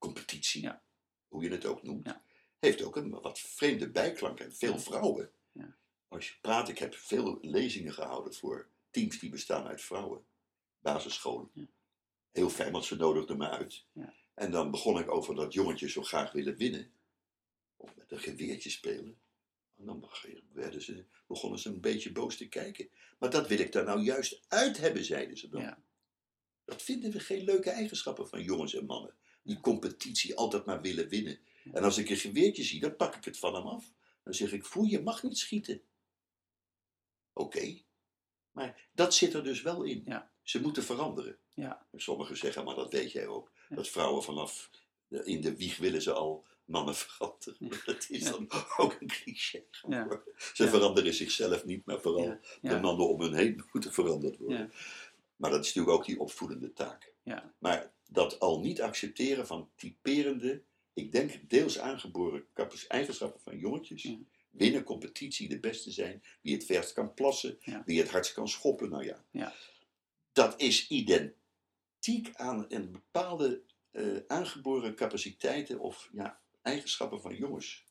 Competitie, 0.00 0.62
Ja. 0.62 0.82
hoe 1.28 1.42
je 1.42 1.50
het 1.50 1.64
ook 1.64 1.82
noemt. 1.82 2.06
Ja. 2.06 2.24
Heeft 2.58 2.82
ook 2.82 2.96
een 2.96 3.10
wat 3.10 3.38
vreemde 3.40 3.90
bijklank. 3.90 4.40
En 4.40 4.54
veel 4.54 4.78
vrouwen 4.78 5.32
Ja. 5.52 5.76
als 6.08 6.28
je 6.28 6.34
praat, 6.40 6.68
ik 6.68 6.78
heb 6.78 6.94
veel 6.94 7.38
lezingen 7.40 7.92
gehouden 7.92 8.34
voor 8.34 8.68
teams 8.90 9.18
die 9.18 9.30
bestaan 9.30 9.66
uit 9.66 9.80
vrouwen, 9.82 10.24
basisscholen. 10.78 11.50
Heel 12.30 12.50
fijn, 12.50 12.72
want 12.72 12.84
ze 12.84 12.96
nodigden 12.96 13.36
me 13.36 13.48
uit. 13.48 13.86
Ja. 13.92 14.14
En 14.34 14.50
dan 14.50 14.70
begon 14.70 14.98
ik 14.98 15.10
over 15.10 15.34
dat 15.34 15.52
jongetje 15.52 15.88
zo 15.88 16.02
graag 16.02 16.32
willen 16.32 16.56
winnen. 16.56 16.92
Of 17.76 17.96
met 17.96 18.12
een 18.12 18.18
geweertje 18.18 18.70
spelen. 18.70 19.20
En 19.76 19.84
dan 19.86 20.10
werden 20.52 20.82
ze, 20.82 21.04
begonnen 21.26 21.58
ze 21.58 21.68
een 21.68 21.80
beetje 21.80 22.12
boos 22.12 22.36
te 22.36 22.48
kijken. 22.48 22.90
Maar 23.18 23.30
dat 23.30 23.48
wil 23.48 23.58
ik 23.58 23.72
daar 23.72 23.84
nou 23.84 24.00
juist 24.00 24.44
uit 24.48 24.76
hebben, 24.76 25.04
zeiden 25.04 25.36
ze 25.36 25.48
dan. 25.48 25.60
Ja. 25.62 25.82
Dat 26.64 26.82
vinden 26.82 27.10
we 27.12 27.20
geen 27.20 27.44
leuke 27.44 27.70
eigenschappen 27.70 28.28
van 28.28 28.42
jongens 28.42 28.74
en 28.74 28.86
mannen. 28.86 29.14
Die 29.42 29.60
competitie, 29.60 30.36
altijd 30.36 30.64
maar 30.64 30.80
willen 30.80 31.08
winnen. 31.08 31.38
En 31.72 31.82
als 31.82 31.98
ik 31.98 32.10
een 32.10 32.16
geweertje 32.16 32.62
zie, 32.62 32.80
dan 32.80 32.96
pak 32.96 33.16
ik 33.16 33.24
het 33.24 33.38
van 33.38 33.54
hem 33.54 33.66
af. 33.66 33.92
Dan 34.22 34.34
zeg 34.34 34.52
ik, 34.52 34.64
voel 34.64 34.84
je 34.84 35.02
mag 35.02 35.22
niet 35.22 35.38
schieten. 35.38 35.82
Oké. 37.32 37.78
Maar 38.50 38.88
dat 38.92 39.14
zit 39.14 39.34
er 39.34 39.44
dus 39.44 39.62
wel 39.62 39.82
in. 39.82 40.02
Ja. 40.04 40.30
Ze 40.42 40.60
moeten 40.60 40.82
veranderen. 40.82 41.38
Ja. 41.54 41.86
En 41.90 42.00
Sommigen 42.00 42.36
zeggen, 42.36 42.64
maar 42.64 42.74
dat 42.74 42.92
weet 42.92 43.12
jij 43.12 43.26
ook. 43.26 43.52
Ja. 43.68 43.76
Dat 43.76 43.88
vrouwen 43.88 44.22
vanaf 44.22 44.70
in 45.08 45.40
de 45.40 45.56
wieg 45.56 45.76
willen 45.76 46.02
ze 46.02 46.12
al 46.12 46.46
mannen 46.64 46.94
veranderen. 46.94 47.80
Dat 47.84 48.06
is 48.08 48.24
dan 48.24 48.46
ook 48.76 48.96
een 49.00 49.06
cliché. 49.06 49.64
Ze 50.54 50.68
veranderen 50.68 51.14
zichzelf 51.14 51.64
niet, 51.64 51.84
maar 51.84 52.00
vooral 52.00 52.38
de 52.60 52.80
mannen 52.80 53.08
om 53.08 53.20
hen 53.20 53.34
heen 53.34 53.64
moeten 53.72 53.92
veranderd 53.92 54.36
worden. 54.36 54.58
Ja. 54.58 54.68
Maar 55.36 55.50
dat 55.50 55.60
is 55.60 55.66
natuurlijk 55.66 55.96
ook 55.96 56.06
die 56.06 56.20
opvoedende 56.20 56.72
taak. 56.72 57.12
Ja. 57.22 57.54
Maar 57.58 57.92
dat 58.12 58.40
al 58.40 58.60
niet 58.60 58.80
accepteren 58.82 59.46
van 59.46 59.70
typerende, 59.76 60.62
ik 60.92 61.12
denk 61.12 61.50
deels 61.50 61.78
aangeboren 61.78 62.46
eigenschappen 62.88 63.40
van 63.40 63.58
jongetjes. 63.58 64.02
Ja. 64.02 64.16
Winnen 64.50 64.82
competitie, 64.84 65.48
de 65.48 65.60
beste 65.60 65.90
zijn. 65.90 66.22
Wie 66.40 66.54
het 66.54 66.64
verst 66.64 66.92
kan 66.92 67.14
plassen, 67.14 67.58
Ja. 67.60 67.82
wie 67.86 67.98
het 68.00 68.10
hardst 68.10 68.32
kan 68.32 68.48
schoppen. 68.48 68.90
Nou 68.90 69.04
ja. 69.04 69.24
Ja. 69.30 69.52
dat 70.32 70.60
is 70.60 70.88
identiek 70.88 72.30
aan 72.32 72.64
een 72.68 72.92
bepaalde 72.92 73.62
eh, 73.90 74.16
aangeboren 74.26 74.94
capaciteiten 74.94 75.78
of 75.78 76.08
ja, 76.12 76.40
eigenschappen 76.62 77.20
van 77.20 77.36
jongens. 77.36 77.84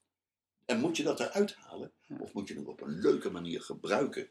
En 0.65 0.79
moet 0.79 0.97
je 0.97 1.03
dat 1.03 1.19
eruit 1.19 1.55
halen? 1.55 1.91
Ja. 2.05 2.17
Of 2.19 2.33
moet 2.33 2.47
je 2.47 2.55
het 2.55 2.67
op 2.67 2.81
een 2.81 2.99
leuke 2.99 3.29
manier 3.29 3.61
gebruiken? 3.61 4.29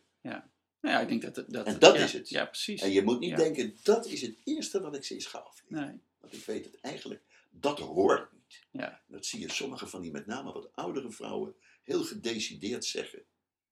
Nou 0.80 0.94
ja, 0.94 1.00
ik 1.00 1.08
denk 1.08 1.34
dat... 1.34 1.34
dat 1.52 1.66
En 1.66 1.78
dat 1.78 1.94
ja, 1.96 2.04
is 2.04 2.12
het. 2.12 2.28
Ja, 2.28 2.44
precies. 2.46 2.80
En 2.82 2.90
je 2.90 3.02
moet 3.02 3.18
niet 3.18 3.30
Ja. 3.30 3.36
denken, 3.36 3.76
dat 3.82 4.06
is 4.06 4.20
het 4.22 4.36
eerste 4.44 4.80
wat 4.80 4.96
ik 4.96 5.04
ze 5.04 5.14
eens 5.14 5.26
ga 5.26 5.38
afleren. 5.38 5.86
Nee. 5.86 6.00
Want 6.20 6.32
ik 6.32 6.44
weet 6.44 6.64
het 6.64 6.80
eigenlijk, 6.80 7.22
dat 7.50 7.78
hoort 7.78 8.32
niet. 8.32 8.66
Ja. 8.70 9.02
Dat 9.06 9.26
zie 9.26 9.40
je 9.40 9.50
sommige 9.52 9.86
van 9.86 10.00
die 10.02 10.10
met 10.10 10.26
name 10.26 10.52
wat 10.52 10.74
oudere 10.74 11.10
vrouwen 11.10 11.54
heel 11.82 12.04
gedecideerd 12.04 12.84
zeggen. 12.84 13.24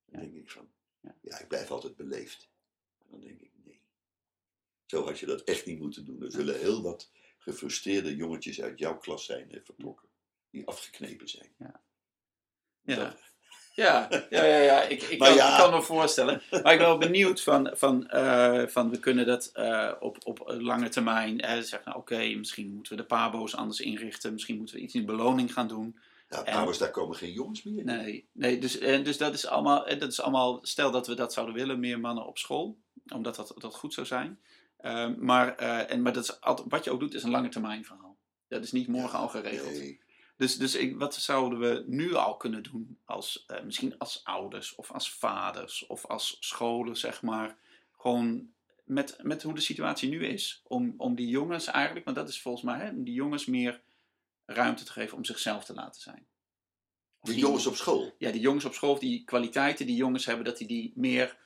Dan 0.06 0.20
Ja. 0.22 0.26
denk 0.28 0.42
ik 0.42 0.50
van, 0.50 0.70
Ja. 1.00 1.16
ja, 1.22 1.38
ik 1.40 1.48
blijf 1.48 1.70
altijd 1.70 1.96
beleefd. 1.96 2.48
En 2.98 3.06
dan 3.10 3.20
denk 3.20 3.40
ik, 3.40 3.50
nee. 3.64 3.80
Zo 4.86 5.04
had 5.04 5.18
je 5.18 5.26
dat 5.26 5.42
echt 5.44 5.66
niet 5.66 5.78
moeten 5.78 6.04
doen. 6.04 6.22
Er 6.22 6.30
zullen 6.30 6.58
heel 6.58 6.82
wat 6.82 7.10
gefrustreerde 7.38 8.16
jongetjes 8.16 8.60
uit 8.60 8.78
jouw 8.78 8.98
klas 8.98 9.24
zijn 9.24 9.60
vertrokken. 9.64 10.08
Die 10.50 10.66
afgeknepen 10.66 11.28
zijn. 11.28 11.54
Ja. 11.58 11.82
Dat- 12.82 13.18
Ja, 13.76 14.08
ja, 14.30 14.44
ja, 14.44 14.58
ja. 14.58 14.82
Ik, 14.82 15.02
ik, 15.02 15.18
kan, 15.18 15.34
ja. 15.34 15.50
ik 15.50 15.58
kan 15.58 15.70
me 15.70 15.82
voorstellen. 15.82 16.42
Maar 16.50 16.72
ik 16.72 16.78
ben 16.78 16.86
wel 16.86 16.98
benieuwd 16.98 17.40
van, 17.40 17.70
van, 17.74 18.08
eh, 18.08 18.66
van 18.66 18.90
we 18.90 18.98
kunnen 18.98 19.26
dat 19.26 19.50
eh, 19.52 19.92
op, 20.00 20.18
op 20.24 20.44
lange 20.58 20.88
termijn 20.88 21.40
eh, 21.40 21.52
zeggen, 21.52 21.82
nou, 21.84 21.98
oké, 21.98 22.34
misschien 22.36 22.74
moeten 22.74 22.92
we 22.92 22.98
de 23.02 23.06
pabo's 23.06 23.54
anders 23.54 23.80
inrichten, 23.80 24.32
misschien 24.32 24.56
moeten 24.56 24.74
we 24.74 24.80
iets 24.80 24.94
in 24.94 25.06
beloning 25.06 25.52
gaan 25.52 25.68
doen. 25.68 25.98
Ja, 26.28 26.38
En- 26.38 26.44
trouwens, 26.44 26.78
daar 26.78 26.90
komen 26.90 27.16
geen 27.16 27.32
jongens 27.32 27.62
meer 27.62 27.78
in. 27.78 27.84
Nee, 27.84 28.28
nee 28.32 28.58
dus, 28.58 28.78
eh, 28.78 29.04
dus 29.04 29.18
dat, 29.18 29.34
is 29.34 29.46
allemaal, 29.46 29.84
dat 29.98 30.12
is 30.12 30.20
allemaal, 30.20 30.58
stel 30.62 30.90
dat 30.90 31.06
we 31.06 31.14
dat 31.14 31.32
zouden 31.32 31.54
willen, 31.54 31.80
meer 31.80 32.00
mannen 32.00 32.26
op 32.26 32.38
school, 32.38 32.78
omdat 33.08 33.36
dat, 33.36 33.54
dat 33.58 33.74
goed 33.74 33.94
zou 33.94 34.06
zijn. 34.06 34.38
Ehm, 34.80 35.14
maar 35.18 35.56
en, 35.56 36.02
maar 36.02 36.12
dat 36.12 36.24
is 36.24 36.38
wat 36.68 36.84
je 36.84 36.90
ook 36.90 37.00
doet, 37.00 37.14
is 37.14 37.22
een 37.22 37.30
lange 37.30 37.48
termijn 37.48 37.84
verhaal. 37.84 38.16
Dat 38.48 38.64
is 38.64 38.72
niet 38.72 38.88
morgen 38.88 39.18
al 39.18 39.28
geregeld. 39.28 39.72
Nee. 39.72 40.00
Dus, 40.36 40.56
dus 40.56 40.74
ik, 40.74 40.98
wat 40.98 41.14
zouden 41.14 41.58
we 41.58 41.84
nu 41.86 42.14
al 42.14 42.36
kunnen 42.36 42.62
doen, 42.62 42.98
als, 43.04 43.44
eh, 43.46 43.62
misschien 43.62 43.98
als 43.98 44.20
ouders 44.24 44.74
of 44.74 44.90
als 44.92 45.10
vaders 45.10 45.86
of 45.86 46.06
als 46.06 46.36
scholen, 46.40 46.96
zeg 46.96 47.22
maar, 47.22 47.56
gewoon 47.98 48.48
met, 48.84 49.18
met 49.22 49.42
hoe 49.42 49.54
de 49.54 49.60
situatie 49.60 50.08
nu 50.08 50.26
is. 50.26 50.62
Om, 50.66 50.94
om 50.96 51.14
die 51.14 51.28
jongens 51.28 51.66
eigenlijk, 51.66 52.04
want 52.04 52.16
dat 52.16 52.28
is 52.28 52.40
volgens 52.40 52.64
mij, 52.64 52.78
hè, 52.78 52.90
om 52.90 53.04
die 53.04 53.14
jongens 53.14 53.44
meer 53.46 53.82
ruimte 54.46 54.84
te 54.84 54.92
geven 54.92 55.16
om 55.16 55.24
zichzelf 55.24 55.64
te 55.64 55.74
laten 55.74 56.00
zijn. 56.00 56.26
Of 57.20 57.28
De 57.28 57.32
die- 57.32 57.40
jongens 57.40 57.66
op 57.66 57.74
school. 57.76 58.14
Ja, 58.18 58.30
die 58.30 58.40
jongens 58.40 58.64
op 58.64 58.74
school, 58.74 58.92
of 58.92 58.98
die 58.98 59.24
kwaliteiten 59.24 59.86
die 59.86 59.96
jongens 59.96 60.24
hebben, 60.26 60.44
dat 60.44 60.58
die 60.58 60.66
die 60.66 60.92
meer 60.94 61.36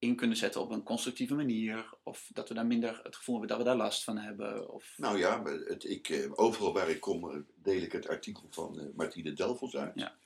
in 0.00 0.16
kunnen 0.16 0.36
zetten 0.36 0.60
op 0.60 0.70
een 0.70 0.82
constructieve 0.82 1.34
manier. 1.34 1.90
Of 2.02 2.30
dat 2.32 2.48
we 2.48 2.54
daar 2.54 2.66
minder 2.66 3.00
het 3.02 3.16
gevoel 3.16 3.38
hebben 3.38 3.56
dat 3.56 3.66
we 3.66 3.72
daar 3.72 3.84
last 3.84 4.04
van 4.04 4.18
hebben. 4.18 4.72
Of, 4.72 4.94
Nou 4.96 5.18
ja, 5.18 5.42
het, 5.44 5.84
ik, 5.84 6.08
eh, 6.08 6.30
overal 6.34 6.72
waar 6.72 6.90
ik 6.90 7.00
kom 7.00 7.30
eh, 7.30 7.40
deel 7.54 7.82
ik 7.82 7.92
het 7.92 8.08
artikel 8.08 8.46
van 8.50 8.80
eh, 8.80 8.86
Martine 8.94 9.32
Delvels 9.32 9.76
uit. 9.76 9.92
Ja. 9.94 10.18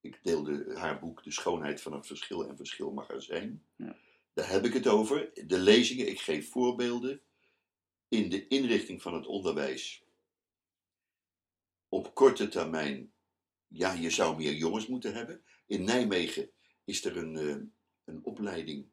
Ik 0.00 0.18
deelde 0.22 0.74
haar 0.76 1.00
boek 1.00 1.22
De 1.22 1.30
Schoonheid 1.30 1.80
van 1.80 1.92
het 1.92 2.06
Verschil 2.06 2.48
en 2.48 2.56
Verschil 2.56 2.92
mag 2.92 3.10
er 3.10 3.22
zijn. 3.22 3.64
Ja. 3.76 3.96
Daar 4.32 4.50
heb 4.50 4.64
ik 4.64 4.72
het 4.72 4.86
over. 4.86 5.30
De 5.46 5.58
lezingen, 5.58 6.08
ik 6.08 6.20
geef 6.20 6.50
voorbeelden. 6.50 7.20
In 8.08 8.28
de 8.28 8.48
inrichting 8.48 9.02
van 9.02 9.14
het 9.14 9.26
onderwijs. 9.26 10.04
Op 11.88 12.14
korte 12.14 12.48
termijn, 12.48 13.12
ja, 13.68 13.92
je 13.92 14.10
zou 14.10 14.36
meer 14.36 14.54
jongens 14.54 14.86
moeten 14.86 15.14
hebben. 15.14 15.44
In 15.66 15.84
Nijmegen 15.84 16.50
is 16.84 17.04
er 17.04 17.16
een, 17.16 17.72
een 18.04 18.24
opleiding, 18.24 18.90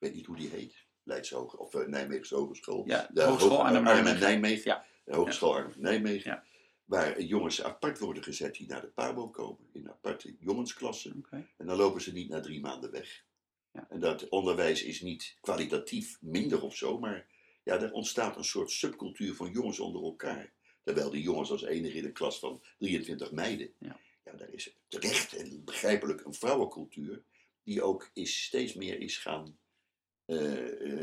weet 0.00 0.14
niet 0.14 0.26
hoe 0.26 0.36
die 0.36 0.48
heet. 0.48 0.84
Leids 1.02 1.30
Hoge, 1.30 1.58
of 1.58 1.74
eh, 1.74 1.86
Nijmeegse 1.86 2.34
Hogeschool. 2.34 2.82
ja, 2.86 3.08
De 3.12 3.22
Hogeschool 3.22 3.50
Hoge- 3.50 3.62
Arnhem 3.62 3.86
Arnhem 3.86 4.18
Nijmegen. 4.18 4.70
Ja. 4.70 4.84
De 5.04 5.14
Hogeschool 5.14 5.54
Arnhem 5.54 5.80
Nijmegen. 5.80 6.30
Ja. 6.30 6.44
Waar 6.84 7.22
jongens 7.22 7.62
apart 7.62 7.98
worden 7.98 8.22
gezet 8.22 8.54
die 8.54 8.66
naar 8.66 8.80
de 8.80 8.86
PABO 8.86 9.28
komen. 9.28 9.68
In 9.72 9.90
aparte 9.90 10.36
jongensklassen. 10.38 11.26
En 11.56 11.66
dan 11.66 11.76
lopen 11.76 12.00
ze 12.00 12.12
niet 12.12 12.28
na 12.28 12.40
drie 12.40 12.60
maanden 12.60 12.90
weg. 12.90 13.24
Ja. 13.72 13.86
En 13.88 14.00
dat 14.00 14.28
onderwijs 14.28 14.82
is 14.82 15.00
niet 15.00 15.36
kwalitatief 15.40 16.18
minder 16.20 16.62
of 16.62 16.76
zo. 16.76 16.98
Maar 16.98 17.26
ja, 17.64 17.80
er 17.80 17.92
ontstaat 17.92 18.36
een 18.36 18.44
soort 18.44 18.70
subcultuur 18.70 19.34
van 19.34 19.50
jongens 19.52 19.80
onder 19.80 20.02
elkaar. 20.02 20.52
Terwijl 20.82 21.10
die 21.10 21.22
jongens 21.22 21.50
als 21.50 21.62
enige 21.62 21.96
in 21.98 22.04
een 22.04 22.12
klas 22.12 22.38
van 22.38 22.62
23 22.78 23.32
meiden. 23.32 23.72
Ja. 23.78 24.00
ja 24.24 24.32
daar 24.32 24.52
is 24.52 24.76
terecht 24.88 25.36
en 25.36 25.64
begrijpelijk 25.64 26.24
een 26.24 26.34
vrouwencultuur. 26.34 27.22
Die 27.62 27.82
ook 27.82 28.10
is, 28.14 28.42
steeds 28.44 28.74
meer 28.74 29.00
is 29.00 29.16
gaan 29.18 29.58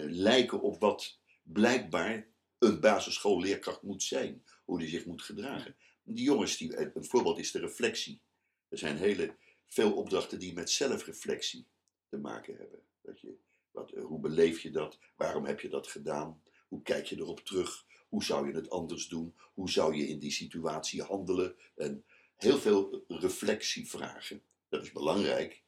lijken 0.09 0.61
op 0.61 0.79
wat 0.79 1.19
blijkbaar 1.43 2.27
een 2.57 2.79
basisschoolleerkracht 2.79 3.81
moet 3.81 4.03
zijn. 4.03 4.43
Hoe 4.65 4.79
die 4.79 4.89
zich 4.89 5.05
moet 5.05 5.21
gedragen. 5.21 5.75
Die 6.03 6.23
jongens, 6.23 6.57
die, 6.57 6.95
een 6.95 7.05
voorbeeld 7.05 7.37
is 7.37 7.51
de 7.51 7.59
reflectie. 7.59 8.21
Er 8.69 8.77
zijn 8.77 8.97
hele 8.97 9.35
veel 9.67 9.93
opdrachten 9.93 10.39
die 10.39 10.53
met 10.53 10.69
zelfreflectie 10.69 11.67
te 12.09 12.17
maken 12.17 12.57
hebben. 12.57 12.79
Dat 13.01 13.19
je, 13.19 13.35
wat, 13.71 13.91
eh, 13.91 14.03
hoe 14.03 14.19
beleef 14.19 14.59
je 14.59 14.71
dat? 14.71 14.99
Waarom 15.15 15.45
heb 15.45 15.59
je 15.59 15.69
dat 15.69 15.87
gedaan? 15.87 16.41
Hoe 16.67 16.81
kijk 16.81 17.05
je 17.05 17.15
erop 17.15 17.39
terug? 17.39 17.85
Hoe 18.09 18.23
zou 18.23 18.47
je 18.47 18.55
het 18.55 18.69
anders 18.69 19.07
doen? 19.07 19.35
Hoe 19.53 19.69
zou 19.69 19.95
je 19.95 20.07
in 20.07 20.19
die 20.19 20.31
situatie 20.31 21.01
handelen? 21.01 21.55
En 21.75 22.05
heel 22.35 22.57
veel 22.57 23.03
reflectievragen. 23.07 24.41
Dat 24.69 24.83
is 24.83 24.91
belangrijk. 24.91 25.63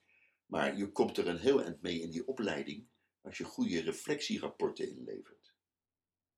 Maar 0.46 0.78
je 0.78 0.92
komt 0.92 1.18
er 1.18 1.28
een 1.28 1.38
heel 1.38 1.64
eind 1.64 1.82
mee 1.82 2.02
in 2.02 2.10
die 2.10 2.28
opleiding 2.28 2.88
als 3.22 3.38
je 3.38 3.44
goede 3.44 3.82
reflectierapporten 3.82 4.90
inlevert. 4.90 5.54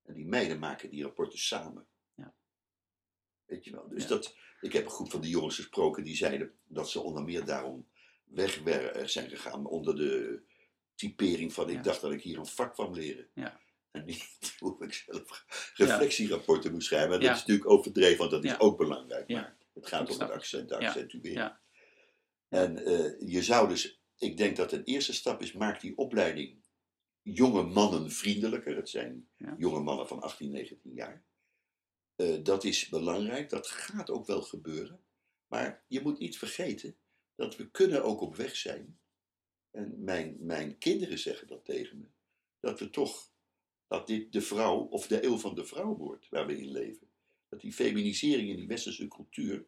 En 0.03 0.13
die 0.13 0.25
meiden 0.25 0.59
maken 0.59 0.89
die 0.89 1.03
rapporten 1.03 1.39
samen. 1.39 1.88
Ja. 2.15 2.36
Weet 3.45 3.63
je 3.65 3.71
wel? 3.71 3.88
Dus 3.88 4.03
Ja. 4.03 4.09
dat, 4.09 4.36
ik 4.61 4.73
heb 4.73 4.86
een 4.86 4.91
groep 4.91 5.11
van 5.11 5.21
die 5.21 5.32
jongens 5.32 5.55
gesproken 5.55 6.03
die 6.03 6.15
zeiden 6.15 6.59
dat 6.65 6.89
ze 6.89 6.99
onder 7.01 7.23
meer 7.23 7.45
daarom 7.45 7.89
weg 8.23 8.59
wer- 8.63 9.09
zijn 9.09 9.29
gegaan 9.29 9.65
onder 9.65 9.95
de 9.95 10.41
typering 10.95 11.53
van 11.53 11.69
ik 11.69 11.75
Ja. 11.75 11.82
dacht 11.82 12.01
dat 12.01 12.11
ik 12.11 12.21
hier 12.21 12.38
een 12.38 12.45
vak 12.45 12.73
kwam 12.73 12.93
leren. 12.93 13.29
Ja. 13.34 13.59
En 13.91 14.05
niet 14.05 14.39
hoe 14.59 14.84
ik 14.86 14.93
zelf 14.93 15.45
reflectierapporten 15.75 16.71
moest 16.71 16.88
schrijven. 16.88 17.09
Dat 17.11 17.21
is 17.21 17.27
natuurlijk 17.39 17.69
overdreven, 17.69 18.17
want 18.17 18.32
dat 18.32 18.43
is 18.43 18.59
ook 18.59 18.77
belangrijk. 18.77 19.27
Maar 19.29 19.57
het 19.73 19.88
gaat 19.88 19.99
om 20.09 20.19
het 20.19 20.32
accent. 20.32 20.69
Ja. 21.34 21.61
En 22.47 22.77
eh, 22.86 23.29
je 23.29 23.43
zou 23.43 23.67
dus, 23.69 24.01
ik 24.17 24.38
denk 24.38 24.55
dat 24.55 24.71
een 24.71 24.84
eerste 24.84 25.13
stap 25.13 25.41
is, 25.41 25.53
maak 25.53 25.82
die 25.82 25.97
opleiding 25.97 26.61
jonge 27.22 27.63
mannen 27.63 28.11
vriendelijker. 28.11 28.76
Het 28.76 28.89
zijn 28.89 29.28
Ja. 29.38 29.55
jonge 29.57 29.80
mannen 29.80 30.07
van 30.07 30.22
18, 30.22 30.51
19 30.51 30.93
jaar. 30.93 31.24
Eh, 32.15 32.43
dat 32.43 32.63
is 32.63 32.89
belangrijk, 32.89 33.49
dat 33.49 33.67
gaat 33.67 34.09
ook 34.09 34.26
wel 34.26 34.41
gebeuren. 34.41 34.99
Maar 35.47 35.84
je 35.88 36.01
moet 36.01 36.19
niet 36.19 36.38
vergeten 36.38 36.95
dat 37.36 37.55
we 37.55 37.69
kunnen 37.72 38.03
ook 38.03 38.22
op 38.22 38.36
weg 38.36 38.55
zijn. 38.55 38.99
En 39.72 40.03
mijn, 40.03 40.38
mijn 40.39 40.78
kinderen 40.78 41.19
zeggen 41.19 41.47
dat 41.47 41.65
tegen 41.65 41.97
me. 41.99 42.05
Dat 42.59 42.80
we 42.80 42.89
toch, 42.89 43.32
dat 43.88 44.07
dit 44.07 44.32
de 44.34 44.41
vrouw 44.41 44.78
of 44.80 45.07
de 45.07 45.26
eeuw 45.26 45.38
van 45.38 45.55
de 45.55 45.65
vrouw 45.65 45.95
wordt 45.95 46.30
waar 46.30 46.45
we 46.47 46.57
in 46.57 46.72
leven. 46.72 47.09
Dat 47.49 47.61
die 47.61 47.74
feminisering 47.74 48.49
in 48.49 48.55
die 48.55 48.67
westerse 48.67 49.07
cultuur 49.07 49.65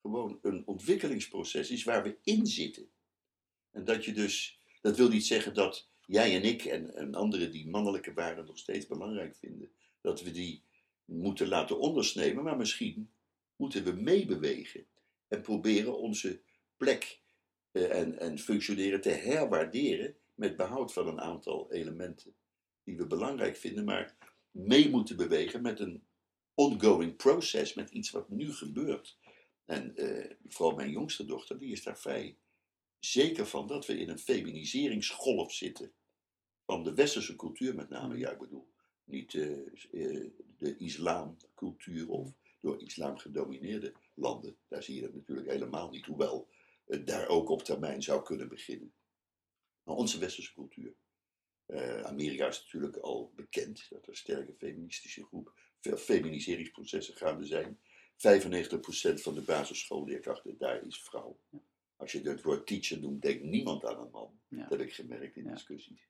gewoon 0.00 0.38
een 0.42 0.66
ontwikkelingsproces 0.66 1.70
is 1.70 1.84
waar 1.84 2.02
we 2.02 2.18
in 2.22 2.46
zitten. 2.46 2.90
En 3.70 3.84
dat 3.84 4.04
je 4.04 4.12
dus, 4.12 4.60
dat 4.80 4.96
wil 4.96 5.08
niet 5.08 5.26
zeggen 5.26 5.54
dat 5.54 5.88
jij 6.06 6.34
en 6.34 6.42
ik 6.42 6.64
en, 6.64 6.94
en 6.94 7.14
anderen 7.14 7.50
die 7.50 7.68
mannelijke 7.68 8.12
waarden 8.12 8.46
nog 8.46 8.58
steeds 8.58 8.86
belangrijk 8.86 9.36
vinden, 9.36 9.70
dat 10.00 10.22
we 10.22 10.30
die 10.30 10.62
moeten 11.04 11.48
laten 11.48 11.78
ondersnemen, 11.78 12.44
maar 12.44 12.56
misschien 12.56 13.10
moeten 13.56 13.84
we 13.84 13.92
meebewegen 13.92 14.86
en 15.28 15.40
proberen 15.40 15.98
onze 15.98 16.40
plek 16.76 17.20
eh, 17.72 17.98
en, 17.98 18.18
en 18.18 18.38
functioneren 18.38 19.00
te 19.00 19.10
herwaarderen 19.10 20.16
met 20.34 20.56
behoud 20.56 20.92
van 20.92 21.08
een 21.08 21.20
aantal 21.20 21.72
elementen 21.72 22.34
die 22.84 22.96
we 22.96 23.06
belangrijk 23.06 23.56
vinden, 23.56 23.84
maar 23.84 24.16
mee 24.50 24.90
moeten 24.90 25.16
bewegen 25.16 25.62
met 25.62 25.80
een 25.80 26.02
ongoing 26.54 27.16
process, 27.16 27.74
met 27.74 27.90
iets 27.90 28.10
wat 28.10 28.28
nu 28.28 28.52
gebeurt. 28.52 29.18
En 29.64 29.96
eh, 29.96 30.30
vooral 30.48 30.76
mijn 30.76 30.90
jongste 30.90 31.24
dochter, 31.24 31.58
die 31.58 31.72
is 31.72 31.82
daar 31.82 31.98
vrij 31.98 32.36
zeker 33.12 33.46
van 33.46 33.66
dat 33.66 33.86
we 33.86 33.98
in 33.98 34.08
een 34.08 34.18
feminiseringsgolf 34.18 35.52
zitten. 35.52 35.92
Van 36.64 36.84
de 36.84 36.94
westerse 36.94 37.36
cultuur 37.36 37.74
met 37.74 37.88
name, 37.88 38.18
ja 38.18 38.30
ik 38.30 38.38
bedoel, 38.38 38.68
niet 39.04 39.34
eh, 39.34 39.52
eh, 39.92 40.30
de 40.58 40.76
islamcultuur 40.76 42.08
of 42.08 42.32
door 42.60 42.82
islam 42.82 43.18
gedomineerde 43.18 43.92
landen. 44.14 44.56
Daar 44.68 44.82
zie 44.82 44.94
je 44.94 45.00
dat 45.00 45.14
natuurlijk 45.14 45.50
helemaal 45.50 45.90
niet, 45.90 46.06
hoewel 46.06 46.48
het 46.86 47.06
daar 47.06 47.28
ook 47.28 47.48
op 47.48 47.62
termijn 47.62 48.02
zou 48.02 48.22
kunnen 48.22 48.48
beginnen. 48.48 48.92
Maar 49.82 49.96
onze 49.96 50.18
westerse 50.18 50.52
cultuur. 50.52 50.94
Eh, 51.66 52.00
Amerika 52.00 52.46
is 52.46 52.62
natuurlijk 52.62 52.96
al 52.96 53.32
bekend 53.34 53.86
dat 53.90 54.06
er 54.06 54.16
sterke 54.16 54.54
feministische 54.58 55.24
groep, 55.24 55.60
veel 55.80 55.96
feminiseringsprocessen 55.96 57.16
gaande 57.16 57.46
zijn. 57.46 57.80
95% 58.16 59.22
van 59.22 59.34
de 59.34 59.42
basisschoolleerkrachten 59.42 60.58
daar 60.58 60.86
is 60.86 61.02
vrouw. 61.02 61.38
Als 61.96 62.12
je 62.12 62.20
het 62.20 62.42
woord 62.42 62.66
teacher 62.66 63.00
noemt, 63.00 63.22
denkt 63.22 63.44
niemand 63.44 63.84
aan 63.84 64.00
een 64.00 64.10
man. 64.10 64.40
Ja. 64.48 64.68
Dat 64.68 64.78
heb 64.78 64.88
ik 64.88 64.94
gemerkt 64.94 65.36
in 65.36 65.44
Ja. 65.44 65.52
discussies. 65.52 66.08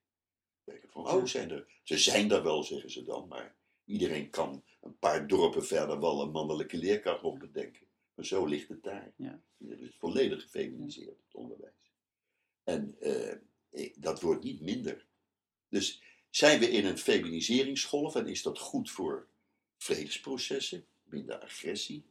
Denken 0.63 0.89
van, 0.89 1.07
oh, 1.07 1.25
zijn 1.25 1.49
er, 1.51 1.67
ze 1.83 1.97
zijn 1.97 2.31
er 2.31 2.43
wel, 2.43 2.63
zeggen 2.63 2.91
ze 2.91 3.03
dan, 3.03 3.27
maar 3.27 3.55
iedereen 3.85 4.29
kan 4.29 4.63
een 4.81 4.97
paar 4.97 5.27
dorpen 5.27 5.65
verder 5.65 5.99
wel 5.99 6.21
een 6.21 6.31
mannelijke 6.31 6.77
leerkracht 6.77 7.21
nog 7.21 7.37
bedenken. 7.37 7.87
Maar 8.13 8.25
zo 8.25 8.45
ligt 8.45 8.69
het 8.69 8.83
daar. 8.83 9.13
Ja. 9.15 9.41
Het 9.67 9.79
is 9.79 9.95
volledig 9.97 10.41
gefeminiseerd, 10.41 11.17
het 11.25 11.35
onderwijs. 11.35 11.91
En 12.63 12.95
eh, 12.99 13.31
eh, 13.69 13.93
dat 13.97 14.21
wordt 14.21 14.43
niet 14.43 14.61
minder. 14.61 15.05
Dus 15.69 16.01
zijn 16.29 16.59
we 16.59 16.69
in 16.69 16.85
een 16.85 16.97
feminiseringsgolf 16.97 18.15
en 18.15 18.27
is 18.27 18.41
dat 18.41 18.59
goed 18.59 18.91
voor 18.91 19.27
vredesprocessen, 19.77 20.85
minder 21.03 21.39
agressie, 21.39 22.05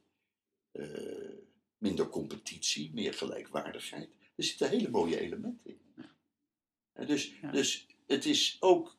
eh, 0.71 1.35
minder 1.79 2.09
competitie, 2.09 2.91
meer 2.95 3.15
gelijkwaardigheid. 3.15 4.09
Er 4.35 4.45
zitten 4.45 4.69
hele 4.69 4.91
mooie 4.91 5.21
elementen 5.21 5.71
in. 5.71 5.81
En 6.93 7.07
dus, 7.07 7.35
Ja. 7.41 7.51
dus 7.51 7.87
het 8.07 8.25
is 8.25 8.57
ook, 8.61 8.97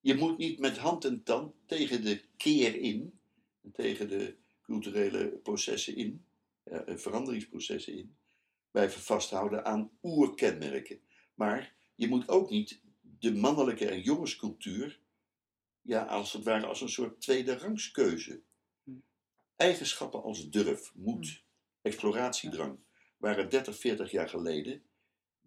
je 0.00 0.14
moet 0.14 0.38
niet 0.38 0.58
met 0.58 0.78
hand 0.78 1.04
en 1.04 1.22
tand 1.22 1.54
tegen 1.66 2.04
de 2.04 2.20
keer 2.36 2.74
in, 2.74 3.18
tegen 3.72 4.08
de 4.08 4.36
culturele 4.62 5.28
processen 5.28 5.96
in, 5.96 6.24
eh, 6.62 6.96
veranderingsprocessen 6.96 7.92
in, 7.96 8.16
blijven 8.70 9.00
vasthouden 9.00 9.64
aan 9.64 9.90
oerkenmerken. 10.02 11.00
Maar 11.34 11.74
je 11.94 12.08
moet 12.08 12.28
ook 12.28 12.50
niet 12.50 12.80
de 13.18 13.34
mannelijke 13.34 13.88
en 13.88 14.00
jongenscultuur, 14.00 15.00
ja, 15.82 16.04
als 16.04 16.32
het 16.32 16.44
ware 16.44 16.66
als 16.66 16.80
een 16.80 16.88
soort 16.88 17.20
tweede 17.20 17.58
rangskeuze. 17.58 18.42
Hm. 18.84 18.90
Eigenschappen 19.56 20.22
als 20.22 20.50
durf, 20.50 20.92
moed, 20.94 21.42
exploratiedrang, 21.82 22.78
waren 23.16 23.50
30, 23.50 23.76
40 23.78 24.10
jaar 24.10 24.28
geleden 24.28 24.82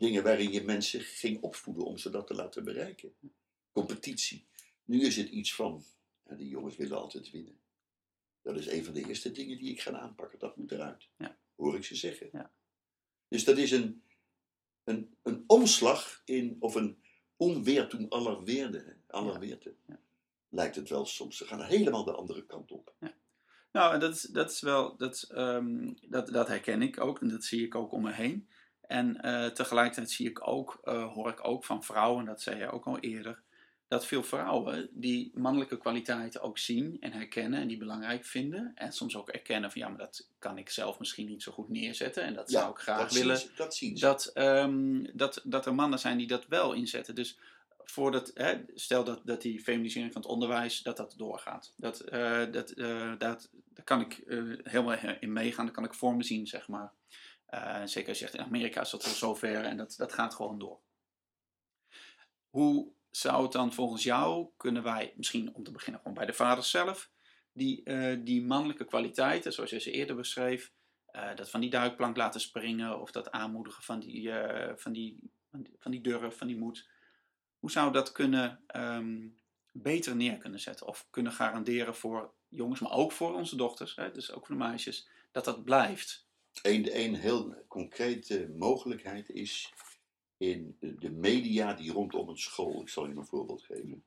dingen 0.01 0.23
waarin 0.23 0.51
je 0.51 0.63
mensen 0.63 1.01
ging 1.01 1.41
opvoeden 1.41 1.83
om 1.85 1.97
ze 1.97 2.09
dat 2.09 2.27
te 2.27 2.33
laten 2.33 2.63
bereiken. 2.63 3.13
Competitie. 3.71 4.45
Nu 4.83 5.01
is 5.05 5.17
het 5.17 5.29
iets 5.29 5.55
van, 5.55 5.83
ja, 6.23 6.35
die 6.35 6.49
jongens 6.49 6.75
willen 6.75 6.97
altijd 6.97 7.31
winnen. 7.31 7.59
Dat 8.41 8.57
is 8.57 8.67
een 8.67 8.83
van 8.85 8.93
de 8.93 9.07
eerste 9.07 9.31
dingen 9.31 9.57
die 9.57 9.71
ik 9.71 9.81
ga 9.81 9.91
aanpakken. 9.91 10.39
Dat 10.39 10.57
moet 10.57 10.71
eruit. 10.71 11.07
Ja. 11.17 11.37
Hoor 11.55 11.75
ik 11.75 11.83
ze 11.83 11.95
zeggen. 11.95 12.29
Ja. 12.31 12.51
Dus 13.27 13.43
dat 13.43 13.57
is 13.57 13.71
een, 13.71 14.03
een, 14.83 15.15
een 15.21 15.43
omslag 15.47 16.21
in, 16.25 16.55
of 16.59 16.75
een 16.75 17.03
onweer 17.35 17.87
toen 17.87 18.09
aller 18.09 18.43
weerde, 18.43 18.97
aller 19.07 19.33
Ja. 19.33 19.39
weerte. 19.39 19.75
Ja. 19.87 19.99
Lijkt 20.49 20.75
het 20.75 20.89
wel 20.89 21.05
soms. 21.05 21.37
Ze 21.37 21.45
gaan 21.45 21.61
helemaal 21.63 22.03
de 22.03 22.15
andere 22.15 22.45
kant 22.45 22.71
op. 22.71 22.95
Nou, 23.71 23.99
dat 23.99 24.15
is, 24.15 24.21
dat 24.21 24.51
is 24.51 24.61
wel, 24.61 24.97
dat, 24.97 25.27
ehm, 25.33 25.93
dat, 26.07 26.27
dat 26.27 26.47
herken 26.47 26.81
ik 26.81 26.99
ook 26.99 27.21
en 27.21 27.29
dat 27.29 27.43
zie 27.43 27.65
ik 27.65 27.75
ook 27.75 27.91
om 27.91 28.01
me 28.01 28.11
heen. 28.11 28.47
En 28.81 29.21
eh, 29.21 29.45
tegelijkertijd 29.45 30.11
zie 30.11 30.29
ik 30.29 30.47
ook, 30.47 30.79
eh, 30.83 31.13
hoor 31.13 31.29
ik 31.29 31.47
ook 31.47 31.65
van 31.65 31.83
vrouwen, 31.83 32.25
dat 32.25 32.41
zei 32.41 32.57
je 32.57 32.71
ook 32.71 32.85
al 32.85 32.99
eerder, 32.99 33.41
dat 33.87 34.05
veel 34.05 34.23
vrouwen 34.23 34.89
die 34.91 35.31
mannelijke 35.33 35.77
kwaliteiten 35.77 36.41
ook 36.41 36.57
zien 36.57 36.97
en 36.99 37.11
herkennen 37.11 37.59
en 37.59 37.67
die 37.67 37.77
belangrijk 37.77 38.25
vinden. 38.25 38.71
En 38.75 38.93
soms 38.93 39.15
ook 39.15 39.29
erkennen 39.29 39.71
van 39.71 39.81
ja, 39.81 39.87
maar 39.87 39.97
dat 39.97 40.27
kan 40.39 40.57
ik 40.57 40.69
zelf 40.69 40.99
misschien 40.99 41.27
niet 41.27 41.43
zo 41.43 41.51
goed 41.51 41.69
neerzetten 41.69 42.23
en 42.23 42.33
dat 42.33 42.51
zou 42.51 42.71
ik 42.71 42.77
graag 42.77 42.99
dat 42.99 43.13
willen. 43.13 43.37
Zien 43.37 43.47
ze, 43.47 43.55
dat 43.55 43.75
zien 43.75 43.97
ze. 43.97 44.05
dat, 44.05 44.25
ehm, 44.25 45.05
dat, 45.13 45.41
dat 45.43 45.65
er 45.65 45.75
mannen 45.75 45.99
zijn 45.99 46.17
die 46.17 46.27
dat 46.27 46.47
wel 46.47 46.73
inzetten. 46.73 47.15
Dus 47.15 47.37
voordat, 47.85 48.31
hè, 48.33 48.61
stel 48.73 49.03
dat, 49.03 49.21
dat 49.25 49.41
die 49.41 49.59
feminisering 49.59 50.13
van 50.13 50.21
het 50.21 50.31
onderwijs, 50.31 50.81
dat 50.81 50.97
dat 50.97 51.13
doorgaat. 51.17 51.73
Dat, 51.77 51.99
eh, 51.99 52.51
dat, 52.51 52.69
eh, 52.69 53.13
dat, 53.17 53.49
daar 53.53 53.85
kan 53.85 54.01
ik 54.01 54.17
eh, 54.17 54.43
helemaal 54.63 54.97
in 55.19 55.33
meegaan, 55.33 55.65
daar 55.65 55.73
kan 55.73 55.83
ik 55.83 55.93
voor 55.93 56.15
me 56.15 56.23
zien, 56.23 56.47
zeg 56.47 56.67
maar. 56.67 56.93
Zeker 57.85 58.09
als 58.09 58.19
je 58.19 58.25
zegt, 58.25 58.33
in 58.33 58.43
Amerika 58.43 58.81
is 58.81 58.89
dat 58.89 59.05
al 59.05 59.11
zover 59.11 59.63
en 59.63 59.77
dat, 59.77 59.93
dat 59.97 60.13
gaat 60.13 60.33
gewoon 60.33 60.59
door. 60.59 60.79
Hoe 62.49 62.91
zou 63.09 63.43
het 63.43 63.51
dan 63.51 63.73
volgens 63.73 64.03
jou, 64.03 64.49
kunnen 64.57 64.83
wij, 64.83 65.13
misschien 65.15 65.53
om 65.53 65.63
te 65.63 65.71
beginnen 65.71 66.01
gewoon 66.01 66.17
bij 66.17 66.25
de 66.25 66.33
vaders 66.33 66.69
zelf, 66.69 67.11
die, 67.53 67.83
die 68.23 68.43
mannelijke 68.43 68.85
kwaliteiten, 68.85 69.53
zoals 69.53 69.69
je 69.69 69.79
ze 69.79 69.91
eerder 69.91 70.15
beschreef, 70.15 70.71
dat 71.35 71.49
van 71.49 71.59
die 71.61 71.69
duikplank 71.69 72.17
laten 72.17 72.41
springen 72.41 73.01
of 73.01 73.11
dat 73.11 73.31
aanmoedigen 73.31 73.83
van 73.83 73.99
die, 73.99 74.31
van 74.75 74.91
die, 74.91 75.19
van 75.49 75.61
die, 75.61 75.75
van 75.79 75.91
die 75.91 76.01
durf, 76.01 76.37
van 76.37 76.47
die 76.47 76.57
moed. 76.57 76.89
Hoe 77.61 77.71
zou 77.71 77.91
dat 77.91 78.11
kunnen 78.11 78.59
ehm, 78.67 79.27
beter 79.71 80.15
neer 80.15 80.37
kunnen 80.37 80.59
zetten 80.59 80.87
of 80.87 81.07
kunnen 81.09 81.31
garanderen 81.31 81.95
voor 81.95 82.33
jongens, 82.47 82.79
maar 82.79 82.91
ook 82.91 83.11
voor 83.11 83.33
onze 83.33 83.55
dochters, 83.55 83.95
hè, 83.95 84.11
dus 84.11 84.31
ook 84.31 84.45
voor 84.45 84.55
de 84.55 84.63
meisjes, 84.63 85.07
dat 85.31 85.45
dat 85.45 85.63
blijft? 85.63 86.25
Een, 86.61 87.15
heel 87.15 87.55
concrete 87.67 88.51
mogelijkheid 88.57 89.29
is 89.29 89.73
in 90.37 90.77
de 90.79 91.09
media 91.09 91.73
die 91.73 91.91
rondom 91.91 92.29
een 92.29 92.37
school. 92.37 92.81
Ik 92.81 92.89
zal 92.89 93.07
je 93.07 93.15
een 93.15 93.25
voorbeeld 93.25 93.63
geven. 93.63 94.03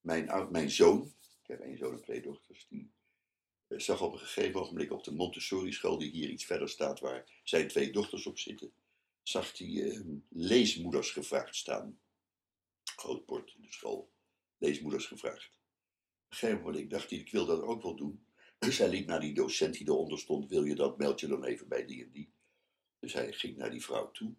Mijn, 0.00 0.48
mijn 0.50 0.70
zoon, 0.70 1.12
ik 1.42 1.46
heb 1.46 1.60
één 1.60 1.78
zoon 1.78 1.92
en 1.92 2.02
twee 2.02 2.22
dochters, 2.22 2.66
die 2.68 2.90
eh, 3.66 3.78
zag 3.78 4.02
op 4.02 4.12
een 4.12 4.18
gegeven 4.18 4.60
ogenblik 4.60 4.92
op 4.92 5.04
de 5.04 5.14
Montessori 5.14 5.72
school, 5.72 5.98
die 5.98 6.10
hier 6.10 6.28
iets 6.28 6.44
verder 6.44 6.68
staat, 6.68 7.00
waar 7.00 7.24
zijn 7.42 7.68
twee 7.68 7.92
dochters 7.92 8.26
op 8.26 8.38
zitten, 8.38 8.72
zag 9.22 9.58
hij 9.58 9.90
eh, 9.90 10.00
leesmoeders 10.28 11.10
gevraagd 11.10 11.56
staan. 11.56 11.98
Groot 12.96 13.26
bord 13.26 13.54
in 13.56 13.62
de 13.62 13.72
school, 13.72 14.10
leesmoeders 14.58 15.06
gevraagd. 15.06 15.50
Op 16.30 16.36
een 16.40 16.62
moment 16.62 16.90
dacht 16.90 17.10
hij, 17.10 17.18
ik 17.18 17.30
wil 17.30 17.46
dat 17.46 17.62
ook 17.62 17.82
wel 17.82 17.96
doen. 17.96 18.26
Dus 18.58 18.78
hij 18.78 18.88
liep 18.88 19.06
naar 19.06 19.20
die 19.20 19.34
docent 19.34 19.74
die 19.74 19.88
eronder 19.88 20.18
stond, 20.18 20.48
wil 20.48 20.64
je 20.64 20.74
dat, 20.74 20.98
meld 20.98 21.20
je 21.20 21.26
dan 21.26 21.44
even 21.44 21.68
bij 21.68 21.86
die 21.86 22.04
en 22.04 22.10
die. 22.10 22.32
Dus 22.98 23.12
hij 23.12 23.32
ging 23.32 23.56
naar 23.56 23.70
die 23.70 23.82
vrouw 23.82 24.10
toe. 24.10 24.34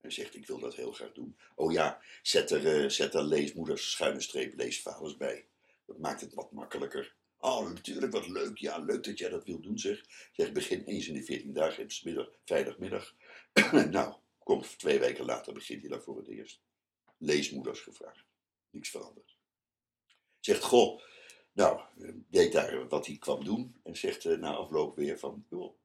En 0.00 0.12
zegt, 0.12 0.34
ik 0.34 0.46
wil 0.46 0.58
dat 0.58 0.74
heel 0.74 0.92
graag 0.92 1.12
doen. 1.12 1.36
Oh 1.54 1.72
ja, 1.72 2.00
zet 2.22 2.50
er, 2.50 2.82
eh, 2.82 2.88
zet 2.88 3.14
er 3.14 3.24
leesmoeders, 3.24 3.90
schuine 3.90 4.20
streep, 4.20 4.54
leesvaders 4.56 5.16
bij. 5.16 5.46
Dat 5.86 5.98
maakt 5.98 6.20
het 6.20 6.34
wat 6.34 6.52
makkelijker. 6.52 7.16
Oh, 7.38 7.68
natuurlijk, 7.68 8.12
wat 8.12 8.28
leuk. 8.28 8.58
Ja, 8.58 8.78
leuk 8.78 9.04
dat 9.04 9.18
jij 9.18 9.28
dat 9.28 9.44
wil 9.44 9.60
doen, 9.60 9.78
zeg. 9.78 10.04
Zeg, 10.32 10.52
begin 10.52 10.84
eens 10.84 11.08
in 11.08 11.14
de 11.14 11.24
14 11.24 11.52
dagen, 11.52 11.82
het 11.82 12.04
middag, 12.04 12.30
vrijdagmiddag. 12.44 13.14
nou, 13.90 14.14
komt 14.38 14.78
twee 14.78 14.98
weken 14.98 15.24
later, 15.24 15.52
begint 15.52 15.80
hij 15.80 15.90
daar 15.90 16.02
voor 16.02 16.16
het 16.16 16.28
eerst. 16.28 16.60
Leesmoeders 17.18 17.80
gevraagd. 17.80 18.24
Niks 18.70 18.90
veranderd. 18.90 19.36
Zegt, 20.40 20.62
goh, 20.62 21.02
nou, 21.52 21.80
eh, 21.98 22.08
deed 22.28 22.52
daar 22.52 22.88
wat 22.88 23.06
hij 23.06 23.16
kwam 23.16 23.44
doen. 23.44 23.80
En 23.82 23.96
zegt 23.96 24.24
eh, 24.24 24.38
na 24.38 24.54
afloop 24.54 24.96
weer 24.96 25.18
van, 25.18 25.46
joh, 25.50 25.76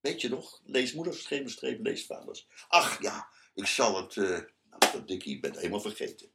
weet 0.00 0.20
je 0.20 0.28
nog, 0.28 0.60
leesmoeders, 0.64 1.26
geen 1.26 1.50
streep, 1.50 1.84
leesvaders. 1.84 2.46
Ach 2.68 3.02
ja, 3.02 3.28
ik 3.54 3.66
zal 3.66 3.96
het, 3.96 4.16
eh 4.16 4.40
nou, 4.70 4.92
dat 4.92 5.08
dikkie, 5.08 5.34
ik 5.34 5.40
ben 5.40 5.50
het 5.50 5.58
helemaal 5.58 5.80
vergeten. 5.80 6.30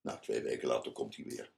Nou, 0.00 0.20
twee 0.20 0.40
weken 0.40 0.68
later 0.68 0.92
komt 0.92 1.16
hij 1.16 1.24
weer. 1.24 1.52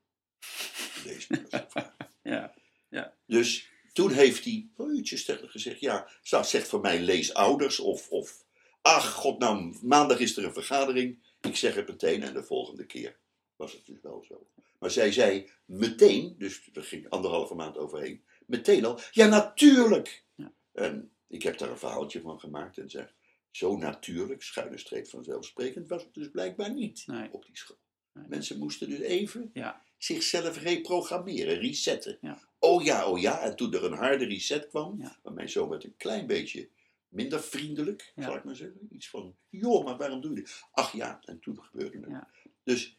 Leesmoeders 1.05 1.55
gevraagd. 1.65 1.97
Ja, 2.23 3.17
Dus 3.27 3.71
toen 3.93 4.13
heeft 4.13 4.45
hij 4.45 4.69
tegen 5.03 5.49
gezegd, 5.49 5.81
ja, 5.81 6.11
zo, 6.23 6.43
zeg 6.43 6.67
voor 6.67 6.81
mij 6.81 7.01
leesouders 7.01 7.81
of, 7.81 8.09
of, 8.09 8.45
ach 8.83 9.13
god, 9.13 9.39
nou, 9.39 9.77
maandag 9.83 10.19
is 10.19 10.37
er 10.37 10.45
een 10.45 10.53
vergadering. 10.53 11.19
Ik 11.41 11.57
zeg 11.57 11.75
het 11.75 11.89
meteen 11.89 12.23
en 12.23 12.35
de 12.35 12.43
volgende 12.43 12.87
keer 12.87 13.19
was 13.57 13.73
het 13.73 13.87
dus 13.87 14.01
wel 14.03 14.25
zo. 14.29 14.47
Maar 14.79 14.91
zij 14.91 15.13
zei 15.13 15.51
meteen, 15.65 16.35
dus 16.39 16.69
er 16.73 16.85
ging 16.85 17.09
anderhalve 17.09 17.55
maand 17.55 17.77
overheen, 17.79 18.25
meteen 18.47 18.85
al, 18.85 19.01
ja 19.11 19.27
natuurlijk. 19.27 20.25
Ja. 20.35 20.53
En 20.73 21.11
ik 21.29 21.43
heb 21.43 21.59
daar 21.59 21.71
een 21.71 21.79
verhaaltje 21.79 22.21
van 22.21 22.41
gemaakt 22.41 22.79
en 22.79 22.91
zeg, 22.91 23.15
zo 23.51 23.77
natuurlijk, 23.77 24.43
schuine 24.43 24.79
streep 24.79 25.09
vanzelfsprekend, 25.09 25.89
was 25.89 26.03
het 26.03 26.15
dus 26.15 26.31
blijkbaar 26.31 26.73
niet 26.75 27.03
Nee. 27.07 27.29
op 27.33 27.45
die 27.47 27.57
school. 27.57 27.79
Nee. 28.13 28.25
Mensen 28.29 28.59
moesten 28.59 28.89
dus 28.91 29.01
even 29.01 29.51
ja, 29.53 29.83
zichzelf 29.99 30.59
reprogrammeren, 30.63 31.59
resetten. 31.59 32.19
Ja. 32.21 32.49
Oh 32.59 32.83
ja, 32.85 33.07
oh 33.11 33.21
ja. 33.21 33.41
En 33.41 33.57
toen 33.57 33.75
er 33.75 33.85
een 33.85 33.93
harde 33.93 34.25
reset 34.25 34.69
kwam, 34.69 35.01
Ja. 35.01 35.19
maar 35.23 35.33
mijn 35.33 35.49
zoon 35.49 35.69
werd 35.69 35.85
een 35.85 35.97
klein 35.97 36.27
beetje 36.27 36.69
minder 37.09 37.41
vriendelijk, 37.43 38.13
Ja. 38.15 38.23
zal 38.23 38.37
ik 38.37 38.45
maar 38.45 38.57
zeggen. 38.57 38.89
Iets 38.91 39.09
van, 39.11 39.37
joh, 39.49 39.85
maar 39.85 39.97
waarom 39.97 40.21
doe 40.21 40.31
je 40.31 40.37
dit? 40.37 40.63
Ach 40.73 40.93
ja, 40.93 41.21
en 41.25 41.41
toen 41.41 41.63
gebeurde 41.63 41.99
het. 41.99 42.09
Ja. 42.11 42.29
Dus 42.65 42.99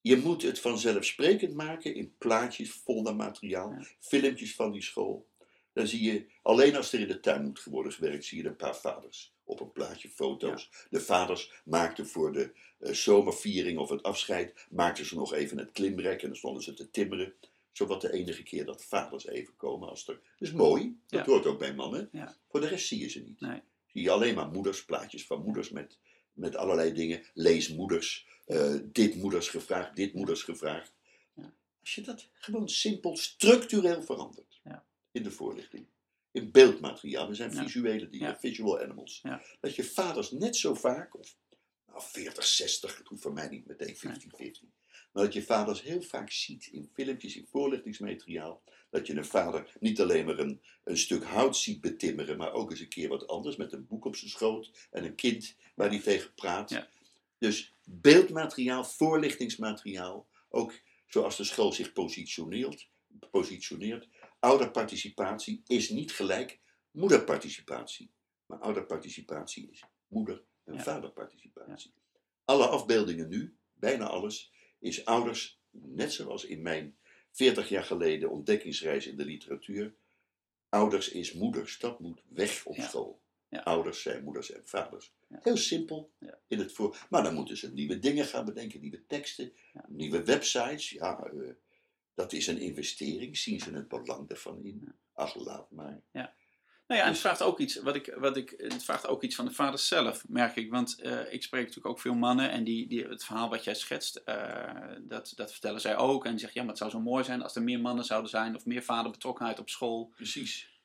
je 0.00 0.16
moet 0.16 0.42
het 0.42 0.60
vanzelfsprekend 0.60 1.54
maken 1.54 1.94
in 1.94 2.14
plaatjes, 2.18 2.70
foldermateriaal, 2.70 3.70
Ja. 3.70 3.86
filmpjes 4.00 4.54
van 4.54 4.72
die 4.72 4.82
school. 4.82 5.26
Dan 5.72 5.86
zie 5.86 6.02
je, 6.02 6.26
alleen 6.42 6.76
als 6.76 6.92
er 6.92 7.00
in 7.00 7.08
de 7.08 7.20
tuin 7.20 7.42
moet 7.42 7.64
worden 7.64 7.92
gewerkt, 7.92 8.24
zie 8.24 8.42
je 8.42 8.48
een 8.48 8.56
paar 8.56 8.76
vaders 8.76 9.34
op 9.44 9.60
een 9.60 9.72
plaatje, 9.72 10.08
foto's. 10.08 10.70
De 10.90 11.00
vaders 11.00 11.52
maakten 11.64 12.06
voor 12.08 12.32
de 12.32 12.52
eh, 12.78 12.92
zomerviering 12.92 13.78
of 13.78 13.88
het 13.88 14.02
afscheid, 14.02 14.66
maakten 14.70 15.04
ze 15.06 15.14
nog 15.14 15.32
even 15.34 15.58
het 15.58 15.72
klimrek 15.72 16.22
en 16.22 16.28
dan 16.28 16.36
stonden 16.36 16.62
ze 16.62 16.74
te 16.74 16.90
timmeren. 16.90 17.34
Zowat 17.78 18.00
de 18.00 18.12
enige 18.12 18.42
keer 18.42 18.64
dat 18.64 18.84
vaders 18.84 19.26
even 19.26 19.56
komen 19.56 19.88
als 19.88 20.08
er. 20.08 20.14
Dat 20.14 20.48
is 20.48 20.52
mooi, 20.52 20.98
dat 21.06 21.24
Ja. 21.26 21.32
hoort 21.32 21.46
ook 21.46 21.58
bij 21.58 21.74
mannen. 21.74 22.08
Ja. 22.12 22.36
Voor 22.48 22.60
de 22.60 22.66
rest 22.66 22.86
zie 22.86 22.98
je 23.00 23.08
ze 23.08 23.20
niet. 23.20 23.40
Nee. 23.40 23.60
Zie 23.86 24.02
je 24.02 24.10
alleen 24.10 24.34
maar 24.34 24.48
moeders, 24.48 24.84
plaatjes 24.84 25.26
van 25.26 25.42
moeders 25.42 25.70
met, 25.70 25.98
met 26.32 26.56
allerlei 26.56 26.92
dingen. 26.92 27.22
Leesmoeders, 27.34 28.26
eh, 28.46 28.74
dit 28.84 29.14
moeders 29.14 29.48
gevraagd, 29.48 29.96
dit 29.96 30.14
moeders 30.14 30.42
gevraagd. 30.42 30.92
Ja. 31.34 31.52
Als 31.80 31.94
je 31.94 32.00
dat 32.00 32.28
gewoon 32.32 32.68
simpel, 32.68 33.16
structureel 33.16 34.02
verandert 34.02 34.60
Ja. 34.64 34.84
in 35.12 35.22
de 35.22 35.30
voorlichting. 35.30 35.86
In 36.30 36.50
beeldmateriaal, 36.50 37.28
we 37.28 37.34
zijn 37.34 37.52
visuele 37.52 38.08
dieren, 38.08 38.38
visual 38.38 38.80
animals. 38.80 39.22
Dat 39.60 39.74
je 39.74 39.84
vaders 39.84 40.30
net 40.30 40.56
zo 40.56 40.74
vaak, 40.74 41.18
of 41.18 41.36
nou, 41.86 42.02
40, 42.02 42.44
60, 42.46 42.98
het 42.98 43.06
hoeft 43.08 43.22
voor 43.22 43.32
mij 43.32 43.48
niet 43.48 43.66
meteen 43.66 43.96
50-50. 43.96 44.68
Maar 45.12 45.24
dat 45.24 45.32
je 45.32 45.42
vaders 45.42 45.82
heel 45.82 46.02
vaak 46.02 46.30
ziet 46.30 46.66
in 46.66 46.90
filmpjes, 46.92 47.36
in 47.36 47.46
voorlichtingsmateriaal. 47.46 48.62
Dat 48.90 49.06
je 49.06 49.16
een 49.16 49.24
vader 49.24 49.72
niet 49.80 50.00
alleen 50.00 50.24
maar 50.24 50.38
een, 50.38 50.62
een 50.84 50.98
stuk 50.98 51.24
hout 51.24 51.56
ziet 51.56 51.80
betimmeren, 51.80 52.36
maar 52.36 52.52
ook 52.52 52.70
eens 52.70 52.80
een 52.80 52.88
keer 52.88 53.08
wat 53.08 53.26
anders. 53.26 53.56
Met 53.56 53.72
een 53.72 53.86
boek 53.86 54.04
op 54.04 54.16
zijn 54.16 54.30
schoot 54.30 54.88
en 54.90 55.04
een 55.04 55.14
kind 55.14 55.56
waar 55.74 55.88
hij 55.88 56.00
tegen 56.00 56.34
praat. 56.34 56.70
Ja. 56.70 56.88
Dus 57.38 57.74
beeldmateriaal, 57.84 58.84
voorlichtingsmateriaal. 58.84 60.26
Ook 60.48 60.72
zoals 61.06 61.36
de 61.36 61.44
school 61.44 61.72
zich 61.72 61.92
positioneert. 61.92 62.88
positioneert. 63.30 64.08
Ouderparticipatie 64.40 65.62
is 65.66 65.88
niet 65.90 66.12
gelijk 66.12 66.58
moederparticipatie. 66.90 68.10
Maar 68.46 68.58
ouderparticipatie 68.58 69.68
is 69.70 69.82
moeder- 70.08 70.42
en 70.64 70.74
Ja. 70.74 70.82
vaderparticipatie. 70.82 71.92
Alle 72.44 72.66
afbeeldingen 72.66 73.28
nu, 73.28 73.56
bijna 73.72 74.06
alles, 74.06 74.52
is 74.78 75.04
ouders, 75.04 75.60
net 75.70 76.12
zoals 76.12 76.44
in 76.44 76.62
mijn 76.62 76.96
40 77.30 77.68
jaar 77.68 77.84
geleden 77.84 78.30
ontdekkingsreis 78.30 79.06
in 79.06 79.16
de 79.16 79.24
literatuur. 79.24 79.94
Ouders 80.68 81.08
is 81.08 81.32
moeders, 81.32 81.78
dat 81.78 82.00
moet 82.00 82.22
weg 82.28 82.66
op 82.66 82.76
Ja. 82.76 82.88
school. 82.88 83.20
Ja. 83.48 83.60
Ouders 83.60 84.02
zijn 84.02 84.24
moeders 84.24 84.50
en 84.50 84.62
vaders. 84.64 85.12
Ja. 85.28 85.38
Heel 85.42 85.56
simpel 85.56 86.12
Ja. 86.18 86.38
in 86.48 86.58
het 86.58 86.72
voor. 86.72 87.06
Maar 87.10 87.22
dan 87.22 87.34
moeten 87.34 87.56
ze 87.56 87.72
nieuwe 87.72 87.98
dingen 87.98 88.24
gaan 88.24 88.44
bedenken, 88.44 88.80
nieuwe 88.80 89.06
teksten, 89.06 89.52
Ja. 89.72 89.84
nieuwe 89.88 90.24
websites. 90.24 90.90
Ja, 90.90 91.22
eh, 91.24 91.50
dat 92.14 92.32
is 92.32 92.46
een 92.46 92.58
investering. 92.58 93.36
Zien 93.36 93.60
ze 93.60 93.72
het 93.72 93.88
belang 93.88 94.28
daarvan 94.28 94.64
in? 94.64 94.92
Ach, 95.12 95.34
laat 95.34 95.70
maar. 95.70 96.02
Nou 96.88 97.00
ja, 97.00 97.06
en 97.06 97.12
het 97.12 97.22
Dus- 97.22 97.30
vraagt 97.30 97.42
ook 97.42 97.58
iets, 97.58 97.76
wat 97.76 97.94
ik, 97.94 98.14
wat 98.16 98.36
ik, 98.36 98.54
het 98.56 98.84
vraagt 98.84 99.06
ook 99.06 99.22
iets 99.22 99.34
van 99.34 99.44
de 99.44 99.50
vaders 99.50 99.88
zelf, 99.88 100.28
merk 100.28 100.56
ik. 100.56 100.70
Want 100.70 101.00
eh, 101.00 101.32
ik 101.32 101.42
spreek 101.42 101.60
natuurlijk 101.60 101.86
ook 101.86 102.00
veel 102.00 102.14
mannen 102.14 102.50
en 102.50 102.64
die, 102.64 102.86
die, 102.88 103.04
het 103.06 103.24
verhaal 103.24 103.48
wat 103.48 103.64
jij 103.64 103.74
schetst, 103.74 104.16
eh, 104.16 104.72
dat, 105.00 105.32
dat 105.36 105.50
vertellen 105.52 105.80
zij 105.80 105.96
ook. 105.96 106.24
En 106.24 106.30
die 106.30 106.40
zeggen, 106.40 106.56
ja, 106.60 106.66
maar 106.66 106.74
het 106.76 106.82
zou 106.82 106.90
zo 106.90 107.10
mooi 107.10 107.24
zijn 107.24 107.42
als 107.42 107.56
er 107.56 107.62
meer 107.62 107.80
mannen 107.80 108.04
zouden 108.04 108.30
zijn 108.30 108.56
of 108.56 108.64
meer 108.64 108.82
vaderbetrokkenheid 108.82 109.58
op 109.58 109.68
school. 109.68 110.12
Precies. 110.16 110.76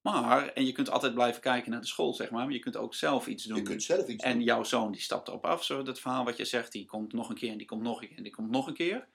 Maar, 0.00 0.48
en 0.48 0.66
je 0.66 0.72
kunt 0.72 0.90
altijd 0.90 1.14
blijven 1.14 1.40
kijken 1.40 1.70
naar 1.70 1.80
de 1.80 1.86
school, 1.86 2.14
zeg 2.14 2.30
maar, 2.30 2.44
maar 2.44 2.52
je 2.54 2.58
kunt 2.58 2.76
ook 2.76 2.94
zelf 2.94 3.26
iets 3.26 3.44
doen. 3.44 3.56
Je 3.56 3.62
kunt 3.62 3.82
zelf 3.82 4.08
iets 4.08 4.24
En 4.24 4.32
doen. 4.32 4.42
jouw 4.42 4.64
zoon 4.64 4.92
die 4.92 5.00
stapt 5.00 5.28
erop 5.28 5.44
af, 5.44 5.64
zo 5.64 5.82
dat 5.82 6.00
verhaal 6.00 6.24
wat 6.24 6.36
je 6.36 6.44
zegt, 6.44 6.72
die 6.72 6.84
komt 6.86 7.12
nog 7.12 7.28
een 7.28 7.34
keer 7.34 7.50
en 7.50 7.58
die 7.58 7.66
komt 7.66 7.82
nog 7.82 8.00
een 8.00 8.08
keer 8.08 8.16
en 8.16 8.22
die 8.22 8.32
komt 8.32 8.50
nog 8.50 8.66
een 8.66 8.74
keer. 8.74 9.08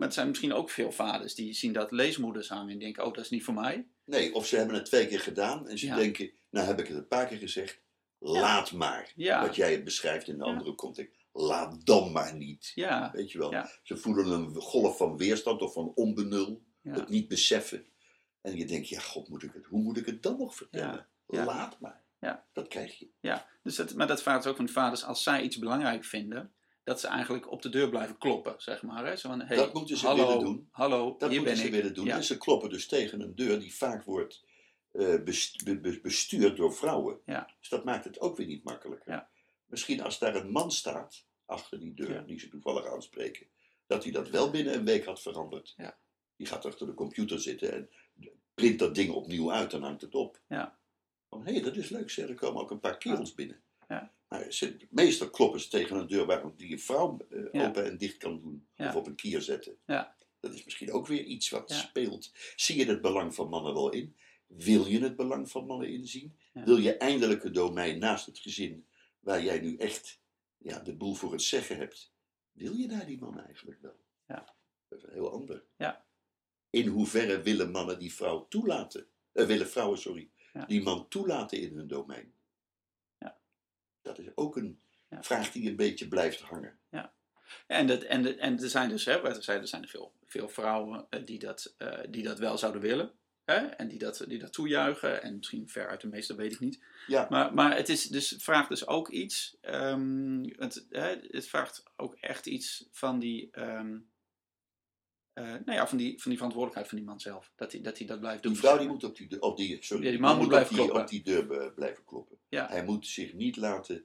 Maar 0.00 0.08
er 0.08 0.14
zijn 0.14 0.28
misschien 0.28 0.52
ook 0.52 0.70
veel 0.70 0.92
vaders 0.92 1.34
die 1.34 1.52
zien 1.52 1.72
dat 1.72 1.90
leesmoeders 1.90 2.48
hangen 2.48 2.72
en 2.72 2.78
denken, 2.78 3.04
oh, 3.06 3.12
dat 3.14 3.24
is 3.24 3.30
niet 3.30 3.44
voor 3.44 3.54
mij. 3.54 3.86
Nee, 4.04 4.34
of 4.34 4.46
ze 4.46 4.56
hebben 4.56 4.74
het 4.74 4.84
twee 4.84 5.06
keer 5.06 5.20
gedaan 5.20 5.68
en 5.68 5.78
ze 5.78 5.86
Ja. 5.86 5.96
denken, 5.96 6.30
nou 6.50 6.66
heb 6.66 6.80
ik 6.80 6.86
het 6.86 6.96
een 6.96 7.08
paar 7.08 7.26
keer 7.26 7.38
gezegd, 7.38 7.80
laat 8.18 8.72
maar. 8.72 9.12
Ja. 9.16 9.40
Wat 9.46 9.56
jij 9.56 9.72
het 9.72 9.84
beschrijft 9.84 10.28
in 10.28 10.36
Ja. 10.36 10.42
andere 10.44 10.74
context. 10.74 11.16
Laat 11.32 11.86
dan 11.86 12.12
maar 12.12 12.34
niet. 12.34 12.72
Ja, 12.74 13.10
Weet 13.14 13.32
je 13.32 13.38
wel. 13.38 13.64
Ze 13.82 13.96
voelen 13.96 14.26
een 14.30 14.54
golf 14.54 14.96
van 14.96 15.16
weerstand 15.16 15.62
of 15.62 15.72
van 15.72 15.92
onbenul. 15.94 16.62
Het 16.82 17.08
niet 17.08 17.28
beseffen. 17.28 17.84
En 18.40 18.56
je 18.56 18.66
denkt, 18.66 18.88
ja 18.88 19.00
god, 19.00 19.28
moet 19.28 19.42
ik 19.42 19.52
het, 19.52 19.64
hoe 19.66 19.80
moet 19.82 19.96
ik 19.96 20.06
het 20.06 20.22
dan 20.22 20.38
nog 20.38 20.54
vertellen? 20.54 21.06
Ja. 21.28 21.44
Laat 21.44 21.80
maar. 21.80 22.02
Ja. 22.20 22.44
Dat 22.52 22.68
krijg 22.68 22.98
je. 22.98 23.08
Ja, 23.20 23.46
dus 23.62 23.76
dat, 23.76 23.94
maar 23.94 24.06
dat 24.06 24.22
vraagt 24.22 24.46
ook 24.46 24.56
van 24.56 24.64
de 24.66 24.72
vaders, 24.72 25.04
als 25.04 25.22
zij 25.22 25.42
iets 25.42 25.58
belangrijk 25.58 26.04
vinden, 26.04 26.52
dat 26.90 27.00
ze 27.00 27.06
eigenlijk 27.06 27.50
op 27.50 27.62
de 27.62 27.68
deur 27.68 27.88
blijven 27.88 28.18
kloppen, 28.18 28.54
zeg 28.58 28.82
maar. 28.82 29.06
Hè? 29.06 29.16
Zo 29.16 29.28
van, 29.28 29.40
hey, 29.40 29.56
Dat 29.56 29.72
moeten 29.74 29.96
ze 29.96 30.06
hallo, 30.06 30.26
willen 30.26 30.44
doen. 30.44 30.68
Hallo, 30.70 31.16
Dat 31.18 31.30
hier 31.30 31.40
moeten 31.40 31.44
ben 31.44 31.56
ze 31.56 31.64
ik. 31.64 31.72
willen 31.72 31.94
doen. 31.94 32.04
Ja. 32.06 32.16
En 32.16 32.24
ze 32.24 32.38
kloppen 32.38 32.68
dus 32.70 32.86
tegen 32.86 33.20
een 33.20 33.34
deur 33.34 33.60
die 33.60 33.74
vaak 33.74 34.04
wordt 34.04 34.44
eh, 34.92 35.22
best- 35.22 35.64
be- 35.64 35.80
be- 35.80 36.00
bestuurd 36.02 36.56
door 36.56 36.74
vrouwen. 36.74 37.20
Ja. 37.24 37.54
Dus 37.60 37.68
dat 37.68 37.84
maakt 37.84 38.04
het 38.04 38.20
ook 38.20 38.36
weer 38.36 38.46
niet 38.46 38.64
makkelijker. 38.64 39.12
Ja. 39.12 39.30
Misschien 39.66 40.02
als 40.02 40.18
daar 40.18 40.34
een 40.34 40.50
man 40.50 40.70
staat, 40.70 41.26
achter 41.46 41.80
die 41.80 41.94
deur, 41.94 42.26
die 42.26 42.38
ze 42.38 42.48
toevallig 42.48 42.86
aanspreken, 42.86 43.46
dat 43.86 44.02
hij 44.02 44.12
dat 44.12 44.28
wel 44.30 44.50
binnen 44.50 44.74
een 44.74 44.84
week 44.84 45.04
had 45.04 45.20
veranderd. 45.22 45.74
Ja. 45.76 45.98
Die 46.36 46.46
gaat 46.46 46.66
achter 46.66 46.86
de 46.86 46.94
computer 46.94 47.40
zitten 47.40 47.72
en 47.72 47.90
print 48.54 48.78
dat 48.78 48.94
ding 48.94 49.10
opnieuw 49.12 49.52
uit 49.52 49.72
en 49.72 49.82
hangt 49.82 50.00
het 50.02 50.14
op. 50.14 50.40
Ja. 50.48 50.78
Van, 51.28 51.46
hé, 51.46 51.60
dat 51.60 51.76
is 51.76 51.88
leuk 51.88 52.10
zeg, 52.10 52.28
er 52.28 52.34
komen 52.34 52.62
ook 52.62 52.70
een 52.70 52.80
paar 52.80 52.98
kerels 52.98 53.34
binnen. 53.34 53.62
Ja. 53.90 54.12
Maar 54.28 54.52
ze, 54.52 54.76
meestal 54.90 55.30
kloppen 55.30 55.60
ze 55.60 55.68
tegen 55.68 55.96
een 55.96 56.06
deur 56.06 56.26
waar, 56.26 56.56
die 56.56 56.72
een 56.72 56.80
vrouw 56.80 57.16
eh, 57.30 57.44
Ja. 57.52 57.66
open 57.68 57.84
en 57.84 57.98
dicht 57.98 58.16
kan 58.16 58.40
doen. 58.40 58.66
Of 58.76 58.96
op 58.96 59.06
een 59.06 59.14
kier 59.14 59.40
zetten. 59.42 59.76
Ja. 59.86 60.14
Dat 60.40 60.52
is 60.54 60.64
misschien 60.64 60.92
ook 60.92 61.06
weer 61.06 61.24
iets 61.24 61.48
wat 61.50 61.70
speelt. 61.70 62.32
Zie 62.56 62.76
je 62.76 62.84
het 62.84 63.00
belang 63.00 63.34
van 63.34 63.48
mannen 63.48 63.74
wel 63.74 63.90
in? 63.90 64.16
Wil 64.46 64.86
je 64.86 65.00
het 65.00 65.16
belang 65.16 65.50
van 65.50 65.66
mannen 65.66 65.88
inzien? 65.88 66.36
Wil 66.52 66.76
je 66.76 66.96
eindelijk 66.96 67.44
een 67.44 67.52
domein 67.52 67.98
naast 67.98 68.26
het 68.26 68.38
gezin 68.38 68.86
waar 69.20 69.42
jij 69.42 69.60
nu 69.60 69.76
echt 69.76 70.20
ja, 70.58 70.78
de 70.78 70.94
boel 70.96 71.14
voor 71.14 71.32
het 71.32 71.42
zeggen 71.42 71.76
hebt? 71.76 72.12
Wil 72.52 72.72
je 72.74 72.88
daar 72.88 73.06
die 73.06 73.18
man 73.18 73.40
eigenlijk 73.40 73.80
wel? 73.80 74.00
Ja. 74.26 74.54
Dat 74.88 74.98
is 74.98 75.04
een 75.04 75.12
heel 75.12 75.32
ander. 75.32 75.64
Ja. 75.76 76.04
In 76.70 76.86
hoeverre 76.86 77.42
willen 77.42 77.70
mannen 77.70 77.98
die 77.98 78.14
vrouw 78.14 78.48
toelaten? 78.48 79.06
Eh, 79.32 79.46
willen 79.46 79.68
vrouwen, 79.68 79.98
sorry, 79.98 80.30
Ja. 80.52 80.64
die 80.66 80.82
man 80.82 81.08
toelaten 81.08 81.58
in 81.60 81.74
hun 81.74 81.88
domein? 81.88 82.32
Ja. 84.02 84.10
Dat 84.10 84.18
is 84.18 84.26
ook 84.34 84.56
een 84.56 84.80
Ja. 85.08 85.22
vraag 85.22 85.52
die 85.52 85.68
een 85.70 85.76
beetje 85.76 86.08
blijft 86.08 86.40
hangen. 86.40 86.78
En, 87.66 87.86
dat, 87.86 88.02
en, 88.02 88.22
de, 88.22 88.34
en 88.36 88.62
er 88.62 88.68
zijn 88.68 88.88
dus, 88.88 89.04
hè, 89.04 89.20
wat 89.20 89.36
ik 89.36 89.42
zei, 89.42 89.58
er 89.60 89.68
zijn 89.68 89.82
er 89.82 89.88
veel, 89.88 90.14
veel 90.24 90.48
vrouwen 90.48 91.06
eh, 91.10 91.24
die, 91.24 91.38
dat, 91.38 91.74
eh, 91.78 91.98
die 92.10 92.22
dat 92.22 92.38
wel 92.38 92.58
zouden 92.58 92.80
willen. 92.80 93.12
Hè? 93.44 93.54
En 93.56 93.88
die 93.88 93.98
dat, 93.98 94.24
die 94.28 94.38
dat 94.38 94.52
toejuichen. 94.52 95.22
En 95.22 95.36
misschien 95.36 95.68
ver 95.68 95.88
uit 95.88 96.00
de 96.00 96.08
meeste, 96.08 96.34
weet 96.34 96.52
ik 96.52 96.60
niet. 96.60 96.84
Ja. 97.06 97.26
Maar, 97.30 97.54
maar 97.54 97.76
het 97.76 97.88
is 97.88 98.04
dus, 98.04 98.34
vraagt 98.38 98.68
dus 98.68 98.86
ook 98.86 99.08
iets. 99.08 99.56
ehm, 99.60 100.42
het, 100.56 100.86
hè, 100.90 101.16
het 101.30 101.48
vraagt 101.48 101.82
ook 101.96 102.14
echt 102.14 102.46
iets 102.46 102.88
van 102.90 103.18
die, 103.18 103.48
ehm, 103.50 103.98
eh, 105.42 105.46
nou 105.64 105.72
ja, 105.72 105.88
van 105.88 105.98
die, 105.98 106.10
van 106.20 106.30
die 106.30 106.34
verantwoordelijkheid 106.36 106.88
van 106.88 106.96
die 106.98 107.06
man 107.06 107.20
zelf. 107.20 107.52
Dat 107.56 107.72
hij 107.72 107.80
dat, 107.80 107.98
hij 107.98 108.06
dat 108.06 108.20
blijft 108.20 108.42
doen. 108.42 108.52
Die 108.52 108.60
vrouw 108.60 108.78
die 108.78 108.88
moet 108.88 109.04
op 109.04 109.16
die, 109.16 109.28
deur- 109.28 109.40
op 109.40 109.56
die, 109.56 109.78
sorry, 109.84 110.04
Ja, 110.04 110.10
die 110.10 110.20
man 110.20 110.36
moet 110.38 110.48
blijven 110.48 110.70
op 110.70 110.76
die, 110.76 110.84
kloppen. 110.84 111.02
op 111.02 111.08
die 111.10 111.22
deur 111.22 111.60
eh, 111.60 111.74
blijven 111.74 112.04
kloppen. 112.04 112.38
Ja. 112.48 112.68
Hij 112.68 112.84
moet 112.84 113.06
zich 113.06 113.32
niet 113.32 113.56
laten 113.56 114.04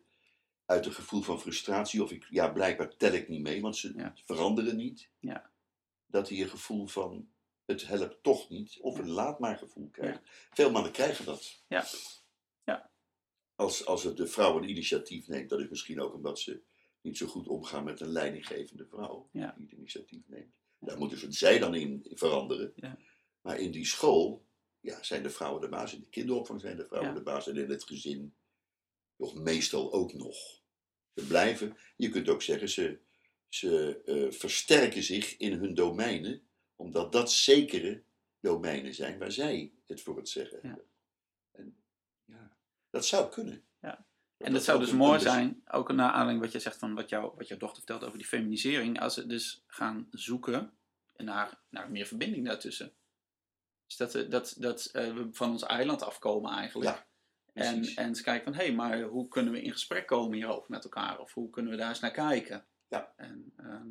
uit 0.65 0.85
een 0.85 0.93
gevoel 0.93 1.21
van 1.21 1.39
frustratie, 1.39 2.03
of 2.03 2.11
ik, 2.11 2.25
ja, 2.29 2.47
blijkbaar 2.49 2.95
tel 2.97 3.11
ik 3.11 3.27
niet 3.27 3.41
mee, 3.41 3.61
want 3.61 3.77
ze 3.77 3.93
Ja. 3.97 4.13
veranderen 4.25 4.75
niet. 4.75 5.09
Ja. 5.19 5.49
Dat 6.07 6.29
hij 6.29 6.41
een 6.41 6.49
gevoel 6.49 6.87
van 6.87 7.29
het 7.65 7.87
helpt 7.87 8.23
toch 8.23 8.49
niet, 8.49 8.77
of 8.81 8.97
een 8.99 9.09
laat 9.09 9.39
maar 9.39 9.57
gevoel 9.57 9.89
krijgt. 9.91 10.19
Veel 10.53 10.71
mannen 10.71 10.91
krijgen 10.91 11.25
dat. 11.25 11.63
Ja. 11.67 11.85
Ja. 12.63 12.89
Als, 13.55 13.85
als 13.85 14.03
het 14.03 14.17
de 14.17 14.27
vrouw 14.27 14.57
een 14.57 14.69
initiatief 14.69 15.27
neemt, 15.27 15.49
dat 15.49 15.59
is 15.59 15.69
misschien 15.69 16.01
ook 16.01 16.13
omdat 16.13 16.39
ze 16.39 16.61
niet 17.01 17.17
zo 17.17 17.27
goed 17.27 17.47
omgaan 17.47 17.83
met 17.83 17.99
een 17.99 18.07
leidinggevende 18.11 18.85
vrouw 18.85 19.29
Ja. 19.31 19.53
die 19.57 19.65
het 19.65 19.77
initiatief 19.77 20.21
neemt. 20.27 20.53
Daar 20.85 20.97
moeten 20.97 21.17
ze 21.17 21.31
zij 21.31 21.59
dan 21.59 21.75
in 21.75 22.05
veranderen. 22.13 22.73
Ja. 22.75 22.97
Maar 23.41 23.59
in 23.59 23.71
die 23.71 23.85
school 23.85 24.45
ja, 24.79 25.03
zijn 25.03 25.23
de 25.23 25.29
vrouwen 25.29 25.61
de 25.61 25.69
baas. 25.69 25.93
In 25.93 25.99
de 25.99 26.09
kinderopvang 26.09 26.61
zijn 26.61 26.77
de 26.77 26.85
vrouwen 26.85 27.11
Ja. 27.11 27.17
de 27.17 27.23
baas. 27.23 27.47
En 27.47 27.57
in 27.57 27.69
het 27.69 27.83
gezin 27.83 28.35
nog 29.15 29.35
meestal 29.35 29.93
ook 29.93 30.13
nog. 30.13 30.63
Ze 31.13 31.25
blijven, 31.27 31.77
je 31.95 32.09
kunt 32.09 32.29
ook 32.29 32.41
zeggen, 32.41 32.69
ze, 32.69 32.99
ze 33.49 34.01
eh, 34.05 34.31
versterken 34.31 35.03
zich 35.03 35.37
in 35.37 35.53
hun 35.53 35.73
domeinen. 35.73 36.47
Omdat 36.75 37.11
dat 37.11 37.31
zekere 37.31 38.03
domeinen 38.39 38.93
zijn 38.93 39.19
waar 39.19 39.31
zij 39.31 39.73
het 39.85 40.01
voor 40.01 40.17
het 40.17 40.29
zeggen 40.29 40.59
Ja. 40.61 40.67
hebben. 40.67 40.85
En 41.51 41.83
ja, 42.25 42.57
dat 42.89 43.05
zou 43.05 43.29
kunnen. 43.29 43.63
En 44.37 44.53
dat 44.53 44.63
zou 44.63 44.79
dus 44.79 44.91
mooi 44.91 45.13
bes- 45.13 45.21
zijn, 45.23 45.61
ook 45.71 45.91
naar 45.93 46.09
aanleiding 46.09 46.41
wat 46.41 46.51
je 46.51 46.59
zegt 46.59 46.77
van 46.77 46.93
wat, 46.93 47.09
jou, 47.09 47.33
wat 47.37 47.47
jouw 47.47 47.57
dochter 47.57 47.77
vertelt 47.77 48.03
over 48.03 48.17
die 48.17 48.27
feminisering, 48.27 48.99
als 48.99 49.13
ze 49.13 49.25
dus 49.25 49.63
gaan 49.67 50.07
zoeken 50.11 50.71
naar, 51.17 51.59
naar 51.69 51.91
meer 51.91 52.05
verbinding 52.05 52.45
daartussen. 52.45 52.93
Dus 53.85 53.97
dat, 53.97 54.15
eh, 54.15 54.29
dat, 54.29 54.55
dat 54.57 54.85
eh, 54.85 55.13
we 55.13 55.27
van 55.31 55.51
ons 55.51 55.63
eiland 55.63 56.01
afkomen 56.03 56.51
eigenlijk. 56.51 56.89
Ja, 56.89 57.05
en, 57.53 57.83
en 57.95 58.07
eens 58.07 58.21
kijken 58.21 58.43
van, 58.43 58.53
hé, 58.53 58.65
hey, 58.65 58.75
maar 58.75 59.01
hoe 59.01 59.27
kunnen 59.27 59.53
we 59.53 59.61
in 59.61 59.71
gesprek 59.71 60.07
komen 60.07 60.33
hierover 60.37 60.71
met 60.71 60.83
elkaar? 60.83 61.19
Of 61.19 61.33
hoe 61.33 61.49
kunnen 61.49 61.71
we 61.71 61.77
daar 61.77 61.89
eens 61.89 61.99
naar 61.99 62.11
kijken? 62.11 62.65
Ja. 62.87 63.13
En, 63.15 63.53
ehm, 63.57 63.89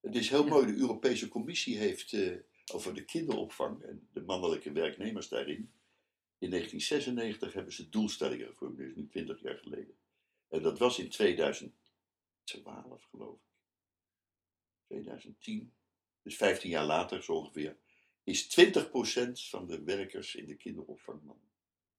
Het 0.00 0.14
is 0.14 0.28
heel 0.28 0.44
Ja. 0.44 0.50
mooi, 0.50 0.66
de 0.66 0.78
Europese 0.78 1.28
Commissie 1.28 1.78
heeft 1.78 2.12
eh, 2.12 2.36
over 2.72 2.94
de 2.94 3.04
kinderopvang 3.04 3.82
en 3.82 4.08
de 4.12 4.20
mannelijke 4.22 4.72
werknemers 4.72 5.28
daarin. 5.28 5.72
In 6.42 6.50
1996 6.50 7.52
hebben 7.52 7.72
ze 7.72 7.88
doelstellingen 7.88 8.46
geformuleerd, 8.46 8.96
nu 8.96 9.08
20 9.08 9.42
jaar 9.42 9.58
geleden. 9.58 9.94
En 10.48 10.62
dat 10.62 10.78
was 10.78 10.98
in 10.98 11.08
2012, 11.08 11.74
geloof 13.10 13.34
ik. 13.34 13.40
2010, 14.86 15.72
dus 16.22 16.36
15 16.36 16.70
jaar 16.70 16.84
later 16.84 17.22
zo 17.22 17.32
ongeveer, 17.32 17.76
is 18.24 18.48
20% 18.60 19.48
van 19.48 19.66
de 19.66 19.82
werkers 19.82 20.34
in 20.34 20.46
de 20.46 20.54
kinderopvang 20.56 21.22
man. 21.22 21.40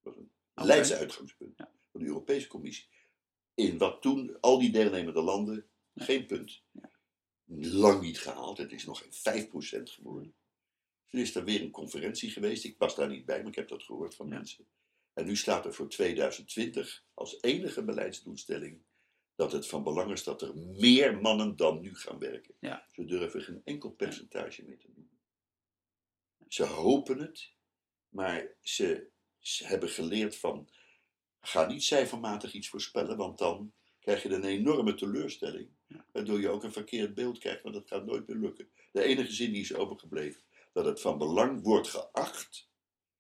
Dat 0.02 0.14
was 0.14 0.24
een 0.24 0.32
Oké. 0.56 0.68
leidsuitgangspunt 0.68 1.58
Ja. 1.58 1.72
van 1.92 2.00
de 2.02 2.06
Europese 2.08 2.48
Commissie. 2.48 2.88
In 3.54 3.78
wat 3.78 4.02
toen 4.02 4.40
al 4.42 4.60
die 4.60 4.72
deelnemende 4.72 5.22
landen 5.22 5.68
Ja. 5.94 6.04
geen 6.06 6.26
punt. 6.26 6.62
Ja. 6.72 6.92
Lang 7.56 8.02
niet 8.02 8.20
gehaald, 8.20 8.58
het 8.58 8.72
is 8.72 8.86
nog 8.86 9.00
geen 9.00 9.14
5% 9.14 9.90
geworden. 9.90 10.36
Toen 11.14 11.22
is 11.22 11.36
er 11.36 11.44
weer 11.44 11.62
een 11.62 11.72
conferentie 11.72 12.30
geweest, 12.32 12.64
ik 12.64 12.76
was 12.78 12.96
daar 12.96 13.08
niet 13.10 13.26
bij, 13.26 13.38
maar 13.38 13.48
ik 13.48 13.56
heb 13.56 13.68
dat 13.68 13.84
gehoord 13.84 14.16
van 14.16 14.28
Ja. 14.28 14.36
mensen. 14.36 14.68
En 15.14 15.26
nu 15.26 15.36
staat 15.36 15.66
er 15.66 15.74
voor 15.74 15.90
2020 15.90 17.06
als 17.14 17.38
enige 17.42 17.84
beleidsdoelstelling 17.84 18.82
dat 19.36 19.52
het 19.52 19.68
van 19.68 19.84
belang 19.84 20.12
is 20.12 20.24
dat 20.24 20.42
er 20.42 20.56
meer 20.58 21.22
mannen 21.22 21.56
dan 21.56 21.82
nu 21.82 21.96
gaan 21.96 22.20
werken. 22.20 22.56
Ja. 22.60 22.88
Ze 22.92 23.06
durven 23.06 23.42
geen 23.42 23.62
enkel 23.64 23.92
percentage 23.92 24.64
meer 24.64 24.78
te 24.78 24.88
noemen. 24.96 25.20
Ze 26.48 26.64
hopen 26.64 27.20
het, 27.20 27.52
maar 28.10 28.56
ze, 28.62 29.10
ze 29.40 29.66
hebben 29.68 29.90
geleerd 29.90 30.36
van, 30.36 30.70
ga 31.40 31.66
niet 31.68 31.84
cijfermatig 31.84 32.54
iets 32.54 32.70
voorspellen, 32.70 33.18
want 33.18 33.38
dan 33.38 33.74
krijg 34.00 34.24
je 34.24 34.30
een 34.30 34.44
enorme 34.44 34.94
teleurstelling, 34.94 35.70
waardoor 36.12 36.40
je 36.40 36.50
ook 36.50 36.64
een 36.64 36.72
verkeerd 36.72 37.14
beeld 37.14 37.38
krijgt, 37.38 37.62
want 37.64 37.76
dat 37.76 37.88
gaat 37.88 38.06
nooit 38.06 38.28
meer 38.28 38.38
lukken. 38.38 38.70
De 38.92 39.04
enige 39.04 39.32
zin 39.34 39.52
die 39.52 39.62
is 39.62 39.74
overgebleven, 39.74 40.42
dat 40.74 40.86
het 40.86 41.02
van 41.02 41.18
belang 41.18 41.64
wordt 41.64 41.88
geacht 41.88 42.70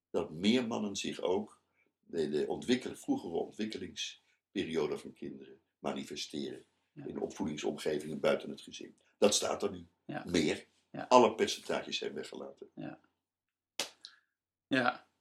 dat 0.09 0.31
meer 0.31 0.67
mannen 0.67 0.95
zich 0.95 1.21
ook 1.21 1.61
de, 2.05 2.29
de 2.29 2.47
ontwikkel, 2.47 2.95
vroegere 2.95 3.33
ontwikkelingsperiode 3.33 4.97
van 4.97 5.13
kinderen 5.13 5.59
manifesteren. 5.79 6.65
Ja. 6.91 7.05
In 7.05 7.19
opvoedingsomgevingen 7.19 8.19
buiten 8.19 8.49
het 8.49 8.61
gezin. 8.61 8.95
Dat 9.17 9.33
staat 9.33 9.63
er 9.63 9.71
nu. 9.71 9.87
Ja. 10.05 10.23
Meer. 10.25 10.67
Ja. 10.91 11.05
Alle 11.09 11.35
percentages 11.35 11.97
zijn 11.97 12.13
weggelaten. 12.13 12.69
Ja, 12.73 12.99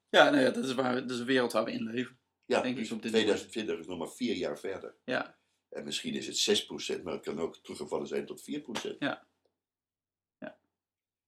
ja, 0.08 0.30
nou 0.30 0.42
ja 0.42 0.50
dat, 0.50 0.64
is 0.64 0.74
waar, 0.74 0.94
dat 0.94 1.10
is 1.10 1.16
de 1.16 1.24
wereld 1.24 1.52
waar 1.52 1.64
we 1.64 1.72
in 1.72 1.82
leven. 1.82 2.18
Ja, 2.44 2.60
Denk 2.60 2.78
ik 2.78 2.90
op 2.90 3.02
dit 3.02 3.12
2020 3.12 3.78
is 3.78 3.86
nog 3.86 3.98
maar 3.98 4.10
vier 4.10 4.36
jaar 4.36 4.58
verder. 4.58 4.94
Ja, 5.04 5.38
En 5.68 5.84
misschien 5.84 6.14
is 6.14 6.46
het 6.46 6.66
6%, 6.98 7.02
maar 7.02 7.12
het 7.12 7.22
kan 7.22 7.40
ook 7.40 7.56
teruggevallen 7.56 8.06
zijn 8.06 8.26
tot 8.26 8.40
4%. 8.40 8.44
Ja. 8.82 8.94
Ja. 8.98 9.26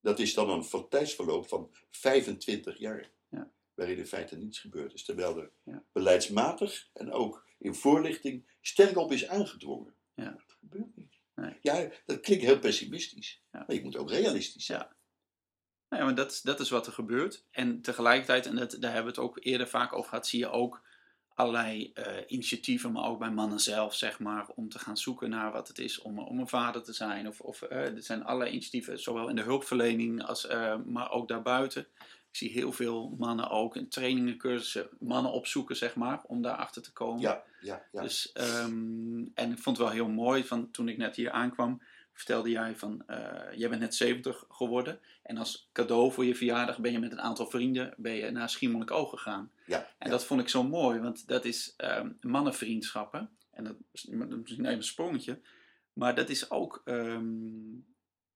Dat 0.05 0.19
is 0.19 0.35
dan 0.35 0.51
een 0.51 0.89
tijdsverloop 0.89 1.49
van 1.49 1.71
25 1.91 2.79
jaar. 2.79 3.11
Ja. 3.29 3.51
Waarin 3.75 3.97
in 3.99 4.07
feite 4.07 4.37
niets 4.37 4.59
gebeurd 4.59 4.93
is. 4.95 5.05
Terwijl 5.05 5.39
er 5.39 5.51
Ja. 5.63 5.85
beleidsmatig 5.93 6.89
en 6.93 7.13
ook 7.13 7.47
in 7.59 7.75
voorlichting 7.75 8.51
sterk 8.61 8.97
op 8.97 9.13
is 9.13 9.29
aangedrongen. 9.29 9.95
Ja. 10.15 10.31
Dat 10.31 10.57
gebeurt 10.61 10.97
niet. 10.97 11.19
Nee. 11.35 11.59
Ja, 11.63 11.91
dat 12.07 12.21
klinkt 12.21 12.45
heel 12.45 12.59
pessimistisch. 12.59 13.43
Ja. 13.53 13.65
Maar 13.67 13.77
je 13.77 13.83
moet 13.83 13.97
ook 13.97 14.11
realistisch 14.11 14.65
zijn. 14.67 14.79
Ja. 14.79 14.97
Nou 15.89 16.03
ja, 16.03 16.05
maar 16.09 16.15
dat, 16.15 16.33
is- 16.33 16.41
dat 16.41 16.61
is 16.61 16.71
wat 16.71 16.87
er 16.87 16.93
gebeurt. 16.93 17.47
En 17.51 17.81
tegelijkertijd, 17.83 18.47
en 18.47 18.57
dat, 18.57 18.71
daar 18.71 18.93
hebben 18.93 19.15
we 19.15 19.21
het 19.21 19.29
ook 19.31 19.45
eerder 19.45 19.69
vaak 19.69 19.93
over 19.93 20.09
gehad, 20.09 20.27
zie 20.27 20.39
je 20.39 20.49
ook 20.51 20.87
allerlei 21.35 21.91
eh, 21.95 22.05
initiatieven, 22.27 22.93
maar 22.93 23.05
ook 23.05 23.19
bij 23.19 23.31
mannen 23.31 23.61
zelf, 23.61 23.95
zeg 23.95 24.19
maar, 24.19 24.47
om 24.55 24.69
te 24.69 24.79
gaan 24.79 24.97
zoeken 24.97 25.31
naar 25.31 25.53
wat 25.53 25.69
het 25.69 25.79
is 25.79 26.01
om, 26.01 26.19
om 26.19 26.39
een 26.39 26.49
vader 26.49 26.83
te 26.83 26.93
zijn. 26.93 27.29
Of, 27.29 27.41
of 27.41 27.63
eh, 27.63 27.79
er 27.79 28.03
zijn 28.03 28.25
allerlei 28.25 28.51
initiatieven, 28.51 29.01
zowel 29.01 29.29
in 29.29 29.37
de 29.37 29.43
hulpverlening, 29.43 30.25
als, 30.25 30.47
eh, 30.47 30.77
maar 30.87 31.11
ook 31.11 31.29
daarbuiten. 31.29 31.87
Ik 32.31 32.41
zie 32.41 32.51
heel 32.51 32.73
veel 32.73 33.15
mannen 33.19 33.51
ook 33.51 33.77
in 33.77 33.89
trainingen, 33.89 34.37
cursussen, 34.37 34.89
mannen 34.99 35.33
opzoeken, 35.33 35.77
zeg 35.77 35.95
maar, 35.95 36.23
om 36.27 36.43
daarachter 36.43 36.83
te 36.83 36.93
komen. 36.93 37.21
Ja, 37.21 37.43
ja, 37.61 37.85
ja. 37.93 38.03
Dus, 38.03 38.33
ehm, 38.33 39.25
en 39.35 39.53
ik 39.53 39.59
vond 39.59 39.77
het 39.77 39.87
wel 39.87 39.95
heel 39.95 40.09
mooi, 40.09 40.45
van 40.45 40.71
toen 40.71 40.89
ik 40.89 40.97
net 40.97 41.17
hier 41.17 41.31
aankwam, 41.31 41.83
vertelde 42.13 42.51
jij 42.51 42.77
van, 42.77 43.05
jij 43.57 43.69
bent 43.69 43.81
net 43.81 43.95
70 43.95 44.45
geworden. 44.49 45.01
En 45.23 45.37
als 45.37 45.69
cadeau 45.73 46.13
voor 46.13 46.25
je 46.25 46.35
verjaardag 46.35 46.79
ben 46.79 46.93
je 46.93 46.99
met 46.99 47.13
een 47.13 47.21
aantal 47.21 47.47
vrienden 47.47 47.95
ben 47.97 48.15
je 48.15 48.31
naar 48.31 48.49
Schiermonnikoog 48.49 49.11
gegaan. 49.11 49.51
Ja, 49.67 49.95
En 49.99 50.11
dat 50.11 50.25
vond 50.25 50.41
ik 50.41 50.49
zo 50.49 50.63
mooi, 50.63 51.01
want 51.01 51.27
dat 51.27 51.45
is 51.45 51.75
ehm, 51.77 52.13
mannenvriendschappen. 52.21 53.39
En 53.51 53.65
dat 53.65 53.77
is 53.93 54.05
misschien 54.07 54.65
even 54.65 54.77
een 54.77 54.83
sprongetje. 54.83 55.41
Maar 55.93 56.15
dat 56.15 56.29
is 56.29 56.51
ook, 56.51 56.83
ehm, 56.85 57.81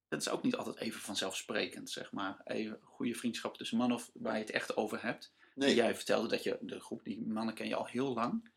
dat 0.09 0.21
is 0.21 0.29
ook 0.29 0.43
niet 0.43 0.57
altijd 0.57 0.77
even 0.77 1.01
vanzelfsprekend, 1.01 1.91
zeg 1.91 2.13
maar. 2.13 2.41
Even 2.45 2.79
goede 2.83 3.15
vriendschap 3.15 3.57
tussen 3.57 3.79
mannen 3.79 3.97
of 3.97 4.11
waar 4.15 4.35
je 4.35 4.41
het 4.41 4.51
echt 4.51 4.77
over 4.77 5.03
hebt. 5.03 5.35
Nee, 5.55 5.75
Jij 5.75 5.95
vertelde 5.95 6.29
dat 6.29 6.43
je, 6.43 6.59
de 6.61 6.81
groep 6.81 7.05
die 7.05 7.27
mannen 7.27 7.55
ken 7.55 7.69
je 7.69 7.75
al 7.75 7.87
heel 7.87 8.15
lang. 8.15 8.51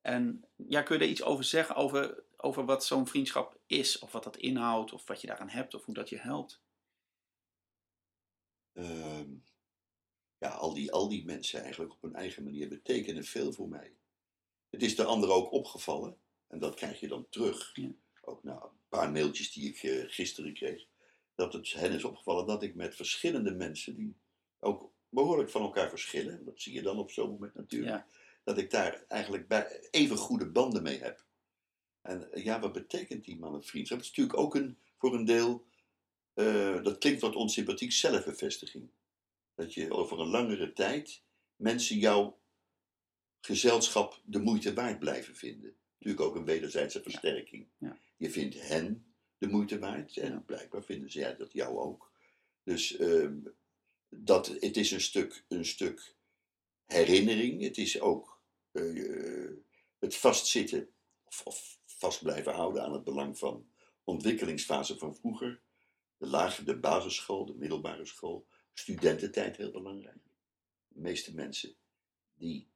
En 0.00 0.44
ja, 0.68 0.82
kun 0.82 0.96
je 0.98 1.04
er 1.04 1.10
iets 1.10 1.22
over 1.22 1.44
zeggen, 1.44 1.74
over, 1.74 2.24
over 2.36 2.64
wat 2.64 2.84
zo'n 2.84 3.06
vriendschap 3.06 3.58
is? 3.66 3.98
Of 3.98 4.12
wat 4.12 4.24
dat 4.24 4.36
inhoudt, 4.36 4.92
of 4.92 5.06
wat 5.06 5.20
je 5.20 5.26
daaraan 5.26 5.48
hebt, 5.48 5.74
of 5.74 5.84
hoe 5.84 5.94
dat 5.94 6.08
je 6.08 6.18
helpt? 6.18 6.62
Ehm, 8.72 9.30
ja, 10.46 10.52
al 10.52 10.74
die, 10.74 10.92
al 10.92 11.08
die 11.08 11.24
mensen 11.24 11.62
eigenlijk 11.62 11.92
op 11.92 12.02
hun 12.02 12.14
eigen 12.14 12.44
manier 12.44 12.68
betekenen 12.68 13.24
veel 13.24 13.52
voor 13.52 13.68
mij. 13.68 13.92
Het 14.70 14.82
is 14.82 14.96
de 14.96 15.04
anderen 15.04 15.34
ook 15.34 15.52
opgevallen, 15.52 16.16
en 16.46 16.58
dat 16.58 16.74
krijg 16.74 17.00
je 17.00 17.08
dan 17.08 17.26
terug. 17.28 17.70
Ja. 17.74 17.90
Ook 18.20 18.42
na 18.42 18.52
een 18.52 18.78
paar 18.88 19.10
mailtjes 19.10 19.52
die 19.52 19.68
ik 19.68 19.82
eh, 19.82 20.04
gisteren 20.06 20.54
kreeg. 20.54 20.86
Dat 21.34 21.52
het 21.52 21.72
hen 21.72 21.92
is 21.92 22.04
opgevallen 22.04 22.46
dat 22.46 22.62
ik 22.62 22.74
met 22.74 22.94
verschillende 22.94 23.54
mensen, 23.54 23.96
die 23.96 24.16
ook 24.60 24.92
behoorlijk 25.08 25.50
van 25.50 25.62
elkaar 25.62 25.88
verschillen, 25.88 26.44
dat 26.44 26.60
zie 26.60 26.72
je 26.74 26.82
dan 26.82 26.98
op 26.98 27.10
zo'n 27.10 27.30
moment 27.30 27.54
natuurlijk, 27.54 27.90
Ja. 27.92 28.06
dat 28.44 28.58
ik 28.58 28.70
daar 28.70 29.04
eigenlijk 29.08 29.48
bij 29.48 29.88
even 29.90 30.16
goede 30.16 30.46
banden 30.50 30.82
mee 30.82 30.98
heb. 30.98 31.24
En 32.02 32.32
eh, 32.32 32.44
ja, 32.44 32.60
wat 32.60 32.72
betekent 32.72 33.24
die 33.24 33.38
mannenvriendschap? 33.38 33.98
Het 33.98 34.06
is 34.06 34.12
natuurlijk 34.16 34.38
ook 34.38 34.54
een, 34.54 34.78
voor 34.98 35.14
een 35.14 35.24
deel, 35.24 35.66
eh, 36.34 36.82
dat 36.82 36.98
klinkt 36.98 37.20
wat 37.20 37.34
onsympathiek, 37.34 37.92
zelfbevestiging. 37.92 38.90
Dat 39.56 39.74
je 39.74 39.92
over 39.92 40.20
een 40.20 40.28
langere 40.28 40.72
tijd 40.72 41.22
mensen 41.56 41.98
jouw 41.98 42.38
gezelschap 43.40 44.20
de 44.24 44.38
moeite 44.38 44.74
waard 44.74 44.98
blijven 44.98 45.36
vinden. 45.36 45.76
Natuurlijk 45.98 46.28
ook 46.28 46.34
een 46.36 46.44
wederzijdse 46.44 47.02
versterking. 47.02 47.66
Ja. 47.78 47.98
Je 48.16 48.30
vindt 48.30 48.60
hen 48.68 49.14
de 49.38 49.48
moeite 49.48 49.78
waard 49.78 50.16
en 50.16 50.32
Ja. 50.32 50.38
blijkbaar 50.38 50.84
vinden 50.84 51.10
zij 51.10 51.36
dat 51.36 51.52
jou 51.52 51.78
ook. 51.78 52.12
Dus 52.62 52.96
ehm, 52.96 53.38
dat, 54.08 54.46
het 54.46 54.76
is 54.76 54.90
een 54.90 55.00
stuk, 55.00 55.44
een 55.48 55.64
stuk 55.64 56.14
herinnering. 56.84 57.62
Het 57.62 57.78
is 57.78 58.00
ook 58.00 58.40
eh, 58.72 59.50
het 59.98 60.16
vastzitten 60.16 60.88
of, 61.24 61.42
of 61.44 61.78
vast 61.84 62.22
blijven 62.22 62.52
houden 62.52 62.82
aan 62.82 62.92
het 62.92 63.04
belang 63.04 63.38
van 63.38 63.68
ontwikkelingsfase 64.04 64.98
van 64.98 65.16
vroeger. 65.16 65.60
De 66.16 66.26
lage, 66.26 66.64
de 66.64 66.78
basisschool, 66.78 67.46
de 67.46 67.54
middelbare 67.54 68.06
school. 68.06 68.46
Studententijd 68.78 69.56
heel 69.56 69.70
belangrijk. 69.70 70.18
De 70.88 71.00
meeste 71.00 71.34
mensen 71.34 71.74
die 72.34 72.68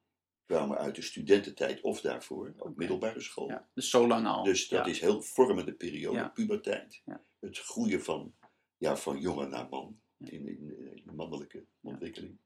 kwamen 0.47 0.79
uit 0.79 0.95
de 0.95 1.03
studententijd 1.03 1.81
of 1.81 2.01
daarvoor, 2.01 2.55
ook 2.57 2.77
middelbare 2.77 3.21
school. 3.21 3.49
Ja, 3.49 3.69
dus 3.75 3.91
zo 3.91 4.07
lang 4.07 4.27
al. 4.27 4.45
Dus 4.45 4.69
dat 4.69 4.85
ja. 4.85 4.91
is 4.91 5.01
heel 5.01 5.23
vormende 5.23 5.73
periode, 5.75 6.19
Ja. 6.19 6.29
puberteit. 6.29 7.03
Ja. 7.05 7.25
Het 7.39 7.59
groeien 7.59 8.03
van, 8.03 8.35
ja, 8.77 8.97
van 8.97 9.21
jongen 9.21 9.51
naar 9.51 9.69
man 9.69 10.01
in, 10.19 10.47
in, 10.47 10.95
in 10.97 11.03
de 11.05 11.13
mannelijke 11.13 11.67
ontwikkeling. 11.81 12.39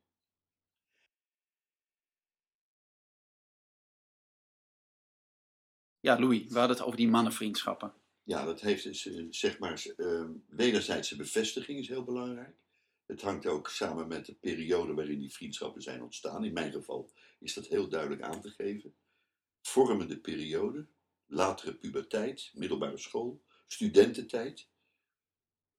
Ja, 6.01 6.18
Louis, 6.18 6.43
we 6.48 6.59
hadden 6.59 6.76
het 6.76 6.86
over 6.86 6.97
die 6.98 7.09
mannenvriendschappen. 7.09 7.94
Ja, 8.22 8.44
dat 8.44 8.60
heeft 8.60 8.82
dus, 8.82 9.06
eh, 9.06 9.26
zeg 9.31 9.59
maar, 9.59 9.86
eh, 9.97 10.24
wederzijdse 10.47 11.16
bevestiging 11.16 11.78
is 11.78 11.89
heel 11.89 12.05
belangrijk. 12.05 12.56
Het 13.06 13.22
hangt 13.22 13.47
ook 13.47 13.68
samen 13.68 14.09
met 14.09 14.26
de 14.26 14.35
periode 14.35 14.94
waarin 14.94 15.18
die 15.18 15.32
vriendschappen 15.32 15.82
zijn 15.82 16.02
ontstaan. 16.02 16.44
In 16.44 16.52
mijn 16.52 16.72
geval 16.72 17.10
is 17.39 17.55
dat 17.55 17.66
heel 17.66 17.89
duidelijk 17.89 18.22
aan 18.22 18.40
te 18.40 18.51
geven. 18.51 18.94
Vormende 19.62 20.18
periode, 20.18 20.86
latere 21.26 21.74
puberteit, 21.74 22.51
middelbare 22.55 22.98
school, 22.98 23.43
studententijd. 23.66 24.68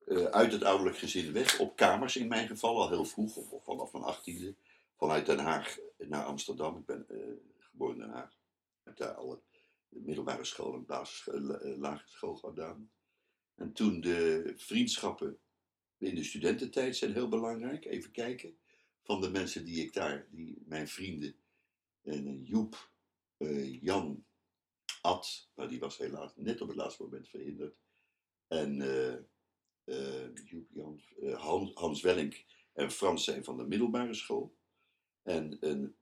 Eh, 0.05 0.23
uit 0.23 0.51
het 0.51 0.63
ouderlijk 0.63 0.97
gezin 0.97 1.33
weg, 1.33 1.59
op 1.59 1.75
kamers 1.75 2.15
in 2.15 2.27
mijn 2.27 2.47
geval, 2.47 2.81
al 2.81 2.89
heel 2.89 3.05
vroeg, 3.05 3.35
of, 3.35 3.63
vanaf 3.63 3.91
mijn 3.91 4.03
achttiende. 4.03 4.55
Vanuit 4.95 5.25
Den 5.25 5.39
Haag 5.39 5.77
naar 5.97 6.25
Amsterdam. 6.25 6.77
Ik 6.77 6.85
ben 6.85 7.05
eh, 7.09 7.17
geboren 7.59 7.95
in 7.95 8.01
Den 8.01 8.09
Haag. 8.09 8.31
Ik 8.31 8.83
heb 8.83 8.97
daar 8.97 9.13
alle 9.13 9.41
middelbare 9.87 10.43
school 10.43 10.73
en 10.73 10.85
basisschool, 10.85 11.49
eh, 11.49 11.77
lagere 11.77 12.09
school 12.09 12.35
gedaan. 12.35 12.91
En 13.55 13.73
toen 13.73 14.01
de 14.01 14.53
vriendschappen 14.55 15.39
in 15.97 16.15
de 16.15 16.23
studententijd 16.23 16.95
zijn 16.95 17.13
heel 17.13 17.29
belangrijk. 17.29 17.85
Even 17.85 18.11
kijken. 18.11 18.57
Van 19.03 19.21
de 19.21 19.29
mensen 19.29 19.65
die 19.65 19.83
ik 19.83 19.93
daar, 19.93 20.27
die, 20.31 20.63
mijn 20.65 20.87
vrienden, 20.87 21.35
en 22.05 22.27
eh, 22.27 22.47
Joep, 22.47 22.91
eh, 23.37 23.81
Jan, 23.81 24.25
Ad, 25.01 25.49
maar 25.55 25.67
die 25.67 25.79
was 25.79 25.97
helaas 25.97 26.35
net 26.35 26.61
op 26.61 26.67
het 26.67 26.77
laatste 26.77 27.03
moment 27.03 27.29
verhinderd. 27.29 27.79
En 28.47 28.81
eh, 29.83 30.35
Joep, 30.45 30.67
Jan, 30.71 31.01
Hans, 31.33 31.73
Hans 31.73 32.01
Wellink 32.01 32.45
en 32.73 32.91
Frans 32.91 33.23
zijn 33.23 33.43
van 33.43 33.57
de 33.57 33.63
middelbare 33.63 34.13
school. 34.13 34.57
En 35.23 35.57
een, 35.59 35.95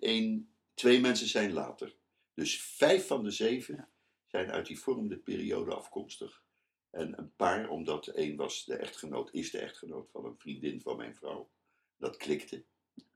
één, 0.00 0.54
twee 0.74 1.00
mensen 1.00 1.28
zijn 1.28 1.52
later. 1.52 1.96
Dus 2.34 2.62
vijf 2.62 3.06
van 3.06 3.24
de 3.24 3.30
zeven 3.30 3.88
zijn 4.26 4.50
uit 4.50 4.66
die 4.66 4.78
vormende 4.78 5.18
periode 5.18 5.74
afkomstig. 5.74 6.42
En 6.90 7.18
een 7.18 7.34
paar, 7.34 7.68
omdat 7.68 8.06
één 8.06 8.36
was 8.36 8.64
de 8.64 8.76
echtgenoot, 8.76 9.32
is 9.32 9.50
de 9.50 9.58
echtgenoot 9.58 10.10
van 10.10 10.24
een 10.24 10.38
vriendin 10.38 10.80
van 10.80 10.96
mijn 10.96 11.16
vrouw. 11.16 11.50
Dat 11.96 12.16
klikte. 12.16 12.64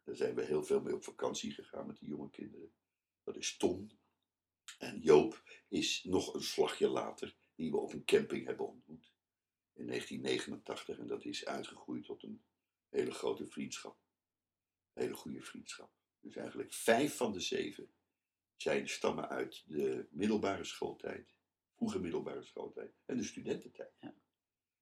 Daar 0.04 0.16
zijn 0.16 0.34
we 0.34 0.44
heel 0.44 0.64
veel 0.64 0.80
mee 0.80 0.94
op 0.94 1.04
vakantie 1.04 1.52
gegaan 1.52 1.86
met 1.86 1.98
die 1.98 2.08
jonge 2.08 2.30
kinderen. 2.30 2.72
Dat 3.22 3.36
is 3.36 3.56
Tom. 3.56 3.90
En 4.78 5.00
Joop 5.00 5.42
is 5.68 6.04
nog 6.04 6.34
een 6.34 6.42
slagje 6.42 6.88
later, 6.88 7.36
die 7.54 7.70
we 7.70 7.76
op 7.76 7.92
een 7.92 8.04
camping 8.04 8.46
hebben 8.46 8.68
ontmoet. 8.68 9.12
In 9.72 9.86
1989. 9.86 10.98
En 10.98 11.06
dat 11.06 11.24
is 11.24 11.44
uitgegroeid 11.44 12.04
tot 12.04 12.22
een 12.22 12.42
hele 12.88 13.10
grote 13.10 13.46
vriendschap. 13.46 13.96
Een 14.92 15.02
hele 15.02 15.14
goede 15.14 15.42
vriendschap. 15.42 15.90
Dus 16.20 16.36
eigenlijk 16.36 16.72
vijf 16.72 17.16
van 17.16 17.32
de 17.32 17.40
zeven 17.40 17.92
zijn, 18.56 18.88
stammen 18.88 19.28
uit 19.28 19.62
de 19.66 20.06
middelbare 20.10 20.64
schooltijd, 20.64 21.34
vroege 21.82 22.00
middelbare 22.00 22.42
schooltijd 22.42 22.92
en 23.06 23.16
de 23.16 23.24
studententijd. 23.24 23.90
Ja. 24.00 24.14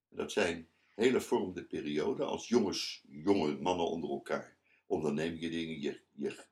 Dat 0.09 0.31
zijn 0.31 0.69
hele 0.95 1.21
vormende 1.21 1.63
perioden 1.63 2.27
als 2.27 2.47
jongens, 2.47 3.03
jonge 3.09 3.57
mannen 3.57 3.87
onder 3.87 4.09
elkaar. 4.09 4.57
Onderneem 4.85 5.35
je 5.35 5.49
dingen, 5.49 5.81
je, 5.81 6.01
je 6.11 6.45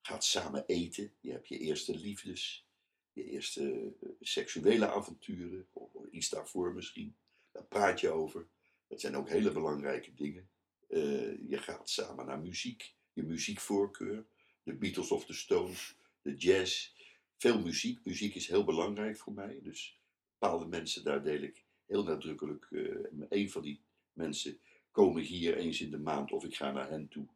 gaat 0.00 0.24
samen 0.24 0.66
eten, 0.66 1.12
je 1.20 1.30
hebt 1.30 1.48
je 1.48 1.58
eerste 1.58 1.96
liefdes, 1.96 2.66
je 3.12 3.24
eerste 3.24 3.94
eh, 4.00 4.08
seksuele 4.20 4.88
avonturen, 4.90 5.66
of 5.72 5.92
iets 6.10 6.28
daarvoor 6.28 6.74
misschien. 6.74 7.16
Daar 7.52 7.64
praat 7.64 8.00
je 8.00 8.10
over. 8.10 8.48
Dat 8.86 9.00
zijn 9.00 9.16
ook 9.16 9.28
hele 9.28 9.52
belangrijke 9.52 10.14
dingen. 10.14 10.48
Eh, 10.88 11.48
je 11.48 11.58
gaat 11.58 11.90
samen 11.90 12.26
naar 12.26 12.40
muziek, 12.40 12.94
je 13.12 13.22
muziekvoorkeur, 13.22 14.26
de 14.62 14.74
Beatles 14.74 15.10
of 15.10 15.26
the 15.26 15.34
Stones, 15.34 15.96
de 16.22 16.34
jazz. 16.34 16.94
Veel 17.36 17.60
muziek. 17.60 18.04
Muziek 18.04 18.34
is 18.34 18.48
heel 18.48 18.64
belangrijk 18.64 19.16
voor 19.16 19.32
mij. 19.32 19.60
Dus 19.62 19.98
bepaalde 20.38 20.66
mensen, 20.66 21.04
daar 21.04 21.22
deel 21.22 21.42
ik 21.42 21.64
heel 21.86 22.02
nadrukkelijk. 22.04 22.66
eh 22.70 23.28
een 23.28 23.50
van 23.50 23.62
die 23.62 23.80
mensen 24.12 24.58
komen 24.90 25.22
hier 25.22 25.56
eens 25.56 25.80
in 25.80 25.90
de 25.90 25.98
maand 25.98 26.32
of 26.32 26.44
ik 26.44 26.56
ga 26.56 26.72
naar 26.72 26.88
hen 26.88 27.08
toe. 27.08 27.26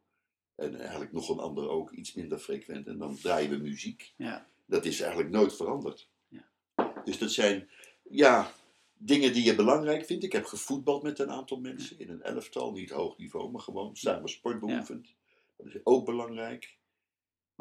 En 0.55 0.79
eigenlijk 0.79 1.11
nog 1.11 1.29
een 1.29 1.39
ander 1.39 1.69
ook, 1.69 1.91
iets 1.91 2.13
minder 2.13 2.39
frequent. 2.39 2.87
En 2.87 2.97
dan 2.97 3.17
draaien 3.17 3.49
we 3.49 3.57
muziek. 3.57 4.13
Ja. 4.15 4.47
Dat 4.65 4.85
is 4.85 4.99
eigenlijk 4.99 5.31
nooit 5.31 5.55
veranderd. 5.55 6.07
Ja. 6.27 6.47
Dus 7.03 7.17
dat 7.17 7.31
zijn, 7.31 7.69
ja, 8.09 8.51
dingen 8.93 9.33
die 9.33 9.43
je 9.43 9.55
belangrijk 9.55 10.05
vindt. 10.05 10.23
Ik 10.23 10.31
heb 10.31 10.45
gevoetbald 10.45 11.03
met 11.03 11.19
een 11.19 11.31
aantal 11.31 11.59
mensen 11.59 11.99
in 11.99 12.09
een 12.09 12.21
elftal, 12.21 12.71
niet 12.71 12.89
hoog 12.89 13.17
niveau, 13.17 13.51
maar 13.51 13.61
gewoon 13.61 13.95
samen 13.95 14.29
sport 14.29 14.59
beoefend. 14.59 15.13
Dat 15.57 15.65
is 15.65 15.79
ook 15.83 16.05
belangrijk. 16.05 16.77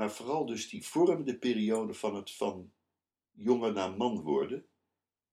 Maar 0.01 0.11
vooral 0.11 0.47
dus 0.47 0.69
die 0.69 0.87
vormende 0.87 1.39
periode 1.39 1.95
van 1.95 2.15
het 2.15 2.31
van 2.31 2.73
jongen 3.31 3.75
naar 3.75 3.97
man 3.97 4.21
worden. 4.21 4.67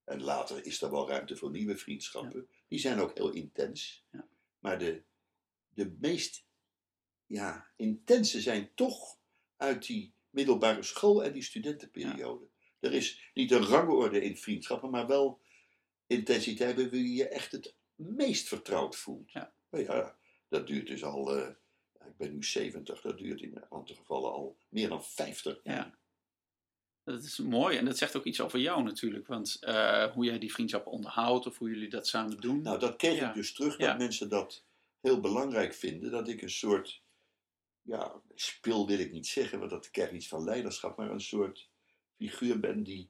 En 0.03 0.21
later 0.21 0.65
is 0.65 0.81
er 0.81 0.91
wel 0.91 1.09
ruimte 1.09 1.35
voor 1.35 1.51
nieuwe 1.51 1.77
vriendschappen. 1.77 2.49
Die 2.67 2.79
zijn 2.79 2.99
ook 2.99 3.17
heel 3.17 3.29
intens. 3.29 4.05
Ja. 4.11 4.27
Maar 4.59 4.79
de, 4.79 5.03
de 5.69 5.95
meest 5.99 6.45
ja, 7.25 7.67
intense 7.75 8.41
zijn 8.41 8.71
toch 8.75 9.19
uit 9.57 9.85
die 9.85 10.13
middelbare 10.29 10.83
school 10.83 11.23
en 11.23 11.33
die 11.33 11.43
studentenperiode. 11.43 12.47
Er 12.79 12.93
is 12.93 13.31
niet 13.33 13.51
een 13.51 13.65
rangorde 13.65 14.21
in 14.21 14.37
vriendschappen, 14.37 14.89
maar 14.89 15.07
wel 15.07 15.41
intensiteit 16.07 16.75
waarbij 16.75 16.99
je 16.99 17.13
je 17.13 17.27
echt 17.27 17.51
het 17.51 17.75
meest 17.95 18.47
vertrouwd 18.47 18.95
voelt. 18.95 19.31
Ja. 19.31 19.53
Ja, 19.71 20.17
dat 20.47 20.67
duurt 20.67 20.87
dus 20.87 21.03
al, 21.03 21.35
eh, 21.37 21.55
ik 22.07 22.17
ben 22.17 22.33
nu 22.33 22.43
70, 22.43 23.01
dat 23.01 23.17
duurt 23.17 23.41
in 23.41 23.55
een 23.55 23.65
aantal 23.69 23.95
gevallen 23.95 24.31
al 24.31 24.57
meer 24.69 24.89
dan 24.89 25.03
50 25.03 25.59
jaar. 25.63 25.75
Ja. 25.75 25.97
Dat 27.03 27.23
is 27.23 27.37
mooi 27.37 27.77
en 27.77 27.85
dat 27.85 27.97
zegt 27.97 28.15
ook 28.15 28.23
iets 28.23 28.41
over 28.41 28.59
jou 28.59 28.83
natuurlijk. 28.83 29.27
Want 29.27 29.57
eh, 29.59 30.13
hoe 30.13 30.25
jij 30.25 30.39
die 30.39 30.51
vriendschappen 30.53 30.91
onderhoudt 30.91 31.47
of 31.47 31.57
hoe 31.57 31.69
jullie 31.69 31.89
dat 31.89 32.07
samen 32.07 32.37
doen. 32.37 32.61
Nou, 32.61 32.79
dat 32.79 32.95
kreeg 32.95 33.19
Ja. 33.19 33.29
ik 33.29 33.35
dus 33.35 33.53
terug, 33.53 33.77
Ja. 33.77 33.87
dat 33.87 33.97
mensen 33.97 34.29
dat 34.29 34.63
heel 35.01 35.19
belangrijk 35.19 35.73
vinden. 35.73 36.11
Dat 36.11 36.27
ik 36.27 36.41
een 36.41 36.49
soort, 36.49 37.01
ja, 37.81 38.21
spil 38.35 38.87
wil 38.87 38.99
ik 38.99 39.11
niet 39.11 39.27
zeggen, 39.27 39.59
want 39.59 39.71
dat 39.71 39.91
krijgt 39.91 40.11
iets 40.13 40.27
van 40.27 40.43
leiderschap, 40.43 40.97
maar 40.97 41.11
een 41.11 41.21
soort 41.21 41.69
figuur 42.17 42.59
ben 42.59 42.83
die 42.83 43.09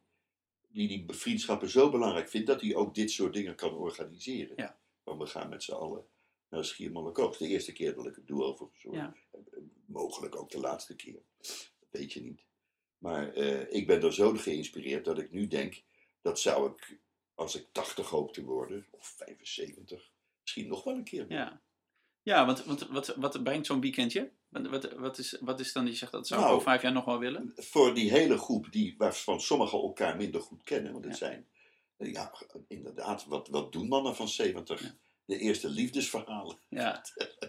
die, 0.70 0.88
die 0.88 1.06
vriendschappen 1.08 1.70
zo 1.70 1.90
belangrijk 1.90 2.30
vindt, 2.30 2.48
dat 2.48 2.62
hij 2.62 2.76
ook 2.76 2.96
dit 2.96 3.12
soort 3.12 3.34
dingen 3.34 3.56
kan 3.56 3.74
organiseren. 3.74 4.54
Ja. 4.56 4.78
Want 5.04 5.20
we 5.22 5.26
gaan 5.28 5.50
met 5.50 5.64
z'n 5.64 5.72
allen 5.72 6.06
naar 6.50 6.66
Schiermonnikoog. 6.66 7.38
De 7.38 7.48
eerste 7.48 7.74
keer 7.74 7.96
dat 7.96 8.06
ik 8.06 8.16
het 8.16 8.28
doe 8.28 8.44
hoor. 8.44 8.72
Ja. 8.92 9.14
Mogelijk 9.86 10.36
ook 10.36 10.50
de 10.50 10.60
laatste 10.60 10.96
keer. 10.96 11.22
Dat 11.38 11.90
weet 11.90 12.14
je 12.14 12.22
niet. 12.22 12.46
Maar 12.98 13.34
eh, 13.34 13.74
ik 13.74 13.88
ben 13.88 14.02
er 14.02 14.14
zo 14.14 14.34
geïnspireerd 14.34 15.06
dat 15.06 15.20
ik 15.20 15.32
nu 15.32 15.48
denk, 15.48 15.84
dat 16.22 16.40
zou 16.40 16.72
ik, 16.72 17.00
als 17.36 17.56
ik 17.56 17.68
80 17.72 18.10
hoop 18.10 18.34
te 18.34 18.44
worden, 18.44 18.86
of 18.92 19.08
75, 19.18 20.12
misschien 20.42 20.68
nog 20.68 20.84
wel 20.84 20.94
een 20.96 21.04
keer 21.04 21.28
doen. 21.28 21.38
Ja, 21.38 21.62
ja 22.22 22.46
want, 22.46 22.64
want 22.66 22.88
wat, 22.88 23.16
wat 23.16 23.44
brengt 23.44 23.66
zo'n 23.66 23.82
weekendje? 23.82 24.32
Wat, 24.50 24.68
wat, 24.68 24.94
wat, 24.94 25.18
is, 25.18 25.38
wat 25.42 25.60
is 25.60 25.74
dan 25.74 25.86
die 25.86 25.94
zegt 25.96 26.12
dat 26.12 26.28
zou 26.28 26.40
ik 26.40 26.46
Nou, 26.46 26.58
over 26.58 26.70
vijf 26.72 26.82
jaar 26.82 26.92
nog 26.94 27.06
wel 27.06 27.20
willen? 27.20 27.54
Voor 27.56 27.94
die 27.94 28.12
hele 28.12 28.38
groep 28.38 28.72
die, 28.72 28.96
waarvan 28.98 29.42
sommigen 29.42 29.80
elkaar 29.80 30.16
minder 30.16 30.42
goed 30.42 30.64
kennen, 30.64 30.92
want 30.92 31.04
het 31.04 31.18
Ja. 31.18 31.26
zijn, 31.28 31.48
eh, 31.98 32.12
ja, 32.14 32.34
inderdaad, 32.68 33.26
wat, 33.26 33.48
wat 33.48 33.72
doen 33.72 33.88
mannen 33.88 34.16
van 34.16 34.28
70? 34.28 34.82
Ja. 34.82 34.96
De 35.28 35.38
eerste 35.38 35.70
liefdesverhalen. 35.70 36.58
Ja, 36.70 37.04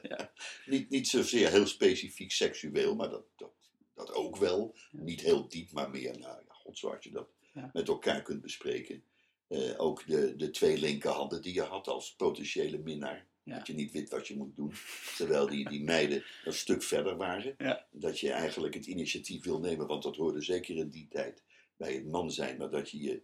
Niet, 0.66 0.90
niet 0.90 1.09
zozeer 1.09 1.50
heel 1.50 1.66
specifiek 1.66 2.32
seksueel, 2.32 2.94
maar 2.94 3.10
dat, 3.10 3.24
dat, 3.36 3.52
dat 3.94 4.12
ook 4.12 4.36
wel. 4.36 4.74
Ja. 4.90 5.02
Niet 5.02 5.20
heel 5.20 5.48
diep, 5.48 5.72
maar 5.72 5.90
meer, 5.90 6.18
nou 6.18 6.42
ja, 6.46 6.55
god, 6.55 6.78
zoals 6.78 7.05
je 7.05 7.10
dat 7.10 7.28
Ja. 7.55 7.70
met 7.72 7.88
elkaar 7.88 8.22
kunt 8.22 8.40
bespreken. 8.40 9.02
Eh, 9.48 9.74
ook 9.80 10.06
de, 10.06 10.36
de 10.36 10.50
twee 10.50 10.78
linkerhanden 10.78 11.42
die 11.42 11.55
je 11.55 11.62
had 11.62 11.88
als 11.88 12.14
potentiële 12.14 12.78
minnaar. 12.78 13.26
Ja. 13.42 13.56
Dat 13.59 13.66
je 13.66 13.74
niet 13.74 13.92
weet 13.92 14.10
wat 14.10 14.28
je 14.28 14.36
moet 14.36 14.56
doen. 14.56 14.72
Terwijl 15.16 15.46
die, 15.48 15.68
die 15.68 15.82
meiden 15.84 16.24
een 16.44 16.52
stuk 16.52 16.82
verder 16.82 17.16
waren. 17.16 17.55
Ja. 17.59 17.86
Dat 17.90 18.20
je 18.20 18.30
eigenlijk 18.32 18.74
het 18.74 18.86
initiatief 18.86 19.44
wil 19.44 19.60
nemen, 19.60 19.86
want 19.86 20.02
dat 20.02 20.16
hoorde 20.16 20.40
zeker 20.40 20.76
in 20.76 20.88
die 20.90 21.09
tijd 21.09 21.42
bij 21.76 21.92
het 21.94 22.06
man 22.06 22.30
zijn. 22.30 22.56
Maar 22.59 22.70
dat 22.70 22.90
je 22.90 22.98
je 23.02 23.22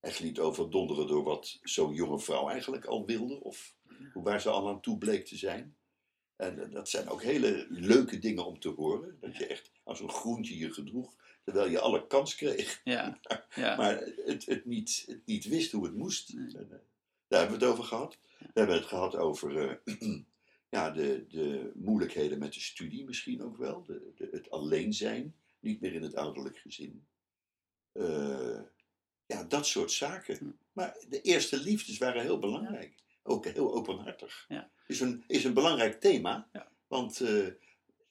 echt 0.00 0.20
liet 0.20 0.38
overdonderen 0.38 1.06
door 1.06 1.22
wat 1.24 1.58
zo'n 1.62 1.94
jonge 1.94 2.18
vrouw 2.18 2.48
eigenlijk 2.48 2.84
al 2.84 3.06
wilde. 3.06 3.40
Of 3.40 3.74
waar 4.14 4.40
ze 4.40 4.48
al 4.48 4.68
aan 4.68 4.80
toe 4.80 4.98
bleek 4.98 5.26
te 5.26 5.36
zijn. 5.36 5.76
En 6.38 6.62
eh, 6.62 6.70
dat 6.72 6.88
zijn 6.88 7.08
ook 7.08 7.22
hele 7.22 7.66
leuke 7.68 8.18
dingen 8.18 8.46
om 8.46 8.58
te 8.60 8.68
horen. 8.68 9.16
Dat 9.20 9.36
je 9.36 9.46
echt 9.46 9.70
als 9.82 10.00
een 10.00 10.10
groentje 10.10 10.58
je 10.58 10.72
gedroeg, 10.72 11.14
terwijl 11.44 11.70
je 11.70 11.80
alle 11.80 12.06
kans 12.06 12.34
kreeg. 12.34 12.80
ja, 12.84 13.20
ja. 13.54 13.76
Maar 13.76 13.98
het, 14.24 14.46
het, 14.46 14.64
niet, 14.64 15.04
het 15.06 15.26
niet 15.26 15.44
wist 15.44 15.72
hoe 15.72 15.84
het 15.84 15.94
moest. 15.94 16.34
Nee. 16.34 16.46
Eh, 16.46 16.68
daar 17.28 17.40
hebben 17.40 17.58
we 17.58 17.64
het 17.64 17.72
over 17.74 17.84
gehad. 17.84 18.18
We 18.38 18.50
hebben 18.54 18.76
het 18.76 18.86
gehad 18.86 19.16
over 19.16 19.78
eh, 19.84 20.00
ja, 20.76 20.90
de, 20.90 21.26
de 21.28 21.72
moeilijkheden 21.74 22.38
met 22.38 22.52
de 22.52 22.60
studie 22.60 23.04
misschien 23.04 23.42
ook 23.42 23.56
wel. 23.56 23.82
De, 23.82 24.12
de, 24.16 24.28
het 24.30 24.50
alleen 24.50 24.92
zijn, 24.92 25.34
niet 25.60 25.80
meer 25.80 25.92
in 25.92 26.02
het 26.02 26.14
ouderlijk 26.14 26.58
gezin. 26.58 27.06
Ja, 29.26 29.44
dat 29.44 29.66
soort 29.66 29.92
zaken. 29.92 30.58
Maar 30.72 30.96
de 31.08 31.20
eerste 31.20 31.60
liefdes 31.60 31.98
waren 31.98 32.22
heel 32.22 32.38
belangrijk. 32.38 32.94
Ook 33.28 33.44
heel 33.46 33.74
openhartig. 33.74 34.44
Ja. 34.48 34.70
Is, 34.86 35.00
een, 35.00 35.24
is 35.26 35.44
een 35.44 35.54
belangrijk 35.54 36.00
thema. 36.00 36.48
Ja. 36.52 36.68
Want 36.86 37.20
eh, 37.20 37.46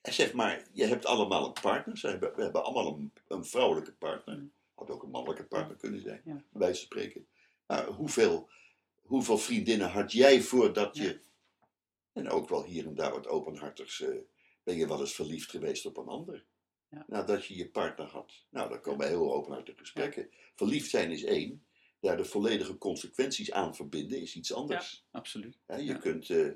zeg 0.01 0.33
maar, 0.33 0.67
je 0.73 0.85
hebt 0.85 1.05
allemaal 1.05 1.45
een 1.45 1.61
partner. 1.61 1.97
Ze 1.97 2.07
hebben, 2.07 2.35
we 2.35 2.43
hebben 2.43 2.63
allemaal 2.63 2.93
een, 2.97 3.13
een 3.27 3.45
vrouwelijke 3.45 3.93
partner. 3.93 4.35
Hm. 4.35 4.45
Had 4.73 4.89
ook 4.89 5.03
een 5.03 5.09
mannelijke 5.09 5.45
partner 5.45 5.77
kunnen 5.77 6.01
zijn, 6.01 6.21
Ja. 6.25 6.33
bij 6.33 6.43
wijze 6.51 6.75
van 6.77 6.85
spreken. 6.85 7.27
Maar 7.67 7.85
hoeveel, 7.85 8.49
hoeveel 9.01 9.37
vriendinnen 9.37 9.89
had 9.89 10.11
jij 10.11 10.41
voordat 10.41 10.97
je... 10.97 11.19
En 12.13 12.29
ook 12.29 12.49
wel 12.49 12.63
hier 12.63 12.85
en 12.85 12.95
daar 12.95 13.11
wat 13.11 13.27
openhartigs... 13.27 14.01
eh, 14.01 14.15
ben 14.63 14.77
je 14.77 14.87
wel 14.87 14.99
eens 14.99 15.15
verliefd 15.15 15.49
geweest 15.49 15.85
op 15.85 15.97
een 15.97 16.07
ander? 16.07 16.45
Ja. 16.89 17.05
Nadat 17.07 17.45
je 17.45 17.55
je 17.57 17.69
partner 17.69 18.05
had. 18.07 18.45
Nou, 18.49 18.69
dan 18.69 18.81
komen 18.81 19.07
heel 19.07 19.33
openhartige 19.33 19.77
gesprekken. 19.77 20.29
Verliefd 20.55 20.89
zijn 20.89 21.11
is 21.11 21.23
één. 21.23 21.65
Daar 21.99 22.17
de 22.17 22.25
volledige 22.25 22.77
consequenties 22.77 23.51
aan 23.51 23.75
verbinden 23.75 24.21
is 24.21 24.35
iets 24.35 24.53
anders. 24.53 25.05
Absoluut. 25.11 25.57
Hè, 25.65 25.75
je 25.75 25.83
Ja. 25.83 25.97
kunt, 25.97 26.29
eh, 26.29 26.47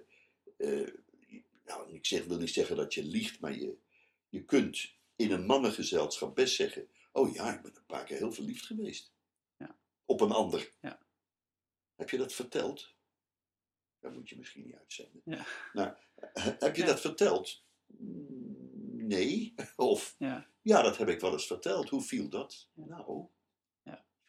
eh, 0.57 0.93
nou, 1.65 1.93
ik 1.93 2.05
zeg, 2.05 2.25
wil 2.25 2.37
niet 2.37 2.49
zeggen 2.49 2.75
dat 2.75 2.93
je 2.93 3.03
liegt, 3.03 3.39
maar 3.39 3.55
je, 3.57 3.77
je 4.29 4.43
kunt 4.45 4.93
in 5.15 5.31
een 5.31 5.45
mannengezelschap 5.45 6.35
best 6.35 6.55
zeggen: 6.55 6.87
Oh 7.11 7.33
ja, 7.33 7.53
ik 7.55 7.61
ben 7.61 7.75
een 7.75 7.85
paar 7.85 8.03
keer 8.05 8.17
heel 8.17 8.31
verliefd 8.31 8.65
geweest. 8.65 9.11
Ja. 9.57 9.77
Op 10.05 10.21
een 10.21 10.31
ander. 10.31 10.71
Ja. 10.81 10.99
Heb 11.95 12.09
je 12.09 12.17
dat 12.17 12.33
verteld? 12.33 12.93
Dat 13.99 14.13
moet 14.13 14.29
je 14.29 14.37
misschien 14.37 14.63
niet 14.63 14.75
uitzenden. 14.75 15.21
Ja. 15.25 15.45
Nou, 15.73 15.93
he- 16.15 16.55
heb 16.59 16.75
je 16.75 16.81
Ja. 16.81 16.87
dat 16.87 16.99
verteld? 17.01 17.63
Nee. 18.91 19.53
Of 19.75 20.15
Ja, 20.17 20.47
ja, 20.61 20.81
dat 20.81 20.97
heb 20.97 21.09
ik 21.09 21.19
wel 21.19 21.31
eens 21.31 21.47
verteld. 21.47 21.89
Hoe 21.89 22.01
viel 22.01 22.29
dat? 22.29 22.67
Ja. 22.73 22.85
Nou, 22.85 23.17
Ja. 23.19 23.27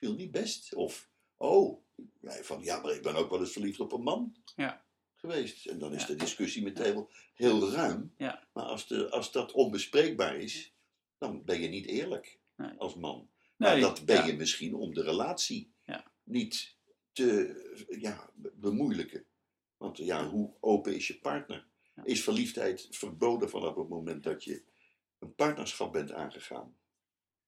Viel 0.03 0.15
niet 0.15 0.31
best. 0.31 0.75
Of, 0.75 1.11
oh, 1.37 1.83
van 2.23 2.63
ja, 2.63 2.81
maar 2.81 2.95
ik 2.95 3.03
ben 3.03 3.15
ook 3.15 3.31
wel 3.31 3.41
eens 3.41 3.53
verliefd 3.53 3.81
op 3.81 3.93
een 3.93 4.03
man 4.03 4.37
Ja. 4.57 4.85
geweest. 5.15 5.67
En 5.67 5.79
dan 5.79 5.95
is 5.95 6.01
Ja. 6.01 6.07
de 6.07 6.15
discussie 6.15 6.63
meteen 6.63 6.95
wel 6.95 7.11
heel 7.35 7.71
ruim. 7.71 8.15
Ja. 8.17 8.49
Maar 8.53 8.65
als, 8.65 8.87
de, 8.87 9.11
als 9.11 9.33
dat 9.33 9.53
onbespreekbaar 9.53 10.37
is, 10.37 10.75
dan 11.19 11.45
ben 11.45 11.61
je 11.61 11.69
niet 11.69 11.87
eerlijk 11.87 12.39
Nee. 12.57 12.71
als 12.79 12.95
man. 12.95 13.31
Nee, 13.57 13.71
maar 13.71 13.81
dat 13.81 14.05
ben 14.05 14.27
je 14.27 14.33
misschien 14.33 14.75
om 14.75 14.95
de 14.95 15.03
relatie 15.03 15.73
Ja. 15.85 16.13
niet 16.23 16.77
te 17.13 17.87
ja, 18.01 18.31
be- 18.35 18.53
bemoeilijken. 18.57 19.25
Want 19.77 19.97
ja, 19.99 20.29
hoe 20.29 20.55
open 20.61 20.95
is 20.95 21.07
je 21.07 21.19
partner? 21.19 21.67
Is 22.05 22.23
verliefdheid 22.23 22.87
verboden 22.91 23.51
vanaf 23.51 23.75
het 23.77 23.89
moment 23.89 24.23
dat 24.23 24.45
je 24.45 24.65
een 25.19 25.35
partnerschap 25.35 25.93
bent 25.93 26.13
aangegaan? 26.13 26.77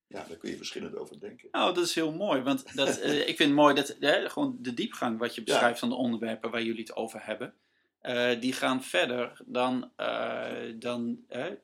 Ja, 0.06 0.24
daar 0.28 0.36
kun 0.36 0.50
je 0.50 0.56
verschillend 0.56 0.96
over 0.96 1.20
denken. 1.20 1.48
Nou, 1.52 1.74
dat 1.74 1.84
is 1.84 1.94
heel 1.94 2.12
mooi. 2.12 2.42
Want 2.42 2.76
dat, 2.76 2.98
eh, 3.00 3.18
ik 3.18 3.36
vind 3.36 3.38
het 3.38 3.58
mooi 3.58 3.74
dat 3.74 3.96
hè, 4.00 4.30
gewoon 4.30 4.56
de 4.60 4.74
diepgang 4.74 5.18
wat 5.18 5.34
je 5.34 5.42
beschrijft 5.42 5.78
van 5.78 5.88
de 5.88 5.94
onderwerpen 5.94 6.50
waar 6.50 6.62
jullie 6.62 6.80
het 6.80 6.96
over 6.96 7.20
hebben. 7.26 7.54
eh, 8.00 8.40
die 8.40 8.52
gaan 8.52 8.82
verder 8.82 9.32
dan, 9.44 9.90
eh, 9.96 10.46
dan 10.74 11.18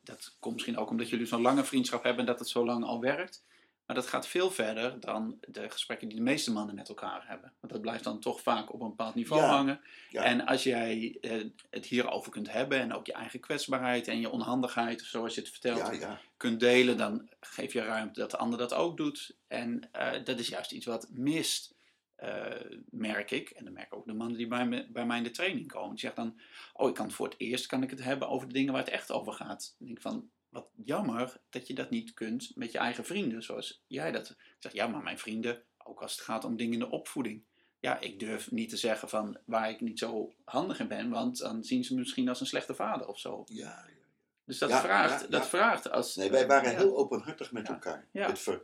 dat 0.05 0.37
komt 0.39 0.55
misschien 0.55 0.77
ook 0.79 0.91
omdat 0.91 1.09
jullie 1.09 1.27
zo'n 1.27 1.41
lange 1.43 1.65
vriendschap 1.65 2.03
hebben 2.03 2.21
en 2.21 2.27
dat 2.31 2.39
het 2.39 2.49
zo 2.49 2.65
lang 2.65 2.85
al 2.85 3.01
werkt. 3.01 3.43
Maar 3.91 3.99
dat 3.99 4.09
gaat 4.09 4.27
veel 4.27 4.51
verder 4.51 5.01
dan 5.01 5.39
de 5.49 5.71
gesprekken 5.71 6.09
die 6.09 6.17
de 6.17 6.23
meeste 6.23 6.53
mannen 6.53 6.75
met 6.75 6.89
elkaar 6.89 7.25
hebben. 7.27 7.53
Want 7.61 7.73
dat 7.73 7.83
blijft 7.83 8.05
dan 8.05 8.21
toch 8.21 8.41
vaak 8.41 8.73
op 8.73 8.81
een 8.81 8.89
bepaald 8.89 9.15
niveau 9.15 9.43
Ja, 9.43 9.49
hangen. 9.49 9.81
Ja. 10.09 10.25
En 10.25 10.47
als 10.47 10.63
jij 10.63 11.19
eh, 11.21 11.45
het 11.71 11.87
hierover 11.87 12.33
kunt 12.33 12.53
hebben 12.53 12.81
en 12.81 12.93
ook 12.93 13.07
je 13.07 13.13
eigen 13.13 13.41
kwetsbaarheid 13.41 14.09
en 14.09 14.21
je 14.21 14.31
onhandigheid, 14.31 15.01
zoals 15.01 15.35
je 15.35 15.41
het 15.41 15.51
vertelt, 15.51 16.01
ja, 16.01 16.21
kunt 16.37 16.61
delen, 16.61 16.97
dan 16.97 17.29
geef 17.41 17.73
je 17.73 17.81
ruimte 17.81 18.21
dat 18.21 18.31
de 18.31 18.37
ander 18.37 18.59
dat 18.59 18.75
ook 18.75 18.97
doet. 18.97 19.37
En 19.49 19.89
eh, 19.93 20.25
dat 20.25 20.39
is 20.39 20.49
juist 20.49 20.73
iets 20.73 20.87
wat 20.87 21.09
mist, 21.11 21.75
eh, 22.15 22.45
merk 22.91 23.31
ik. 23.31 23.51
En 23.51 23.65
dan 23.65 23.73
merken 23.73 23.97
ook 23.97 24.07
de 24.07 24.15
mannen 24.15 24.37
die 24.37 24.49
bij, 24.49 24.67
me, 24.67 24.87
bij 24.91 25.07
mij 25.07 25.17
in 25.17 25.25
de 25.25 25.31
training 25.31 25.67
komen. 25.67 25.91
Die 25.91 26.01
zeggen 26.01 26.23
dan, 26.23 26.41
oh, 26.73 26.89
ik 26.89 26.95
kan 26.95 27.11
voor 27.11 27.27
het 27.27 27.39
eerst 27.39 27.67
kan 27.67 27.83
ik 27.83 27.91
het 27.91 28.03
hebben 28.03 28.29
over 28.29 28.47
de 28.47 28.55
dingen 28.55 28.73
waar 28.73 28.83
het 28.83 28.93
echt 28.93 29.11
over 29.11 29.33
gaat. 29.33 29.75
Dan 29.79 29.87
denk 29.87 29.99
ik 29.99 30.03
van, 30.03 30.31
wat 30.51 30.71
jammer 30.85 31.41
dat 31.51 31.67
je 31.67 31.75
dat 31.75 31.91
niet 31.91 32.15
kunt 32.15 32.53
met 32.55 32.73
je 32.73 32.79
eigen 32.79 33.05
vrienden, 33.05 33.43
zoals 33.43 33.85
jij 33.87 34.13
dat 34.13 34.37
zegt. 34.59 34.75
Ja, 34.75 34.87
maar 34.87 35.03
mijn 35.03 35.19
vrienden, 35.19 35.63
ook 35.79 36.03
als 36.03 36.13
het 36.13 36.21
gaat 36.21 36.45
om 36.45 36.57
dingen 36.57 36.73
in 36.73 36.79
de 36.79 36.91
opvoeding. 36.91 37.45
Ja, 37.81 37.99
ik 38.01 38.19
durf 38.19 38.51
niet 38.51 38.69
te 38.71 38.77
zeggen 38.77 39.09
van 39.09 39.39
waar 39.45 39.71
ik 39.71 39.81
niet 39.81 39.99
zo 39.99 40.33
handig 40.45 40.81
in 40.81 40.89
ben, 40.89 41.11
want 41.11 41.39
dan 41.39 41.65
zien 41.65 41.85
ze 41.85 41.93
me 41.95 41.99
misschien 41.99 42.29
als 42.29 42.41
een 42.41 42.47
slechte 42.47 42.75
vader 42.75 43.07
of 43.07 43.19
zo. 43.19 43.45
ja, 43.47 43.85
ja. 43.89 43.99
Dus 44.45 44.59
dat 44.59 44.69
Ja, 44.71 44.81
vraagt, 44.81 45.21
ja, 45.21 45.27
dat 45.27 45.49
vraagt 45.49 45.91
als... 45.91 46.17
Nee, 46.17 46.31
wij 46.31 46.47
waren 46.47 46.77
heel 46.77 46.97
openhartig 46.97 47.53
met 47.53 47.69
elkaar. 47.69 48.09
Ja. 48.13 48.27
Het 48.27 48.39
ver- 48.39 48.63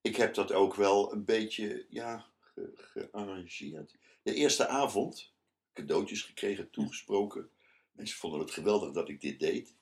ik 0.00 0.16
heb 0.16 0.34
dat 0.34 0.52
ook 0.52 0.74
wel 0.74 1.12
een 1.12 1.24
beetje 1.24 1.86
ja, 1.88 2.26
ge- 2.40 2.72
gearrangeerd. 2.76 3.94
De 4.22 4.34
eerste 4.34 4.66
avond, 4.68 5.32
cadeautjes 5.72 6.22
gekregen, 6.22 6.70
toegesproken. 6.70 7.50
Mensen 7.92 8.18
vonden 8.18 8.40
het 8.40 8.50
geweldig 8.50 8.92
dat 8.92 9.08
ik 9.08 9.20
dit 9.20 9.40
deed. 9.40 9.74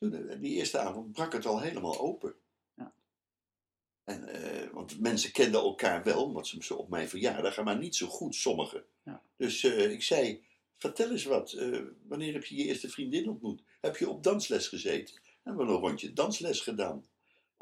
Toen, 0.00 0.28
eh, 0.28 0.40
die 0.40 0.54
eerste 0.54 0.78
avond 0.78 1.12
brak 1.12 1.32
het 1.32 1.46
al 1.46 1.60
helemaal 1.60 1.98
open. 1.98 2.34
Ja. 2.74 2.92
En, 4.04 4.28
eh, 4.28 4.70
want 4.72 5.00
mensen 5.00 5.32
kenden 5.32 5.60
elkaar 5.60 6.02
wel, 6.04 6.24
omdat 6.24 6.46
ze 6.46 6.76
op 6.76 6.88
mijn 6.88 7.08
verjaardag, 7.08 7.62
maar 7.62 7.78
niet 7.78 7.96
zo 7.96 8.06
goed, 8.06 8.34
sommigen. 8.34 8.84
Ja. 9.02 9.22
Dus 9.36 9.64
eh, 9.64 9.90
ik 9.90 10.02
zei, 10.02 10.44
vertel 10.76 11.10
eens 11.10 11.24
wat. 11.24 11.52
wanneer 12.06 12.32
heb 12.32 12.44
je 12.44 12.56
je 12.56 12.64
eerste 12.64 12.88
vriendin 12.88 13.28
ontmoet? 13.28 13.62
Heb 13.80 13.96
je 13.96 14.08
op 14.08 14.22
dansles 14.22 14.68
gezeten? 14.68 15.14
En 15.14 15.52
we 15.52 15.58
hebben 15.58 15.68
een 15.68 15.80
rondje 15.80 16.12
dansles 16.12 16.60
gedaan. 16.60 17.04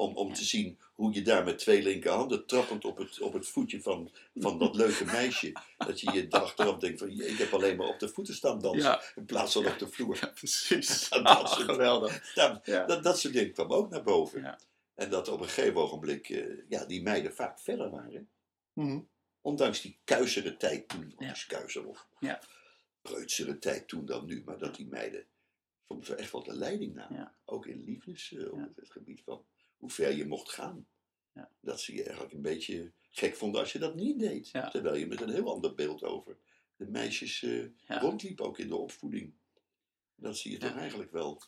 Om, 0.00 0.16
om 0.16 0.32
te 0.34 0.44
zien 0.44 0.78
hoe 0.94 1.12
je 1.14 1.22
daar 1.22 1.44
met 1.44 1.58
twee 1.58 1.82
linkerhanden 1.82 2.46
trappend 2.46 2.84
op 2.84 2.96
het, 2.98 3.20
op 3.20 3.32
het 3.32 3.48
voetje 3.48 3.82
van, 3.82 4.10
van 4.34 4.58
dat 4.58 4.74
leuke 4.74 5.04
meisje. 5.04 5.52
dat 5.78 6.00
je 6.00 6.12
je 6.12 6.30
achteraf 6.30 6.78
denkt 6.78 6.98
van, 6.98 7.08
ik 7.08 7.38
heb 7.38 7.52
alleen 7.54 7.76
maar 7.76 7.86
op 7.88 7.98
de 7.98 8.08
voeten 8.08 8.34
staan 8.34 8.60
dansen. 8.60 8.82
Ja, 8.90 9.02
In 9.14 9.24
plaats 9.24 9.52
van 9.52 9.66
op 9.66 9.78
de 9.78 9.88
vloer. 9.88 10.18
ja 10.20 10.26
precies. 10.26 11.08
Dat 11.08 11.22
Ah, 11.24 11.46
soort- 11.46 11.68
geweldig. 11.70 12.34
Ja. 12.34 12.84
dat, 12.86 13.02
dat 13.02 13.18
soort 13.18 13.34
dingen 13.34 13.52
kwam 13.52 13.72
ook 13.72 13.90
naar 13.90 14.02
boven. 14.02 14.40
Ja. 14.40 14.58
En 14.94 15.10
dat 15.10 15.28
op 15.28 15.40
een 15.40 15.48
gegeven 15.48 15.80
ogenblik 15.80 16.28
eh, 16.28 16.46
ja, 16.68 16.84
die 16.84 17.02
meiden 17.02 17.34
vaak 17.34 17.60
verder 17.60 17.90
waren. 17.90 18.28
Ondanks 19.40 19.80
die 19.80 19.98
kuisere 20.04 20.56
tijd 20.56 20.88
toen, 20.88 21.12
of 21.16 21.24
Ja. 21.24 21.30
is 21.32 21.46
kuiser 21.46 21.86
of 21.86 22.06
Ja. 22.20 22.40
preutsere 23.02 23.58
tijd 23.58 23.88
toen 23.88 24.06
dan 24.06 24.26
nu, 24.26 24.42
maar 24.44 24.58
dat 24.58 24.74
die 24.76 24.86
meiden 24.86 25.26
soms 25.88 26.08
echt 26.08 26.32
wel 26.32 26.42
de 26.42 26.54
leiding 26.56 26.94
namen. 26.94 27.32
Ook 27.44 27.66
in 27.66 27.84
liefdes, 27.84 28.32
eh, 28.32 28.52
op 28.52 28.76
het 28.76 28.90
gebied 28.90 29.22
van 29.24 29.44
hoe 29.78 29.90
ver 29.90 30.16
je 30.16 30.26
mocht 30.26 30.50
gaan. 30.50 30.86
Ja. 31.32 31.50
Dat 31.60 31.80
ze 31.80 31.94
je 31.94 32.02
eigenlijk 32.02 32.32
een 32.34 32.42
beetje 32.42 32.92
gek 33.10 33.36
vonden 33.36 33.60
als 33.60 33.72
je 33.72 33.78
dat 33.78 33.94
niet 33.94 34.18
deed. 34.18 34.48
Ja. 34.48 34.68
Terwijl 34.70 34.94
je 34.96 35.06
met 35.06 35.20
een 35.20 35.30
heel 35.32 35.52
ander 35.52 35.74
beeld 35.74 36.02
over 36.04 36.36
de 36.76 36.86
meisjes 36.86 37.40
Ja. 37.40 37.98
rondliep, 38.00 38.40
ook 38.40 38.58
in 38.58 38.68
de 38.68 38.76
opvoeding. 38.76 39.32
Dat 40.14 40.36
zie 40.36 40.50
je 40.52 40.58
toch 40.58 40.76
eigenlijk 40.76 41.12
wel. 41.12 41.42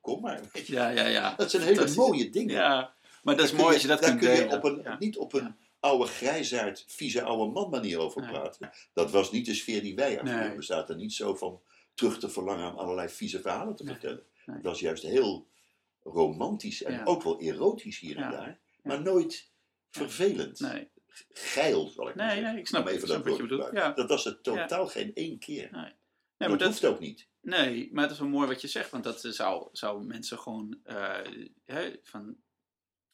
Kom 0.00 0.20
maar, 0.20 0.40
weet 0.52 0.66
je. 0.66 0.72
Ja, 0.72 0.88
ja, 0.88 1.06
ja. 1.06 1.34
Dat 1.36 1.50
zijn 1.50 1.62
hele 1.62 1.94
mooie 1.94 2.30
dingen. 2.30 2.54
Ja, 2.54 2.94
maar 3.22 3.36
dat 3.36 3.44
is 3.44 3.50
Daar 3.50 3.60
mooi 3.60 3.72
als 3.72 3.82
je 3.82 3.88
dat 3.88 4.00
kunt 4.00 4.18
kun 4.18 4.30
je 4.30 4.36
delen. 4.36 4.56
op 4.56 4.64
een, 4.64 4.96
niet 4.98 5.16
op 5.16 5.32
een 5.32 5.56
oude 5.80 6.06
grijzaard, 6.06 6.84
vieze 6.88 7.22
oude 7.22 7.52
man 7.52 7.70
manier 7.70 7.98
over 7.98 8.22
praten. 8.26 8.70
Dat 8.92 9.10
was 9.10 9.30
niet 9.32 9.46
de 9.46 9.54
sfeer 9.54 9.82
die 9.82 9.94
wij 9.94 10.18
ervoeren. 10.18 10.46
Nee. 10.48 10.56
We 10.56 10.62
zaten 10.62 10.96
niet 10.96 11.12
zo 11.12 11.34
van 11.34 11.60
terug 11.94 12.18
te 12.18 12.28
verlangen 12.28 12.64
aan 12.64 12.76
allerlei 12.76 13.08
vieze 13.08 13.40
verhalen 13.40 13.76
te 13.76 13.84
Nee. 13.84 13.92
vertellen. 13.92 14.22
Nee. 14.46 14.56
Het 14.56 14.64
was 14.64 14.80
juist 14.80 15.02
heel 15.02 15.46
romantisch 16.06 16.82
en 16.82 16.92
Ja. 16.92 17.04
ook 17.04 17.22
wel 17.22 17.40
erotisch 17.40 17.98
hier 17.98 18.16
en 18.16 18.22
Ja. 18.22 18.30
daar. 18.30 18.60
Maar 18.82 19.02
nooit 19.02 19.50
vervelend. 19.90 20.60
Nee, 20.60 20.88
Geil, 21.32 21.88
zal 21.88 22.08
ik 22.08 22.14
maar 22.14 22.26
nee, 22.26 22.34
zeggen. 22.34 22.52
nee, 22.52 22.60
ik 22.60 22.66
snap, 22.66 22.88
ik 22.88 22.94
even 22.94 23.08
snap 23.08 23.18
dat 23.24 23.26
wat 23.28 23.36
je 23.36 23.42
bedoelt. 23.42 23.96
Dat 23.96 24.08
was 24.08 24.24
het 24.24 24.42
totaal 24.42 24.86
geen 24.86 25.14
één 25.14 25.38
keer. 25.38 25.68
Nee, 25.72 25.92
dat, 26.36 26.48
maar 26.48 26.58
dat, 26.58 26.68
hoeft 26.68 26.84
ook 26.84 27.00
niet. 27.00 27.28
nee, 27.40 27.88
maar 27.92 28.02
het 28.02 28.12
is 28.12 28.18
wel 28.18 28.28
mooi 28.28 28.46
wat 28.48 28.60
je 28.60 28.68
zegt, 28.68 28.90
want 28.90 29.04
dat 29.04 29.20
zou, 29.20 29.68
zou 29.72 30.04
mensen 30.04 30.38
gewoon 30.38 30.78
eh, 30.84 31.46
hè, 31.64 31.94
van. 32.02 32.36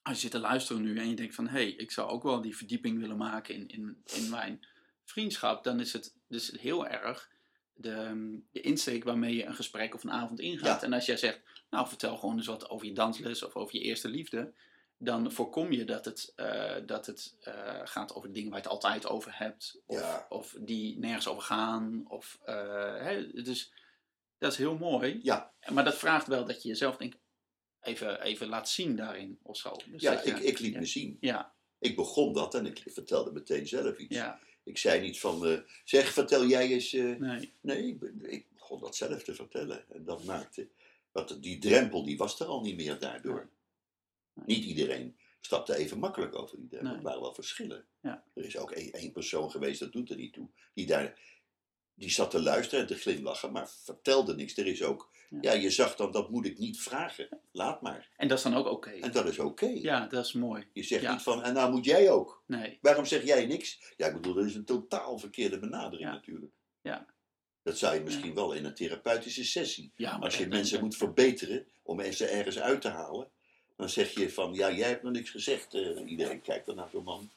Als 0.03 0.15
je 0.15 0.21
zit 0.21 0.31
te 0.31 0.39
luisteren 0.39 0.83
nu 0.83 0.99
en 0.99 1.09
je 1.09 1.15
denkt 1.17 1.35
van 1.35 1.47
hé, 1.47 1.53
hey, 1.53 1.69
ik 1.71 1.91
zou 1.91 2.11
ook 2.11 2.23
wel 2.23 2.41
die 2.41 2.57
verdieping 2.57 2.99
willen 2.99 3.17
maken 3.17 3.55
in, 3.55 3.69
in, 3.69 4.03
in 4.15 4.31
mijn 4.31 4.67
vriendschap, 5.05 5.65
dan 5.65 5.81
is 5.81 5.93
het 5.93 6.15
dus 6.29 6.51
heel 6.61 6.87
erg 6.87 7.31
de, 7.75 8.39
de 8.51 8.61
insteek 8.61 9.05
waarmee 9.05 9.35
je 9.37 9.45
een 9.45 9.55
gesprek 9.55 9.95
of 9.95 10.05
een 10.05 10.11
avond 10.13 10.41
ingaat. 10.41 10.81
Ja. 10.81 10.87
En 10.87 10.93
als 10.93 11.07
jij 11.07 11.17
zegt, 11.17 11.41
nou 11.71 11.89
vertel 11.89 12.17
gewoon 12.17 12.37
eens 12.37 12.47
wat 12.47 12.69
over 12.71 12.87
je 12.87 12.93
dansles 12.93 13.43
of 13.43 13.55
over 13.57 13.75
je 13.77 13.81
eerste 13.83 14.09
liefde, 14.09 14.55
dan 14.99 15.33
voorkom 15.33 15.73
je 15.73 15.85
dat 15.85 16.05
het, 16.05 16.33
eh, 16.37 16.77
dat 16.87 17.07
het 17.07 17.37
eh, 17.41 17.81
gaat 17.85 18.15
over 18.15 18.33
dingen 18.33 18.51
waar 18.51 18.59
je 18.59 18.65
het 18.65 18.73
altijd 18.75 19.07
over 19.07 19.39
hebt, 19.39 19.81
of, 19.87 19.99
Ja. 20.01 20.27
of 20.29 20.55
die 20.61 20.99
nergens 20.99 21.29
over 21.29 21.43
gaan. 21.43 22.03
Of, 22.09 22.39
eh, 22.45 22.97
hè, 23.03 23.31
dus 23.43 23.73
dat 24.39 24.53
is 24.53 24.59
heel 24.59 24.77
mooi. 24.77 25.19
Ja. 25.23 25.53
Maar 25.73 25.85
dat 25.85 25.99
vraagt 25.99 26.27
wel 26.27 26.45
dat 26.45 26.63
je 26.63 26.69
jezelf 26.69 26.97
denk, 26.97 27.15
even, 27.81 28.21
even 28.23 28.47
laat 28.49 28.69
zien 28.69 28.97
daarin 28.97 29.39
of 29.43 29.57
zo. 29.57 29.77
Dus 29.91 30.03
Ja, 30.03 30.13
je- 30.13 30.31
ik, 30.31 30.39
ik 30.39 30.59
liet 30.59 30.77
me 30.77 30.87
zien. 30.87 31.17
Ja, 31.21 31.55
Ik 31.79 31.97
begon 31.97 32.33
dat 32.33 32.55
en 32.55 32.67
ik 32.67 32.83
vertelde 32.85 33.33
meteen 33.33 33.67
zelf 33.67 33.99
iets. 33.99 34.17
ja, 34.17 34.41
Ik 34.65 34.79
zei 34.79 35.01
niet 35.01 35.21
van, 35.21 35.47
eh, 35.47 35.59
zeg, 35.85 36.13
vertel 36.13 36.47
jij 36.47 36.69
eens... 36.69 36.93
eh, 36.93 37.17
nee. 37.17 37.53
Nee, 37.61 37.99
ik, 38.21 38.47
begon 38.55 38.81
dat 38.81 38.97
zelf 38.97 39.23
te 39.23 39.35
vertellen. 39.35 39.91
En 39.91 40.05
dat 40.05 40.25
maakte. 40.25 40.69
Want 41.13 41.43
die 41.43 41.59
drempel 41.59 42.05
die 42.05 42.17
was 42.17 42.41
er 42.41 42.47
al 42.47 42.61
niet 42.61 42.77
meer 42.77 42.99
daardoor. 42.99 43.51
Nee. 44.33 44.57
Niet 44.57 44.65
iedereen 44.65 45.17
stapte 45.41 45.77
even 45.77 45.99
makkelijk 45.99 46.35
over 46.39 46.59
die 46.59 46.69
drempel. 46.69 46.89
Nee. 46.89 46.99
Er 46.99 47.05
waren 47.05 47.21
wel 47.21 47.35
verschillen. 47.35 47.85
Ja. 48.01 48.25
Er 48.35 48.45
is 48.45 48.57
ook 48.57 48.71
één 48.71 49.13
persoon 49.13 49.51
geweest, 49.51 49.81
dat 49.81 49.93
doet 49.93 50.11
er 50.11 50.17
niet 50.17 50.33
toe. 50.33 50.49
Die 50.75 50.87
daar. 50.87 51.19
Die 52.03 52.11
zat 52.11 52.31
te 52.31 52.43
luisteren 52.43 52.81
en 52.81 52.87
te 52.87 52.95
glimlachen, 53.01 53.53
maar 53.53 53.69
vertelde 53.85 54.35
niks. 54.35 54.57
Er 54.57 54.67
is 54.67 54.83
ook. 54.83 55.11
Ja. 55.31 55.39
Ja, 55.41 55.53
je 55.53 55.71
zag 55.71 55.97
dan, 55.97 56.13
dat 56.13 56.31
moet 56.31 56.47
ik 56.47 56.59
niet 56.59 56.81
vragen. 56.81 57.29
Laat 57.53 57.83
maar. 57.83 58.09
En 58.17 58.29
dat 58.29 58.37
is 58.39 58.45
dan 58.45 58.55
ook 58.55 58.67
oké. 58.67 58.91
En 58.91 59.13
dat 59.13 59.27
is 59.27 59.39
oké. 59.39 59.67
Ja, 59.67 60.07
dat 60.07 60.25
is 60.25 60.33
mooi. 60.33 60.67
Je 60.73 60.83
zegt 60.83 61.03
Ja. 61.03 61.13
niet 61.13 61.23
van, 61.23 61.43
en 61.43 61.55
nou 61.55 61.71
moet 61.73 61.85
jij 61.85 62.11
ook. 62.11 62.43
Nee, 62.47 62.79
Waarom 62.81 63.05
zeg 63.05 63.25
jij 63.25 63.47
niks? 63.47 63.93
Ja, 63.97 64.07
ik 64.07 64.13
bedoel, 64.15 64.35
dat 64.35 64.45
is 64.45 64.55
een 64.55 64.65
totaal 64.65 65.19
verkeerde 65.19 65.59
benadering 65.59 66.01
Ja. 66.09 66.13
natuurlijk. 66.13 66.53
Ja. 66.81 67.07
Dat 67.63 67.79
zou 67.79 67.95
je 67.95 68.01
misschien 68.01 68.35
wel 68.35 68.53
in 68.53 68.65
een 68.65 68.75
therapeutische 68.75 69.45
sessie 69.45 69.93
ja, 69.97 70.13
maar 70.13 70.25
Als 70.25 70.39
je 70.39 70.47
mensen 70.49 70.81
moet 70.81 70.97
verbeteren 70.97 71.67
om 71.83 71.97
mensen 71.97 72.31
ergens 72.31 72.59
uit 72.59 72.81
te 72.81 72.89
halen, 72.89 73.31
dan 73.77 73.89
zeg 73.89 74.11
je 74.15 74.31
van 74.31 74.55
ja, 74.55 74.71
jij 74.73 74.89
hebt 74.89 75.03
nog 75.03 75.13
niks 75.13 75.31
gezegd. 75.31 75.75
Eh, 75.75 76.11
iedereen 76.11 76.41
kijkt 76.43 76.67
dan 76.67 76.77
naar 76.77 76.89
zo'n 76.93 77.05
man. 77.05 77.31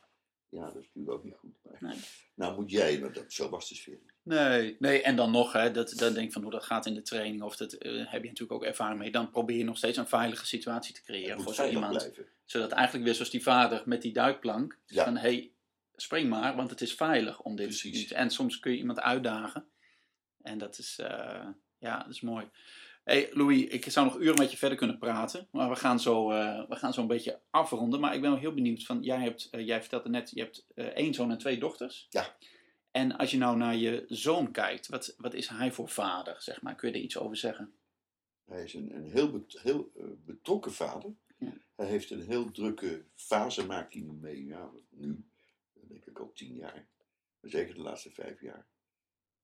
Ja, 0.49 0.61
dat 0.65 0.75
is 0.75 0.85
natuurlijk 0.93 1.17
ook 1.17 1.23
niet 1.23 1.35
goed. 1.35 1.53
Maar, 1.63 1.77
Nee. 1.79 1.99
Nou 2.35 2.55
moet 2.55 2.71
jij, 2.71 2.99
maar 2.99 3.13
dat, 3.13 3.33
zo 3.33 3.49
was 3.49 3.69
de 3.69 3.75
sfeer. 3.75 3.99
Nee, 4.23 4.75
nee, 4.79 5.01
en 5.01 5.15
dan 5.15 5.31
nog, 5.31 5.51
hè, 5.53 5.71
dat, 5.71 5.93
dan 5.97 6.13
denk 6.13 6.27
ik 6.27 6.33
van 6.33 6.41
hoe 6.41 6.51
dat 6.51 6.63
gaat 6.63 6.85
in 6.85 6.93
de 6.93 7.01
training, 7.01 7.41
of 7.43 7.55
dat 7.55 7.73
eh, 7.73 7.91
heb 7.93 8.21
je 8.21 8.27
natuurlijk 8.29 8.51
ook 8.51 8.63
ervaring 8.63 8.99
mee. 8.99 9.11
Dan 9.11 9.29
probeer 9.29 9.57
je 9.57 9.63
nog 9.63 9.77
steeds 9.77 9.97
een 9.97 10.07
veilige 10.07 10.45
situatie 10.45 10.93
te 10.93 11.03
creëren 11.03 11.41
voor 11.41 11.53
zo 11.53 11.67
iemand. 11.67 11.97
blijven. 11.97 12.25
Zodat 12.45 12.71
eigenlijk 12.71 13.05
weer 13.05 13.13
zoals 13.15 13.29
die 13.29 13.43
vader 13.43 13.81
met 13.85 14.01
die 14.01 14.13
duikplank, 14.13 14.79
Ja. 14.85 15.03
van 15.03 15.15
hé, 15.15 15.21
hey, 15.21 15.51
spring 15.95 16.29
maar, 16.29 16.55
want 16.55 16.69
het 16.69 16.81
is 16.81 16.93
veilig 16.93 17.41
om 17.41 17.55
dit 17.55 17.65
Precies. 17.67 17.97
niet. 17.97 18.11
En 18.11 18.29
soms 18.29 18.59
kun 18.59 18.71
je 18.71 18.77
iemand 18.77 18.99
uitdagen. 18.99 19.65
En 20.41 20.57
dat 20.57 20.77
is, 20.77 20.99
eh, 20.99 21.47
ja, 21.77 21.97
dat 22.03 22.13
is 22.13 22.21
mooi. 22.21 22.49
Hey 23.05 23.29
Louis, 23.33 23.63
ik 23.63 23.89
zou 23.89 24.05
nog 24.05 24.19
uren 24.19 24.37
met 24.37 24.51
je 24.51 24.57
verder 24.57 24.77
kunnen 24.77 24.97
praten, 24.97 25.47
maar 25.51 25.69
we 25.69 25.75
gaan 25.75 25.99
zo, 25.99 26.31
eh, 26.31 26.67
we 26.69 26.75
gaan 26.75 26.93
zo 26.93 27.01
een 27.01 27.07
beetje 27.07 27.41
afronden. 27.49 27.99
Maar 27.99 28.15
ik 28.15 28.21
ben 28.21 28.29
wel 28.29 28.39
heel 28.39 28.53
benieuwd 28.53 28.83
van, 28.83 29.03
jij, 29.03 29.21
hebt, 29.21 29.49
eh, 29.49 29.65
jij 29.65 29.79
vertelde 29.81 30.09
net, 30.09 30.31
je 30.33 30.41
hebt 30.41 30.65
eh, 30.75 30.85
één 30.85 31.13
zoon 31.13 31.31
en 31.31 31.37
twee 31.37 31.57
dochters. 31.57 32.07
Ja. 32.09 32.37
En 32.91 33.17
als 33.17 33.31
je 33.31 33.37
nou 33.37 33.57
naar 33.57 33.75
je 33.75 34.05
zoon 34.07 34.51
kijkt, 34.51 34.87
wat, 34.87 35.15
wat 35.17 35.33
is 35.33 35.47
hij 35.47 35.71
voor 35.71 35.89
vader, 35.89 36.35
zeg 36.39 36.61
maar? 36.61 36.75
Kun 36.75 36.89
je 36.89 36.95
er 36.95 37.01
iets 37.01 37.17
over 37.17 37.37
zeggen? 37.37 37.73
Hij 38.45 38.63
is 38.63 38.73
een, 38.73 38.95
een 38.95 39.11
heel, 39.11 39.31
bet- 39.31 39.59
heel 39.61 39.91
betrokken 40.25 40.73
vader. 40.73 41.13
Ja. 41.37 41.53
Hij 41.75 41.87
heeft 41.87 42.09
een 42.11 42.25
heel 42.25 42.51
drukke 42.51 43.05
fase, 43.15 43.65
maakt 43.65 43.93
hij 43.93 44.01
nu 44.01 44.11
mee. 44.11 44.45
Ja, 44.45 44.69
nu, 44.89 45.25
denk 45.87 46.05
ik 46.05 46.19
al 46.19 46.31
tien 46.33 46.55
jaar. 46.55 46.87
Maar 47.39 47.51
zeker 47.51 47.75
de 47.75 47.81
laatste 47.81 48.11
vijf 48.11 48.41
jaar. 48.41 48.65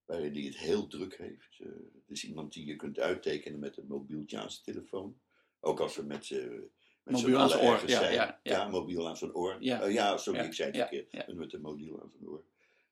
Waarin 0.04 0.32
hij 0.32 0.42
het 0.42 0.56
heel 0.56 0.86
druk 0.86 1.16
heeft. 1.16 1.58
Eh, 1.58 1.66
het 1.66 2.10
is 2.10 2.24
iemand 2.24 2.52
die 2.52 2.66
je 2.66 2.76
kunt 2.76 2.98
uittekenen 2.98 3.58
met 3.58 3.76
een 3.76 3.86
mobieltje 3.86 4.38
aan 4.38 4.50
zijn 4.50 4.64
telefoon. 4.64 5.20
Ook 5.60 5.80
als 5.80 5.96
we 5.96 6.02
met 6.02 6.24
z'n 6.24 6.70
met 7.02 7.14
Mobiel 7.14 7.38
aan 7.38 7.48
zijn 7.48 7.62
oor, 7.62 7.80
ja, 7.86 8.00
zijn. 8.00 8.12
ja, 8.14 8.40
ja. 8.42 8.68
mobiel 8.68 9.08
aan 9.08 9.16
zijn 9.16 9.34
oor. 9.34 9.56
Ja. 9.60 9.82
Eh, 9.82 9.92
ja 9.92 10.16
sorry, 10.16 10.40
Ja, 10.40 10.46
ik 10.46 10.54
zei 10.54 10.68
het 10.68 10.76
ja, 10.76 10.86
verkeerd. 10.86 11.12
ja. 11.12 11.26
En 11.26 11.36
met 11.36 11.52
een 11.52 11.60
mobiel 11.60 12.00
aan 12.02 12.10
zijn 12.10 12.28
oor. 12.28 12.44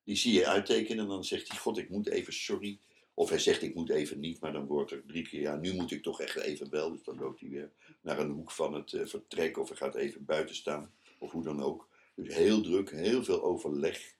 Die 0.04 0.16
zie 0.16 0.32
je 0.32 0.46
uittekenen 0.46 1.04
en 1.04 1.10
dan 1.10 1.24
zegt 1.24 1.48
hij, 1.48 1.58
god 1.58 1.78
ik 1.78 1.90
moet 1.90 2.08
even 2.08 2.32
sorry. 2.32 2.78
Of 3.14 3.28
hij 3.28 3.38
zegt 3.38 3.62
ik 3.62 3.74
moet 3.74 3.90
even 3.90 4.20
niet, 4.20 4.40
maar 4.40 4.52
dan 4.52 4.66
wordt 4.66 4.90
er 4.90 5.02
drie 5.06 5.28
keer, 5.28 5.40
ja 5.40 5.56
nu 5.56 5.74
moet 5.74 5.90
ik 5.90 6.02
toch 6.02 6.20
echt 6.20 6.36
even 6.36 6.70
wel. 6.70 6.90
Dus 6.90 7.02
dan 7.02 7.18
loopt 7.18 7.40
hij 7.40 7.48
weer 7.48 7.72
naar 8.00 8.18
een 8.18 8.30
hoek 8.30 8.50
van 8.50 8.74
het 8.74 8.92
eh, 8.92 9.06
vertrek 9.06 9.58
of 9.58 9.68
hij 9.68 9.76
gaat 9.76 9.94
even 9.94 10.24
buiten 10.24 10.54
staan. 10.54 10.94
Of 11.18 11.30
hoe 11.30 11.42
dan 11.42 11.62
ook. 11.62 11.88
Dus 12.14 12.34
heel 12.34 12.60
druk, 12.60 12.90
heel 12.90 13.24
veel 13.24 13.42
overleg, 13.42 14.14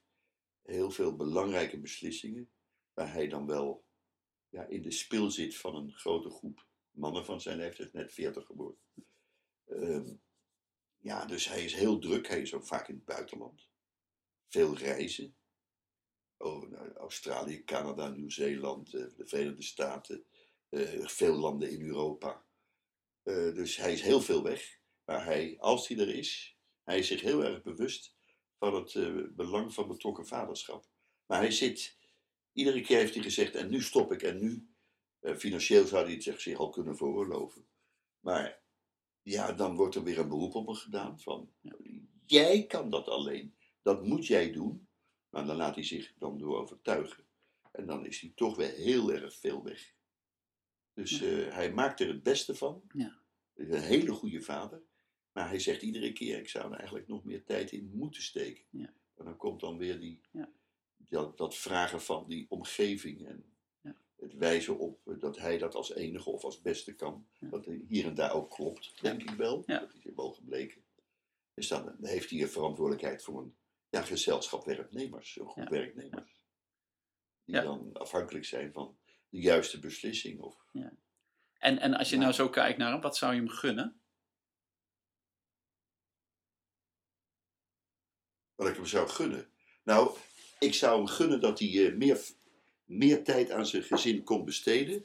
heel 0.63 0.91
veel 0.91 1.17
belangrijke 1.17 1.79
beslissingen, 1.79 2.49
hij 3.09 3.29
dan 3.29 3.47
wel 3.47 3.85
ja, 4.49 4.65
in 4.65 4.83
de 4.83 4.91
spil 4.91 5.31
zit 5.31 5.57
van 5.57 5.77
een 5.77 5.93
grote 5.93 6.31
groep 6.31 6.67
mannen 6.91 7.25
van 7.25 7.41
zijn 7.41 7.57
leeftijd, 7.57 7.93
net 7.93 8.13
40 8.13 8.47
geworden. 8.47 8.81
Ehm, 9.65 10.15
ja, 10.97 11.27
dus 11.27 11.49
hij 11.49 11.65
is 11.65 11.75
heel 11.75 11.99
druk, 11.99 12.29
hij 12.29 12.41
is 12.41 12.55
ook 12.55 12.67
vaak 12.67 12.89
in 12.89 12.95
het 12.95 13.05
buitenland. 13.05 13.69
Veel 14.49 14.77
reizen. 14.77 15.37
Over 16.37 16.69
naar 16.69 16.97
Australië, 16.97 17.65
Canada, 17.65 18.09
Nieuw-Zeeland, 18.09 18.95
eh, 18.95 19.05
de 19.17 19.27
Verenigde 19.27 19.63
Staten, 19.63 20.25
eh, 20.69 21.07
veel 21.07 21.35
landen 21.35 21.71
in 21.71 21.81
Europa. 21.81 22.45
Eh, 23.23 23.55
dus 23.55 23.77
hij 23.77 23.93
is 23.93 24.03
heel 24.03 24.21
veel 24.21 24.43
weg. 24.43 24.79
Maar 25.05 25.25
hij, 25.25 25.57
als 25.59 25.89
hij 25.89 25.99
er 25.99 26.15
is, 26.15 26.59
hij 26.83 26.99
is 26.99 27.07
zich 27.07 27.21
heel 27.21 27.45
erg 27.45 27.63
bewust 27.63 28.17
van 28.59 28.75
het 28.75 29.37
belang 29.37 29.75
van 29.75 29.89
betrokken 29.89 30.27
vaderschap. 30.27 30.89
Maar 31.27 31.39
hij 31.39 31.51
zit, 31.51 31.99
iedere 32.53 32.81
keer 32.81 32.97
heeft 32.99 33.15
hij 33.15 33.23
gezegd, 33.23 33.55
en 33.55 33.71
nu 33.71 33.83
stop 33.83 34.13
ik, 34.13 34.23
en 34.23 34.39
nu, 34.39 34.69
eh, 35.21 35.35
financieel 35.37 35.87
zou 35.87 36.05
hij 36.05 36.13
het 36.13 36.23
zich, 36.23 36.41
zich 36.41 36.59
al 36.59 36.71
kunnen 36.71 36.97
veroorloven. 36.97 37.67
Maar 38.21 38.61
ja, 39.23 39.53
dan 39.53 39.77
wordt 39.77 39.95
er 39.95 40.03
weer 40.03 40.19
een 40.19 40.29
beroep 40.29 40.55
op 40.55 40.67
hem 40.67 40.75
gedaan 40.75 41.21
van, 41.21 41.53
jij 42.27 42.67
kan 42.67 42.91
dat 42.91 43.09
alleen, 43.09 43.55
dat 43.83 44.05
moet 44.05 44.27
jij 44.27 44.53
doen. 44.53 44.89
Maar 45.31 45.47
dan 45.47 45.57
laat 45.57 45.75
hij 45.75 45.85
zich 45.85 46.13
dan 46.19 46.39
door 46.39 46.59
overtuigen. 46.61 47.25
En 47.73 47.87
dan 47.87 48.07
is 48.07 48.21
hij 48.21 48.33
toch 48.35 48.57
weer 48.57 48.71
heel 48.73 49.13
erg 49.13 49.35
veel 49.35 49.63
weg. 49.63 49.95
Dus 50.95 51.19
Ja. 51.19 51.27
eh, 51.27 51.53
hij 51.55 51.73
maakt 51.73 52.01
er 52.01 52.09
het 52.09 52.23
beste 52.23 52.55
van. 52.55 52.83
Ja. 52.93 53.19
Is 53.55 53.69
een 53.69 53.81
hele 53.83 54.13
goede 54.13 54.43
vader. 54.43 54.83
Maar 55.33 55.49
hij 55.49 55.59
zegt 55.59 55.83
iedere 55.83 56.13
keer, 56.13 56.39
ik 56.39 56.49
zou 56.49 56.73
er 56.73 56.79
eigenlijk 56.79 57.09
nog 57.09 57.25
meer 57.25 57.45
tijd 57.45 57.73
in 57.73 57.91
moeten 57.95 58.23
steken. 58.23 58.65
Ja. 58.71 58.93
En 59.15 59.25
dan 59.25 59.37
komt 59.37 59.61
dan 59.61 59.77
weer 59.79 60.01
die, 60.01 60.21
Ja. 60.33 60.53
Dat, 61.11 61.37
dat 61.39 61.57
vragen 61.57 62.01
van 62.03 62.25
die 62.29 62.47
omgeving. 62.49 63.27
En 63.27 63.45
Ja. 63.81 63.95
het 64.17 64.35
wijzen 64.35 64.79
op 64.79 65.01
dat 65.05 65.39
hij 65.39 65.59
dat 65.59 65.75
als 65.75 65.93
enige 65.95 66.31
of 66.31 66.45
als 66.45 66.61
beste 66.61 66.95
kan. 66.95 67.27
Ja. 67.39 67.49
Wat 67.49 67.65
hier 67.89 68.07
en 68.07 68.15
daar 68.15 68.33
ook 68.33 68.51
klopt, 68.51 69.03
denk 69.03 69.23
ik 69.23 69.31
wel. 69.31 69.65
Dat 69.67 69.95
is 69.95 70.05
wel 70.15 70.33
gebleken. 70.33 70.85
Dus 71.55 71.69
dan 71.69 71.97
heeft 72.03 72.31
hij 72.31 72.41
een 72.43 72.49
verantwoordelijkheid 72.49 73.23
voor 73.23 73.41
een 73.43 73.57
ja, 73.89 74.03
gezelschap 74.03 74.65
werknemers, 74.65 75.37
een 75.39 75.49
groep 75.49 75.65
Ja. 75.65 75.71
werknemers. 75.71 76.41
Die 77.45 77.55
Ja. 77.55 77.63
dan 77.63 77.93
afhankelijk 77.93 78.45
zijn 78.45 78.73
van 78.73 78.99
de 79.29 79.41
juiste 79.41 79.79
beslissing. 79.79 80.41
Of, 80.41 80.67
En, 81.59 81.79
en 81.79 81.95
als 81.95 82.11
je 82.11 82.17
nou 82.17 82.33
zo 82.33 82.49
kijkt 82.49 82.79
naar 82.79 82.93
hem, 82.93 83.01
wat 83.01 83.17
zou 83.17 83.33
je 83.35 83.39
hem 83.41 83.49
gunnen? 83.49 83.95
wat 88.55 88.69
ik 88.69 88.75
hem 88.77 88.87
zou 88.87 89.09
gunnen. 89.09 89.53
Nou, 89.85 90.17
ik 90.61 90.75
zou 90.75 90.97
hem 90.97 91.07
gunnen 91.07 91.41
dat 91.41 91.59
hij 91.59 91.87
eh, 91.87 91.97
meer, 91.97 92.21
meer 92.85 93.25
tijd 93.25 93.51
aan 93.51 93.67
zijn 93.67 93.83
gezin 93.83 94.23
kon 94.25 94.45
besteden. 94.45 95.05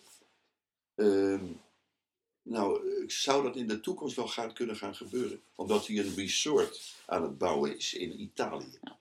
Ehm, 0.96 1.46
nou, 2.42 3.02
ik 3.04 3.12
zou 3.12 3.44
dat 3.44 3.56
in 3.56 3.68
de 3.68 3.80
toekomst 3.80 4.16
wel 4.16 4.28
gaan, 4.28 4.54
kunnen 4.54 4.76
gaan 4.76 4.96
gebeuren. 4.96 5.42
Omdat 5.56 5.88
hij 5.88 5.98
een 5.98 6.16
resort 6.16 6.96
aan 7.06 7.24
het 7.24 7.38
bouwen 7.38 7.78
is 7.78 7.94
in 7.94 8.22
Italië. 8.22 8.78
Nou. 8.82 8.96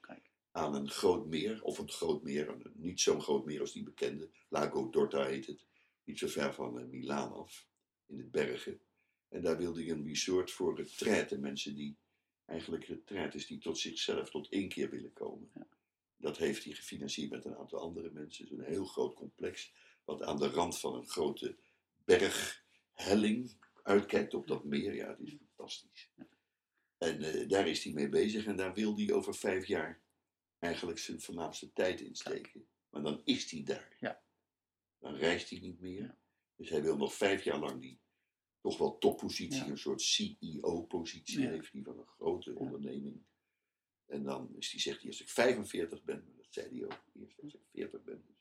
Aan 0.52 0.74
een 0.74 0.90
groot 0.90 1.26
meer, 1.26 1.62
of 1.62 1.78
een 1.78 1.90
groot 1.90 2.22
meer, 2.22 2.48
een- 2.48 2.72
niet 2.74 3.00
zo'n 3.00 3.22
groot 3.22 3.44
meer 3.44 3.60
als 3.60 3.72
die 3.72 3.82
bekende. 3.82 4.28
Lago 4.48 4.90
d'Orta 4.90 5.24
heet 5.24 5.46
het. 5.46 5.64
Niet 6.04 6.18
zo 6.18 6.26
ver 6.28 6.54
van 6.54 6.78
eh, 6.78 6.84
Milaan 6.84 7.32
af, 7.32 7.66
in 8.06 8.16
de 8.16 8.22
bergen. 8.24 8.80
En 9.28 9.42
daar 9.42 9.56
wilde 9.56 9.80
hij 9.82 9.90
een 9.90 10.06
resort 10.06 10.50
voor 10.50 10.76
retraite. 10.76 11.38
Mensen 11.38 11.74
die 11.74 11.96
eigenlijk 12.46 12.84
retraites 12.84 13.46
die 13.46 13.58
tot 13.58 13.78
zichzelf 13.78 14.30
tot 14.30 14.48
één 14.50 14.68
keer 14.68 14.90
willen 14.90 15.12
komen. 15.12 15.50
Ja. 15.54 15.66
Dat 16.24 16.36
heeft 16.36 16.64
hij 16.64 16.72
gefinancierd 16.72 17.30
met 17.30 17.44
een 17.44 17.56
aantal 17.56 17.80
andere 17.80 18.10
mensen. 18.10 18.44
Het 18.44 18.52
is 18.52 18.58
een 18.58 18.72
heel 18.72 18.84
groot 18.84 19.14
complex. 19.14 19.72
Wat 20.04 20.22
aan 20.22 20.38
de 20.38 20.48
rand 20.48 20.78
van 20.78 20.94
een 20.94 21.08
grote 21.08 21.56
berghelling 22.04 23.56
uitkijkt 23.82 24.34
op 24.34 24.46
dat 24.46 24.64
meer. 24.64 24.94
Ja, 24.94 25.08
het 25.08 25.20
is 25.20 25.36
fantastisch. 25.36 26.10
En 26.98 27.22
eh, 27.22 27.48
daar 27.48 27.68
is 27.68 27.84
hij 27.84 27.92
mee 27.92 28.08
bezig. 28.08 28.44
En 28.44 28.56
daar 28.56 28.74
wil 28.74 28.96
hij 28.96 29.12
over 29.12 29.34
vijf 29.34 29.66
jaar 29.66 30.02
eigenlijk 30.58 30.98
zijn 30.98 31.20
voornaamste 31.20 31.72
tijd 31.72 32.00
in 32.00 32.14
steken. 32.14 32.66
Maar 32.90 33.02
dan 33.02 33.20
is 33.24 33.50
hij 33.50 33.62
daar. 33.62 33.96
Ja. 34.00 34.22
Dan 34.98 35.14
reist 35.14 35.50
hij 35.50 35.58
niet 35.58 35.80
meer. 35.80 36.02
Ja. 36.02 36.18
Dus 36.56 36.70
hij 36.70 36.82
wil 36.82 36.96
nog 36.96 37.14
vijf 37.14 37.44
jaar 37.44 37.58
lang 37.58 37.80
die 37.80 38.00
toch 38.60 38.78
wel 38.78 38.98
toppositie, 38.98 39.64
Ja. 39.64 39.70
een 39.70 39.78
soort 39.78 40.02
CEO-positie 40.02 41.46
heeft 41.46 41.72
hij 41.72 41.82
van 41.82 41.98
een 41.98 42.06
grote 42.06 42.54
onderneming. 42.54 43.22
En 44.06 44.22
dan 44.22 44.54
is 44.56 44.70
hij, 44.70 44.80
zegt 44.80 44.98
hij, 45.00 45.08
als 45.10 45.20
ik 45.20 45.28
45 45.28 46.02
ben, 46.04 46.32
dat 46.36 46.46
zei 46.48 46.68
hij 46.78 46.84
ook 46.84 47.04
eerst, 47.14 47.40
als 47.42 47.54
ik 47.54 47.60
40 47.72 48.02
ben. 48.02 48.24
Dus. 48.26 48.36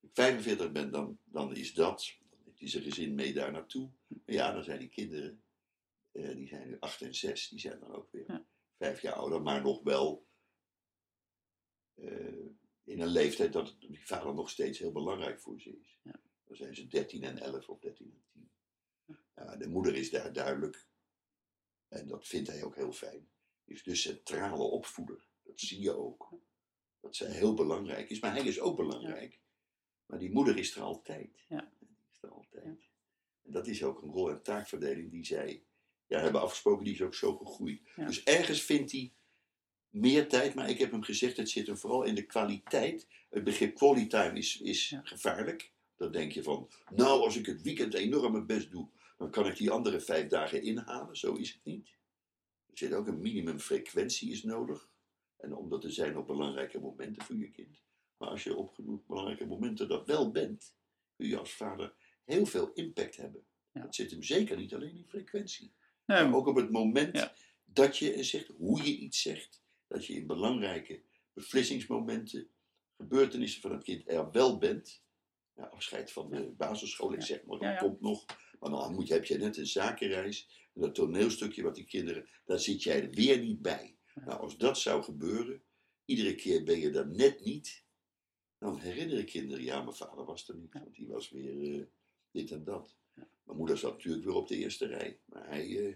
Als 0.00 0.10
ik 0.10 0.10
45 0.12 0.72
ben, 0.72 0.90
dan, 0.90 1.18
dan 1.24 1.54
is 1.56 1.74
dat, 1.74 2.16
dan 2.30 2.38
heeft 2.44 2.58
hij 2.58 2.68
zijn 2.68 2.82
gezin 2.82 3.14
mee 3.14 3.32
daar 3.32 3.52
naartoe. 3.52 3.90
Maar 4.06 4.34
ja, 4.34 4.52
dan 4.52 4.64
zijn 4.64 4.78
die 4.78 4.88
kinderen, 4.88 5.42
eh, 6.12 6.34
die 6.34 6.46
zijn 6.48 6.68
nu 6.68 6.76
8 6.80 7.00
en 7.02 7.14
6, 7.14 7.48
die 7.48 7.58
zijn 7.60 7.80
dan 7.80 7.94
ook 7.94 8.10
weer 8.10 8.24
Ja. 8.26 8.46
vijf 8.76 9.00
jaar 9.00 9.14
ouder, 9.14 9.42
maar 9.42 9.62
nog 9.62 9.82
wel 9.82 10.26
eh, 11.94 12.46
in 12.84 13.00
een 13.00 13.08
leeftijd 13.08 13.52
dat 13.52 13.76
die 13.80 14.06
vader 14.06 14.34
nog 14.34 14.50
steeds 14.50 14.78
heel 14.78 14.92
belangrijk 14.92 15.40
voor 15.40 15.60
ze 15.60 15.78
is. 15.78 15.98
Ja. 16.02 16.20
Dan 16.44 16.56
zijn 16.56 16.74
ze 16.74 16.86
13 16.86 17.22
en 17.22 17.38
11 17.38 17.68
of 17.68 17.78
13 17.80 18.12
en 18.12 18.24
10. 18.32 18.50
Ja, 19.34 19.56
de 19.56 19.68
moeder 19.68 19.94
is 19.94 20.10
daar 20.10 20.32
duidelijk, 20.32 20.88
en 21.88 22.08
dat 22.08 22.26
vindt 22.26 22.48
hij 22.48 22.64
ook 22.64 22.74
heel 22.74 22.92
fijn, 22.92 23.28
is 23.66 23.82
de 23.82 23.94
centrale 23.94 24.62
opvoeder. 24.62 25.26
Dat 25.42 25.60
zie 25.60 25.80
je 25.80 25.96
ook. 25.96 26.28
Dat 27.00 27.16
zij 27.16 27.30
heel 27.30 27.54
belangrijk 27.54 28.10
is, 28.10 28.20
maar 28.20 28.32
hij 28.32 28.44
is 28.44 28.60
ook 28.60 28.76
belangrijk. 28.76 29.40
Maar 30.06 30.18
die 30.18 30.30
moeder 30.32 30.58
is 30.58 30.76
er 30.76 30.82
altijd. 30.82 31.44
Ja. 31.48 31.72
Die 31.78 31.88
is 32.12 32.22
er 32.22 32.30
altijd. 32.30 32.88
En 33.42 33.52
dat 33.52 33.66
is 33.66 33.82
ook 33.82 34.02
een 34.02 34.10
rol- 34.10 34.30
en 34.30 34.42
taakverdeling 34.42 35.10
die 35.10 35.24
zij 35.24 35.62
ja, 36.06 36.20
hebben 36.20 36.40
afgesproken, 36.40 36.84
die 36.84 36.94
is 36.94 37.02
ook 37.02 37.14
zo 37.14 37.36
gegroeid. 37.36 37.80
Ja. 37.96 38.06
Dus 38.06 38.22
ergens 38.22 38.62
vindt 38.62 38.92
hij 38.92 39.12
meer 39.88 40.28
tijd, 40.28 40.54
maar 40.54 40.70
ik 40.70 40.78
heb 40.78 40.90
hem 40.90 41.02
gezegd, 41.02 41.36
het 41.36 41.50
zit 41.50 41.66
hem 41.66 41.76
vooral 41.76 42.02
in 42.02 42.14
de 42.14 42.26
kwaliteit. 42.26 43.06
Het 43.30 43.44
begrip 43.44 43.74
quality 43.74 44.06
time 44.06 44.38
is, 44.38 44.60
is 44.60 44.88
Ja. 44.88 45.00
gevaarlijk. 45.04 45.72
Dan 45.96 46.12
denk 46.12 46.32
je 46.32 46.42
van, 46.42 46.70
nou, 46.94 47.20
als 47.20 47.36
ik 47.36 47.46
het 47.46 47.62
weekend 47.62 47.94
enorm 47.94 48.32
mijn 48.32 48.46
best 48.46 48.70
doe, 48.70 48.88
dan 49.18 49.30
kan 49.30 49.46
ik 49.46 49.56
die 49.56 49.70
andere 49.70 50.00
vijf 50.00 50.28
dagen 50.28 50.62
inhalen. 50.62 51.16
Zo 51.16 51.34
is 51.34 51.52
het 51.52 51.64
niet. 51.64 51.94
Er 52.76 52.82
zit 52.86 52.92
ook 52.92 53.06
een 53.06 53.20
minimumfrequentie 53.20 54.30
is 54.30 54.42
nodig. 54.42 54.88
En 55.36 55.54
omdat 55.54 55.84
er 55.84 55.92
zijn 55.92 56.16
ook 56.16 56.26
belangrijke 56.26 56.80
momenten 56.80 57.22
voor 57.24 57.36
je 57.36 57.50
kind. 57.50 57.82
Maar 58.16 58.28
als 58.28 58.44
je 58.44 58.56
op 58.56 58.74
genoeg 58.74 59.06
belangrijke 59.06 59.46
momenten 59.46 59.88
dat 59.88 60.06
wel 60.06 60.30
bent, 60.30 60.74
kun 61.16 61.26
je 61.28 61.38
als 61.38 61.52
vader 61.52 61.94
heel 62.24 62.46
veel 62.46 62.72
impact 62.72 63.16
hebben. 63.16 63.46
Ja. 63.72 63.80
Dat 63.82 63.94
zit 63.94 64.10
hem 64.10 64.22
zeker 64.22 64.56
niet 64.56 64.74
alleen 64.74 64.96
in 64.96 65.06
frequentie. 65.08 65.72
Nee, 66.06 66.24
Maar 66.24 66.34
ook 66.34 66.46
op 66.46 66.56
het 66.56 66.70
moment 66.70 67.16
Ja. 67.16 67.34
dat 67.64 67.96
je 67.98 68.22
zegt, 68.22 68.48
hoe 68.56 68.82
je 68.82 68.96
iets 68.96 69.22
zegt, 69.22 69.62
dat 69.86 70.06
je 70.06 70.14
in 70.14 70.26
belangrijke 70.26 71.02
beslissingsmomenten, 71.32 72.48
gebeurtenissen 72.96 73.60
van 73.60 73.72
het 73.72 73.84
kind 73.84 74.08
er 74.08 74.30
wel 74.30 74.58
bent. 74.58 75.02
Ja, 75.54 75.64
afscheid 75.64 76.12
van 76.12 76.30
de 76.30 76.42
basisschool, 76.56 77.12
ik 77.12 77.22
zeg 77.22 77.44
maar, 77.44 77.58
dat 77.58 77.78
komt 77.78 78.00
nog. 78.00 78.24
Maar 78.60 78.70
dan 78.70 78.94
moet 78.94 79.08
je, 79.08 79.14
heb 79.14 79.24
je 79.24 79.38
net 79.38 79.56
een 79.56 79.66
zakenreis. 79.66 80.68
En 80.74 80.80
dat 80.80 80.94
toneelstukje 80.94 81.62
wat 81.62 81.74
die 81.74 81.84
kinderen, 81.84 82.28
daar 82.44 82.60
zit 82.60 82.82
jij 82.82 83.02
er 83.02 83.10
weer 83.10 83.38
niet 83.38 83.62
bij. 83.62 83.96
Nou, 84.14 84.40
als 84.40 84.56
dat 84.56 84.78
zou 84.78 85.02
gebeuren, 85.02 85.62
iedere 86.04 86.34
keer 86.34 86.64
ben 86.64 86.78
je 86.78 86.90
er 86.90 87.08
net 87.08 87.44
niet. 87.44 87.84
Dan 88.58 88.78
herinneren 88.78 89.24
kinderen, 89.24 89.64
ja, 89.64 89.82
mijn 89.82 89.96
vader 89.96 90.24
was 90.24 90.48
er 90.48 90.56
niet, 90.56 90.72
want 90.72 90.94
die 90.94 91.08
was 91.08 91.30
weer 91.30 91.80
eh, 91.80 91.86
dit 92.30 92.50
en 92.50 92.64
dat. 92.64 92.96
Ja. 93.14 93.28
Mijn 93.42 93.58
moeder 93.58 93.78
zat 93.78 93.92
natuurlijk 93.92 94.24
weer 94.24 94.34
op 94.34 94.48
de 94.48 94.56
eerste 94.56 94.86
rij. 94.86 95.20
Maar 95.24 95.48
hij, 95.48 95.86
eh, 95.86 95.94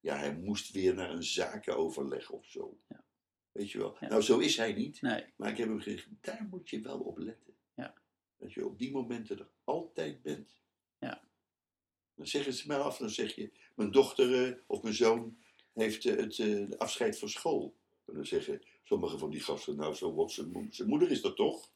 ja, 0.00 0.16
hij 0.16 0.36
moest 0.36 0.72
weer 0.72 0.94
naar 0.94 1.10
een 1.10 1.24
zakenoverleg 1.24 2.30
of 2.30 2.46
zo. 2.46 2.78
Ja. 2.88 3.04
Weet 3.52 3.70
je 3.70 3.78
wel. 3.78 3.96
Ja. 4.00 4.08
Nou, 4.08 4.22
zo 4.22 4.38
is 4.38 4.56
hij 4.56 4.72
niet. 4.72 5.00
nee. 5.00 5.24
Maar 5.36 5.50
ik 5.50 5.56
heb 5.56 5.68
hem 5.68 5.80
gezegd, 5.80 6.08
daar 6.20 6.46
moet 6.50 6.70
je 6.70 6.80
wel 6.80 7.00
op 7.00 7.18
letten. 7.18 7.54
Ja. 7.74 7.94
Dat 8.36 8.52
je 8.52 8.66
op 8.66 8.78
die 8.78 8.92
momenten 8.92 9.38
er 9.38 9.50
altijd 9.64 10.22
bent. 10.22 10.60
Dan 12.22 12.30
zeggen 12.30 12.52
ze 12.52 12.66
maar 12.66 12.80
af, 12.80 12.96
dan 12.98 13.10
zeg 13.10 13.34
je, 13.34 13.50
mijn 13.74 13.90
dochter 13.90 14.46
eh, 14.48 14.54
of 14.66 14.82
mijn 14.82 14.94
zoon 14.94 15.36
heeft 15.72 16.04
eh, 16.04 16.16
het 16.16 16.38
eh, 16.38 16.78
afscheid 16.78 17.18
van 17.18 17.28
school. 17.28 17.76
En 18.06 18.14
dan 18.14 18.26
zeggen 18.26 18.62
sommige 18.84 19.18
van 19.18 19.30
die 19.30 19.40
gasten, 19.40 19.76
nou 19.76 19.94
zo 19.94 20.14
wat, 20.14 20.32
zijn, 20.32 20.50
mo- 20.50 20.66
zijn 20.70 20.88
moeder 20.88 21.10
is 21.10 21.20
dat 21.20 21.36
toch? 21.36 21.70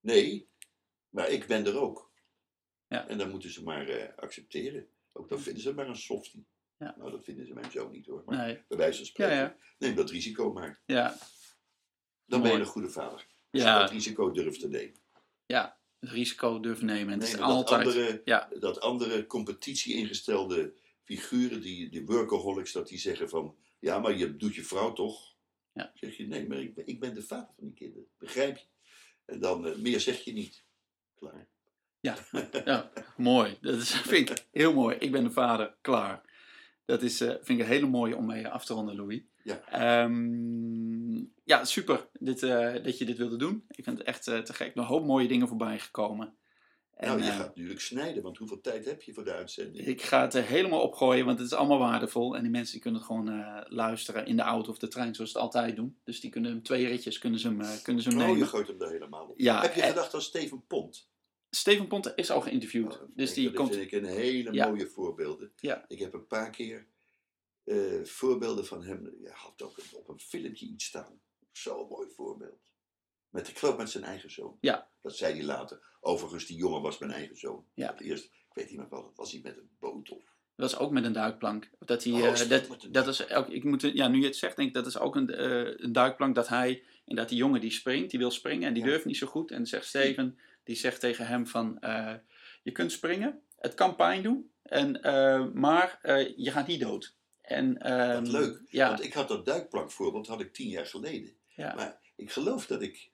Nee, 0.00 0.48
maar 1.08 1.28
ik 1.30 1.46
ben 1.46 1.66
er 1.66 1.78
ook. 1.80 2.10
Ja. 2.88 3.08
En 3.08 3.18
dan 3.18 3.30
moeten 3.30 3.50
ze 3.50 3.62
maar 3.62 4.14
accepteren. 4.16 4.88
Ook 5.12 5.28
dan 5.28 5.40
vinden 5.40 5.62
ze 5.62 5.74
maar 5.74 5.88
een 5.88 5.96
softie. 5.96 6.46
Ja. 6.78 6.94
Nou, 6.98 7.10
dat 7.10 7.24
vinden 7.24 7.46
ze 7.46 7.54
mijn 7.54 7.70
zoon 7.70 7.90
niet 7.90 8.06
hoor. 8.06 8.22
Maar 8.26 8.36
Nee. 8.46 8.62
bij 8.68 8.76
wijze 8.78 8.96
van 8.96 9.06
spreken, 9.06 9.34
Ja, 9.36 9.56
neem 9.78 9.94
dat 9.94 10.10
risico 10.10 10.52
maar. 10.52 10.80
Ja. 10.86 11.16
Dan 12.24 12.42
ben 12.42 12.52
je 12.52 12.58
een 12.58 12.66
goede 12.66 12.90
vader. 12.90 13.26
Als 13.50 13.62
je 13.62 13.68
dat 13.68 13.90
risico 13.90 14.30
durft 14.30 14.60
te 14.60 14.68
nemen. 14.68 15.00
ja. 15.46 15.78
Risico 16.00 16.60
durven 16.60 16.86
nemen. 16.86 17.12
En 17.12 17.20
het 17.20 17.20
Nee, 17.20 17.30
is 17.30 17.36
dat 17.36 17.48
altijd... 17.48 17.86
andere, 17.86 18.22
Ja. 18.24 18.48
dat 18.58 18.80
andere 18.80 19.26
competitie 19.26 19.94
ingestelde 19.94 20.72
figuren, 21.02 21.60
die, 21.60 21.88
die 21.88 22.06
workaholics, 22.06 22.72
dat 22.72 22.88
die 22.88 22.98
zeggen 22.98 23.28
van, 23.28 23.56
ja, 23.78 23.98
maar 23.98 24.16
je 24.16 24.36
doet 24.36 24.54
je 24.54 24.64
vrouw 24.64 24.92
toch? 24.92 25.34
Ja. 25.72 25.92
Zeg 25.94 26.16
je, 26.16 26.26
nee, 26.26 26.48
maar 26.48 26.58
ik 26.58 26.74
ben, 26.74 26.86
ik 26.86 27.00
ben 27.00 27.14
de 27.14 27.22
vader 27.22 27.48
van 27.56 27.64
die 27.64 27.74
kinderen. 27.74 28.06
Begrijp 28.18 28.56
je? 28.56 28.64
En 29.24 29.40
dan, 29.40 29.66
eh, 29.66 29.76
meer 29.76 30.00
zeg 30.00 30.20
je 30.24 30.32
niet. 30.32 30.64
Klaar. 31.14 31.46
Ja, 32.00 32.16
ja 32.64 32.90
mooi. 33.16 33.58
Dat 33.60 33.74
is, 33.74 33.90
vind 34.12 34.30
ik 34.30 34.46
heel 34.52 34.72
mooi. 34.72 34.96
Ik 34.96 35.12
ben 35.12 35.24
de 35.24 35.30
vader, 35.30 35.74
klaar. 35.80 36.22
Dat 36.84 37.02
is, 37.02 37.20
eh, 37.20 37.28
vind 37.28 37.48
ik 37.48 37.58
een 37.58 37.72
hele 37.72 37.86
mooie 37.86 38.16
om 38.16 38.26
mee 38.26 38.48
af 38.48 38.64
te 38.64 38.74
ronden, 38.74 38.96
Louis. 38.96 39.20
Ja. 39.42 39.60
Ehm, 39.70 41.16
ja, 41.44 41.64
super 41.64 42.08
dit, 42.18 42.42
eh, 42.42 42.84
dat 42.84 42.98
je 42.98 43.04
dit 43.04 43.16
wilde 43.16 43.36
doen. 43.36 43.64
Ik 43.68 43.84
vind 43.84 43.98
het 43.98 44.06
echt 44.06 44.26
eh, 44.28 44.38
te 44.38 44.52
gek. 44.52 44.74
Een 44.74 44.82
hoop 44.84 45.06
mooie 45.06 45.28
dingen 45.28 45.48
voorbij 45.48 45.78
gekomen. 45.78 46.34
En, 46.96 47.08
nou, 47.08 47.22
je 47.22 47.28
eh, 47.28 47.36
gaat 47.36 47.46
natuurlijk 47.46 47.80
snijden, 47.80 48.22
want 48.22 48.38
hoeveel 48.38 48.60
tijd 48.60 48.84
heb 48.84 49.02
je 49.02 49.12
voor 49.14 49.24
de 49.24 49.32
uitzending? 49.32 49.86
ik 49.86 50.02
ga 50.02 50.20
het 50.20 50.34
er 50.34 50.44
helemaal 50.44 50.80
opgooien, 50.80 51.24
want 51.24 51.38
het 51.38 51.46
is 51.46 51.54
allemaal 51.56 51.78
waardevol. 51.78 52.36
En 52.36 52.42
die 52.42 52.50
mensen 52.50 52.72
die 52.72 52.82
kunnen 52.82 53.00
het 53.00 53.08
gewoon 53.08 53.64
luisteren 53.68 54.26
in 54.26 54.36
de 54.36 54.42
auto 54.42 54.70
of 54.70 54.78
de 54.78 54.88
trein, 54.88 55.14
zoals 55.14 55.30
ze 55.30 55.36
het 55.38 55.46
altijd 55.46 55.76
doen. 55.76 55.96
Dus 56.04 56.20
die 56.20 56.30
kunnen 56.30 56.50
hem 56.50 56.62
twee 56.62 56.86
ritjes 56.86 57.18
kunnen 57.18 57.40
ze 57.40 57.48
hem, 57.48 57.60
kunnen 57.82 58.02
ze 58.02 58.08
hem 58.08 58.18
oh, 58.18 58.24
nemen. 58.24 58.38
je 58.38 58.46
gooit 58.46 58.66
hem 58.68 58.82
er 58.82 58.90
helemaal 58.90 59.26
op. 59.26 59.40
Ja, 59.40 59.60
heb 59.60 59.74
je 59.74 59.82
en- 59.82 59.88
gedacht 59.88 60.14
aan 60.14 60.22
Steven 60.22 60.66
Pont? 60.66 61.08
Steven 61.50 61.86
Ponte 61.86 62.12
is 62.16 62.30
al 62.30 62.40
geïnterviewd. 62.40 62.90
Dat 62.90 63.08
dus 63.14 63.34
die 63.34 63.44
dat 63.44 63.54
komt. 63.54 63.74
vind 63.74 63.92
ik 63.92 63.92
een 63.92 64.08
hele 64.08 64.52
Ja. 64.52 64.68
mooie 64.68 64.86
voorbeelden. 64.86 65.52
Ja. 65.56 65.84
Ik 65.88 65.98
heb 65.98 66.14
een 66.14 66.26
paar 66.26 66.50
keer 66.50 66.86
eh, 67.64 68.02
voorbeelden 68.04 68.66
van 68.66 68.82
hem. 68.84 69.16
Hij 69.22 69.32
had 69.34 69.62
ook 69.62 69.78
op 69.92 70.08
een 70.08 70.20
filmpje 70.20 70.66
iets 70.66 70.84
staan. 70.84 71.20
Zo'n 71.52 71.88
mooi 71.88 72.08
voorbeeld. 72.10 72.58
Met, 73.28 73.48
ik 73.48 73.58
geloof 73.58 73.76
met 73.76 73.90
zijn 73.90 74.04
eigen 74.04 74.30
zoon. 74.30 74.56
Ja. 74.60 74.90
Dat 75.00 75.16
zei 75.16 75.34
hij 75.34 75.44
later. 75.44 75.82
Overigens, 76.00 76.46
die 76.46 76.56
jongen 76.56 76.82
was 76.82 76.98
mijn 76.98 77.12
eigen 77.12 77.36
zoon. 77.36 77.66
Ja. 77.74 77.86
Dat 77.86 78.00
Eerst, 78.00 78.24
ik 78.24 78.54
weet 78.54 78.68
niet 78.70 78.78
meer 78.78 78.88
wat, 78.88 79.12
was 79.14 79.32
hij 79.32 79.40
met 79.42 79.56
een 79.56 79.70
boot 79.78 80.10
of... 80.10 80.22
Dat 80.56 80.70
was 80.70 80.80
ook 80.80 80.90
met 80.90 81.04
een 81.04 81.12
duikplank. 81.12 81.70
Dat 81.78 82.04
hij, 82.04 82.12
Oh, 82.12 82.18
eh, 82.26 82.48
dat 82.48 82.48
dat, 82.48 82.82
een 82.84 82.92
dat 82.92 83.06
is 83.06 83.28
ook, 83.30 83.48
ik 83.48 83.64
moet, 83.64 83.82
ja, 83.82 84.08
nu 84.08 84.18
je 84.20 84.26
het 84.26 84.36
zegt, 84.36 84.56
denk 84.56 84.68
ik 84.68 84.74
dat 84.74 84.86
is 84.86 84.98
ook 84.98 85.16
een, 85.16 85.30
eh, 85.30 85.84
een 85.84 85.92
duikplank 85.92 86.34
dat 86.34 86.48
hij, 86.48 86.84
inderdaad 87.04 87.28
die 87.28 87.38
jongen 87.38 87.60
die 87.60 87.70
springt, 87.70 88.10
die 88.10 88.18
wil 88.18 88.30
springen 88.30 88.68
en 88.68 88.74
die 88.74 88.82
Ja. 88.82 88.88
durft 88.88 89.04
niet 89.04 89.16
zo 89.16 89.26
goed. 89.26 89.50
En 89.50 89.66
zegt 89.66 89.86
Steven, 89.86 90.38
die 90.64 90.76
zegt 90.76 91.00
tegen 91.00 91.26
hem 91.26 91.46
van, 91.46 91.78
eh, 91.78 92.14
je 92.62 92.72
kunt 92.72 92.92
springen, 92.92 93.42
het 93.56 93.74
kan 93.74 93.96
pijn 93.96 94.22
doen, 94.22 94.50
en, 94.62 95.02
eh, 95.02 95.46
maar 95.52 95.98
eh, 96.02 96.32
je 96.36 96.50
gaat 96.50 96.66
niet 96.66 96.80
dood. 96.80 97.16
En, 97.50 97.78
ehm, 97.78 98.14
Wat 98.14 98.28
leuk. 98.28 98.60
Ja, 98.68 98.88
Want 98.88 99.04
ik 99.04 99.12
had 99.12 99.28
dat 99.28 99.46
duikplankvoorbeeld 99.46 100.26
had 100.26 100.40
ik 100.40 100.52
tien 100.52 100.68
jaar 100.68 100.86
geleden. 100.86 101.36
ja, 101.48 101.74
Maar 101.74 102.00
ik 102.16 102.30
geloof 102.32 102.66
dat 102.66 102.82
ik 102.82 103.10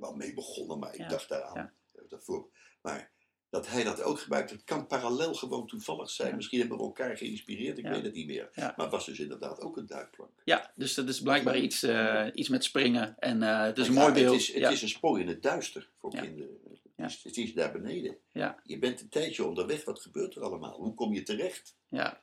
wel- 0.00 0.14
mee 0.16 0.34
begonnen, 0.34 0.78
maar 0.78 0.92
ik 0.94 1.00
Ja, 1.00 1.08
dacht 1.08 1.28
daaraan. 1.28 1.56
eh, 1.92 2.02
Daarvoor. 2.08 2.48
Maar 2.82 3.10
dat 3.50 3.68
hij 3.68 3.84
dat 3.84 4.02
ook 4.02 4.20
gebruikt, 4.20 4.50
het 4.50 4.64
kan 4.64 4.86
parallel 4.86 5.34
gewoon 5.34 5.66
toevallig 5.66 6.10
zijn. 6.10 6.36
Misschien 6.36 6.58
hebben 6.58 6.78
we 6.78 6.82
elkaar 6.84 7.16
geïnspireerd, 7.16 7.78
ik 7.78 7.86
weet 7.86 8.02
het 8.04 8.14
niet 8.14 8.26
meer. 8.26 8.50
Maar 8.54 8.74
het 8.76 8.90
was 8.90 9.06
dus 9.06 9.18
inderdaad 9.18 9.60
ook 9.60 9.76
een 9.76 9.86
duikplank. 9.86 10.30
ja, 10.44 10.72
dus 10.74 10.94
dat 10.94 11.08
is 11.08 11.20
blijkbaar 11.22 11.56
iets, 11.58 11.82
eh, 11.82 12.26
iets 12.34 12.48
met 12.48 12.64
springen. 12.64 13.14
En 13.18 13.42
eh, 13.42 13.62
het 13.62 13.78
is 13.78 13.88
een 13.88 13.94
mooi 13.94 14.12
beeld. 14.12 14.32
Het 14.32 14.40
is, 14.40 14.54
het 14.54 14.72
is 14.72 14.82
een 14.82 14.88
spoor 14.88 15.20
in 15.20 15.28
het 15.28 15.42
duister 15.42 15.90
voor 15.98 16.10
kinderen. 16.10 16.58
Ja. 16.96 17.04
Het, 17.04 17.10
is, 17.12 17.22
het 17.22 17.36
is 17.36 17.54
daar 17.54 17.72
beneden. 17.72 18.16
Ja. 18.32 18.60
Je 18.64 18.78
bent 18.78 19.00
een 19.00 19.08
tijdje 19.08 19.44
onderweg, 19.44 19.84
wat 19.84 20.00
gebeurt 20.00 20.34
er 20.36 20.42
allemaal? 20.42 20.76
Hoe 20.80 20.94
kom 20.94 21.14
je 21.14 21.22
terecht? 21.22 21.76
ja, 21.88 22.22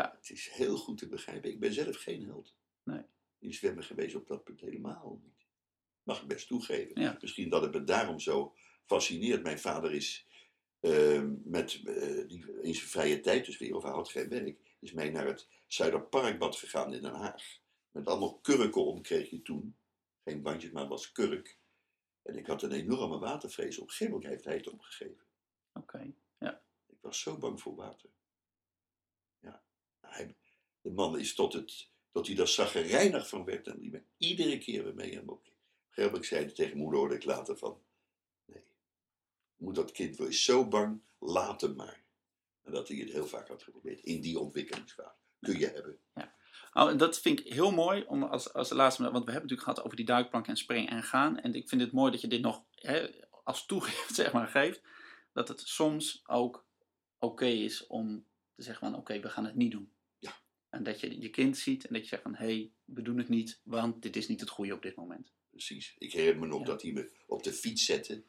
Het 0.00 0.30
is 0.30 0.48
heel 0.48 0.76
goed 0.76 0.98
te 0.98 1.08
begrijpen. 1.08 1.50
Ik 1.50 1.60
ben 1.60 1.72
zelf 1.72 1.96
geen 1.96 2.24
held. 2.24 2.54
Nee. 2.82 3.02
In 3.38 3.54
zwemmen 3.54 3.84
geweest 3.84 4.14
op 4.14 4.26
dat 4.26 4.44
punt 4.44 4.60
helemaal 4.60 5.20
niet. 5.22 5.46
Mag 6.02 6.22
ik 6.22 6.28
best 6.28 6.46
toegeven. 6.46 7.00
Ja. 7.00 7.18
Misschien 7.20 7.48
dat 7.48 7.62
het 7.62 7.72
me 7.72 7.84
daarom 7.84 8.20
zo 8.20 8.54
fascineert. 8.86 9.42
Mijn 9.42 9.58
vader 9.58 9.92
is 9.92 10.26
eh, 10.80 11.22
met, 11.44 11.80
eh, 11.84 12.28
die, 12.28 12.60
in 12.60 12.74
zijn 12.74 12.88
vrije 12.88 13.20
tijd, 13.20 13.46
dus 13.46 13.58
weer, 13.58 13.76
of 13.76 13.82
hij 13.82 13.92
had 13.92 14.08
geen 14.08 14.28
werk, 14.28 14.58
is 14.80 14.92
mee 14.92 15.10
naar 15.10 15.26
het 15.26 15.48
Zuiderparkbad 15.66 16.56
gegaan 16.56 16.94
in 16.94 17.02
Den 17.02 17.14
Haag. 17.14 17.60
Met 17.90 18.06
allemaal 18.06 18.38
kurken 18.38 18.84
om 18.84 19.02
kreeg 19.02 19.30
je 19.30 19.42
toen. 19.42 19.76
Geen 20.24 20.42
bandjes, 20.42 20.70
maar 20.70 20.82
het 20.82 20.90
was 20.90 21.12
kurk. 21.12 21.58
En 22.22 22.36
ik 22.36 22.46
had 22.46 22.62
een 22.62 22.72
enorme 22.72 23.18
watervrees. 23.18 23.78
Op 23.78 23.84
een 23.84 23.90
gegeven 23.90 24.12
moment 24.12 24.30
heeft 24.30 24.44
hij 24.44 24.56
het 24.56 24.68
opgegeven. 24.68 25.26
oké. 25.72 26.14
Ik 26.86 26.98
was 27.00 27.20
zo 27.20 27.38
bang 27.38 27.60
voor 27.60 27.74
water. 27.74 28.10
Ja, 30.12 30.18
hij, 30.18 30.36
de 30.80 30.90
man 30.90 31.18
is 31.18 31.34
tot, 31.34 31.52
het, 31.52 31.88
tot 32.10 32.26
hij 32.26 32.36
daar 32.36 32.48
zaggerijnig 32.48 33.28
van 33.28 33.44
werd 33.44 33.66
en 33.66 33.78
die 33.78 33.90
ben 33.90 34.06
iedere 34.16 34.58
keer 34.58 34.84
weer 34.84 34.94
mee. 34.94 35.10
Gegeven 35.10 36.12
moment 36.12 36.26
zei 36.26 36.52
tegen 36.52 36.76
moeder, 36.76 36.98
hoorde 36.98 37.14
ik 37.14 37.24
later 37.24 37.56
van, 37.56 37.82
nee, 38.44 38.62
moet 39.56 39.74
dat 39.74 39.92
kind 39.92 40.16
wel 40.16 40.32
zo 40.32 40.68
bang, 40.68 41.00
laat 41.18 41.60
hem 41.60 41.74
maar. 41.74 42.02
En 42.62 42.72
dat 42.72 42.88
hij 42.88 42.96
het 42.96 43.10
heel 43.10 43.26
vaak 43.26 43.48
had 43.48 43.62
geprobeerd 43.62 44.00
in 44.00 44.20
die 44.20 44.38
ontwikkelingsfase. 44.38 45.16
Kun 45.40 45.58
je 45.58 45.66
hebben. 45.66 45.98
Nou, 46.72 46.90
en 46.90 46.96
dat 46.96 47.20
vind 47.20 47.40
ik 47.40 47.52
heel 47.52 47.70
mooi, 47.70 48.04
om 48.04 48.22
als, 48.22 48.52
als 48.52 48.70
laatste, 48.70 49.02
want 49.02 49.12
we 49.12 49.32
hebben 49.32 49.34
het 49.34 49.42
natuurlijk 49.42 49.62
gehad 49.62 49.82
over 49.84 49.96
die 49.96 50.06
duikplank 50.06 50.46
en 50.46 50.56
springen 50.56 50.90
en 50.90 51.02
gaan. 51.02 51.38
En 51.38 51.54
ik 51.54 51.68
vind 51.68 51.80
het 51.80 51.92
mooi 51.92 52.10
dat 52.10 52.20
je 52.20 52.28
dit 52.28 52.40
nog 52.40 52.64
hè, 52.74 53.08
als 53.44 53.66
toegift 53.66 54.14
zeg 54.20 54.32
maar, 54.32 54.48
geeft. 54.48 54.82
Dat 55.32 55.48
het 55.48 55.60
soms 55.60 56.22
ook 56.26 56.66
oké 57.18 57.46
is 57.46 57.86
om 57.86 58.26
te 58.54 58.62
zeggen 58.62 58.90
van 58.90 58.98
oké, 58.98 59.20
we 59.20 59.30
gaan 59.30 59.44
het 59.44 59.54
niet 59.54 59.70
doen. 59.70 59.92
En 60.72 60.82
dat 60.82 61.00
je 61.00 61.20
je 61.20 61.30
kind 61.30 61.58
ziet 61.58 61.86
en 61.86 61.92
dat 61.92 62.02
je 62.02 62.08
zegt 62.08 62.22
van 62.22 62.34
hé, 62.34 62.44
hey, 62.44 62.72
we 62.84 63.02
doen 63.02 63.18
het 63.18 63.28
niet, 63.28 63.60
want 63.64 64.02
dit 64.02 64.16
is 64.16 64.28
niet 64.28 64.40
het 64.40 64.48
goede 64.50 64.74
op 64.74 64.82
dit 64.82 64.96
moment. 64.96 65.32
Precies. 65.50 65.94
Ik 65.98 66.12
herinner 66.12 66.40
me 66.40 66.46
nog 66.46 66.58
Ja. 66.60 66.64
dat 66.66 66.82
hij 66.82 66.92
me 66.92 67.10
op 67.26 67.42
de 67.42 67.52
fiets 67.52 67.84
zette. 67.84 68.22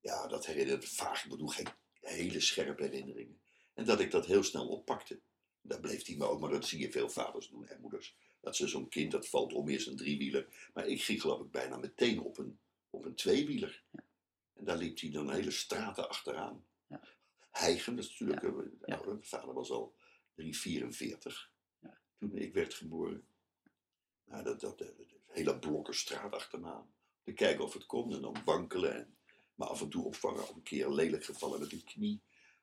Ja, 0.00 0.26
dat 0.28 0.46
herinnert 0.46 0.84
vaag. 0.88 1.24
Ik 1.24 1.30
bedoel, 1.30 1.48
geen 1.48 1.66
hele 2.00 2.40
scherpe 2.40 2.82
herinneringen. 2.82 3.40
En 3.74 3.84
dat 3.84 4.00
ik 4.00 4.10
dat 4.10 4.26
heel 4.26 4.42
snel 4.42 4.68
oppakte. 4.68 5.20
Daar 5.60 5.80
bleef 5.80 6.06
hij 6.06 6.16
me 6.16 6.24
ook, 6.24 6.40
maar 6.40 6.50
dat 6.50 6.66
zie 6.66 6.78
je 6.80 6.90
veel 6.90 7.08
vaders 7.10 7.48
doen 7.48 7.68
en 7.68 7.80
moeders. 7.80 8.16
Dat 8.40 8.56
ze 8.56 8.66
zo'n 8.68 8.88
kind, 8.88 9.10
dat 9.10 9.28
valt 9.28 9.52
om, 9.52 9.68
eerst 9.68 9.86
een 9.86 9.96
driewieler. 9.96 10.70
Maar 10.74 10.86
ik 10.86 11.02
ging 11.02 11.20
geloof 11.20 11.40
ik 11.40 11.50
bijna 11.50 11.76
meteen 11.76 12.20
op 12.20 12.38
een, 12.38 12.58
op 12.90 13.04
een 13.04 13.14
tweewieler. 13.14 13.82
Ja. 13.90 14.04
En 14.54 14.64
daar 14.64 14.76
liep 14.78 15.00
hij 15.00 15.10
dan 15.10 15.32
hele 15.32 15.50
straten 15.50 16.08
achteraan. 16.08 16.64
Ja. 16.86 17.00
Hijgen, 17.50 17.96
dat 17.96 18.04
is 18.04 18.10
natuurlijk, 18.10 18.42
Ja. 18.42 18.48
eh, 18.48 18.94
ouder. 18.94 19.12
Mijn 19.14 19.24
vader 19.26 19.54
was 19.54 19.70
al 19.70 19.94
344 20.34 21.34
Ja. 21.44 21.50
Toen 22.28 22.36
ik 22.36 22.54
werd 22.54 22.74
geboren. 22.74 23.24
Nou, 24.24 24.44
dat, 24.44 24.60
dat, 24.60 24.82
hele 25.26 25.58
blokken 25.58 25.94
straat 25.94 26.32
achterna. 26.32 26.86
Te 27.22 27.32
kijken 27.32 27.64
of 27.64 27.72
het 27.72 27.86
kon 27.86 28.12
en 28.12 28.20
dan 28.20 28.36
wankelen. 28.44 28.94
En, 28.94 29.16
maar 29.54 29.68
af 29.68 29.80
en 29.80 29.88
toe 29.88 30.04
opvangen. 30.04 30.42
Of 30.42 30.54
een 30.54 30.62
keer 30.62 30.90
lelijk 30.90 31.24
gevallen 31.24 31.60
met 31.60 31.72
een 31.72 31.84
knie. 31.84 32.22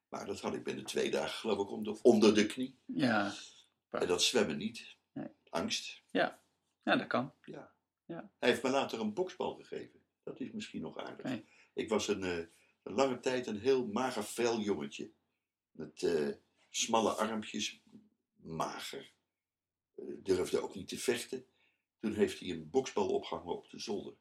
Maar 0.10 0.26
dat 0.26 0.42
had 0.42 0.54
ik 0.54 0.64
binnen 0.64 0.86
twee 0.86 1.12
dagen 1.12 1.40
geloof 1.40 1.60
ik 1.60 1.72
onder, 1.72 1.98
onder 2.02 2.36
de 2.36 2.46
knie. 2.46 2.78
Ja, 2.86 3.34
En 3.90 4.08
dat 4.08 4.24
zwemmen 4.24 4.58
niet. 4.58 4.96
Nee. 5.14 5.28
Angst. 5.50 6.02
ja 6.12 6.42
dat 6.84 7.08
kan. 7.08 7.34
Ja. 7.44 7.74
Ja. 8.06 8.32
Hij 8.40 8.50
heeft 8.50 8.64
me 8.64 8.70
later 8.70 9.00
een 9.00 9.14
boksbal 9.14 9.56
gegeven. 9.56 10.00
Dat 10.24 10.40
is 10.40 10.52
misschien 10.52 10.82
nog 10.82 10.98
aardig. 10.98 11.42
Ik 11.74 11.90
was 11.90 12.08
een, 12.08 12.24
eh, 12.24 12.46
een 12.84 12.94
lange 12.94 13.20
tijd 13.20 13.48
een 13.48 13.60
heel 13.60 13.88
mager 13.88 14.24
fel 14.24 14.60
jongetje. 14.60 15.12
Met 15.72 16.04
eh, 16.04 16.30
smalle 16.70 17.12
armpjes, 17.12 17.82
mager. 18.36 19.18
Eh, 20.00 20.14
durfde 20.24 20.62
ook 20.62 20.76
niet 20.76 20.88
te 20.88 20.98
vechten. 20.98 21.46
Toen 22.00 22.14
heeft 22.14 22.40
hij 22.40 22.50
een 22.50 22.70
boksbal 22.70 23.10
opgehangen 23.10 23.56
op 23.56 23.70
de 23.70 23.80
zolder. 23.80 24.14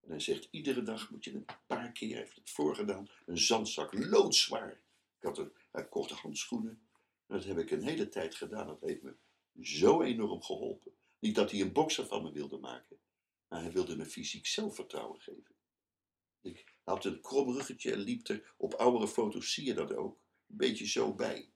En 0.00 0.10
hij 0.10 0.20
zegt, 0.20 0.48
iedere 0.50 0.82
dag 0.82 1.10
moet 1.10 1.24
je 1.24 1.34
een 1.34 1.46
paar 1.66 1.92
keer, 1.92 2.10
hij 2.10 2.18
heeft 2.18 2.36
het 2.36 2.50
voorgedaan, 2.50 3.08
een 3.26 3.38
zandzak, 3.38 3.92
loodzwaar. 3.92 4.80
Ik 5.18 5.22
had 5.22 5.38
een, 5.38 5.52
hij 5.72 5.88
korte 5.88 6.14
handschoenen. 6.14 6.88
En 7.26 7.36
dat 7.36 7.44
heb 7.44 7.58
ik 7.58 7.70
een 7.70 7.82
hele 7.82 8.08
tijd 8.08 8.34
gedaan. 8.34 8.66
Dat 8.66 8.80
heeft 8.80 9.02
me 9.02 9.14
zo 9.60 10.02
enorm 10.02 10.42
geholpen. 10.42 10.92
Niet 11.18 11.34
dat 11.34 11.50
hij 11.50 11.60
een 11.60 11.72
bokser 11.72 12.06
van 12.06 12.22
me 12.22 12.32
wilde 12.32 12.58
maken. 12.58 12.98
Maar 13.48 13.60
hij 13.60 13.72
wilde 13.72 13.96
me 13.96 14.06
fysiek 14.06 14.46
zelfvertrouwen 14.46 15.20
geven. 15.20 15.54
Ik 16.40 16.74
had 16.84 17.04
een 17.04 17.20
krom 17.20 17.52
ruggetje 17.52 17.92
en 17.92 17.98
liep 17.98 18.28
er, 18.28 18.54
op 18.56 18.74
oudere 18.74 19.08
foto's 19.08 19.52
zie 19.52 19.64
je 19.64 19.74
dat 19.74 19.94
ook, 19.94 20.18
een 20.48 20.56
beetje 20.56 20.86
zo 20.86 21.14
bij. 21.14 21.50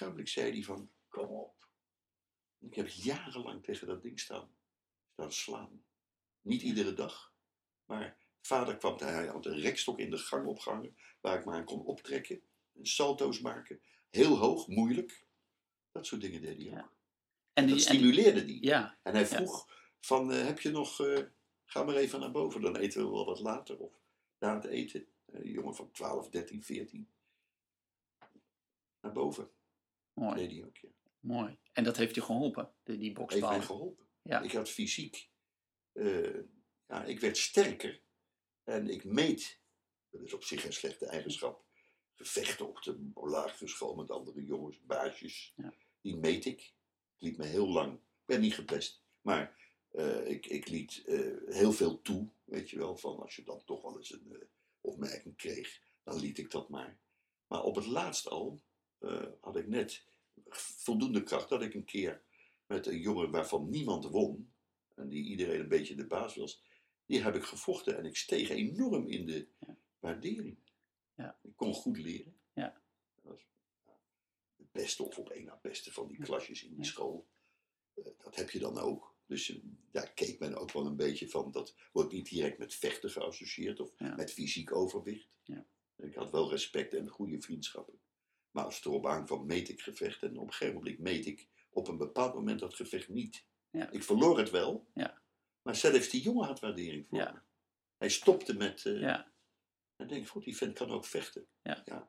Op 0.00 0.20
zei 0.24 0.52
hij 0.52 0.62
van, 0.62 0.90
kom 1.08 1.28
op. 1.28 1.57
Ik 2.58 2.74
heb 2.74 2.88
jarenlang 2.88 3.64
tegen 3.64 3.86
dat 3.86 4.02
ding 4.02 4.20
staan, 4.20 4.50
staan 5.12 5.32
slaan. 5.32 5.84
Niet 6.40 6.62
iedere 6.62 6.94
dag, 6.94 7.32
maar 7.84 8.18
vader 8.40 8.76
kwam, 8.76 8.96
hij 8.98 9.26
had 9.26 9.46
een 9.46 9.58
rekstok 9.60 9.98
in 9.98 10.10
de 10.10 10.18
gang 10.18 10.46
opgehangen, 10.46 10.96
waar 11.20 11.38
ik 11.38 11.44
me 11.44 11.52
aan 11.52 11.64
kon 11.64 11.84
optrekken, 11.84 12.42
en 12.72 12.86
salto's 12.86 13.40
maken. 13.40 13.80
Heel 14.10 14.36
hoog, 14.36 14.66
moeilijk. 14.66 15.26
Dat 15.92 16.06
soort 16.06 16.20
dingen 16.20 16.40
deed 16.40 16.56
hij 16.56 16.66
ook. 16.66 16.72
Ja. 16.72 16.90
En 17.52 17.66
dat 17.66 17.76
die, 17.78 17.86
en 17.86 17.92
die- 17.92 18.00
stimuleerde 18.12 18.44
die. 18.44 18.64
ja, 18.64 18.98
En 19.02 19.14
hij 19.14 19.26
vroeg 19.26 19.68
van, 20.00 20.32
eh, 20.32 20.44
heb 20.46 20.60
je 20.60 20.70
nog, 20.70 21.00
eh, 21.00 21.24
ga 21.64 21.82
maar 21.84 21.94
even 21.96 22.20
naar 22.20 22.30
boven, 22.30 22.60
dan 22.60 22.76
eten 22.76 23.04
we 23.04 23.10
wel 23.10 23.24
wat 23.24 23.40
later. 23.40 23.78
Of 23.78 23.92
na 24.38 24.54
het 24.54 24.64
eten, 24.64 25.06
Eh, 25.28 25.40
een 25.40 25.50
jongen 25.50 25.74
van 25.74 25.90
12, 25.90 26.28
13, 26.30 26.62
14. 26.64 27.08
Naar 29.00 29.12
boven, 29.12 29.50
mooi, 30.12 30.34
deed 30.36 30.50
hij 30.50 30.64
ook, 30.64 30.76
ja. 30.76 30.88
Mooi. 31.20 31.58
En 31.72 31.84
dat 31.84 31.96
heeft 31.96 32.14
je 32.14 32.22
geholpen, 32.22 32.72
die, 32.82 32.96
die 32.96 33.04
Heeft 33.04 33.18
boksbal. 33.18 33.50
mij 33.50 33.62
geholpen. 33.62 34.06
Ja. 34.22 34.40
Ik 34.40 34.52
had 34.52 34.68
fysiek, 34.68 35.28
eh, 35.92 36.40
ja, 36.86 37.04
ik 37.04 37.20
werd 37.20 37.36
sterker. 37.36 38.02
En 38.64 38.88
ik 38.88 39.04
meet, 39.04 39.60
dat 40.10 40.20
is 40.20 40.32
op 40.32 40.44
zich 40.44 40.64
een 40.64 40.72
slechte 40.72 41.06
eigenschap, 41.06 41.64
gevechten 42.14 42.68
op 42.68 42.82
de 42.82 43.10
lagere 43.14 43.68
school 43.68 43.94
met 43.94 44.10
andere 44.10 44.44
jongens, 44.44 44.84
baasjes. 44.84 45.52
Ja. 45.56 45.74
Die 46.00 46.16
meet 46.16 46.44
ik. 46.44 46.60
Ik 46.60 46.74
liep 47.18 47.36
me 47.36 47.46
heel 47.46 47.68
lang, 47.68 47.92
ik 47.94 48.24
ben 48.24 48.40
niet 48.40 48.54
gepest, 48.54 49.02
Maar 49.20 49.56
eh, 49.90 50.28
ik, 50.28 50.46
ik 50.46 50.68
liet 50.68 51.02
eh, 51.06 51.36
heel 51.46 51.72
veel 51.72 52.02
toe, 52.02 52.28
weet 52.44 52.70
je 52.70 52.78
wel, 52.78 52.96
van 52.96 53.20
als 53.20 53.36
je 53.36 53.44
dan 53.44 53.64
toch 53.64 53.82
wel 53.82 53.96
eens 53.96 54.12
een 54.12 54.48
opmerking 54.80 55.36
kreeg, 55.36 55.80
dan 56.02 56.20
liet 56.20 56.38
ik 56.38 56.50
dat 56.50 56.68
maar. 56.68 56.98
Maar 57.46 57.62
op 57.62 57.74
het 57.74 57.86
laatst 57.86 58.28
al 58.28 58.60
had 59.40 59.56
ik 59.56 59.68
net 59.68 60.04
voldoende 60.48 61.22
kracht 61.22 61.48
dat 61.48 61.62
ik 61.62 61.74
een 61.74 61.84
keer 61.84 62.22
met 62.66 62.86
een 62.86 63.00
jongen 63.00 63.30
waarvan 63.30 63.70
niemand 63.70 64.04
won, 64.04 64.52
en 64.94 65.08
die 65.08 65.24
iedereen 65.24 65.60
een 65.60 65.68
beetje 65.68 65.94
de 65.94 66.06
baas 66.06 66.34
was, 66.36 66.62
die 67.06 67.22
heb 67.22 67.34
ik 67.34 67.42
gevochten 67.42 67.96
en 67.98 68.04
ik 68.04 68.16
steeg 68.16 68.48
enorm 68.50 69.06
in 69.06 69.26
de 69.26 69.46
Ja. 69.60 69.76
waardering. 69.98 70.56
Ja. 71.14 71.38
Ik 71.42 71.56
kon 71.56 71.74
goed 71.74 71.98
leren. 71.98 72.36
Ja. 72.52 72.80
Dat 73.14 73.24
was 73.32 73.46
het 74.56 74.72
beste 74.72 75.02
of 75.02 75.18
op 75.18 75.30
één 75.30 75.44
na 75.44 75.58
beste 75.62 75.92
van 75.92 76.08
die 76.08 76.18
klasjes 76.18 76.64
in 76.64 76.74
die 76.74 76.84
school. 76.84 77.26
Eh, 77.94 78.04
dat 78.18 78.36
heb 78.36 78.50
je 78.50 78.58
dan 78.58 78.78
ook. 78.78 79.16
Dus 79.26 79.50
eh, 79.50 79.56
daar 79.90 80.12
keek 80.12 80.38
men 80.38 80.54
ook 80.54 80.72
wel 80.72 80.86
een 80.86 80.96
beetje 80.96 81.28
van. 81.28 81.50
Dat 81.52 81.74
wordt 81.92 82.12
niet 82.12 82.28
direct 82.28 82.58
met 82.58 82.74
vechten 82.74 83.10
geassocieerd 83.10 83.80
of 83.80 83.92
met 84.16 84.32
fysiek 84.32 84.72
overwicht. 84.72 85.28
Ja. 85.42 85.66
Ik 85.96 86.14
had 86.14 86.30
wel 86.30 86.50
respect 86.50 86.94
en 86.94 87.08
goede 87.08 87.40
vriendschappen. 87.40 88.00
Maar 88.58 88.66
als 88.66 88.84
erop 88.84 89.06
aankwam, 89.06 89.46
meet 89.46 89.68
ik 89.68 89.80
gevecht. 89.80 90.22
En 90.22 90.38
op 90.38 90.46
een 90.46 90.52
gegeven 90.52 90.74
moment 90.74 90.98
meet 90.98 91.26
ik 91.26 91.48
op 91.70 91.88
een 91.88 91.96
bepaald 91.96 92.34
moment 92.34 92.60
dat 92.60 92.74
gevecht 92.74 93.08
niet. 93.08 93.44
Ja. 93.70 93.90
Ik 93.90 94.02
verloor 94.02 94.38
het 94.38 94.50
wel. 94.50 94.86
Ja. 94.94 95.20
Maar 95.62 95.76
zelfs 95.76 96.08
die 96.08 96.22
jongen 96.22 96.46
had 96.46 96.60
waardering 96.60 97.06
voor 97.08 97.18
Ja. 97.18 97.32
me. 97.32 97.38
Hij 97.98 98.08
stopte 98.08 98.54
met... 98.54 98.86
eh 98.86 99.00
Ja, 99.00 99.32
En 99.96 100.08
denk 100.08 100.22
ik, 100.22 100.28
goed, 100.28 100.44
die 100.44 100.56
vent 100.56 100.78
kan 100.78 100.90
ook 100.90 101.04
vechten. 101.04 101.46
Ja. 101.62 102.08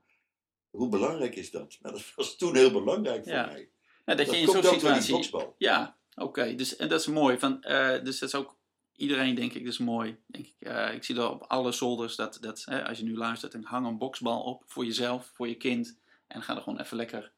Hoe 0.70 0.90
belangrijk 0.90 1.36
is 1.36 1.52
dat? 1.52 1.78
Nou, 1.82 1.96
dat 1.96 2.14
was 2.16 2.36
toen 2.36 2.56
heel 2.56 2.72
belangrijk 2.72 3.24
voor 3.24 3.34
mij. 3.34 3.72
nou, 4.06 4.18
dat, 4.18 4.18
Dat 4.18 4.30
je 4.32 4.38
in 4.38 4.48
zo'n 4.48 4.64
situatie... 4.64 5.54
Ja, 5.58 5.98
oké. 6.16 6.56
Dus, 6.56 6.76
en 6.76 6.90
dat 6.90 7.00
is 7.00 7.08
mooi. 7.08 7.38
Van, 7.40 7.64
eh, 7.64 8.04
dus 8.04 8.20
dat 8.20 8.30
is 8.30 8.36
ook 8.36 8.58
iedereen, 8.96 9.36
denk 9.36 9.54
ik, 9.54 9.64
dat 9.64 9.74
is 9.74 9.80
mooi. 9.80 10.18
Denk 10.28 10.46
ik, 10.48 10.56
Eh, 10.60 10.94
ik 10.94 11.04
zie 11.04 11.16
dat 11.16 11.32
op 11.32 11.42
alle 11.42 11.72
zolders, 11.72 12.16
dat, 12.16 12.38
dat 12.42 12.62
hè, 12.66 12.88
als 12.88 12.98
je 12.98 13.04
nu 13.04 13.16
luistert, 13.18 13.52
dan 13.52 13.64
hang 13.64 13.86
een 13.88 13.98
boksbal 13.98 14.42
op 14.44 14.64
voor 14.68 14.86
jezelf, 14.86 15.32
voor 15.34 15.48
je 15.48 15.56
kind. 15.56 15.98
En 16.30 16.42
ga 16.42 16.56
er 16.56 16.62
gewoon 16.62 16.80
even 16.80 16.98
lekker. 16.98 17.34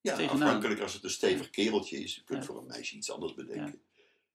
Ja, 0.00 0.16
tegenaan. 0.16 0.42
afhankelijk 0.42 0.80
als 0.80 0.92
het 0.92 1.04
een 1.04 1.10
stevig 1.10 1.50
kereltje 1.50 1.98
is. 1.98 2.14
Je 2.14 2.24
kunt 2.24 2.40
Ja. 2.40 2.46
voor 2.46 2.58
een 2.58 2.66
meisje 2.66 2.96
iets 2.96 3.10
anders 3.10 3.34
bedenken. 3.34 3.82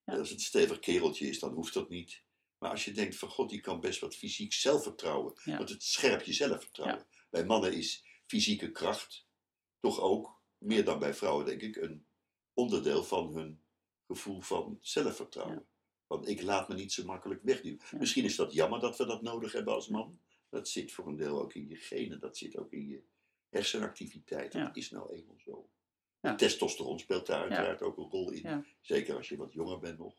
Ja. 0.04 0.18
Als 0.18 0.28
het 0.28 0.38
een 0.38 0.44
stevig 0.44 0.78
kereltje 0.78 1.28
is, 1.28 1.38
dan 1.38 1.52
hoeft 1.52 1.74
dat 1.74 1.88
niet. 1.88 2.22
Maar 2.58 2.70
als 2.70 2.84
je 2.84 2.92
denkt 2.92 3.16
van 3.16 3.28
god, 3.28 3.50
die 3.50 3.60
kan 3.60 3.80
best 3.80 4.00
wat 4.00 4.16
fysiek 4.16 4.52
zelfvertrouwen. 4.52 5.34
Want 5.44 5.68
het 5.68 5.82
scherpt 5.82 6.26
je 6.26 6.32
zelfvertrouwen. 6.32 7.06
Bij 7.30 7.44
mannen 7.44 7.72
is 7.72 8.04
fysieke 8.26 8.70
kracht 8.70 9.26
toch 9.80 10.00
ook, 10.00 10.40
meer 10.58 10.84
dan 10.84 10.98
bij 10.98 11.14
vrouwen 11.14 11.46
denk 11.46 11.60
ik, 11.60 11.76
een 11.76 12.06
onderdeel 12.54 13.04
van 13.04 13.34
hun 13.34 13.62
gevoel 14.06 14.40
van 14.40 14.78
zelfvertrouwen. 14.80 15.66
Want 16.06 16.28
ik 16.28 16.42
laat 16.42 16.68
me 16.68 16.74
niet 16.74 16.92
zo 16.92 17.04
makkelijk 17.04 17.42
wegduwen. 17.42 17.80
Misschien 17.98 18.24
is 18.24 18.36
dat 18.36 18.52
jammer 18.52 18.80
dat 18.80 18.96
we 18.98 19.06
dat 19.06 19.22
nodig 19.22 19.52
hebben 19.52 19.74
als 19.74 19.88
man. 19.88 20.20
Dat 20.48 20.68
zit 20.68 20.92
voor 20.92 21.06
een 21.06 21.16
deel 21.16 21.40
ook 21.42 21.54
in 21.54 21.68
je 21.68 21.76
genen, 21.76 22.20
dat 22.20 22.36
zit 22.36 22.56
ook 22.56 22.72
in 22.72 22.86
je 22.88 23.02
hersenactiviteit. 23.50 24.52
Dat 24.52 24.76
is 24.76 24.90
nou 24.90 25.14
eenmaal 25.14 25.38
zo. 25.44 25.68
Ja. 26.20 26.34
Testosteron 26.34 26.98
speelt 26.98 27.26
daar 27.26 27.40
uiteraard 27.40 27.82
ook 27.82 27.96
een 27.96 28.10
rol 28.10 28.30
in. 28.30 28.64
Zeker 28.80 29.16
als 29.16 29.28
je 29.28 29.36
wat 29.36 29.52
jonger 29.52 29.78
bent 29.78 29.98
nog, 29.98 30.14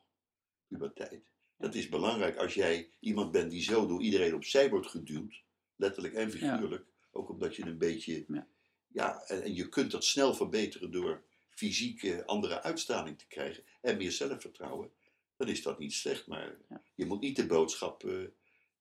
puberteit. 0.68 1.24
Dat 1.58 1.76
is 1.76 1.90
belangrijk 1.90 2.38
als 2.38 2.54
jij 2.54 2.90
iemand 3.00 3.32
bent 3.32 3.52
die 3.52 3.64
zo 3.64 3.88
door 3.88 4.02
iedereen 4.02 4.36
opzij 4.36 4.70
wordt 4.70 4.88
geduwd, 4.88 5.42
letterlijk 5.76 6.14
en 6.14 6.32
figuurlijk. 6.32 6.86
Ook 7.12 7.30
omdat 7.30 7.56
je 7.56 7.66
een 7.66 7.78
beetje, 7.78 8.26
Ja. 8.88 9.22
en, 9.28 9.44
en 9.44 9.56
je 9.56 9.70
kunt 9.70 9.92
dat 9.92 10.04
snel 10.04 10.34
verbeteren 10.34 10.92
door 10.92 11.24
fysiek 11.50 12.22
andere 12.26 12.62
uitstraling 12.62 13.18
te 13.18 13.28
krijgen 13.28 13.64
en 13.82 13.98
meer 13.98 14.12
zelfvertrouwen. 14.12 14.92
Dan 15.38 15.48
is 15.48 15.62
dat 15.64 15.80
niet 15.80 15.94
slecht, 15.94 16.28
maar 16.28 16.58
Ja. 16.70 16.82
je 16.96 17.06
moet 17.06 17.22
niet 17.22 17.36
de 17.36 17.46
boodschap 17.46 18.04
eh, 18.04 18.24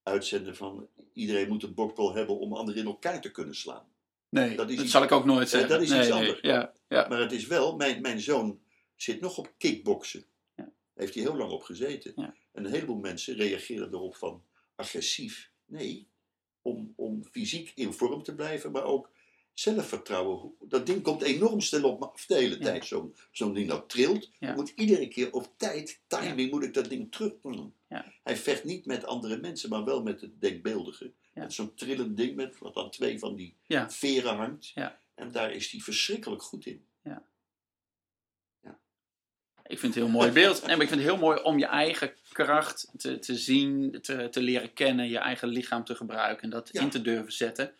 uitzenden 0.03 0.57
van 0.57 0.89
iedereen 1.13 1.49
moet 1.49 1.63
een 1.63 1.75
bokbal 1.75 2.15
hebben 2.15 2.39
om 2.39 2.53
anderen 2.53 2.81
in 2.81 2.87
elkaar 2.87 3.21
te 3.21 3.31
kunnen 3.31 3.55
slaan. 3.55 3.89
Nee, 4.31 4.57
Dat 4.57 4.71
iets- 4.71 4.91
zal 4.91 5.03
ik 5.03 5.13
ook 5.13 5.25
nooit 5.25 5.45
Eh, 5.45 5.51
zeggen. 5.51 5.69
dat 5.69 5.83
is 5.83 5.89
nee, 5.89 5.99
iets 5.99 6.09
nee. 6.09 6.19
anders. 6.19 6.39
Ja, 6.41 6.73
ja. 6.89 7.09
Maar 7.09 7.21
het 7.21 7.33
is 7.33 7.47
wel, 7.47 7.77
mijn, 7.77 8.01
mijn 8.01 8.21
zoon 8.21 8.61
zit 8.97 9.21
nog 9.21 9.39
op 9.39 9.53
kickboksen. 9.59 10.25
Ja. 10.57 10.73
Heeft 10.95 11.15
hij 11.15 11.23
heel 11.23 11.37
lang 11.37 11.51
op 11.51 11.63
gezeten. 11.63 12.15
En 12.17 12.35
een 12.65 12.71
heleboel 12.71 12.99
mensen 12.99 13.35
reageren 13.35 13.89
erop 13.93 14.17
van 14.17 14.43
agressief. 14.75 15.51
Nee, 15.67 16.09
om, 16.63 16.93
om 16.97 17.25
fysiek 17.25 17.73
in 17.75 17.93
vorm 17.93 18.23
te 18.23 18.35
blijven, 18.35 18.73
maar 18.73 18.85
ook 18.85 19.11
zelfvertrouwen. 19.55 20.55
Dat 20.61 20.87
ding 20.87 21.03
komt 21.03 21.23
enorm 21.23 21.61
snel 21.61 21.83
op 21.91 22.01
me 22.01 22.07
af 22.07 22.27
de 22.27 22.35
hele 22.35 22.59
Ja. 22.59 22.65
tijd. 22.65 22.87
Zo'n 22.87 23.15
zo'n 23.31 23.55
ding 23.55 23.69
dat 23.69 23.89
trilt. 23.89 24.31
Ja. 24.39 24.55
Moet 24.55 24.73
iedere 24.77 25.09
keer 25.09 25.33
op 25.33 25.53
tijd, 25.57 26.01
timing, 26.07 26.51
moet 26.51 26.65
ik 26.65 26.75
dat 26.75 26.89
ding 26.89 27.13
terug 27.13 27.33
doen. 27.43 27.75
Ja. 27.89 28.13
Hij 28.23 28.37
vecht 28.37 28.65
niet 28.65 28.87
met 28.87 29.05
andere 29.05 29.37
mensen, 29.37 29.69
maar 29.71 29.85
wel 29.85 30.03
met 30.03 30.21
het 30.21 30.41
denkbeeldige. 30.41 31.13
Met 31.35 31.53
zo'n 31.53 31.75
trillend 31.75 32.17
ding 32.17 32.37
met 32.37 32.59
wat 32.59 32.77
aan 32.77 32.91
twee 32.91 33.19
van 33.19 33.35
die 33.35 33.57
veren 33.89 34.37
hangt. 34.37 34.73
En 35.15 35.33
daar 35.33 35.53
is 35.53 35.71
hij 35.71 35.81
verschrikkelijk 35.81 36.43
goed 36.43 36.67
in. 36.67 36.85
Ik 39.67 39.79
vind 39.79 39.95
het 39.95 40.03
een 40.05 40.11
heel 40.11 40.21
mooi 40.21 40.33
beeld. 40.33 40.61
Maar 40.63 40.71
ik 40.71 40.77
vind 40.77 40.91
het 40.91 41.01
heel 41.01 41.17
mooi 41.19 41.43
om 41.43 41.59
je 41.59 41.67
eigen 41.67 42.13
kracht 42.33 42.91
te, 42.97 43.19
te 43.19 43.37
zien, 43.37 43.99
te, 44.03 44.29
te 44.31 44.41
leren 44.41 44.73
kennen, 44.73 45.09
je 45.09 45.19
eigen 45.19 45.49
lichaam 45.49 45.85
te 45.85 45.95
gebruiken 45.95 46.43
en 46.43 46.51
dat 46.51 46.71
in 46.71 46.91
te 46.91 47.03
durven 47.03 47.33
zetten 47.33 47.75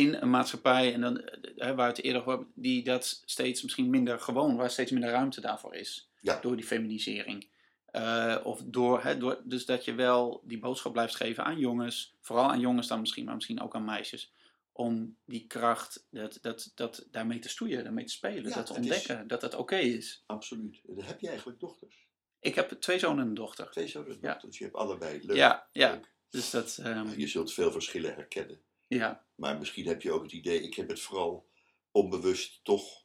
in 0.00 0.14
een 0.14 0.30
maatschappij, 0.30 0.94
en 0.94 1.00
dan, 1.00 1.20
eh, 1.20 1.50
hè, 1.56 1.74
waar 1.74 1.88
het 1.88 2.02
eerder 2.02 2.26
over 2.26 2.46
die 2.54 2.84
dat 2.84 3.22
steeds 3.24 3.62
misschien 3.62 3.90
minder 3.90 4.20
gewoon, 4.20 4.56
waar 4.56 4.70
steeds 4.70 4.90
minder 4.90 5.10
ruimte 5.10 5.40
daarvoor 5.40 5.74
is. 5.74 6.08
Ja. 6.20 6.38
Door 6.40 6.56
die 6.56 6.64
feminisering. 6.66 7.48
Eh, 7.86 8.36
of 8.42 8.62
door, 8.64 9.02
hè, 9.02 9.18
door, 9.18 9.40
dus 9.44 9.66
dat 9.66 9.84
je 9.84 9.94
wel 9.94 10.40
die 10.44 10.58
boodschap 10.58 10.92
blijft 10.92 11.16
geven 11.16 11.44
aan 11.44 11.58
jongens, 11.58 12.14
vooral 12.20 12.50
aan 12.50 12.60
jongens 12.60 12.86
dan 12.88 13.00
misschien, 13.00 13.24
maar 13.24 13.34
misschien 13.34 13.60
ook 13.60 13.74
aan 13.74 13.84
meisjes, 13.84 14.32
om 14.72 15.16
die 15.24 15.46
kracht, 15.46 16.06
dat, 16.10 16.38
dat, 16.42 16.72
dat 16.74 17.06
daarmee 17.10 17.38
te 17.38 17.48
stoeien, 17.48 17.84
daarmee 17.84 18.04
te 18.04 18.12
spelen, 18.12 18.48
Ja, 18.48 18.54
dat 18.54 18.66
te 18.66 18.72
is- 18.72 18.78
ontdekken, 18.78 19.28
dat 19.28 19.40
dat 19.40 19.54
oké 19.54 19.76
is. 19.76 20.22
Absoluut. 20.26 20.80
En 20.88 20.94
dan 20.94 21.04
heb 21.04 21.20
je 21.20 21.28
eigenlijk 21.28 21.60
dochters. 21.60 22.06
Ik 22.40 22.54
heb 22.54 22.70
twee 22.70 22.98
zonen 22.98 23.22
en 23.22 23.28
een 23.28 23.34
dochter. 23.34 23.70
Twee 23.70 23.88
zonen 23.88 24.18
Ja. 24.20 24.32
dochters. 24.32 24.58
Je 24.58 24.64
hebt 24.64 24.76
allebei. 24.76 25.20
Leuk. 25.26 25.36
Ja, 25.36 25.66
ja. 25.72 25.90
Leuk. 25.90 26.12
Dus 26.30 26.50
dat, 26.50 26.78
ehm, 26.82 27.08
Je 27.18 27.26
zult 27.26 27.52
veel 27.52 27.72
verschillen 27.72 28.14
herkennen. 28.14 28.60
Ja, 28.88 29.26
Maar 29.34 29.58
misschien 29.58 29.86
heb 29.86 30.02
je 30.02 30.12
ook 30.12 30.22
het 30.22 30.32
idee, 30.32 30.62
ik 30.62 30.74
heb 30.74 30.88
het 30.88 31.00
vooral 31.00 31.48
onbewust 31.90 32.64
toch. 32.64 33.04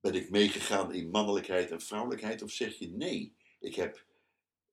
Ben 0.00 0.14
ik 0.14 0.30
meegegaan 0.30 0.92
in 0.92 1.10
mannelijkheid 1.10 1.70
en 1.70 1.80
vrouwelijkheid? 1.80 2.42
Of 2.42 2.50
zeg 2.50 2.78
je 2.78 2.88
nee? 2.88 3.36
Ik 3.58 3.74
heb 3.74 4.04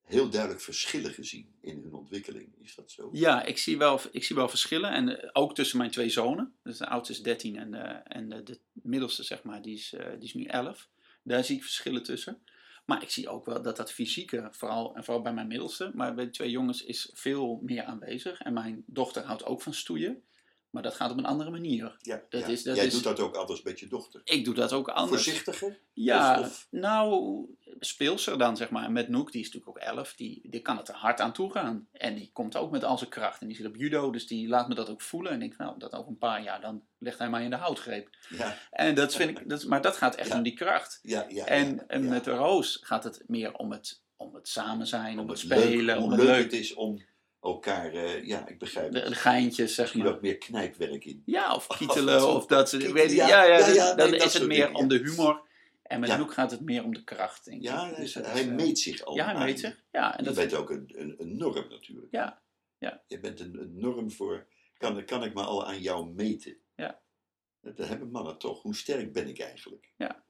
heel 0.08 0.30
duidelijk 0.30 0.60
verschillen 0.60 1.12
gezien 1.12 1.54
in 1.60 1.82
hun 1.82 1.94
ontwikkeling. 1.94 2.54
Is 2.60 2.74
dat 2.74 2.90
zo? 2.90 3.08
ja 3.12 3.44
ik, 3.44 3.58
zie 3.58 3.78
wel, 3.78 4.00
ik 4.12 4.24
zie 4.24 4.36
wel 4.36 4.48
verschillen. 4.48 4.90
En 4.90 5.22
eh, 5.22 5.30
ook 5.32 5.54
tussen 5.54 5.78
mijn 5.78 5.90
twee 5.90 6.08
zonen. 6.08 6.54
Dus 6.62 6.78
de 6.78 6.86
oudste 6.86 7.12
is 7.12 7.22
13 7.22 7.56
en, 7.56 7.74
eh, 7.74 8.16
en 8.16 8.28
de, 8.28 8.42
de 8.42 8.60
middelste, 8.72 9.22
zeg 9.22 9.42
maar, 9.42 9.62
die 9.62 9.74
is, 9.74 9.92
eh, 9.92 10.10
die 10.10 10.28
is 10.28 10.34
nu 10.34 10.44
11. 10.44 10.88
Daar 11.22 11.44
zie 11.44 11.56
ik 11.56 11.62
verschillen 11.62 12.02
tussen. 12.02 12.42
Maar 12.88 13.02
ik 13.02 13.10
zie 13.10 13.28
ook 13.28 13.46
wel 13.46 13.62
dat 13.62 13.76
dat 13.76 13.92
fysieke, 13.92 14.48
vooral, 14.50 14.94
en 14.94 15.04
vooral 15.04 15.22
bij 15.22 15.32
mijn 15.32 15.46
middelste, 15.46 15.90
maar 15.94 16.14
bij 16.14 16.24
de 16.24 16.30
twee 16.30 16.50
jongens 16.50 16.84
is 16.84 17.10
veel 17.14 17.60
meer 17.62 17.84
aanwezig. 17.84 18.40
En 18.40 18.52
mijn 18.52 18.84
dochter 18.86 19.22
houdt 19.22 19.44
ook 19.44 19.62
van 19.62 19.74
stoeien. 19.74 20.22
Maar 20.70 20.82
dat 20.82 20.94
gaat 20.94 21.10
op 21.10 21.18
een 21.18 21.24
andere 21.26 21.50
manier. 21.50 21.96
Ja, 22.00 22.22
Dat 22.28 22.40
ja. 22.40 22.46
is- 22.46 22.62
dat 22.62 22.76
Jij 22.76 22.86
is- 22.86 22.92
doet 22.92 23.02
dat 23.02 23.20
ook 23.20 23.34
anders 23.34 23.62
met 23.62 23.80
je 23.80 23.86
dochter. 23.86 24.20
Ik 24.24 24.44
doe 24.44 24.54
dat 24.54 24.72
ook 24.72 24.88
anders. 24.88 25.22
Voorzichtiger? 25.24 25.80
Ja, 25.92 26.40
Of- 26.40 26.66
nou, 26.70 27.44
speelser 27.78 28.38
dan 28.38 28.56
zeg 28.56 28.70
maar. 28.70 28.92
Met 28.92 29.08
Noek, 29.08 29.32
die 29.32 29.40
is 29.40 29.46
natuurlijk 29.50 29.76
ook 29.76 29.82
11, 29.84 30.14
die, 30.14 30.40
die 30.50 30.60
kan 30.60 30.76
het 30.76 30.88
er 30.88 30.94
hard 30.94 31.20
aan 31.20 31.32
toe 31.32 31.50
gaan. 31.52 31.88
En 31.92 32.14
die 32.14 32.30
komt 32.32 32.56
ook 32.56 32.70
met 32.70 32.84
al 32.84 32.98
zijn 32.98 33.10
kracht. 33.10 33.40
En 33.40 33.46
die 33.46 33.56
zit 33.56 33.66
op 33.66 33.76
judo, 33.76 34.10
dus 34.10 34.26
die 34.26 34.48
laat 34.48 34.68
me 34.68 34.74
dat 34.74 34.88
ook 34.90 35.02
voelen. 35.02 35.32
En 35.32 35.42
ik 35.42 35.48
denk, 35.48 35.60
nou, 35.60 35.78
dat 35.78 35.92
over 35.92 36.10
een 36.10 36.18
paar 36.18 36.42
jaar, 36.42 36.60
dan 36.60 36.82
legt 36.98 37.18
hij 37.18 37.30
mij 37.30 37.44
in 37.44 37.50
de 37.50 37.56
houtgreep. 37.56 38.08
Ja, 38.28 38.58
En 38.70 38.94
dat 38.94 39.14
vind 39.14 39.38
ik, 39.38 39.48
dat, 39.48 39.64
maar 39.64 39.80
dat 39.82 39.96
gaat 39.96 40.14
echt 40.14 40.28
Ja. 40.28 40.36
om 40.36 40.42
die 40.42 40.54
kracht. 40.54 40.98
ja, 41.02 41.24
ja. 41.28 41.44
En, 41.46 41.88
en 41.88 42.08
met 42.08 42.24
de 42.24 42.30
Roos 42.34 42.78
gaat 42.82 43.04
het 43.04 43.22
meer 43.26 43.54
om 43.54 43.72
het, 43.72 44.02
om 44.16 44.34
het 44.34 44.48
samen 44.48 44.86
zijn, 44.86 45.12
om, 45.18 45.24
om 45.24 45.28
het 45.30 45.40
het 45.40 45.48
leuk, 45.50 45.58
spelen, 45.62 45.94
hoe 45.96 46.04
om 46.04 46.10
het 46.10 46.20
leuk 46.20 46.28
leuk. 46.28 46.42
het 46.42 46.52
is 46.52 46.74
om 46.74 47.02
elkaar, 47.40 47.92
eh, 47.92 48.24
ja, 48.26 48.48
ik 48.48 48.58
begrijp 48.58 48.92
het. 48.92 49.06
de 49.06 49.14
geintjes, 49.14 49.74
zeg 49.74 49.94
maar. 49.94 50.06
wat 50.06 50.22
meer 50.22 50.38
knijpwerk 50.38 51.04
in. 51.04 51.22
Ja, 51.26 51.54
of 51.54 51.66
kietelen, 51.78 52.28
of 52.34 52.46
dat. 52.46 52.68
soort- 52.68 52.92
weet, 52.92 53.12
ja, 53.12 53.28
ja, 53.28 53.44
ja, 53.44 53.66
ja, 53.68 53.94
dan- 53.94 54.10
nee, 54.10 54.20
is 54.20 54.34
het 54.34 54.46
meer 54.46 54.66
dingen, 54.66 54.80
om 54.80 54.88
de 54.88 54.98
humor. 54.98 55.46
En 55.82 56.00
met 56.00 56.08
Ja. 56.08 56.16
Noek 56.16 56.32
gaat 56.32 56.50
het 56.50 56.60
meer 56.60 56.84
om 56.84 56.94
de 56.94 57.04
kracht, 57.04 57.44
denk 57.44 57.56
ik. 57.56 57.62
Ja, 57.62 57.88
Dus 57.94 58.14
hij 58.14 58.40
is, 58.40 58.46
eh, 58.46 58.52
meet 58.54 58.78
zich 58.78 59.02
al. 59.04 59.14
Ja, 59.14 59.24
hij 59.24 59.34
aan 59.34 59.44
meet 59.44 59.60
zich. 59.60 59.82
Ja, 59.90 60.12
en 60.12 60.18
Je 60.18 60.24
dat, 60.24 60.34
bent 60.34 60.54
ook 60.54 60.70
een, 60.70 60.92
een, 60.96 61.14
een 61.18 61.36
norm 61.36 61.68
natuurlijk. 61.68 62.08
Ja, 62.12 62.42
ja. 62.78 63.02
Je 63.06 63.20
bent 63.20 63.40
een, 63.40 63.60
een 63.60 63.78
norm 63.78 64.10
voor, 64.10 64.46
kan, 64.76 65.04
kan 65.04 65.24
ik 65.24 65.34
me 65.34 65.42
al 65.42 65.66
aan 65.66 65.80
jou 65.80 66.06
meten? 66.14 66.56
Ja. 66.74 67.00
Dat 67.60 67.88
hebben 67.88 68.10
mannen 68.10 68.38
toch. 68.38 68.62
Hoe 68.62 68.74
sterk 68.76 69.12
ben 69.12 69.28
ik 69.28 69.38
eigenlijk? 69.38 69.92
Ja. 69.96 70.24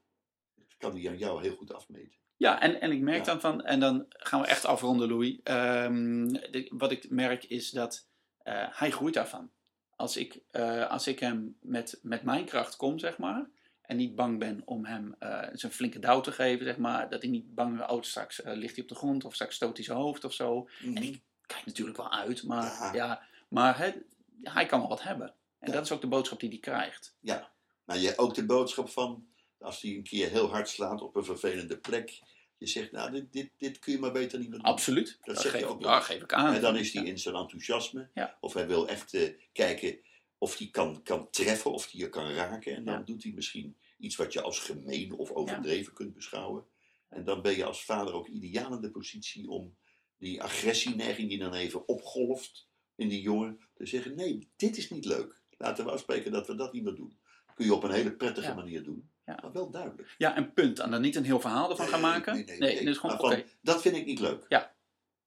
Dat 0.54 0.76
kan 0.78 0.96
hij 0.96 1.08
aan 1.08 1.18
jou 1.18 1.42
heel 1.42 1.54
goed 1.56 1.72
afmeten. 1.72 2.18
Ja, 2.38 2.60
en, 2.60 2.80
en 2.80 2.92
ik 2.92 3.00
merk 3.00 3.18
Ja. 3.18 3.24
dan 3.24 3.40
van, 3.40 3.64
en 3.64 3.80
dan 3.80 4.06
gaan 4.08 4.40
we 4.40 4.46
echt 4.46 4.64
afronden, 4.64 5.08
Louis. 5.08 5.38
De- 5.42 6.66
wat 6.70 6.90
ik 6.90 7.10
merk 7.10 7.44
is 7.44 7.70
dat 7.70 8.06
eh, 8.42 8.66
hij 8.70 8.90
groeit 8.90 9.14
daarvan. 9.14 9.50
Als 9.96 10.16
ik, 10.16 10.40
eh, 10.50 10.86
als 10.90 11.06
ik 11.06 11.18
hem 11.18 11.56
met, 11.60 11.98
met 12.02 12.22
mijn 12.22 12.44
kracht 12.44 12.76
kom, 12.76 12.98
zeg 12.98 13.18
maar, 13.18 13.48
En 13.82 13.96
niet 13.96 14.14
bang 14.14 14.38
ben 14.38 14.62
om 14.64 14.84
hem 14.84 15.14
uh, 15.20 15.42
zijn 15.52 15.72
flinke 15.72 15.98
douw 15.98 16.20
te 16.20 16.32
geven, 16.32 16.64
zeg 16.64 16.76
maar. 16.76 17.08
Dat 17.10 17.22
hij 17.22 17.30
niet 17.30 17.54
bang 17.54 17.80
is, 17.80 17.86
oh, 17.86 18.02
straks 18.02 18.40
ligt 18.44 18.74
hij 18.74 18.82
op 18.82 18.88
de 18.88 18.94
grond 18.94 19.24
of 19.24 19.34
straks 19.34 19.54
stoot 19.54 19.76
hij 19.76 19.84
zijn 19.84 19.98
hoofd 19.98 20.24
of 20.24 20.32
zo. 20.32 20.68
Mhm. 20.82 20.96
En 20.96 21.02
ik 21.02 21.20
kijk 21.46 21.66
natuurlijk 21.66 21.96
wel 21.96 22.12
uit, 22.12 22.42
maar, 22.42 22.64
Ja. 22.64 22.92
ja. 22.94 23.22
maar 23.48 23.94
hij 24.42 24.66
kan 24.66 24.78
wel 24.80 24.88
wat 24.88 25.02
hebben. 25.02 25.26
En 25.58 25.68
Ja. 25.68 25.72
dat 25.74 25.84
is 25.84 25.92
ook 25.92 26.00
de 26.00 26.06
boodschap 26.06 26.40
die 26.40 26.48
hij 26.48 26.58
krijgt. 26.58 27.16
Ja, 27.20 27.50
maar 27.84 27.98
je 27.98 28.18
ook 28.18 28.34
de 28.34 28.46
boodschap 28.46 28.88
van, 28.88 29.26
als 29.60 29.80
hij 29.82 29.90
een 29.94 30.02
keer 30.02 30.28
heel 30.30 30.48
hard 30.50 30.68
slaat 30.68 31.00
op 31.02 31.16
een 31.16 31.24
vervelende 31.24 31.78
plek, 31.78 32.18
je 32.58 32.66
zegt, 32.66 32.92
nou, 32.92 33.10
dit, 33.10 33.32
dit, 33.32 33.50
dit 33.58 33.78
kun 33.78 33.92
je 33.92 33.98
maar 33.98 34.12
beter 34.12 34.38
niet 34.38 34.48
meer 34.48 34.58
doen. 34.58 34.66
Absoluut. 34.68 35.18
Dat 35.24 35.34
Dat, 35.34 35.44
zeg 35.44 35.52
je 35.52 35.58
geef, 35.58 35.68
ook 35.68 35.80
ik- 35.80 35.86
ja, 35.86 36.00
geef 36.00 36.22
ik 36.22 36.32
aan. 36.32 36.54
En 36.54 36.60
dan 36.60 36.76
is 36.76 36.92
hij 36.92 37.02
Ja. 37.02 37.08
in 37.08 37.18
zijn 37.18 37.34
enthousiasme, 37.34 38.08
Ja. 38.14 38.36
of 38.40 38.52
hij 38.54 38.66
wil 38.66 38.88
echt 38.88 39.14
eh, 39.14 39.30
kijken 39.52 39.98
of 40.38 40.58
hij 40.58 40.68
kan, 40.70 41.02
kan 41.02 41.30
treffen, 41.30 41.70
of 41.72 41.90
hij 41.90 42.00
je 42.00 42.08
kan 42.08 42.30
raken. 42.30 42.74
En 42.76 42.84
dan 42.84 43.04
doet 43.04 43.22
hij 43.22 43.32
misschien 43.32 43.76
iets 43.98 44.16
wat 44.16 44.32
je 44.32 44.40
als 44.42 44.58
gemeen 44.58 45.12
of 45.12 45.30
overdreven 45.30 45.92
kunt 45.92 46.14
beschouwen. 46.14 46.64
En 47.08 47.24
dan 47.24 47.42
ben 47.42 47.56
je 47.56 47.64
als 47.64 47.84
vader 47.84 48.14
ook 48.14 48.28
ideaal 48.28 48.74
in 48.74 48.80
de 48.80 48.90
positie 48.90 49.48
om 49.48 49.76
die 50.18 50.42
agressieneiging 50.42 51.28
die 51.28 51.38
dan 51.38 51.54
even 51.54 51.88
opgolft 51.88 52.66
in 52.96 53.08
die 53.08 53.20
jongen, 53.20 53.60
te 53.74 53.86
zeggen, 53.86 54.14
nee, 54.14 54.48
dit 54.56 54.76
is 54.76 54.90
niet 54.90 55.04
leuk. 55.04 55.40
Laten 55.58 55.84
we 55.84 55.90
afspreken 55.90 56.32
dat 56.32 56.46
we 56.46 56.54
dat 56.54 56.72
niet 56.72 56.82
meer 56.82 56.94
doen. 56.94 57.18
kun 57.54 57.66
je 57.66 57.74
op 57.74 57.82
een 57.82 57.90
hele 57.90 58.12
prettige 58.12 58.54
manier 58.54 58.82
doen, 58.82 59.10
Ja. 59.28 59.38
maar 59.42 59.52
wel 59.52 59.70
duidelijk. 59.70 60.14
Ja, 60.18 60.36
en 60.36 60.52
punt. 60.52 60.78
En 60.78 60.90
dan 60.90 61.00
niet 61.00 61.16
een 61.16 61.24
heel 61.24 61.40
verhaal 61.40 61.70
ervan 61.70 61.86
gaan 61.88 62.00
maken. 62.00 62.34
Nee, 62.34 62.44
nee, 62.44 62.58
nee. 62.58 62.84
dus 62.84 62.98
gewoon, 62.98 63.16
Maar 63.16 63.36
van, 63.36 63.44
Dat 63.62 63.82
vind 63.82 63.96
ik 63.96 64.06
niet 64.06 64.20
leuk. 64.20 64.44
Ja. 64.48 64.74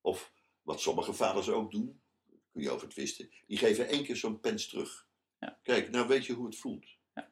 Of 0.01 0.31
wat 0.61 0.81
sommige 0.81 1.13
vaders 1.13 1.49
ook 1.49 1.71
doen, 1.71 2.01
kun 2.51 2.61
je 2.61 2.69
over 2.69 2.87
twisten. 2.87 3.29
Die 3.47 3.57
geven 3.57 3.87
één 3.87 4.03
keer 4.03 4.15
zo'n 4.15 4.39
pens 4.39 4.67
terug. 4.67 5.07
Ja. 5.39 5.59
Kijk, 5.63 5.89
nou 5.89 6.07
weet 6.07 6.25
je 6.25 6.33
hoe 6.33 6.45
het 6.45 6.57
voelt. 6.57 6.85
Ja. 7.13 7.31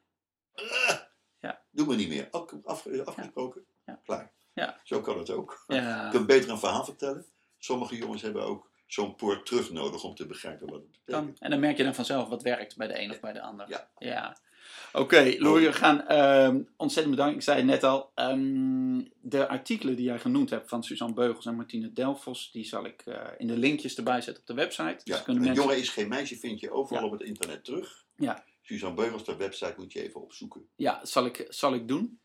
Ah! 0.54 0.96
Ja. 1.40 1.62
Doe 1.70 1.86
me 1.86 1.96
niet 1.96 2.08
meer. 2.08 2.28
Af- 2.30 2.54
af- 2.64 2.86
afgesproken? 3.04 3.64
Ja. 3.86 4.00
Klaar. 4.04 4.32
Ja. 4.54 4.80
Zo 4.84 5.00
kan 5.00 5.18
het 5.18 5.30
ook. 5.30 5.64
Ja. 5.66 6.04
Je 6.04 6.10
kunt 6.10 6.26
beter 6.26 6.50
een 6.50 6.58
verhaal 6.58 6.84
vertellen. 6.84 7.26
Sommige 7.58 7.96
jongens 7.96 8.22
hebben 8.22 8.42
ook 8.42 8.70
zo'n 8.86 9.14
poort 9.14 9.46
terug 9.46 9.70
nodig 9.70 10.04
om 10.04 10.14
te 10.14 10.26
begrijpen 10.26 10.66
wat 10.66 10.80
het 10.80 10.90
betekent. 10.90 11.26
Kan. 11.26 11.36
En 11.38 11.50
dan 11.50 11.60
merk 11.60 11.76
je 11.76 11.84
dan 11.84 11.94
vanzelf 11.94 12.28
wat 12.28 12.42
werkt 12.42 12.76
bij 12.76 12.86
de 12.86 13.00
een 13.00 13.10
of 13.10 13.20
bij 13.20 13.32
de 13.32 13.40
ander. 13.40 13.68
Ja. 13.68 13.90
ja. 13.98 14.36
Oké, 14.92 15.34
Louis, 15.38 15.64
we 15.66 15.72
gaan 15.72 16.06
ehm, 16.06 16.60
ontzettend 16.76 17.14
bedanken. 17.16 17.36
Ik 17.38 17.44
zei 17.44 17.56
het 17.56 17.66
net 17.66 17.84
al. 17.84 18.10
ehm, 18.14 19.00
de 19.20 19.48
artikelen 19.48 19.96
die 19.96 20.04
jij 20.04 20.18
genoemd 20.18 20.50
hebt 20.50 20.68
van 20.68 20.82
Suzanne 20.84 21.14
Beugels 21.14 21.46
en 21.46 21.56
Martine 21.56 21.92
Delfos, 21.92 22.50
die 22.52 22.64
zal 22.64 22.84
ik 22.86 23.02
eh, 23.06 23.26
in 23.38 23.46
de 23.46 23.56
linkjes 23.58 23.96
erbij 23.96 24.20
zetten 24.20 24.42
op 24.42 24.48
de 24.48 24.54
website. 24.54 25.00
Dus 25.04 25.16
Ja, 25.16 25.22
kunnen 25.22 25.42
een 25.42 25.48
mensen... 25.48 25.64
jongen 25.64 25.78
is 25.80 25.88
geen 25.88 26.08
meisje 26.08 26.36
vind 26.36 26.60
je 26.60 26.70
overal 26.72 27.00
Ja. 27.02 27.06
op 27.06 27.12
het 27.18 27.22
internet 27.28 27.64
terug. 27.64 28.04
Ja. 28.16 28.44
Suzanne 28.62 28.96
Beugels, 28.96 29.24
de 29.24 29.36
website 29.36 29.74
moet 29.76 29.92
je 29.92 30.02
even 30.02 30.20
opzoeken. 30.22 30.68
Ja, 30.76 31.00
zal 31.02 31.24
ik, 31.26 31.46
zal 31.48 31.74
ik 31.74 31.88
doen. 31.88 32.20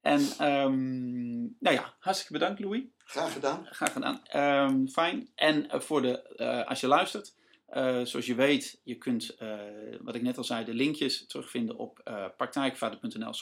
En 0.00 0.20
ehm, 0.38 1.38
nou 1.40 1.74
ja, 1.76 1.94
hartstikke 1.98 2.32
bedankt 2.32 2.60
Louis. 2.60 2.82
Graag 2.98 3.32
gedaan. 3.32 3.66
Graag 3.70 3.92
gedaan. 3.92 4.88
Fijn. 4.88 5.30
En 5.34 5.70
eh, 5.70 5.80
voor 5.80 6.02
de, 6.02 6.22
eh, 6.36 6.66
als 6.66 6.80
je 6.80 6.86
luistert, 6.86 7.34
eh, 7.68 8.04
zoals 8.04 8.26
je 8.26 8.34
weet, 8.34 8.80
je 8.84 8.94
kunt, 8.94 9.34
eh, 9.36 9.58
wat 10.00 10.14
ik 10.14 10.22
net 10.22 10.38
al 10.38 10.44
zei, 10.44 10.64
de 10.64 10.74
linkjes 10.74 11.26
terugvinden 11.26 11.76
op 11.76 12.00
eh 12.04 12.26
praktijkvader.nl 12.36 13.34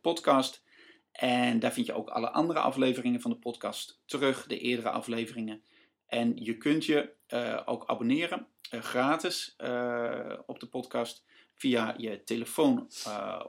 podcast. 0.00 0.62
En 1.12 1.58
daar 1.58 1.72
vind 1.72 1.86
je 1.86 1.92
ook 1.92 2.08
alle 2.08 2.30
andere 2.30 2.58
afleveringen 2.58 3.20
van 3.20 3.30
de 3.30 3.36
podcast 3.36 4.00
terug, 4.06 4.46
de 4.46 4.58
eerdere 4.58 4.90
afleveringen. 4.90 5.62
En 6.06 6.32
je 6.36 6.56
kunt 6.56 6.84
je 6.84 7.12
ook 7.64 7.86
abonneren, 7.86 8.46
gratis, 8.70 9.56
op 10.46 10.60
de 10.60 10.66
podcast 10.70 11.24
via 11.54 11.94
je 11.96 12.24
telefoon 12.24 12.90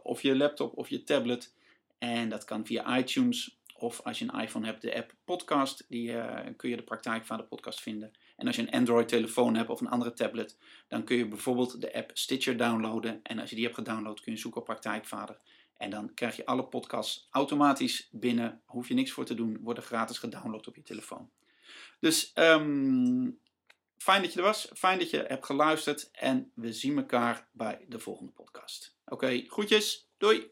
of 0.03 0.21
je 0.21 0.35
laptop 0.35 0.77
of 0.77 0.89
je 0.89 1.03
tablet. 1.03 1.55
En 1.97 2.29
dat 2.29 2.43
kan 2.43 2.65
via 2.65 2.97
iTunes 2.97 3.59
of 3.73 4.01
als 4.01 4.19
je 4.19 4.25
een 4.27 4.41
iPhone 4.41 4.65
hebt, 4.65 4.81
de 4.81 4.95
app 4.95 5.13
Podcast. 5.23 5.85
Die 5.89 6.13
kun 6.55 6.69
je 6.69 6.75
de 6.75 6.83
Praktijkvader 6.83 7.45
podcast 7.45 7.81
vinden. 7.81 8.11
En 8.41 8.47
als 8.47 8.55
je 8.55 8.61
een 8.61 8.71
Android 8.71 9.07
telefoon 9.07 9.55
hebt 9.55 9.69
of 9.69 9.81
een 9.81 9.89
andere 9.89 10.13
tablet, 10.13 10.57
dan 10.87 11.03
kun 11.03 11.17
je 11.17 11.27
bijvoorbeeld 11.27 11.81
de 11.81 11.93
app 11.93 12.11
Stitcher 12.13 12.57
downloaden. 12.57 13.19
En 13.23 13.39
als 13.39 13.49
je 13.49 13.55
die 13.55 13.63
hebt 13.65 13.77
gedownload, 13.77 14.21
kun 14.21 14.31
je 14.31 14.37
zoeken 14.37 14.59
op 14.59 14.65
Praktijkvader. 14.67 15.39
En 15.77 15.89
dan 15.89 16.13
krijg 16.13 16.35
je 16.35 16.45
alle 16.45 16.63
podcasts 16.63 17.27
automatisch 17.31 18.09
binnen. 18.11 18.61
Hoef 18.65 18.87
je 18.87 18.93
niks 18.93 19.11
voor 19.11 19.25
te 19.25 19.33
doen. 19.33 19.57
Worden 19.61 19.83
gratis 19.83 20.17
gedownload 20.17 20.67
op 20.67 20.75
je 20.75 20.83
telefoon. 20.83 21.29
Dus 21.99 22.31
ehm, 22.33 23.29
fijn 23.97 24.21
dat 24.21 24.33
je 24.33 24.39
er 24.39 24.45
was. 24.45 24.71
Fijn 24.73 24.99
dat 24.99 25.09
je 25.09 25.25
hebt 25.27 25.45
geluisterd. 25.45 26.11
En 26.11 26.51
we 26.55 26.73
zien 26.73 26.97
elkaar 26.97 27.47
bij 27.51 27.85
de 27.87 27.99
volgende 27.99 28.31
podcast. 28.31 28.95
Oké, 29.05 29.43
groetjes. 29.47 30.07
Doei. 30.17 30.51